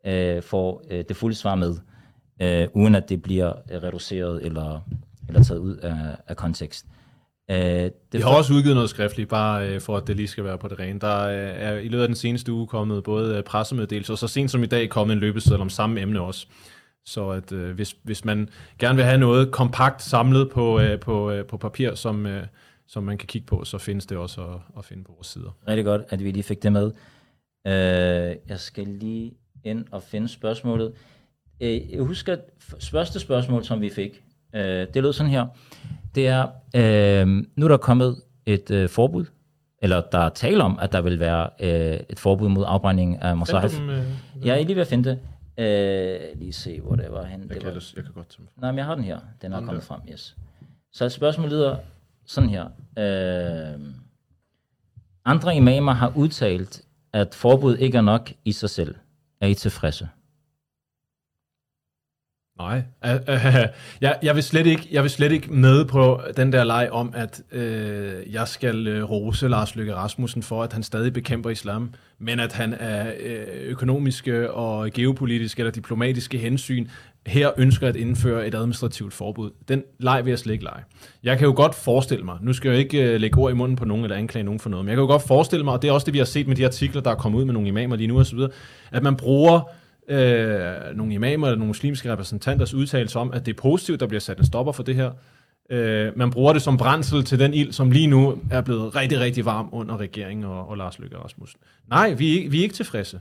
uh, 0.06 0.42
får 0.42 0.82
uh, 0.90 0.98
det 1.08 1.16
fulde 1.16 1.34
svar 1.34 1.54
med, 1.54 1.70
uh, 2.42 2.82
uden 2.82 2.94
at 2.94 3.08
det 3.08 3.22
bliver 3.22 3.52
reduceret 3.70 4.46
eller, 4.46 4.80
eller 5.28 5.42
taget 5.42 5.60
ud 5.60 5.76
af, 5.76 5.96
af 6.28 6.36
kontekst. 6.36 6.86
Uh, 7.48 7.56
det 7.56 7.92
Vi 8.12 8.20
har 8.20 8.36
også 8.36 8.54
udgivet 8.54 8.74
noget 8.74 8.90
skriftligt, 8.90 9.28
bare 9.28 9.68
øh, 9.68 9.80
for 9.80 9.96
at 9.96 10.06
det 10.06 10.16
lige 10.16 10.28
skal 10.28 10.44
være 10.44 10.58
på 10.58 10.68
det 10.68 10.78
rene. 10.78 11.00
Der 11.00 11.20
øh, 11.20 11.52
er 11.56 11.72
i 11.72 11.88
løbet 11.88 12.02
af 12.02 12.08
den 12.08 12.16
seneste 12.16 12.52
uge 12.52 12.66
kommet 12.66 13.04
både 13.04 13.36
øh, 13.36 13.42
pressemeddelelser, 13.42 14.14
og 14.14 14.18
så 14.18 14.28
sent 14.28 14.50
som 14.50 14.62
i 14.62 14.66
dag 14.66 14.88
kommet 14.88 15.14
en 15.14 15.20
løbeseddel 15.20 15.60
om 15.60 15.70
samme 15.70 16.00
emne 16.00 16.20
også. 16.20 16.46
Så 17.06 17.28
at 17.28 17.52
øh, 17.52 17.74
hvis, 17.74 17.96
hvis 18.02 18.24
man 18.24 18.48
gerne 18.78 18.96
vil 18.96 19.04
have 19.04 19.18
noget 19.18 19.50
kompakt 19.50 20.02
samlet 20.02 20.50
på, 20.50 20.80
øh, 20.80 21.00
på, 21.00 21.30
øh, 21.30 21.44
på 21.44 21.56
papir, 21.56 21.94
som, 21.94 22.26
øh, 22.26 22.42
som 22.86 23.02
man 23.02 23.18
kan 23.18 23.26
kigge 23.26 23.46
på, 23.46 23.64
så 23.64 23.78
findes 23.78 24.06
det 24.06 24.18
også 24.18 24.42
at, 24.42 24.60
at 24.78 24.84
finde 24.84 25.04
på 25.04 25.12
vores 25.12 25.26
sider. 25.26 25.56
Rigtig 25.68 25.84
godt, 25.84 26.02
at 26.08 26.24
vi 26.24 26.30
lige 26.30 26.42
fik 26.42 26.62
det 26.62 26.72
med. 26.72 26.86
Uh, 27.66 27.70
jeg 28.50 28.58
skal 28.60 28.86
lige 28.86 29.32
ind 29.64 29.84
og 29.90 30.02
finde 30.02 30.28
spørgsmålet. 30.28 30.92
Uh, 31.60 31.92
jeg 31.92 32.02
husker, 32.02 32.32
at 32.32 32.40
første 32.80 33.20
spørgsmål, 33.20 33.64
som 33.64 33.80
vi 33.80 33.90
fik, 33.90 34.22
uh, 34.54 34.60
det 34.60 34.96
lød 34.96 35.12
sådan 35.12 35.30
her. 35.32 35.46
Det 36.14 36.28
er, 36.28 36.44
uh, 37.24 37.28
nu 37.56 37.64
er 37.64 37.68
der 37.68 37.76
kommet 37.76 38.16
et 38.46 38.70
uh, 38.70 38.88
forbud, 38.88 39.24
eller 39.82 40.02
der 40.12 40.18
er 40.18 40.28
tale 40.28 40.62
om, 40.62 40.78
at 40.78 40.92
der 40.92 41.00
vil 41.00 41.20
være 41.20 41.50
uh, 41.60 42.00
et 42.08 42.18
forbud 42.18 42.48
mod 42.48 42.64
afbrænding 42.68 43.22
af 43.22 43.36
mosahif. 43.36 43.76
Dem, 43.78 43.90
øh, 43.90 44.04
Jeg 44.44 44.60
er 44.60 44.64
lige 44.64 44.74
ved 44.76 44.82
at 44.82 44.88
finde 44.88 45.10
det. 45.10 45.18
Uh, 45.58 46.38
lige 46.40 46.52
se, 46.52 46.80
hvor 46.80 46.96
det 46.96 47.06
var 47.10 47.24
henne. 47.24 47.44
jeg, 47.44 47.54
Det 47.54 47.62
kan, 47.62 47.74
var, 47.74 47.84
jeg 47.96 48.04
kan 48.04 48.12
godt 48.12 48.28
tage. 48.28 48.48
Nej, 48.56 48.70
men 48.70 48.78
jeg 48.78 48.84
har 48.86 48.94
den 48.94 49.04
her. 49.04 49.18
Den 49.42 49.52
er 49.52 49.64
kommet 49.64 49.82
frem, 49.84 50.00
yes. 50.12 50.36
Så 50.92 51.08
spørgsmålet 51.08 51.52
lyder 51.52 51.76
sådan 52.26 52.50
her. 52.50 52.64
Øh, 52.98 53.80
andre 55.24 55.56
imamer 55.56 55.92
har 55.92 56.12
udtalt, 56.16 56.82
at 57.12 57.34
forbud 57.34 57.76
ikke 57.76 57.98
er 57.98 58.02
nok 58.02 58.32
i 58.44 58.52
sig 58.52 58.70
selv. 58.70 58.94
Er 59.40 59.46
I 59.46 59.54
tilfredse? 59.54 60.08
Nej, 62.58 62.82
jeg, 64.00 64.18
jeg, 64.22 64.34
vil 64.34 64.42
slet 64.42 64.66
ikke, 64.66 64.88
jeg 64.90 65.02
vil 65.02 65.10
slet 65.10 65.32
ikke 65.32 65.52
med 65.52 65.84
på 65.84 66.20
den 66.36 66.52
der 66.52 66.64
leg 66.64 66.88
om, 66.92 67.12
at 67.16 67.42
øh, 67.52 68.32
jeg 68.32 68.48
skal 68.48 68.86
øh, 68.86 69.10
rose 69.10 69.48
Lars 69.48 69.76
Løkke 69.76 69.94
Rasmussen 69.94 70.42
for, 70.42 70.62
at 70.62 70.72
han 70.72 70.82
stadig 70.82 71.12
bekæmper 71.12 71.50
islam, 71.50 71.94
men 72.18 72.40
at 72.40 72.52
han 72.52 72.74
af 72.74 73.14
øh, 73.20 73.70
økonomiske 73.70 74.50
og 74.50 74.90
geopolitiske 74.90 75.60
eller 75.60 75.70
diplomatiske 75.70 76.38
hensyn 76.38 76.86
her 77.26 77.50
ønsker 77.56 77.88
at 77.88 77.96
indføre 77.96 78.46
et 78.46 78.54
administrativt 78.54 79.14
forbud. 79.14 79.50
Den 79.68 79.82
leg 79.98 80.24
vil 80.24 80.30
jeg 80.30 80.38
slet 80.38 80.52
ikke 80.52 80.64
lege. 80.64 80.82
Jeg 81.22 81.38
kan 81.38 81.46
jo 81.46 81.52
godt 81.56 81.74
forestille 81.74 82.24
mig, 82.24 82.38
nu 82.42 82.52
skal 82.52 82.70
jeg 82.70 82.78
ikke 82.78 83.02
øh, 83.02 83.20
lægge 83.20 83.38
ord 83.38 83.52
i 83.52 83.54
munden 83.54 83.76
på 83.76 83.84
nogen 83.84 84.04
eller 84.04 84.16
anklage 84.16 84.44
nogen 84.44 84.60
for 84.60 84.70
noget, 84.70 84.84
men 84.84 84.90
jeg 84.90 84.96
kan 84.96 85.02
jo 85.02 85.06
godt 85.06 85.22
forestille 85.22 85.64
mig, 85.64 85.74
og 85.74 85.82
det 85.82 85.88
er 85.88 85.92
også 85.92 86.04
det, 86.04 86.14
vi 86.14 86.18
har 86.18 86.24
set 86.24 86.48
med 86.48 86.56
de 86.56 86.64
artikler, 86.64 87.02
der 87.02 87.10
er 87.10 87.14
kommet 87.14 87.38
ud 87.38 87.44
med 87.44 87.54
nogle 87.54 87.68
imamer 87.68 87.96
lige 87.96 88.06
nu 88.06 88.20
osv., 88.20 88.38
at 88.92 89.02
man 89.02 89.16
bruger 89.16 89.70
øh, 90.08 90.96
nogle 90.96 91.14
imamer 91.14 91.46
eller 91.46 91.58
nogle 91.58 91.66
muslimske 91.68 92.12
repræsentanters 92.12 92.74
udtalelse 92.74 93.18
om, 93.18 93.32
at 93.32 93.46
det 93.46 93.52
er 93.52 93.60
positivt, 93.62 94.00
der 94.00 94.06
bliver 94.06 94.20
sat 94.20 94.38
en 94.38 94.46
stopper 94.46 94.72
for 94.72 94.82
det 94.82 94.94
her. 94.94 95.10
Øh, 95.70 96.12
man 96.18 96.30
bruger 96.30 96.52
det 96.52 96.62
som 96.62 96.76
brændsel 96.76 97.24
til 97.24 97.38
den 97.38 97.54
ild, 97.54 97.72
som 97.72 97.90
lige 97.90 98.06
nu 98.06 98.38
er 98.50 98.60
blevet 98.60 98.96
rigtig, 98.96 99.20
rigtig 99.20 99.44
varm 99.44 99.68
under 99.72 99.96
regeringen 99.96 100.44
og, 100.44 100.68
og 100.68 100.76
Lars 100.76 100.98
Løkke 100.98 101.16
Rasmussen. 101.18 101.60
Nej, 101.90 102.12
vi 102.12 102.46
er, 102.46 102.50
vi 102.50 102.58
er 102.58 102.62
ikke 102.62 102.74
tilfredse. 102.74 103.20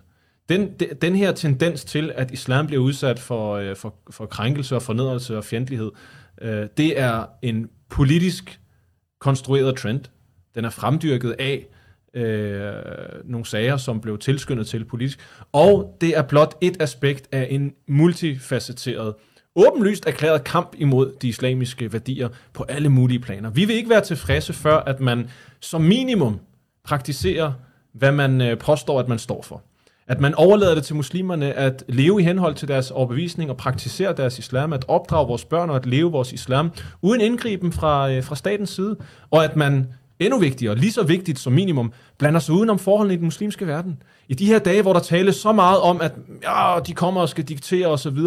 Den, 0.50 0.74
de- 0.80 0.90
den 1.02 1.16
her 1.16 1.32
tendens 1.32 1.86
til, 1.86 2.12
at 2.16 2.32
islam 2.32 2.68
bliver 2.68 2.82
udsat 2.82 3.20
for, 3.20 3.54
øh, 3.56 3.76
for, 3.76 3.96
for 4.12 4.26
krænkelse 4.26 4.76
og 4.76 4.82
fornedrelse 4.82 5.38
og 5.38 5.44
fjendtlighed, 5.44 5.92
øh, 6.42 6.68
det 6.78 7.00
er 7.00 7.26
en 7.42 7.70
politisk 7.90 8.60
konstrueret 9.20 9.76
trend. 9.78 10.02
Den 10.56 10.66
er 10.66 10.70
fremdyrket 10.70 11.36
af 11.40 11.66
øh, 12.14 12.74
nogle 13.26 13.46
sager, 13.46 13.78
som 13.78 14.02
blev 14.02 14.18
tilskyndet 14.18 14.68
til 14.68 14.86
politisk. 14.86 15.20
Og 15.52 15.98
det 16.02 16.18
er 16.18 16.22
blot 16.22 16.56
et 16.62 16.78
aspekt 16.80 17.28
af 17.32 17.48
en 17.50 17.74
multifacetteret, 17.88 19.14
åbenlyst 19.56 20.08
erklæret 20.08 20.44
kamp 20.44 20.76
imod 20.78 21.14
de 21.22 21.28
islamiske 21.28 21.94
værdier 21.94 22.30
på 22.54 22.64
alle 22.64 22.90
mulige 22.90 23.20
planer. 23.20 23.50
Vi 23.50 23.66
vil 23.66 23.76
ikke 23.76 23.90
være 23.90 24.02
tilfredse 24.02 24.54
før, 24.54 24.78
at 24.78 25.00
man 25.00 25.30
som 25.60 25.82
minimum 25.82 26.40
praktiserer, 26.84 27.54
hvad 27.94 28.12
man 28.12 28.42
øh, 28.42 28.58
påstår, 28.58 29.00
at 29.00 29.08
man 29.08 29.20
står 29.20 29.42
for. 29.42 29.62
At 30.08 30.22
man 30.22 30.36
overlader 30.36 30.76
det 30.76 30.84
til 30.84 30.96
muslimerne 30.96 31.54
at 31.54 31.84
leve 31.88 32.22
i 32.22 32.24
henhold 32.24 32.56
til 32.56 32.68
deres 32.68 32.92
overbevisning 32.92 33.50
og 33.50 33.58
praktisere 33.58 34.14
deres 34.18 34.40
islam, 34.40 34.74
at 34.74 34.86
opdrage 34.88 35.28
vores 35.28 35.46
børn 35.46 35.70
og 35.70 35.76
at 35.76 35.86
leve 35.86 36.12
vores 36.12 36.34
islam, 36.34 36.72
uden 37.02 37.22
indgriben 37.22 37.72
fra, 37.72 38.12
øh, 38.12 38.24
fra 38.24 38.36
statens 38.36 38.70
side, 38.70 38.98
og 39.32 39.44
at 39.44 39.56
man 39.56 39.88
endnu 40.26 40.40
vigtigere, 40.40 40.76
lige 40.76 40.92
så 40.92 41.04
vigtigt 41.04 41.40
som 41.40 41.54
minimum, 41.54 41.94
blander 42.18 42.40
sig 42.40 42.56
udenom 42.56 42.80
forholdene 42.80 43.14
i 43.14 43.18
den 43.18 43.26
muslimske 43.26 43.68
verden. 43.68 44.04
I 44.28 44.34
de 44.34 44.46
her 44.46 44.60
dage, 44.60 44.82
hvor 44.82 44.94
der 44.94 45.00
tales 45.00 45.36
så 45.36 45.52
meget 45.52 45.80
om, 45.80 46.02
at 46.02 46.12
ja, 46.44 46.80
de 46.88 46.94
kommer 46.94 47.22
og 47.22 47.30
skal 47.30 47.44
diktere 47.44 47.88
osv., 47.88 48.18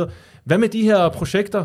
hvad 0.44 0.58
med 0.58 0.68
de 0.68 0.82
her 0.82 1.08
projekter 1.08 1.64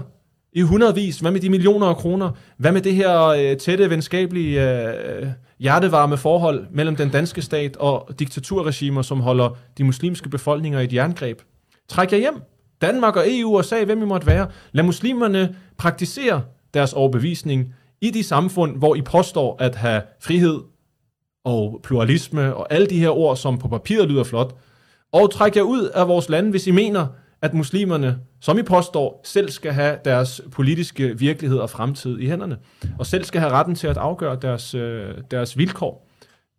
i 0.53 0.61
hundredvis? 0.61 1.19
Hvad 1.19 1.31
med 1.31 1.39
de 1.39 1.49
millioner 1.49 1.87
af 1.87 1.95
kroner? 1.95 2.31
Hvad 2.57 2.71
med 2.71 2.81
det 2.81 2.95
her 2.95 3.21
øh, 3.25 3.57
tætte, 3.57 3.89
venskabelige, 3.89 4.81
øh, 4.81 5.27
hjertevarme 5.59 6.17
forhold 6.17 6.65
mellem 6.71 6.95
den 6.95 7.09
danske 7.09 7.41
stat 7.41 7.77
og 7.77 8.09
diktaturregimer, 8.19 9.01
som 9.01 9.19
holder 9.19 9.57
de 9.77 9.83
muslimske 9.83 10.29
befolkninger 10.29 10.79
i 10.79 10.83
et 10.83 10.93
jerngreb? 10.93 11.41
Træk 11.89 12.11
jer 12.11 12.17
hjem. 12.17 12.41
Danmark 12.81 13.15
og 13.15 13.23
EU 13.27 13.49
og 13.49 13.59
USA, 13.59 13.83
hvem 13.83 14.01
I 14.01 14.05
måtte 14.05 14.27
være. 14.27 14.47
Lad 14.71 14.83
muslimerne 14.83 15.55
praktisere 15.77 16.41
deres 16.73 16.93
overbevisning 16.93 17.73
i 18.01 18.09
de 18.09 18.23
samfund, 18.23 18.77
hvor 18.77 18.95
I 18.95 19.01
påstår 19.01 19.55
at 19.59 19.75
have 19.75 20.01
frihed 20.21 20.59
og 21.45 21.79
pluralisme 21.83 22.55
og 22.55 22.73
alle 22.73 22.87
de 22.87 22.99
her 22.99 23.09
ord, 23.09 23.37
som 23.37 23.57
på 23.57 23.67
papiret 23.67 24.09
lyder 24.09 24.23
flot. 24.23 24.55
Og 25.13 25.31
træk 25.31 25.55
jer 25.55 25.61
ud 25.61 25.83
af 25.83 26.07
vores 26.07 26.29
lande, 26.29 26.49
hvis 26.49 26.67
I 26.67 26.71
mener, 26.71 27.07
at 27.41 27.53
muslimerne, 27.53 28.17
som 28.41 28.59
I 28.59 28.61
påstår, 28.61 29.21
selv 29.23 29.49
skal 29.49 29.71
have 29.71 29.97
deres 30.05 30.41
politiske 30.51 31.19
virkelighed 31.19 31.57
og 31.57 31.69
fremtid 31.69 32.19
i 32.19 32.27
hænderne, 32.27 32.57
og 32.99 33.05
selv 33.05 33.23
skal 33.23 33.41
have 33.41 33.51
retten 33.51 33.75
til 33.75 33.87
at 33.87 33.97
afgøre 33.97 34.37
deres, 34.41 34.75
øh, 34.75 35.05
deres 35.31 35.57
vilkår. 35.57 36.07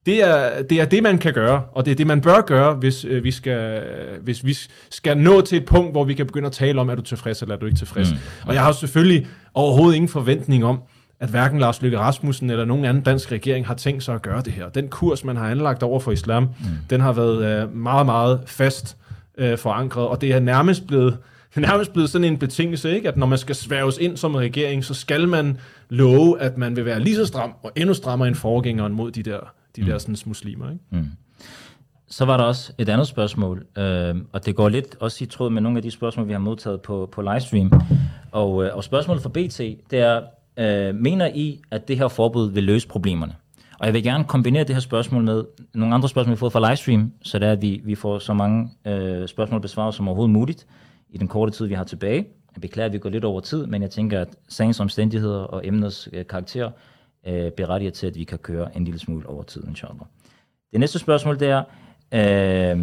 Det 0.07 0.23
er, 0.23 0.63
det 0.63 0.81
er 0.81 0.85
det, 0.85 1.03
man 1.03 1.19
kan 1.19 1.33
gøre, 1.33 1.63
og 1.73 1.85
det 1.85 1.91
er 1.91 1.95
det, 1.95 2.07
man 2.07 2.21
bør 2.21 2.41
gøre, 2.41 2.75
hvis, 2.75 3.05
øh, 3.05 3.25
vi 3.25 3.31
skal, 3.31 3.83
hvis 4.23 4.45
vi 4.45 4.57
skal 4.91 5.19
nå 5.19 5.41
til 5.41 5.59
et 5.59 5.65
punkt, 5.65 5.93
hvor 5.93 6.05
vi 6.05 6.15
kan 6.15 6.27
begynde 6.27 6.47
at 6.47 6.53
tale 6.53 6.81
om, 6.81 6.89
er 6.89 6.95
du 6.95 7.03
tilfreds 7.03 7.43
eller 7.43 7.55
er 7.55 7.59
du 7.59 7.67
ikke 7.67 7.79
tilfreds. 7.79 8.13
Mm. 8.13 8.19
Og 8.47 8.55
jeg 8.55 8.63
har 8.63 8.73
selvfølgelig 8.73 9.27
overhovedet 9.55 9.97
ingen 9.97 10.09
forventning 10.09 10.65
om, 10.65 10.83
at 11.23 11.29
hverken 11.29 11.59
Lars 11.59 11.83
Løkke 11.83 11.99
Rasmussen 11.99 12.51
eller 12.51 12.65
nogen 12.65 12.85
anden 12.85 13.03
dansk 13.03 13.33
regering 13.33 13.67
har 13.67 13.75
tænkt 13.75 14.03
sig 14.03 14.15
at 14.15 14.23
gøre 14.23 14.43
det 14.43 14.53
her. 14.53 14.69
Den 14.69 14.89
kurs, 14.89 15.25
man 15.25 15.37
har 15.37 15.51
anlagt 15.51 15.83
over 15.83 16.01
for 16.01 16.13
islam, 16.13 16.43
mm. 16.43 16.49
den 16.91 17.01
har 17.01 17.13
været 17.13 17.63
øh, 17.63 17.77
meget, 17.77 18.07
meget 18.07 18.41
fast 18.47 18.97
øh, 19.39 19.59
forankret, 19.59 20.07
og 20.07 20.21
det 20.21 20.33
er 20.33 20.41
nærmest 20.41 20.87
blevet 20.87 21.19
nærmest 21.57 21.93
blevet 21.93 22.11
sådan 22.11 22.25
en 22.25 22.39
betingelse, 22.39 22.95
ikke? 22.95 23.09
at 23.09 23.17
når 23.17 23.27
man 23.27 23.39
skal 23.39 23.55
sværges 23.55 23.99
ind 23.99 24.17
som 24.17 24.35
regering, 24.35 24.85
så 24.85 24.95
skal 24.95 25.29
man 25.29 25.57
love, 25.89 26.41
at 26.41 26.59
man 26.59 26.77
vil 26.77 26.85
være 26.85 27.01
lige 27.01 27.17
så 27.17 27.27
stram 27.27 27.55
og 27.63 27.73
endnu 27.77 27.95
strammere 27.95 28.29
end 28.29 28.37
forgængeren 28.37 28.93
mod 28.93 29.11
de 29.11 29.23
der, 29.23 29.39
de 29.77 29.81
mm. 29.81 29.87
der 29.87 29.99
sådan, 29.99 30.17
muslimer. 30.27 30.71
Ikke? 30.71 30.85
Mm. 30.91 31.07
Så 32.09 32.25
var 32.25 32.37
der 32.37 32.45
også 32.45 32.73
et 32.79 32.89
andet 32.89 33.07
spørgsmål, 33.07 33.67
øh, 33.79 34.15
og 34.33 34.47
det 34.47 34.57
går 34.57 34.69
lidt 34.69 34.97
også 35.01 35.25
i 35.25 35.27
tråd 35.27 35.51
med 35.51 35.63
nogle 35.63 35.79
af 35.79 35.83
de 35.83 35.91
spørgsmål, 35.91 36.29
vi 36.29 36.33
har 36.33 36.41
modtaget 36.41 36.81
på, 36.81 37.09
på 37.13 37.23
livestream. 37.23 37.73
Og, 38.33 38.65
øh, 38.65 38.77
og 38.77 38.85
spørgsmålet 38.85 39.23
fra 39.23 39.29
BT, 39.29 39.59
det 39.91 39.99
er, 39.99 40.21
øh, 40.57 40.95
mener 40.95 41.27
I, 41.27 41.61
at 41.71 41.89
det 41.89 41.99
her 41.99 42.09
forbud 42.09 42.51
vil 42.51 42.65
løse 42.65 42.89
problemerne? 42.89 43.35
Og 43.79 43.87
jeg 43.87 43.95
vil 43.95 44.03
gerne 44.03 44.25
kombinere 44.25 44.65
det 44.65 44.75
her 44.75 44.81
spørgsmål 44.81 45.23
med 45.23 45.45
nogle 45.75 45.95
andre 45.95 46.09
spørgsmål, 46.09 46.31
vi 46.31 46.37
har 46.37 46.39
fået 46.39 46.53
fra 46.53 46.69
livestream, 46.69 47.13
så 47.23 47.39
det 47.39 47.49
er, 47.49 47.53
at 47.53 47.63
vi, 47.63 47.81
vi 47.85 47.95
får 47.95 48.19
så 48.19 48.35
mange 48.35 48.71
øh, 48.87 49.29
spørgsmål 49.29 49.61
besvaret 49.61 49.95
som 49.95 50.09
overhovedet 50.09 50.33
muligt 50.33 50.67
i 51.11 51.19
den 51.19 51.29
korte 51.29 51.53
tid, 51.53 51.67
vi 51.67 51.75
har 51.75 51.85
tilbage. 51.85 52.27
Jeg 52.55 52.61
beklager, 52.61 52.87
at 52.87 52.93
vi 52.93 52.99
går 52.99 53.11
lidt 53.11 53.25
over 53.25 53.41
tid, 53.41 53.67
men 53.67 53.83
jeg 53.83 53.91
tænker, 53.91 54.21
at 54.21 54.29
sagens 54.49 54.81
omstændigheder 54.81 55.41
og 55.41 55.67
emnets 55.67 56.09
øh, 56.13 56.27
karakter 56.27 56.71
øh, 57.27 57.51
berettiger 57.51 57.91
til, 57.91 58.07
at 58.07 58.15
vi 58.15 58.25
kan 58.25 58.39
køre 58.39 58.77
en 58.77 58.85
lille 58.85 59.01
smule 59.01 59.29
over 59.29 59.43
tid, 59.43 59.65
inshallah. 59.69 60.01
Det 60.73 60.81
næste 60.81 60.99
spørgsmål, 60.99 61.41
det 61.41 61.49
er, 61.49 61.63
øh, 62.73 62.79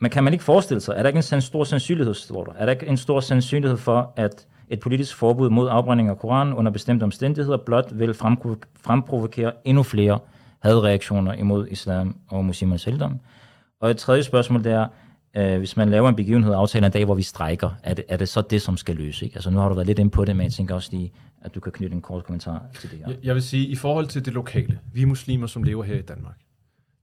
men 0.00 0.10
kan 0.10 0.24
man 0.24 0.32
ikke 0.32 0.44
forestille 0.44 0.80
sig, 0.80 0.94
er 0.96 1.02
der 1.02 1.08
ikke 1.08 1.34
en 1.34 1.40
stor 1.40 1.64
sandsynlighed, 1.64 2.14
står 2.14 2.44
der, 2.44 2.52
er 2.52 2.64
der 2.66 2.72
ikke 2.72 2.86
en 2.86 2.96
stor 2.96 3.20
sandsynlighed 3.20 3.76
for, 3.76 4.12
at 4.16 4.46
et 4.68 4.80
politisk 4.80 5.16
forbud 5.16 5.50
mod 5.50 5.68
afbrænding 5.68 6.08
af 6.08 6.18
Koranen 6.18 6.54
under 6.54 6.72
bestemte 6.72 7.04
omstændigheder 7.04 7.56
blot 7.56 7.98
vil 7.98 8.14
fremprovokere 8.14 9.52
endnu 9.64 9.82
flere 9.82 10.18
hadreaktioner 10.62 11.32
imod 11.32 11.68
islam 11.70 12.16
og 12.28 12.44
muslimers 12.44 12.84
heldom. 12.84 13.20
Og 13.80 13.90
et 13.90 13.96
tredje 13.96 14.22
spørgsmål 14.22 14.64
det 14.64 14.72
er, 14.72 14.86
øh, 15.36 15.58
hvis 15.58 15.76
man 15.76 15.88
laver 15.88 16.08
en 16.08 16.16
begivenhed 16.16 16.52
og 16.52 16.60
aftaler 16.60 16.86
en 16.86 16.92
dag, 16.92 17.04
hvor 17.04 17.14
vi 17.14 17.22
strækker, 17.22 17.70
er 17.82 17.94
det, 17.94 18.04
er 18.08 18.16
det 18.16 18.28
så 18.28 18.40
det, 18.40 18.62
som 18.62 18.76
skal 18.76 18.96
løse? 18.96 19.24
Ikke? 19.24 19.36
Altså 19.36 19.50
nu 19.50 19.58
har 19.58 19.68
du 19.68 19.74
været 19.74 19.86
lidt 19.86 19.98
ind 19.98 20.10
på 20.10 20.24
det, 20.24 20.36
men 20.36 20.44
jeg 20.44 20.52
tænker 20.52 20.74
også 20.74 20.88
lige, 20.92 21.12
at 21.42 21.54
du 21.54 21.60
kan 21.60 21.72
knytte 21.72 21.94
en 21.94 22.02
kort 22.02 22.24
kommentar 22.24 22.62
til 22.80 22.90
det 22.90 22.98
her. 22.98 23.08
Jeg, 23.08 23.16
jeg 23.22 23.34
vil 23.34 23.42
sige, 23.42 23.66
i 23.66 23.76
forhold 23.76 24.06
til 24.06 24.24
det 24.24 24.32
lokale, 24.32 24.78
vi 24.92 25.04
muslimer, 25.04 25.46
som 25.46 25.62
lever 25.62 25.84
her 25.84 25.94
i 25.98 26.02
Danmark, 26.02 26.36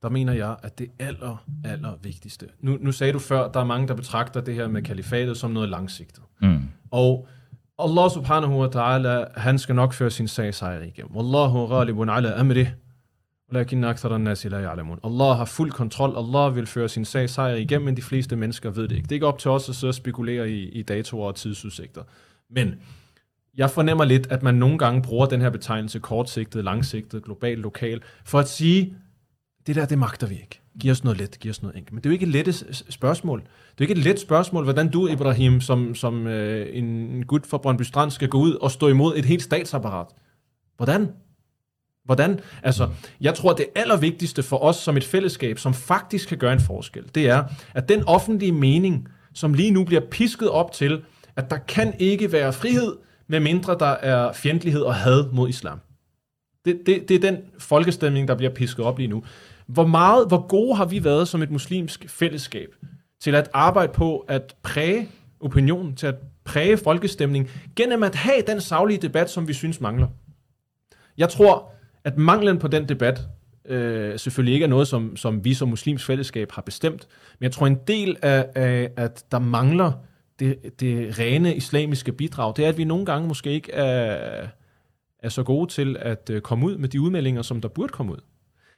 der 0.01 0.09
mener 0.09 0.34
jeg, 0.34 0.55
at 0.64 0.80
det 0.80 0.88
aller, 0.99 1.43
aller 1.66 1.93
vigtigste. 2.03 2.45
Nu, 2.59 2.78
nu 2.82 2.91
sagde 2.91 3.14
du 3.14 3.20
før, 3.20 3.51
der 3.51 3.59
er 3.59 3.64
mange, 3.66 3.88
der 3.88 3.93
betragter 3.93 4.41
det 4.41 4.55
her 4.55 4.68
med 4.68 4.82
kalifatet 4.82 5.38
som 5.38 5.51
noget 5.51 5.70
langsigtet. 5.70 6.24
Mm. 6.41 6.70
Og 6.91 7.28
Allah 7.80 8.09
subhanahu 8.09 8.59
wa 8.59 8.67
ta'ala, 8.67 9.39
han 9.39 9.59
skal 9.59 9.76
nok 9.76 9.93
føre 9.93 10.09
sin 10.09 10.28
sag 10.28 10.53
sejr 10.53 10.82
igennem. 10.82 11.15
Wallahu 11.15 11.67
ghalibun 11.67 12.09
ala 12.09 12.39
amrih, 12.39 12.67
walakin 13.51 13.84
an 13.84 14.21
nasi 14.21 14.49
la 14.49 14.57
ya'lamun. 14.57 14.99
Allah 15.03 15.38
har 15.38 15.45
fuld 15.45 15.71
kontrol. 15.71 16.17
Allah 16.17 16.55
vil 16.55 16.65
føre 16.65 16.89
sin 16.89 17.05
sag 17.05 17.30
sejr 17.30 17.55
igennem, 17.55 17.86
men 17.86 17.97
de 17.97 18.01
fleste 18.01 18.36
mennesker 18.36 18.69
ved 18.69 18.88
det 18.88 18.95
ikke. 18.95 19.03
Det 19.03 19.11
er 19.11 19.15
ikke 19.15 19.28
op 19.28 19.39
til 19.39 19.51
os 19.51 19.69
at 19.69 19.76
sidde 19.76 19.91
og 19.91 19.95
spekulere 19.95 20.49
i, 20.49 20.69
i 20.69 20.82
datoer 20.82 21.28
og 21.28 21.36
tidsudsigter. 21.36 22.03
Men 22.49 22.76
jeg 23.57 23.69
fornemmer 23.69 24.05
lidt, 24.05 24.28
at 24.28 24.43
man 24.43 24.55
nogle 24.55 24.78
gange 24.78 25.01
bruger 25.01 25.26
den 25.26 25.41
her 25.41 25.49
betegnelse 25.49 25.99
kortsigtet, 25.99 26.63
langsigtet, 26.63 27.24
global, 27.24 27.57
lokal, 27.57 28.01
for 28.26 28.39
at 28.39 28.49
sige, 28.49 28.95
det 29.67 29.76
der, 29.76 29.86
det 29.86 29.97
magter 29.97 30.28
vi 30.28 30.36
ikke. 30.36 30.62
Giv 30.80 30.91
os 30.91 31.03
noget 31.03 31.19
let, 31.19 31.39
giv 31.39 31.49
os 31.49 31.61
noget 31.61 31.78
enkelt. 31.78 31.93
Men 31.93 32.03
det 32.03 32.05
er 32.05 32.09
jo 32.09 32.13
ikke 32.13 32.26
et 32.26 32.45
let 32.45 32.84
spørgsmål. 32.89 33.39
Det 33.39 33.47
er 33.47 33.49
jo 33.80 33.84
ikke 33.84 33.99
et 33.99 34.05
let 34.05 34.19
spørgsmål, 34.19 34.63
hvordan 34.63 34.89
du, 34.89 35.07
Ibrahim, 35.07 35.61
som, 35.61 35.95
som 35.95 36.28
øh, 36.28 36.78
en 36.78 37.24
gut 37.26 37.45
fra 37.45 37.57
Brøndby 37.57 37.82
Strand, 37.82 38.11
skal 38.11 38.30
gå 38.30 38.38
ud 38.38 38.53
og 38.53 38.71
stå 38.71 38.88
imod 38.88 39.17
et 39.17 39.26
helt 39.26 39.43
statsapparat. 39.43 40.07
Hvordan? 40.78 41.07
Hvordan? 42.05 42.39
Altså, 42.63 42.89
jeg 43.21 43.36
tror, 43.36 43.51
at 43.51 43.57
det 43.57 43.65
allervigtigste 43.76 44.43
for 44.43 44.57
os 44.57 44.76
som 44.76 44.97
et 44.97 45.03
fællesskab, 45.03 45.59
som 45.59 45.74
faktisk 45.74 46.30
kan 46.30 46.38
gøre 46.38 46.53
en 46.53 46.59
forskel, 46.59 47.03
det 47.15 47.30
er, 47.30 47.43
at 47.74 47.89
den 47.89 48.03
offentlige 48.03 48.51
mening, 48.51 49.07
som 49.34 49.53
lige 49.53 49.71
nu 49.71 49.84
bliver 49.84 50.01
pisket 50.11 50.49
op 50.49 50.71
til, 50.71 51.01
at 51.36 51.49
der 51.49 51.57
kan 51.57 51.93
ikke 51.99 52.32
være 52.32 52.53
frihed, 52.53 52.95
medmindre 53.28 53.78
der 53.80 53.86
er 53.86 54.34
fjendtlighed 54.34 54.82
og 54.82 54.95
had 54.95 55.32
mod 55.32 55.49
islam. 55.49 55.80
Det, 56.65 56.80
det, 56.86 57.09
det 57.09 57.15
er 57.15 57.32
den 57.32 57.38
folkestemning, 57.59 58.28
der 58.28 58.36
bliver 58.36 58.53
pisket 58.53 58.86
op 58.86 58.97
lige 58.97 59.07
nu. 59.07 59.24
Hvor 59.68 59.86
meget, 59.86 60.28
hvor 60.28 60.47
gode 60.47 60.76
har 60.76 60.86
vi 60.86 61.03
været 61.03 61.28
som 61.28 61.41
et 61.41 61.51
muslimsk 61.51 62.05
fællesskab 62.09 62.76
til 63.22 63.36
at 63.36 63.49
arbejde 63.53 63.93
på 63.93 64.18
at 64.18 64.55
præge 64.64 65.09
opinionen, 65.39 65.95
til 65.95 66.07
at 66.07 66.16
præge 66.43 66.78
folkestemning, 66.78 67.49
gennem 67.76 68.03
at 68.03 68.16
have 68.16 68.43
den 68.47 68.61
savlige 68.61 69.01
debat, 69.01 69.30
som 69.30 69.47
vi 69.47 69.53
synes 69.53 69.82
mangler. 69.82 70.07
Jeg 71.18 71.30
tror, 71.30 71.72
at 72.03 72.18
manglen 72.18 72.59
på 72.59 72.68
den 72.68 72.89
debat 72.89 73.22
øh, 73.66 74.20
selvfølgelig 74.20 74.53
ikke 74.53 74.64
er 74.64 74.70
noget, 74.70 74.88
som, 74.88 75.16
som 75.16 75.45
vi 75.45 75.53
som 75.53 75.70
muslimsk 75.70 76.05
fællesskab 76.05 76.51
har 76.51 76.61
bestemt, 76.61 77.07
men 77.39 77.43
jeg 77.43 77.51
tror, 77.51 77.68
en 77.68 77.80
del 77.88 78.18
af, 78.22 78.49
af 78.55 78.91
at 78.97 79.26
der 79.32 79.39
mangler 79.39 79.91
det, 80.39 80.80
det 80.80 81.20
rene 81.20 81.55
islamiske 81.55 82.11
bidrag, 82.11 82.53
det 82.55 82.66
er, 82.66 82.70
at 82.70 82.78
vi 82.78 82.84
nogle 82.84 83.05
gange 83.05 83.28
måske 83.28 83.51
ikke 83.51 83.72
er, 83.72 84.47
er 85.20 85.30
så 85.30 85.43
gode 85.43 85.72
til 85.72 85.97
at 85.99 86.30
øh, 86.30 86.41
komme 86.41 86.66
ud 86.66 86.78
med 86.78 86.89
de 86.89 87.01
udmeldinger, 87.01 87.41
som 87.41 87.61
der 87.61 87.70
burde 87.70 87.93
komme 87.93 88.11
ud. 88.11 88.20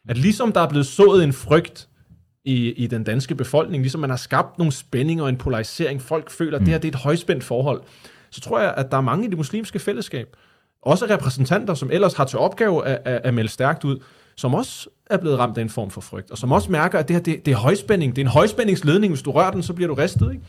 At 0.08 0.18
ligesom 0.18 0.52
der 0.52 0.62
er 0.62 0.70
blevet 0.70 0.88
sået 0.88 1.24
en 1.24 1.34
frygt 1.34 1.88
i, 2.46 2.72
i 2.72 2.88
den 2.88 3.04
danske 3.04 3.36
befolkning, 3.36 3.84
ligesom 3.84 4.02
man 4.02 4.10
har 4.10 4.18
skabt 4.18 4.58
nogle 4.58 4.74
spændinger 4.74 5.24
og 5.24 5.30
en 5.30 5.38
polarisering, 5.38 6.02
folk 6.02 6.32
føler, 6.32 6.58
at 6.58 6.62
det 6.62 6.70
her 6.70 6.78
det 6.78 6.88
er 6.88 6.92
et 6.92 7.04
højspændt 7.04 7.44
forhold, 7.44 7.82
så 8.30 8.42
tror 8.42 8.60
jeg, 8.60 8.74
at 8.78 8.92
der 8.92 8.98
er 8.98 9.02
mange 9.02 9.26
i 9.26 9.30
det 9.30 9.38
muslimske 9.38 9.80
fællesskab, 9.80 10.36
også 10.82 11.06
repræsentanter, 11.06 11.74
som 11.74 11.92
ellers 11.92 12.14
har 12.14 12.26
til 12.26 12.40
opgave 12.40 12.86
at, 12.86 13.02
at, 13.06 13.22
at 13.24 13.34
melde 13.34 13.50
stærkt 13.50 13.84
ud, 13.84 14.00
som 14.36 14.54
også 14.54 14.90
er 15.10 15.18
blevet 15.18 15.40
ramt 15.40 15.58
af 15.58 15.62
en 15.62 15.70
form 15.70 15.90
for 15.90 16.02
frygt, 16.02 16.32
og 16.32 16.38
som 16.38 16.52
også 16.52 16.72
mærker, 16.72 17.00
at 17.00 17.08
det 17.08 17.16
her 17.16 17.24
det, 17.24 17.46
det 17.46 17.52
er 17.52 17.58
højspænding. 17.58 18.16
Det 18.16 18.22
er 18.22 18.26
en 18.26 18.32
højspændingsledning. 18.32 19.14
Hvis 19.14 19.22
du 19.22 19.32
rører 19.32 19.52
den, 19.52 19.64
så 19.64 19.74
bliver 19.74 19.88
du 19.88 19.94
ristet. 19.94 20.32
Ikke? 20.32 20.44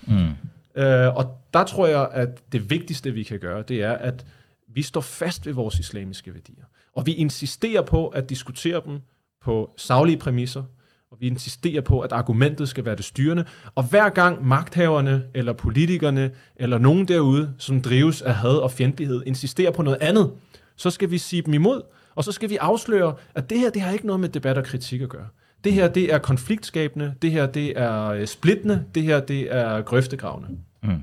Mm. 0.76 0.82
Øh, 0.82 1.16
og 1.16 1.40
der 1.54 1.64
tror 1.64 1.86
jeg, 1.86 2.08
at 2.12 2.52
det 2.52 2.70
vigtigste, 2.70 3.10
vi 3.10 3.22
kan 3.22 3.38
gøre, 3.38 3.62
det 3.62 3.82
er, 3.82 3.92
at 3.92 4.26
vi 4.74 4.82
står 4.82 5.00
fast 5.00 5.46
ved 5.46 5.52
vores 5.52 5.78
islamiske 5.78 6.34
værdier. 6.34 6.64
Og 6.94 7.06
vi 7.06 7.12
insisterer 7.12 7.82
på 7.82 8.08
at 8.08 8.28
diskutere 8.28 8.82
dem 8.86 9.00
på 9.46 9.70
savlige 9.76 10.16
præmisser, 10.16 10.62
og 11.10 11.16
vi 11.20 11.26
insisterer 11.26 11.80
på, 11.80 12.00
at 12.00 12.12
argumentet 12.12 12.68
skal 12.68 12.84
være 12.84 12.96
det 12.96 13.04
styrende. 13.04 13.44
Og 13.74 13.84
hver 13.84 14.08
gang 14.08 14.46
magthaverne, 14.46 15.24
eller 15.34 15.52
politikerne, 15.52 16.30
eller 16.56 16.78
nogen 16.78 17.08
derude, 17.08 17.54
som 17.58 17.82
drives 17.82 18.22
af 18.22 18.34
had 18.34 18.56
og 18.56 18.70
fjendtlighed, 18.70 19.22
insisterer 19.26 19.70
på 19.70 19.82
noget 19.82 19.98
andet, 20.00 20.32
så 20.76 20.90
skal 20.90 21.10
vi 21.10 21.18
sige 21.18 21.42
dem 21.42 21.54
imod, 21.54 21.82
og 22.14 22.24
så 22.24 22.32
skal 22.32 22.50
vi 22.50 22.56
afsløre, 22.56 23.14
at 23.34 23.50
det 23.50 23.58
her, 23.58 23.70
det 23.70 23.82
har 23.82 23.92
ikke 23.92 24.06
noget 24.06 24.20
med 24.20 24.28
debat 24.28 24.58
og 24.58 24.64
kritik 24.64 25.00
at 25.00 25.08
gøre. 25.08 25.28
Det 25.64 25.72
her, 25.72 25.88
det 25.88 26.12
er 26.12 26.18
konfliktskabende, 26.18 27.14
det 27.22 27.30
her, 27.30 27.46
det 27.46 27.78
er 27.78 28.08
øh, 28.08 28.26
splittende, 28.26 28.84
det 28.94 29.02
her, 29.02 29.20
det 29.20 29.54
er 29.54 29.82
grøftegravende. 29.82 30.48
Mm. 30.82 31.02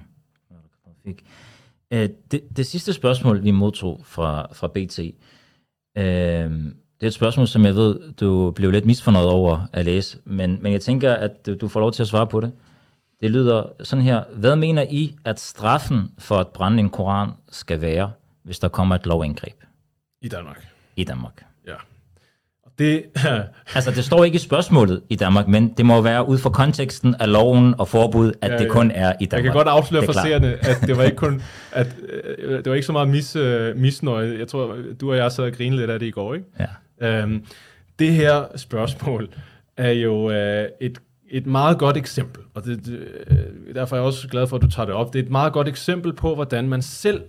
Øh, 1.92 2.10
det, 2.32 2.42
det 2.58 2.66
sidste 2.66 2.94
spørgsmål, 2.94 3.44
vi 3.44 3.52
modtog 3.52 4.02
fra, 4.06 4.48
fra 4.54 4.68
BT, 4.68 5.00
øh, 5.98 6.74
det 7.04 7.08
er 7.08 7.12
et 7.12 7.14
spørgsmål, 7.14 7.48
som 7.48 7.66
jeg 7.66 7.76
ved, 7.76 8.14
du 8.14 8.52
blev 8.52 8.72
lidt 8.72 8.86
misfornøjet 8.86 9.30
over 9.30 9.68
at 9.74 9.86
læse, 9.86 10.18
men, 10.26 10.60
men 10.62 10.74
jeg 10.74 10.82
tænker, 10.82 11.14
at 11.14 11.50
du 11.62 11.68
får 11.68 11.80
lov 11.80 11.92
til 11.92 12.04
at 12.04 12.08
svare 12.08 12.28
på 12.28 12.40
det. 12.40 12.52
Det 13.22 13.32
lyder 13.32 13.64
sådan 13.84 14.04
her. 14.04 14.24
Hvad 14.34 14.56
mener 14.56 14.86
I, 14.90 15.16
at 15.26 15.40
straffen 15.40 16.12
for 16.18 16.36
at 16.36 16.48
brænde 16.48 16.80
en 16.80 16.90
koran 16.90 17.30
skal 17.52 17.82
være, 17.82 18.12
hvis 18.44 18.60
der 18.60 18.68
kommer 18.68 18.96
et 18.96 19.06
lovindgreb? 19.06 19.54
I 20.22 20.28
Danmark. 20.28 20.68
I 20.96 21.04
Danmark. 21.04 21.46
Ja. 21.68 21.74
Det, 22.80 23.04
altså, 23.76 23.92
det 23.92 24.06
står 24.06 24.24
ikke 24.24 24.36
i 24.36 24.40
spørgsmålet 24.40 25.02
i 25.10 25.16
Danmark, 25.16 25.48
men 25.48 25.74
det 25.74 25.86
må 25.86 26.02
være 26.02 26.28
ud 26.28 26.38
fra 26.38 26.50
konteksten 26.50 27.16
af 27.20 27.32
loven 27.32 27.76
og 27.78 27.88
forbud, 27.88 28.32
at 28.42 28.50
ja, 28.50 28.56
ja. 28.56 28.64
det 28.64 28.72
kun 28.72 28.92
er 28.92 29.14
i 29.20 29.26
Danmark. 29.26 29.46
Jeg 29.46 29.52
kan 29.52 29.60
godt 29.60 29.68
afsløre 29.68 30.06
for 30.06 30.14
seerne, 30.14 30.48
at 30.48 30.78
det 30.88 30.98
var 30.98 31.04
ikke 31.04 31.18
kun, 31.18 31.42
at 31.72 31.88
øh, 32.40 32.58
det 32.58 32.66
var 32.66 32.74
ikke 32.74 32.86
så 32.86 32.92
meget 32.92 33.08
mis, 33.08 33.36
uh, 33.36 33.76
misnøje. 33.76 34.36
Jeg 34.40 34.48
tror, 34.48 34.78
du 35.02 35.12
og 35.12 35.18
jeg 35.18 35.32
sad 35.32 35.44
og 35.44 35.52
grinede 35.52 35.82
lidt 35.82 35.92
af 35.92 36.00
det 36.00 36.06
i 36.06 36.12
går, 36.12 36.34
ikke? 36.34 36.46
Ja. 36.60 36.66
Øhm, 37.02 37.46
det 38.00 38.14
her 38.14 38.58
spørgsmål 38.58 39.30
er 39.78 39.92
jo 39.92 40.32
øh, 40.32 40.68
et, 40.82 41.02
et 41.30 41.46
meget 41.46 41.80
godt 41.80 41.98
eksempel, 41.98 42.44
og 42.54 42.66
det, 42.66 42.86
det, 42.86 43.08
øh, 43.28 43.76
derfor 43.76 43.96
er 43.96 44.00
jeg 44.00 44.06
også 44.06 44.28
glad 44.28 44.48
for, 44.48 44.56
at 44.56 44.62
du 44.62 44.70
tager 44.70 44.86
det 44.86 44.96
op. 44.96 45.14
Det 45.14 45.20
er 45.20 45.24
et 45.24 45.32
meget 45.32 45.54
godt 45.54 45.68
eksempel 45.68 46.14
på, 46.14 46.36
hvordan 46.36 46.70
man 46.70 46.82
selv 46.82 47.22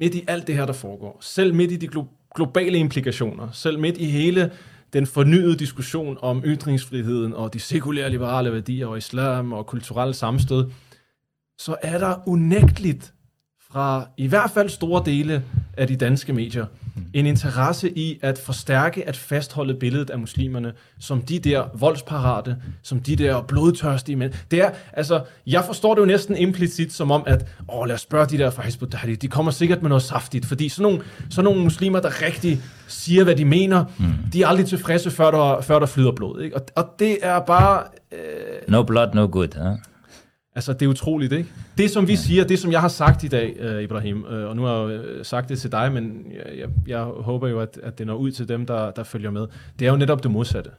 midt 0.00 0.14
i 0.14 0.24
alt 0.28 0.46
det 0.46 0.54
her, 0.54 0.66
der 0.66 0.72
foregår, 0.72 1.18
selv 1.20 1.54
midt 1.54 1.72
i 1.72 1.76
de 1.76 1.88
glo- 1.88 2.32
globale 2.34 2.78
implikationer, 2.78 3.48
selv 3.52 3.78
midt 3.78 3.98
i 3.98 4.04
hele 4.04 4.50
den 4.92 5.06
fornyede 5.06 5.56
diskussion 5.56 6.18
om 6.20 6.42
ytringsfriheden 6.44 7.34
og 7.34 7.54
de 7.54 7.60
sekulære 7.60 8.10
liberale 8.10 8.52
værdier 8.52 8.86
og 8.86 8.98
islam 8.98 9.52
og 9.52 9.66
kulturelle 9.66 10.14
samstød, 10.14 10.70
så 11.58 11.76
er 11.82 11.98
der 11.98 12.28
unægteligt 12.28 13.14
fra 13.72 14.08
i 14.16 14.26
hvert 14.26 14.50
fald 14.50 14.68
store 14.68 15.02
dele 15.04 15.42
af 15.76 15.86
de 15.86 15.96
danske 15.96 16.32
medier 16.32 16.66
en 17.12 17.26
interesse 17.26 17.98
i 17.98 18.18
at 18.22 18.38
forstærke, 18.38 19.08
at 19.08 19.16
fastholde 19.16 19.74
billedet 19.74 20.10
af 20.10 20.18
muslimerne 20.18 20.72
som 20.98 21.22
de 21.22 21.38
der 21.38 21.64
voldsparate, 21.74 22.56
som 22.82 23.00
de 23.00 23.16
der 23.16 23.42
blodtørstige 23.42 24.16
mænd. 24.16 24.32
Det 24.50 24.60
er, 24.60 24.70
altså, 24.92 25.20
jeg 25.46 25.64
forstår 25.64 25.94
det 25.94 26.00
jo 26.00 26.06
næsten 26.06 26.36
implicit 26.36 26.92
som 26.92 27.10
om, 27.10 27.22
at, 27.26 27.46
åh, 27.72 27.86
lad 27.86 27.94
os 27.94 28.00
spørge 28.00 28.26
de 28.26 28.38
der 28.38 28.50
fra 28.50 28.62
Hizbut 28.62 28.96
de 29.22 29.28
kommer 29.28 29.52
sikkert 29.52 29.82
med 29.82 29.88
noget 29.88 30.02
saftigt, 30.02 30.46
fordi 30.46 30.68
sådan 30.68 30.82
nogle, 30.82 31.04
sådan 31.30 31.44
nogle 31.44 31.62
muslimer, 31.62 32.00
der 32.00 32.22
rigtig 32.22 32.62
siger, 32.86 33.24
hvad 33.24 33.36
de 33.36 33.44
mener, 33.44 33.84
mm. 33.98 34.30
de 34.32 34.42
er 34.42 34.46
aldrig 34.46 34.66
tilfredse, 34.66 35.10
før 35.10 35.30
der, 35.30 35.60
før 35.60 35.78
der 35.78 35.86
flyder 35.86 36.12
blod. 36.12 36.40
Ikke? 36.40 36.56
Og, 36.56 36.62
og 36.76 36.86
det 36.98 37.18
er 37.22 37.40
bare... 37.40 37.82
Øh, 38.12 38.18
no 38.68 38.82
blood, 38.82 39.08
no 39.14 39.28
good, 39.32 39.68
huh? 39.68 39.78
Altså, 40.56 40.72
det 40.72 40.82
er 40.82 40.88
utroligt, 40.90 41.32
ikke? 41.32 41.48
Det, 41.78 41.90
som 41.90 42.06
vi 42.06 42.12
ja. 42.12 42.18
siger, 42.18 42.44
det, 42.44 42.58
som 42.58 42.72
jeg 42.72 42.80
har 42.80 42.88
sagt 42.88 43.24
i 43.24 43.28
dag, 43.28 43.56
uh, 43.60 43.82
Ibrahim, 43.82 44.24
uh, 44.24 44.32
og 44.32 44.56
nu 44.56 44.62
har 44.62 44.88
jeg 44.88 45.00
jo 45.18 45.24
sagt 45.24 45.48
det 45.48 45.58
til 45.58 45.72
dig, 45.72 45.92
men 45.92 46.26
jeg, 46.32 46.58
jeg, 46.58 46.68
jeg 46.86 47.02
håber 47.02 47.48
jo, 47.48 47.60
at, 47.60 47.80
at 47.82 47.98
det 47.98 48.06
når 48.06 48.14
ud 48.14 48.30
til 48.30 48.48
dem, 48.48 48.66
der, 48.66 48.90
der 48.90 49.02
følger 49.02 49.30
med. 49.30 49.46
Det 49.78 49.86
er 49.86 49.90
jo 49.90 49.96
netop 49.96 50.22
det 50.22 50.30
modsatte. 50.30 50.70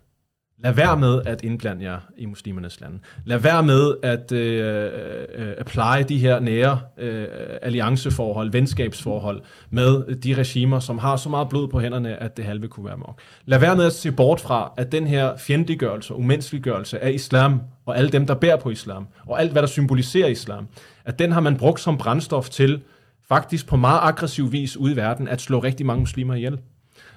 Lad 0.64 0.74
være 0.74 0.98
med 0.98 1.22
at 1.26 1.42
indblande 1.44 1.86
jer 1.86 2.00
i 2.18 2.26
muslimernes 2.26 2.82
lande. 2.82 3.00
Lad 3.26 3.38
være 3.38 3.64
med 3.64 3.96
at 4.04 4.32
øh, 4.32 4.92
øh, 5.36 5.54
apply 5.58 6.04
de 6.10 6.18
her 6.18 6.40
nære 6.40 6.80
øh, 6.98 7.28
allianceforhold, 7.62 8.52
venskabsforhold 8.52 9.42
med 9.70 10.16
de 10.16 10.34
regimer, 10.34 10.80
som 10.80 10.98
har 10.98 11.16
så 11.16 11.30
meget 11.30 11.50
blod 11.50 11.68
på 11.68 11.80
hænderne, 11.80 12.24
at 12.24 12.38
det 12.38 12.46
halve 12.46 12.68
kunne 12.68 12.86
være 12.86 12.98
mok. 12.98 13.22
Lad 13.46 13.60
være 13.60 13.76
med 13.76 13.86
at 13.86 13.94
se 13.94 14.12
bort 14.12 14.40
fra, 14.40 14.72
at 14.78 14.92
den 14.92 15.08
her 15.08 15.38
fjendtliggørelse 15.38 16.14
og 16.14 16.20
umenneskeliggørelse 16.20 17.00
af 17.00 17.12
islam 17.12 17.62
og 17.86 17.98
alle 17.98 18.10
dem, 18.10 18.28
der 18.28 18.36
bærer 18.36 18.58
på 18.58 18.70
islam, 18.70 19.08
og 19.26 19.42
alt, 19.42 19.52
hvad 19.52 19.62
der 19.62 19.68
symboliserer 19.68 20.28
islam, 20.28 20.68
at 21.06 21.20
den 21.20 21.32
har 21.32 21.42
man 21.42 21.58
brugt 21.58 21.80
som 21.80 21.98
brændstof 21.98 22.50
til 22.50 22.82
faktisk 23.28 23.68
på 23.68 23.76
meget 23.76 24.00
aggressiv 24.04 24.52
vis 24.52 24.78
ude 24.78 24.94
i 24.94 24.96
verden 24.96 25.28
at 25.28 25.42
slå 25.42 25.60
rigtig 25.60 25.86
mange 25.86 26.00
muslimer 26.00 26.34
ihjel. 26.34 26.60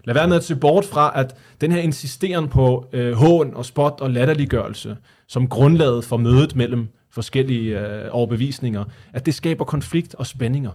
Lad 0.05 0.15
være 0.15 0.29
med 0.29 0.37
at 0.37 0.45
se 0.45 0.57
bort 0.57 0.85
fra, 0.85 1.13
at 1.15 1.37
den 1.61 1.73
her 1.73 1.81
insisteren 1.81 2.49
på 2.49 2.87
øh, 2.93 3.13
hån 3.13 3.55
og 3.55 3.67
spot 3.67 3.99
og 4.01 4.11
latterliggørelse, 4.11 4.97
som 5.29 5.49
grundlaget 5.49 6.05
for 6.05 6.17
mødet 6.17 6.57
mellem 6.57 6.89
forskellige 7.11 7.81
øh, 7.81 8.09
overbevisninger, 8.11 8.85
at 9.13 9.27
det 9.27 9.35
skaber 9.35 9.65
konflikt 9.65 10.15
og 10.15 10.27
spændinger. 10.27 10.71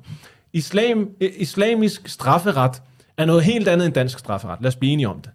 Islam, 0.54 1.10
øh, 1.22 1.30
islamisk 1.38 2.08
strafferet 2.08 2.82
er 3.18 3.26
noget 3.26 3.44
helt 3.44 3.68
andet 3.68 3.86
end 3.86 3.94
dansk 3.94 4.20
strafferet. 4.20 4.62
Lad 4.62 4.68
os 4.68 4.76
blive 4.76 4.94
enige 4.94 5.10
om 5.10 5.20
det. 5.20 5.32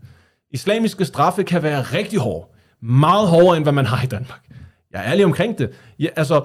Islamiske 0.51 1.05
straffe 1.05 1.45
kan 1.45 1.63
være 1.63 1.83
rigtig 1.83 2.19
hårde. 2.19 2.47
Meget 2.83 3.29
hårdere, 3.29 3.57
end 3.57 3.65
hvad 3.65 3.73
man 3.73 3.87
har 3.87 4.03
i 4.03 4.07
Danmark. 4.07 4.41
Jeg 4.93 5.01
er 5.01 5.11
ærlig 5.11 5.25
omkring 5.25 5.59
det. 5.59 5.71
Jeg, 5.99 6.11
altså, 6.17 6.45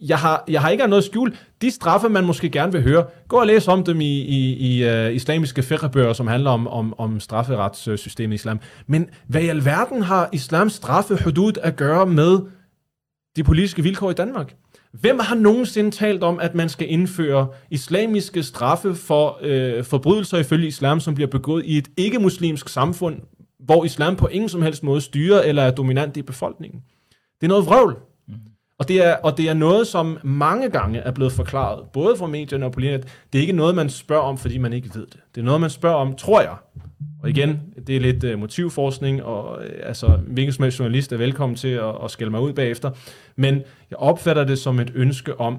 jeg 0.00 0.18
har, 0.18 0.44
jeg 0.48 0.60
har 0.60 0.70
ikke 0.70 0.86
noget 0.86 1.04
skjul. 1.04 1.36
De 1.62 1.70
straffe, 1.70 2.08
man 2.08 2.24
måske 2.24 2.50
gerne 2.50 2.72
vil 2.72 2.82
høre, 2.82 3.04
gå 3.28 3.36
og 3.36 3.46
læs 3.46 3.68
om 3.68 3.84
dem 3.84 4.00
i, 4.00 4.20
i, 4.20 4.56
i 4.76 4.88
uh, 4.88 5.14
islamiske 5.14 5.62
fiqh 5.62 6.14
som 6.14 6.26
handler 6.26 6.50
om, 6.50 6.68
om, 6.68 6.94
om 6.98 7.20
strafferetssystemet 7.20 8.32
i 8.32 8.34
islam. 8.34 8.60
Men 8.86 9.10
hvad 9.28 9.42
i 9.42 9.48
alverden 9.48 10.02
har 10.02 10.28
islams 10.32 10.72
straffe 10.72 11.24
hudud 11.24 11.52
at 11.62 11.76
gøre 11.76 12.06
med 12.06 12.38
de 13.36 13.44
politiske 13.44 13.82
vilkår 13.82 14.10
i 14.10 14.14
Danmark? 14.14 14.54
Hvem 14.92 15.18
har 15.18 15.34
nogensinde 15.34 15.90
talt 15.90 16.22
om, 16.22 16.40
at 16.40 16.54
man 16.54 16.68
skal 16.68 16.90
indføre 16.90 17.48
islamiske 17.70 18.42
straffe 18.42 18.94
for 18.94 19.38
øh, 19.42 19.84
forbrydelser 19.84 20.38
ifølge 20.38 20.66
islam, 20.66 21.00
som 21.00 21.14
bliver 21.14 21.28
begået 21.28 21.64
i 21.66 21.78
et 21.78 21.88
ikke-muslimsk 21.96 22.68
samfund, 22.68 23.20
hvor 23.58 23.84
islam 23.84 24.16
på 24.16 24.26
ingen 24.26 24.48
som 24.48 24.62
helst 24.62 24.82
måde 24.82 25.00
styrer 25.00 25.42
eller 25.42 25.62
er 25.62 25.70
dominant 25.70 26.16
i 26.16 26.22
befolkningen? 26.22 26.80
Det 27.40 27.46
er 27.46 27.48
noget 27.48 27.66
vrøvl. 27.66 27.96
Mm. 28.28 28.34
Og 28.78 28.88
det, 28.88 29.04
er, 29.04 29.16
og 29.16 29.36
det 29.36 29.48
er 29.48 29.54
noget, 29.54 29.86
som 29.86 30.18
mange 30.24 30.70
gange 30.70 30.98
er 30.98 31.10
blevet 31.10 31.32
forklaret, 31.32 31.84
både 31.92 32.16
fra 32.16 32.26
medierne 32.26 32.64
og 32.64 32.72
politikerne. 32.72 33.04
Det 33.32 33.38
er 33.38 33.40
ikke 33.40 33.52
noget, 33.52 33.74
man 33.74 33.90
spørger 33.90 34.22
om, 34.22 34.38
fordi 34.38 34.58
man 34.58 34.72
ikke 34.72 34.90
ved 34.94 35.06
det. 35.06 35.20
Det 35.34 35.40
er 35.40 35.44
noget, 35.44 35.60
man 35.60 35.70
spørger 35.70 35.96
om, 35.96 36.16
tror 36.16 36.40
jeg. 36.40 36.56
Og 37.22 37.30
igen, 37.30 37.60
det 37.86 37.96
er 37.96 38.00
lidt 38.00 38.24
uh, 38.24 38.38
motivforskning, 38.38 39.22
og 39.22 39.58
uh, 39.58 39.64
altså, 39.82 40.06
hvilken 40.06 40.52
som 40.52 40.62
helst 40.62 40.78
journalist 40.78 41.12
er 41.12 41.16
velkommen 41.16 41.56
til 41.56 41.68
at, 41.68 41.94
at 42.04 42.10
skælde 42.10 42.30
mig 42.30 42.40
ud 42.40 42.52
bagefter. 42.52 42.90
Men 43.36 43.54
jeg 43.90 43.98
opfatter 43.98 44.44
det 44.44 44.58
som 44.58 44.80
et 44.80 44.92
ønske 44.94 45.40
om 45.40 45.58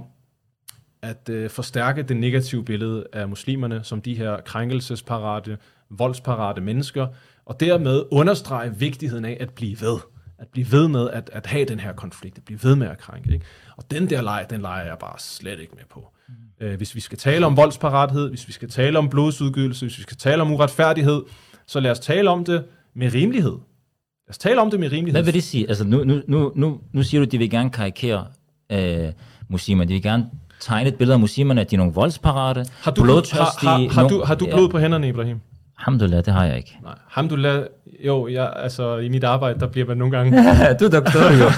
at 1.02 1.30
uh, 1.32 1.50
forstærke 1.50 2.04
det 2.04 2.18
negative 2.18 2.66
billede 2.66 3.06
af 3.14 3.30
muslimerne 3.30 3.80
som 3.84 4.02
de 4.02 4.16
her 4.16 4.38
krænkelsesparate, 4.46 5.58
voldsparate 5.90 6.62
mennesker, 6.62 7.08
og 7.46 7.60
dermed 7.60 8.04
understrege 8.12 8.76
vigtigheden 8.78 9.26
af 9.26 9.38
at 9.40 9.50
blive 9.50 9.78
ved 9.82 9.98
at 10.40 10.48
blive 10.48 10.72
ved 10.72 10.88
med 10.88 11.10
at, 11.10 11.30
at 11.34 11.46
have 11.46 11.66
den 11.66 11.80
her 11.80 11.94
konflikt, 11.94 12.38
at 12.38 12.44
blive 12.44 12.60
ved 12.64 12.76
med 12.76 12.88
at 12.88 12.98
krænke. 12.98 13.34
Ikke? 13.34 13.46
Og 13.78 13.92
den 13.92 14.10
der 14.10 14.22
leg, 14.22 14.46
den 14.50 14.62
leger 14.62 14.86
jeg 14.86 14.98
bare 15.00 15.20
slet 15.20 15.60
ikke 15.60 15.74
med 15.76 15.84
på. 15.90 16.08
Mm. 16.28 16.66
Øh, 16.66 16.78
hvis 16.78 16.96
vi 16.96 17.00
skal 17.00 17.18
tale 17.18 17.46
om 17.46 17.58
voldsparathed, 17.58 18.30
hvis 18.30 18.48
vi 18.48 18.54
skal 18.54 18.70
tale 18.70 18.98
om 18.98 19.10
blodsudgydelse, 19.10 19.86
hvis 19.86 19.98
vi 19.98 20.04
skal 20.04 20.18
tale 20.18 20.42
om 20.42 20.52
uretfærdighed, 20.52 21.24
så 21.68 21.80
lad 21.80 21.92
os 21.92 22.00
tale 22.00 22.30
om 22.30 22.46
det 22.46 22.64
med 22.94 23.14
rimelighed. 23.14 23.52
Lad 23.52 24.30
os 24.30 24.38
tale 24.38 24.62
om 24.62 24.72
det 24.72 24.80
med 24.80 24.92
rimelighed. 24.92 25.14
Hvad 25.14 25.24
vil 25.24 25.34
det 25.34 25.44
sige? 25.44 25.70
Altså, 25.70 25.84
nu, 25.84 26.04
nu, 26.04 26.22
nu, 26.28 26.52
nu, 26.56 26.80
nu 26.94 27.04
siger 27.04 27.22
du, 27.22 27.26
at 27.26 27.32
de 27.32 27.38
vil 27.38 27.50
gerne 27.50 27.70
karikere 27.70 28.28
øh, 28.70 29.12
muslimer. 29.48 29.84
De 29.84 29.94
vil 29.94 30.04
gerne 30.04 30.30
tegne 30.60 30.90
et 30.90 30.96
billede 30.96 31.14
af 31.14 31.20
muslimerne, 31.20 31.62
at 31.62 31.72
de 31.72 31.76
er 31.76 31.78
nogle 31.78 31.94
voldsparate, 31.94 32.66
har 32.82 32.92
du, 32.92 33.04
blodtørstige... 33.04 33.70
Har, 33.70 33.78
har, 33.78 34.02
har, 34.02 34.08
du, 34.08 34.24
har 34.24 34.36
du 34.36 34.46
blod 34.46 34.70
på 34.70 34.80
hænderne, 34.80 35.10
Ibrahim? 35.10 35.40
Alhamdulillah, 35.80 36.26
det 36.26 36.34
har 36.34 36.46
jeg 36.46 36.58
ikke. 36.58 36.78
Nej, 36.84 36.94
alhamdulillah, 37.10 37.64
jo, 38.06 38.28
jeg, 38.28 38.54
altså 38.56 38.98
i 38.98 39.10
mit 39.10 39.24
arbejde, 39.24 39.60
der 39.60 39.68
bliver 39.68 39.88
man 39.88 39.98
nogle 39.98 40.18
gange... 40.18 40.32
du 40.80 40.86
er 40.86 40.90
doktor 40.90 41.32
jo. 41.32 41.50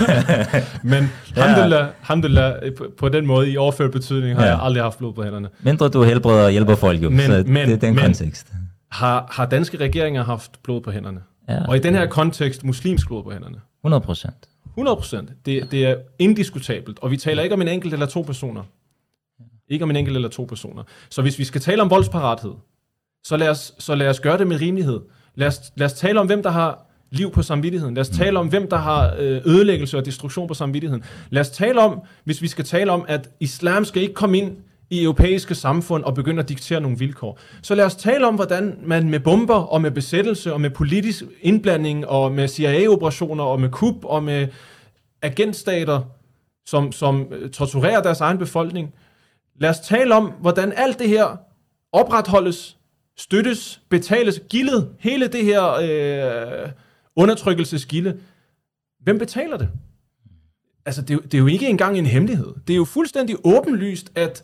Men 0.91 1.09
alhamdulillah, 1.35 1.79
ja. 1.79 1.87
alhamdulillah, 2.01 2.55
på, 2.77 2.85
på 2.97 3.09
den 3.09 3.25
måde, 3.25 3.51
i 3.51 3.57
overført 3.57 3.91
betydning, 3.91 4.37
har 4.37 4.45
ja. 4.45 4.51
jeg 4.51 4.59
aldrig 4.61 4.83
haft 4.83 4.97
blod 4.97 5.13
på 5.13 5.23
hænderne. 5.23 5.49
Mindre 5.59 5.89
du 5.89 6.03
helbreder 6.03 6.45
og 6.45 6.51
hjælper 6.51 6.75
folk 6.75 7.03
jo, 7.03 7.09
men, 7.09 7.19
så 7.19 7.43
men, 7.47 7.67
det 7.67 7.73
er 7.73 7.77
den 7.77 7.95
men, 7.95 8.03
kontekst. 8.03 8.53
Har, 8.91 9.27
har 9.31 9.45
danske 9.45 9.77
regeringer 9.77 10.23
haft 10.23 10.63
blod 10.63 10.81
på 10.81 10.91
hænderne? 10.91 11.19
Ja. 11.49 11.65
Og 11.67 11.75
i 11.75 11.79
den 11.79 11.95
her 11.95 12.05
kontekst, 12.05 12.63
muslimsk 12.63 13.07
blod 13.07 13.23
på 13.23 13.31
hænderne? 13.31 13.57
100 13.81 14.01
procent. 14.01 14.49
100 14.65 14.95
procent. 14.97 15.29
Det, 15.45 15.71
det 15.71 15.85
er 15.85 15.95
indiskutabelt. 16.19 16.99
Og 16.99 17.11
vi 17.11 17.17
taler 17.17 17.43
ikke 17.43 17.55
om 17.55 17.61
en 17.61 17.67
enkelt 17.67 17.93
eller 17.93 18.05
to 18.05 18.21
personer. 18.21 18.63
Ikke 19.69 19.83
om 19.83 19.89
en 19.89 19.95
enkelt 19.95 20.15
eller 20.15 20.29
to 20.29 20.43
personer. 20.43 20.83
Så 21.09 21.21
hvis 21.21 21.39
vi 21.39 21.43
skal 21.43 21.61
tale 21.61 21.81
om 21.81 21.89
voldsparathed, 21.89 22.51
så 23.23 23.37
lad 23.37 23.49
os, 23.49 23.73
så 23.79 23.95
lad 23.95 24.09
os 24.09 24.19
gøre 24.19 24.37
det 24.37 24.47
med 24.47 24.61
rimelighed. 24.61 24.99
Lad 25.35 25.47
os, 25.47 25.59
lad 25.75 25.85
os 25.85 25.93
tale 25.93 26.19
om, 26.19 26.27
hvem 26.27 26.43
der 26.43 26.49
har 26.49 26.87
liv 27.11 27.31
på 27.31 27.41
samvittigheden. 27.41 27.95
Lad 27.95 28.01
os 28.01 28.09
tale 28.09 28.39
om, 28.39 28.47
hvem 28.47 28.69
der 28.69 28.77
har 28.77 29.15
øh, 29.19 29.41
ødelæggelse 29.45 29.97
og 29.97 30.05
destruktion 30.05 30.47
på 30.47 30.53
samvittigheden. 30.53 31.03
Lad 31.29 31.41
os 31.41 31.49
tale 31.49 31.81
om, 31.81 32.01
hvis 32.23 32.41
vi 32.41 32.47
skal 32.47 32.65
tale 32.65 32.91
om, 32.91 33.05
at 33.07 33.29
islam 33.39 33.85
skal 33.85 34.01
ikke 34.01 34.13
komme 34.13 34.37
ind 34.37 34.57
i 34.89 35.03
europæiske 35.03 35.55
samfund 35.55 36.03
og 36.03 36.15
begynde 36.15 36.39
at 36.39 36.49
diktere 36.49 36.81
nogle 36.81 36.97
vilkår. 36.97 37.39
Så 37.61 37.75
lad 37.75 37.85
os 37.85 37.95
tale 37.95 38.27
om, 38.27 38.35
hvordan 38.35 38.79
man 38.83 39.09
med 39.09 39.19
bomber 39.19 39.55
og 39.55 39.81
med 39.81 39.91
besættelse 39.91 40.53
og 40.53 40.61
med 40.61 40.69
politisk 40.69 41.23
indblanding 41.41 42.07
og 42.07 42.31
med 42.31 42.47
CIA-operationer 42.47 43.43
og 43.43 43.61
med 43.61 43.69
kup 43.69 44.05
og 44.05 44.23
med 44.23 44.47
agentstater, 45.21 46.01
som, 46.65 46.91
som 46.91 47.27
øh, 47.31 47.49
torturerer 47.49 48.01
deres 48.01 48.21
egen 48.21 48.37
befolkning. 48.37 48.93
Lad 49.59 49.69
os 49.69 49.79
tale 49.79 50.15
om, 50.15 50.25
hvordan 50.41 50.73
alt 50.75 50.99
det 50.99 51.09
her 51.09 51.37
opretholdes 51.91 52.76
støttes, 53.17 53.81
betales, 53.89 54.41
gildet, 54.49 54.89
hele 54.99 55.27
det 55.27 55.45
her 55.45 55.63
øh, 55.73 56.69
undertrykkelsesgilde. 57.15 58.17
Hvem 59.03 59.19
betaler 59.19 59.57
det? 59.57 59.69
Altså, 60.85 61.01
det 61.01 61.13
er, 61.13 61.19
det 61.19 61.33
er 61.33 61.37
jo 61.37 61.47
ikke 61.47 61.67
engang 61.67 61.97
en 61.97 62.05
hemmelighed. 62.05 62.53
Det 62.67 62.73
er 62.73 62.77
jo 62.77 62.85
fuldstændig 62.85 63.35
åbenlyst, 63.43 64.11
at 64.15 64.43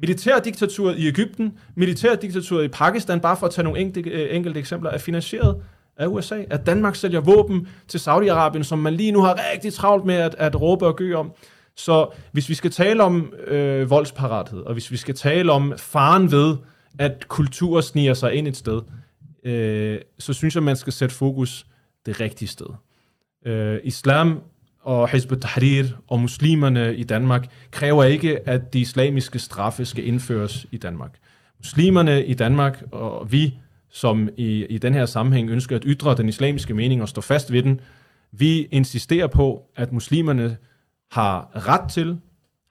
militærdiktaturet 0.00 0.98
i 0.98 1.08
Ægypten, 1.08 1.58
militærdiktaturet 1.76 2.64
i 2.64 2.68
Pakistan, 2.68 3.20
bare 3.20 3.36
for 3.36 3.46
at 3.46 3.52
tage 3.52 3.64
nogle 3.64 3.80
enkelte, 3.80 4.10
øh, 4.10 4.36
enkelte 4.36 4.60
eksempler, 4.60 4.90
er 4.90 4.98
finansieret 4.98 5.62
af 5.96 6.06
USA. 6.06 6.42
At 6.50 6.66
Danmark 6.66 6.96
sælger 6.96 7.20
våben 7.20 7.68
til 7.88 7.98
Saudi-Arabien, 7.98 8.62
som 8.62 8.78
man 8.78 8.94
lige 8.94 9.12
nu 9.12 9.22
har 9.22 9.40
rigtig 9.52 9.72
travlt 9.72 10.04
med 10.04 10.14
at, 10.14 10.34
at 10.38 10.60
råbe 10.60 10.86
og 10.86 10.96
gø 10.96 11.14
om. 11.14 11.32
Så 11.76 12.06
hvis 12.32 12.48
vi 12.48 12.54
skal 12.54 12.70
tale 12.70 13.02
om 13.02 13.32
øh, 13.46 13.90
voldsparathed, 13.90 14.60
og 14.60 14.72
hvis 14.72 14.90
vi 14.90 14.96
skal 14.96 15.14
tale 15.14 15.52
om 15.52 15.74
faren 15.76 16.32
ved, 16.32 16.56
at 16.98 17.28
kultur 17.28 17.80
sniger 17.80 18.14
sig 18.14 18.34
ind 18.34 18.48
et 18.48 18.56
sted, 18.56 18.80
øh, 19.44 20.00
så 20.18 20.32
synes 20.32 20.54
jeg, 20.54 20.62
man 20.62 20.76
skal 20.76 20.92
sætte 20.92 21.14
fokus 21.14 21.66
det 22.06 22.20
rigtige 22.20 22.48
sted. 22.48 22.66
Øh, 23.46 23.80
islam 23.84 24.40
og 24.80 25.08
Hizb 25.08 25.32
tahrir 25.42 25.84
og 26.08 26.20
muslimerne 26.20 26.96
i 26.96 27.04
Danmark 27.04 27.46
kræver 27.70 28.04
ikke, 28.04 28.48
at 28.48 28.72
de 28.72 28.80
islamiske 28.80 29.38
straffe 29.38 29.84
skal 29.84 30.06
indføres 30.06 30.66
i 30.70 30.76
Danmark. 30.76 31.18
Muslimerne 31.58 32.26
i 32.26 32.34
Danmark 32.34 32.82
og 32.92 33.32
vi, 33.32 33.54
som 33.90 34.28
i, 34.36 34.64
i 34.64 34.78
den 34.78 34.94
her 34.94 35.06
sammenhæng 35.06 35.50
ønsker 35.50 35.76
at 35.76 35.82
ytre 35.86 36.16
den 36.16 36.28
islamiske 36.28 36.74
mening 36.74 37.02
og 37.02 37.08
stå 37.08 37.20
fast 37.20 37.52
ved 37.52 37.62
den, 37.62 37.80
vi 38.32 38.62
insisterer 38.62 39.26
på, 39.26 39.62
at 39.76 39.92
muslimerne 39.92 40.56
har 41.10 41.50
ret 41.68 41.90
til 41.90 42.18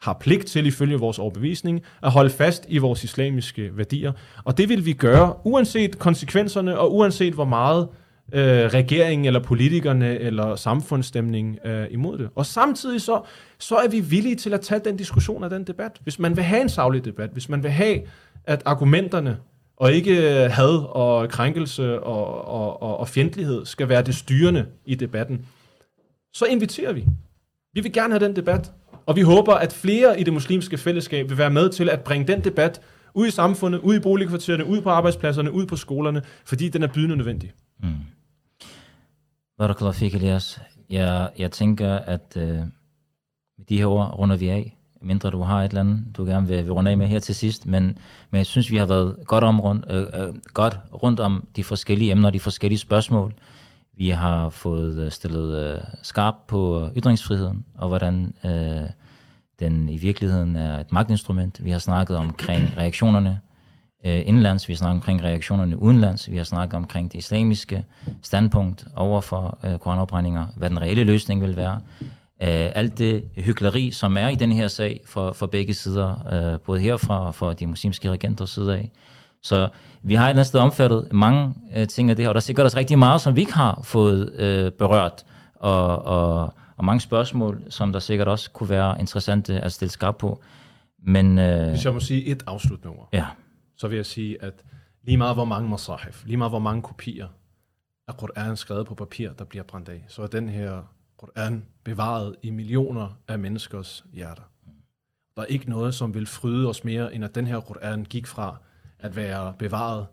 har 0.03 0.13
pligt 0.13 0.45
til, 0.45 0.65
ifølge 0.65 0.97
vores 0.97 1.19
overbevisning, 1.19 1.81
at 2.03 2.11
holde 2.11 2.29
fast 2.29 2.65
i 2.69 2.77
vores 2.77 3.03
islamiske 3.03 3.77
værdier. 3.77 4.11
Og 4.43 4.57
det 4.57 4.69
vil 4.69 4.85
vi 4.85 4.93
gøre, 4.93 5.35
uanset 5.43 5.99
konsekvenserne, 5.99 6.79
og 6.79 6.95
uanset 6.95 7.33
hvor 7.33 7.45
meget 7.45 7.87
øh, 8.33 8.65
regeringen 8.65 9.25
eller 9.25 9.39
politikerne 9.39 10.19
eller 10.19 10.55
samfundsstemningen 10.55 11.57
er 11.63 11.81
øh, 11.81 11.87
imod 11.91 12.17
det. 12.17 12.29
Og 12.35 12.45
samtidig 12.45 13.01
så, 13.01 13.21
så 13.59 13.75
er 13.75 13.87
vi 13.87 13.99
villige 13.99 14.35
til 14.35 14.53
at 14.53 14.61
tage 14.61 14.81
den 14.85 14.97
diskussion 14.97 15.43
og 15.43 15.49
den 15.49 15.63
debat. 15.63 15.91
Hvis 16.03 16.19
man 16.19 16.35
vil 16.35 16.43
have 16.43 16.61
en 16.61 16.69
savlig 16.69 17.05
debat, 17.05 17.29
hvis 17.29 17.49
man 17.49 17.63
vil 17.63 17.71
have, 17.71 17.99
at 18.45 18.61
argumenterne 18.65 19.37
og 19.77 19.93
ikke 19.93 20.43
øh, 20.43 20.51
had 20.51 20.89
og 20.89 21.29
krænkelse 21.29 22.03
og, 22.03 22.47
og, 22.47 22.81
og, 22.81 22.97
og 22.97 23.07
fjendtlighed 23.07 23.65
skal 23.65 23.89
være 23.89 24.01
det 24.01 24.15
styrende 24.15 24.65
i 24.85 24.95
debatten, 24.95 25.45
så 26.33 26.45
inviterer 26.45 26.93
vi. 26.93 27.05
Vi 27.73 27.81
vil 27.81 27.93
gerne 27.93 28.13
have 28.13 28.25
den 28.25 28.35
debat. 28.35 28.71
Og 29.05 29.15
vi 29.15 29.21
håber, 29.21 29.53
at 29.53 29.73
flere 29.73 30.19
i 30.19 30.23
det 30.23 30.33
muslimske 30.33 30.77
fællesskab 30.77 31.29
vil 31.29 31.37
være 31.37 31.49
med 31.49 31.69
til 31.69 31.89
at 31.89 32.01
bringe 32.01 32.27
den 32.27 32.43
debat 32.43 32.81
ud 33.13 33.27
i 33.27 33.31
samfundet, 33.31 33.79
ud 33.79 33.95
i 33.95 33.99
boligkvartererne, 33.99 34.65
ud 34.65 34.81
på 34.81 34.89
arbejdspladserne, 34.89 35.51
ud 35.51 35.65
på 35.65 35.75
skolerne, 35.75 36.21
fordi 36.45 36.69
den 36.69 36.83
er 36.83 36.87
bydende 36.87 37.15
nødvendig. 37.15 37.51
Mm. 37.83 37.89
Barakallah 39.57 39.93
fik, 39.93 40.15
Elias. 40.15 40.61
Jeg, 40.89 41.29
jeg 41.37 41.51
tænker, 41.51 41.93
at 41.93 42.33
øh, 42.37 42.55
med 43.57 43.65
de 43.69 43.77
her 43.77 43.85
ord 43.85 44.19
runder 44.19 44.35
vi 44.35 44.49
af, 44.49 44.77
mindre 45.01 45.29
du 45.29 45.41
har 45.41 45.63
et 45.63 45.69
eller 45.69 45.81
andet, 45.81 46.05
du 46.17 46.25
gerne 46.25 46.47
vil, 46.47 46.63
vil 46.63 46.73
runde 46.73 46.91
af 46.91 46.97
med 46.97 47.07
her 47.07 47.19
til 47.19 47.35
sidst, 47.35 47.65
men, 47.65 47.83
men 48.31 48.37
jeg 48.37 48.45
synes, 48.45 48.71
vi 48.71 48.77
har 48.77 48.85
været 48.85 49.15
godt, 49.25 49.43
om 49.43 49.59
rundt, 49.59 49.85
øh, 49.89 50.01
øh, 50.01 50.33
godt 50.53 50.79
rundt 51.03 51.19
om 51.19 51.47
de 51.55 51.63
forskellige 51.63 52.11
emner, 52.11 52.29
de 52.29 52.39
forskellige 52.39 52.79
spørgsmål. 52.79 53.33
Vi 53.97 54.09
har 54.09 54.49
fået 54.49 54.99
øh, 54.99 55.11
stillet 55.11 55.73
øh, 55.73 55.81
skarp 56.01 56.35
på 56.47 56.89
ytringsfriheden, 56.97 57.65
og 57.75 57.87
hvordan 57.87 58.33
øh, 58.45 58.89
den 59.59 59.89
i 59.89 59.97
virkeligheden 59.97 60.55
er 60.55 60.79
et 60.79 60.91
magtinstrument. 60.91 61.63
Vi 61.63 61.71
har 61.71 61.79
snakket 61.79 62.17
omkring 62.17 62.77
reaktionerne 62.77 63.39
øh, 64.05 64.21
indlands, 64.25 64.67
vi 64.67 64.73
har 64.73 64.77
snakket 64.77 64.95
omkring 64.95 65.23
reaktionerne 65.23 65.81
udenlands, 65.81 66.31
vi 66.31 66.37
har 66.37 66.43
snakket 66.43 66.77
omkring 66.77 67.11
det 67.11 67.17
islamiske 67.17 67.85
standpunkt 68.21 68.85
over 68.95 69.21
for 69.21 69.59
øh, 69.63 69.77
koranopbrændinger, 69.77 70.45
hvad 70.55 70.69
den 70.69 70.81
reelle 70.81 71.03
løsning 71.03 71.41
vil 71.41 71.55
være. 71.55 71.81
Øh, 72.41 72.71
alt 72.75 72.97
det 72.97 73.23
hykleri, 73.35 73.91
som 73.91 74.17
er 74.17 74.27
i 74.27 74.35
den 74.35 74.51
her 74.51 74.67
sag 74.67 75.01
for, 75.05 75.31
for 75.31 75.45
begge 75.45 75.73
sider, 75.73 76.27
øh, 76.53 76.59
både 76.59 76.79
herfra 76.79 77.27
og 77.27 77.35
for 77.35 77.53
de 77.53 77.67
muslimske 77.67 78.11
regenters 78.11 78.49
side 78.49 78.77
af. 78.77 78.91
Så 79.43 79.69
vi 80.03 80.13
har 80.15 80.25
et 80.25 80.29
eller 80.29 80.39
andet 80.39 80.47
sted 80.47 80.59
omfattet 80.59 81.07
mange 81.11 81.53
øh, 81.75 81.87
ting 81.87 82.09
af 82.09 82.15
det 82.15 82.23
her, 82.23 82.29
og 82.29 82.35
der 82.35 82.39
er 82.39 82.41
sikkert 82.41 82.65
også 82.65 82.77
rigtig 82.77 82.99
meget, 82.99 83.21
som 83.21 83.35
vi 83.35 83.41
ikke 83.41 83.53
har 83.53 83.81
fået 83.83 84.33
øh, 84.33 84.71
berørt, 84.71 85.25
og, 85.55 86.05
og, 86.05 86.53
og 86.77 86.85
mange 86.85 86.99
spørgsmål, 86.99 87.63
som 87.69 87.91
der 87.91 87.99
sikkert 87.99 88.27
også 88.27 88.51
kunne 88.51 88.69
være 88.69 88.99
interessante 88.99 89.61
at 89.61 89.71
stille 89.71 89.91
skarp 89.91 90.17
på. 90.17 90.41
Men, 91.05 91.39
øh, 91.39 91.69
Hvis 91.69 91.85
jeg 91.85 91.93
må 91.93 91.99
sige 91.99 92.25
et 92.25 92.43
afsluttende 92.47 92.97
ord, 92.97 93.09
ja, 93.13 93.25
så 93.77 93.87
vil 93.87 93.95
jeg 93.95 94.05
sige, 94.05 94.43
at 94.43 94.53
lige 95.03 95.17
meget 95.17 95.35
hvor 95.35 95.45
mange 95.45 95.69
masahif, 95.69 96.23
lige 96.25 96.37
meget 96.37 96.51
hvor 96.51 96.59
mange 96.59 96.81
kopier 96.81 97.27
af 98.07 98.17
Koran 98.17 98.57
skrevet 98.57 98.87
på 98.87 98.95
papir, 98.95 99.31
der 99.33 99.45
bliver 99.45 99.63
brændt 99.63 99.89
af, 99.89 100.05
så 100.07 100.21
er 100.21 100.27
den 100.27 100.49
her 100.49 100.81
Koran 101.17 101.65
bevaret 101.83 102.35
i 102.43 102.49
millioner 102.49 103.17
af 103.27 103.39
menneskers 103.39 104.05
hjerter. 104.13 104.43
Der 105.35 105.41
er 105.41 105.45
ikke 105.45 105.69
noget, 105.69 105.95
som 105.95 106.13
vil 106.13 106.25
fryde 106.25 106.69
os 106.69 106.83
mere, 106.83 107.15
end 107.15 107.23
at 107.25 107.35
den 107.35 107.47
her 107.47 107.59
Koran 107.59 108.03
gik 108.03 108.27
fra 108.27 108.57
at 109.03 109.15
være 109.15 109.53
bevaret 109.59 110.05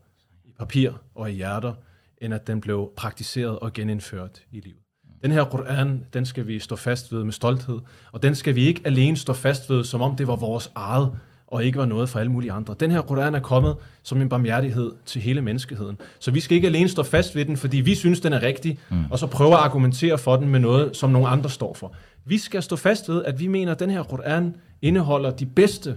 i 0.45 0.53
papir 0.59 0.91
og 1.15 1.31
i 1.31 1.35
hjerter, 1.35 1.75
end 2.19 2.35
at 2.35 2.47
den 2.47 2.61
blev 2.61 2.91
praktiseret 2.97 3.59
og 3.59 3.73
genindført 3.73 4.43
i 4.53 4.61
livet. 4.61 4.79
Den 5.23 5.33
her 5.33 5.45
Koran, 5.45 6.05
den 6.15 6.27
skal 6.27 6.47
vi 6.47 6.59
stå 6.59 6.77
fast 6.77 7.12
ved 7.12 7.25
med 7.25 7.33
stolthed, 7.33 7.79
og 8.12 8.23
den 8.23 8.35
skal 8.35 8.55
vi 8.55 8.67
ikke 8.67 8.81
alene 8.85 9.17
stå 9.17 9.33
fast 9.33 9.71
ved, 9.71 9.85
som 9.85 10.03
om 10.03 10.17
det 10.17 10.27
var 10.27 10.37
vores 10.37 10.73
eget, 10.75 11.11
og 11.47 11.65
ikke 11.65 11.79
var 11.79 11.85
noget 11.85 12.09
for 12.09 12.19
alle 12.19 12.33
mulige 12.33 12.53
andre. 12.53 12.75
Den 12.81 12.91
her 12.91 13.03
Koran 13.03 13.35
er 13.35 13.41
kommet 13.41 13.77
som 14.03 14.21
en 14.21 14.29
barmhjertighed 14.29 14.93
til 15.07 15.23
hele 15.23 15.43
menneskeheden. 15.43 15.99
Så 16.19 16.31
vi 16.31 16.41
skal 16.41 16.55
ikke 16.55 16.69
alene 16.69 16.89
stå 16.89 17.03
fast 17.03 17.37
ved 17.37 17.45
den, 17.45 17.57
fordi 17.57 17.77
vi 17.77 17.95
synes, 17.95 18.21
den 18.21 18.33
er 18.33 18.43
rigtig, 18.43 18.79
mm. 18.91 19.05
og 19.11 19.19
så 19.19 19.27
prøve 19.27 19.53
at 19.53 19.59
argumentere 19.59 20.19
for 20.19 20.37
den 20.37 20.49
med 20.49 20.61
noget, 20.61 20.97
som 20.97 21.11
nogle 21.11 21.29
andre 21.29 21.51
står 21.51 21.75
for. 21.75 21.95
Vi 22.25 22.39
skal 22.39 22.62
stå 22.62 22.77
fast 22.77 23.09
ved, 23.09 23.25
at 23.25 23.41
vi 23.41 23.47
mener, 23.47 23.73
at 23.73 23.81
den 23.81 23.91
her 23.91 24.03
Koran 24.03 24.57
indeholder 24.83 25.31
de 25.31 25.47
bedste 25.47 25.97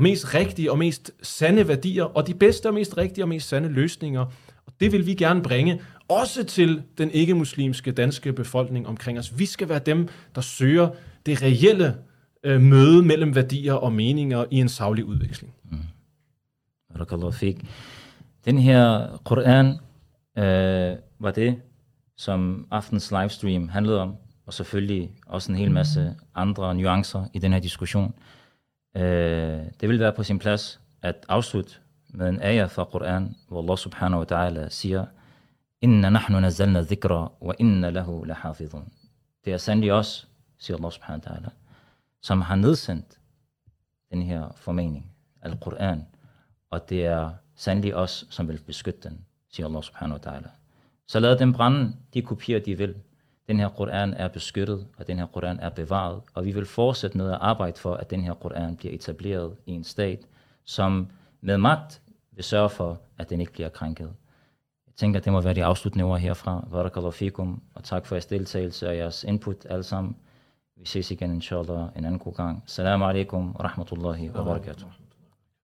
og 0.00 0.04
mest 0.04 0.34
rigtige 0.34 0.72
og 0.72 0.78
mest 0.78 1.12
sande 1.22 1.68
værdier, 1.68 2.04
og 2.04 2.26
de 2.26 2.34
bedste 2.34 2.66
og 2.66 2.74
mest 2.74 2.96
rigtige 2.96 3.24
og 3.24 3.28
mest 3.28 3.48
sande 3.48 3.68
løsninger. 3.68 4.20
Og 4.66 4.72
det 4.80 4.92
vil 4.92 5.06
vi 5.06 5.14
gerne 5.14 5.42
bringe, 5.42 5.80
også 6.08 6.44
til 6.44 6.82
den 6.98 7.10
ikke-muslimske 7.10 7.92
danske 7.92 8.32
befolkning 8.32 8.88
omkring 8.88 9.18
os. 9.18 9.38
Vi 9.38 9.46
skal 9.46 9.68
være 9.68 9.78
dem, 9.78 10.08
der 10.34 10.40
søger 10.40 10.90
det 11.26 11.42
reelle 11.42 11.96
øh, 12.44 12.60
møde 12.60 13.02
mellem 13.02 13.34
værdier 13.34 13.74
og 13.74 13.92
meninger 13.92 14.44
i 14.50 14.56
en 14.56 14.68
savlig 14.68 15.04
udveksling. 15.04 15.54
Mm. 15.70 15.78
Barakallahu 16.92 17.30
fik. 17.30 17.64
Den 18.44 18.58
her 18.58 19.08
Koran 19.24 19.66
øh, 20.38 20.96
var 21.18 21.30
det, 21.30 21.56
som 22.16 22.66
aftens 22.70 23.10
livestream 23.10 23.68
handlede 23.68 24.00
om, 24.00 24.14
og 24.46 24.54
selvfølgelig 24.54 25.10
også 25.26 25.52
en 25.52 25.58
hel 25.58 25.70
masse 25.70 26.14
andre 26.34 26.74
nuancer 26.74 27.24
i 27.34 27.38
den 27.38 27.52
her 27.52 27.60
diskussion. 27.60 28.14
Øh, 28.96 29.02
det 29.80 29.88
vil 29.88 30.00
være 30.00 30.12
på 30.12 30.22
sin 30.22 30.38
plads 30.38 30.80
at 31.02 31.26
afslutte 31.28 31.74
med 32.08 32.28
en 32.28 32.42
ayah 32.42 32.70
fra 32.70 32.84
Koran, 32.84 33.36
hvor 33.48 33.62
Allah 33.62 33.76
subhanahu 33.78 34.24
wa 34.24 34.26
ta'ala 34.32 34.68
siger, 34.68 35.06
Inna 35.80 36.10
nahnu 36.10 36.40
nazzalna 36.40 36.82
dhikra, 36.82 37.32
wa 37.40 37.54
inna 37.58 37.90
lahu 37.90 38.24
lahafidhun. 38.24 38.92
Det 39.44 39.52
er 39.52 39.56
sandelig 39.56 39.92
os, 39.92 40.28
siger 40.58 40.76
Allah 40.76 40.92
subhanahu 40.92 41.22
wa 41.26 41.32
ta'ala, 41.32 41.50
som 42.22 42.40
har 42.40 42.56
nedsendt 42.56 43.18
den 44.10 44.22
her 44.22 44.52
formening, 44.56 45.12
al-Quran, 45.42 46.06
og 46.70 46.88
det 46.88 47.06
er 47.06 47.30
sandelig 47.54 47.96
os, 47.96 48.26
som 48.30 48.48
vil 48.48 48.60
beskytte 48.66 49.08
den, 49.08 49.24
siger 49.52 49.66
Allah 49.66 49.82
subhanahu 49.82 50.20
wa 50.20 50.30
ta'ala. 50.30 50.48
Så 51.06 51.20
lad 51.20 51.38
dem 51.38 51.52
brænde 51.52 51.96
de 52.14 52.22
kopier, 52.22 52.58
de 52.58 52.78
vil. 52.78 52.94
Den 53.50 53.58
her 53.60 53.68
Koran 53.68 54.14
er 54.14 54.28
beskyttet, 54.28 54.86
og 54.98 55.06
den 55.06 55.18
her 55.18 55.26
Koran 55.26 55.60
er 55.60 55.68
bevaret, 55.70 56.22
og 56.34 56.44
vi 56.44 56.52
vil 56.52 56.66
fortsætte 56.66 57.18
med 57.18 57.30
at 57.30 57.38
arbejde 57.40 57.78
for, 57.78 57.94
at 57.94 58.10
den 58.10 58.20
her 58.20 58.34
Koran 58.34 58.76
bliver 58.76 58.94
etableret 58.94 59.56
i 59.66 59.72
en 59.72 59.84
stat, 59.84 60.26
som 60.64 61.08
med 61.40 61.58
magt 61.58 62.02
vil 62.32 62.44
sørge 62.44 62.70
for, 62.70 63.00
at 63.18 63.30
den 63.30 63.40
ikke 63.40 63.52
bliver 63.52 63.68
krænket. 63.68 64.12
Jeg 64.86 64.94
tænker, 64.96 65.20
det 65.20 65.32
må 65.32 65.40
være 65.40 65.54
de 65.54 65.64
afsluttende 65.64 66.04
ord 66.04 66.18
herfra. 66.18 66.68
Barakallahu 66.70 67.10
fikum, 67.10 67.62
og 67.74 67.84
tak 67.84 68.06
for 68.06 68.14
jeres 68.14 68.26
deltagelse 68.26 68.88
og 68.88 68.96
jeres 68.96 69.24
input 69.24 69.66
alle 69.70 69.82
sammen. 69.84 70.16
Vi 70.76 70.86
ses 70.86 71.10
igen, 71.10 71.34
inshallah, 71.34 71.88
en 71.96 72.04
anden 72.04 72.18
god 72.18 72.34
gang. 72.34 72.62
Assalamu 72.66 73.04
alaikum 73.04 73.56
wa 73.58 73.64
rahmatullahi 73.64 74.30
wa 74.30 74.44
barakatuh. 74.44 75.09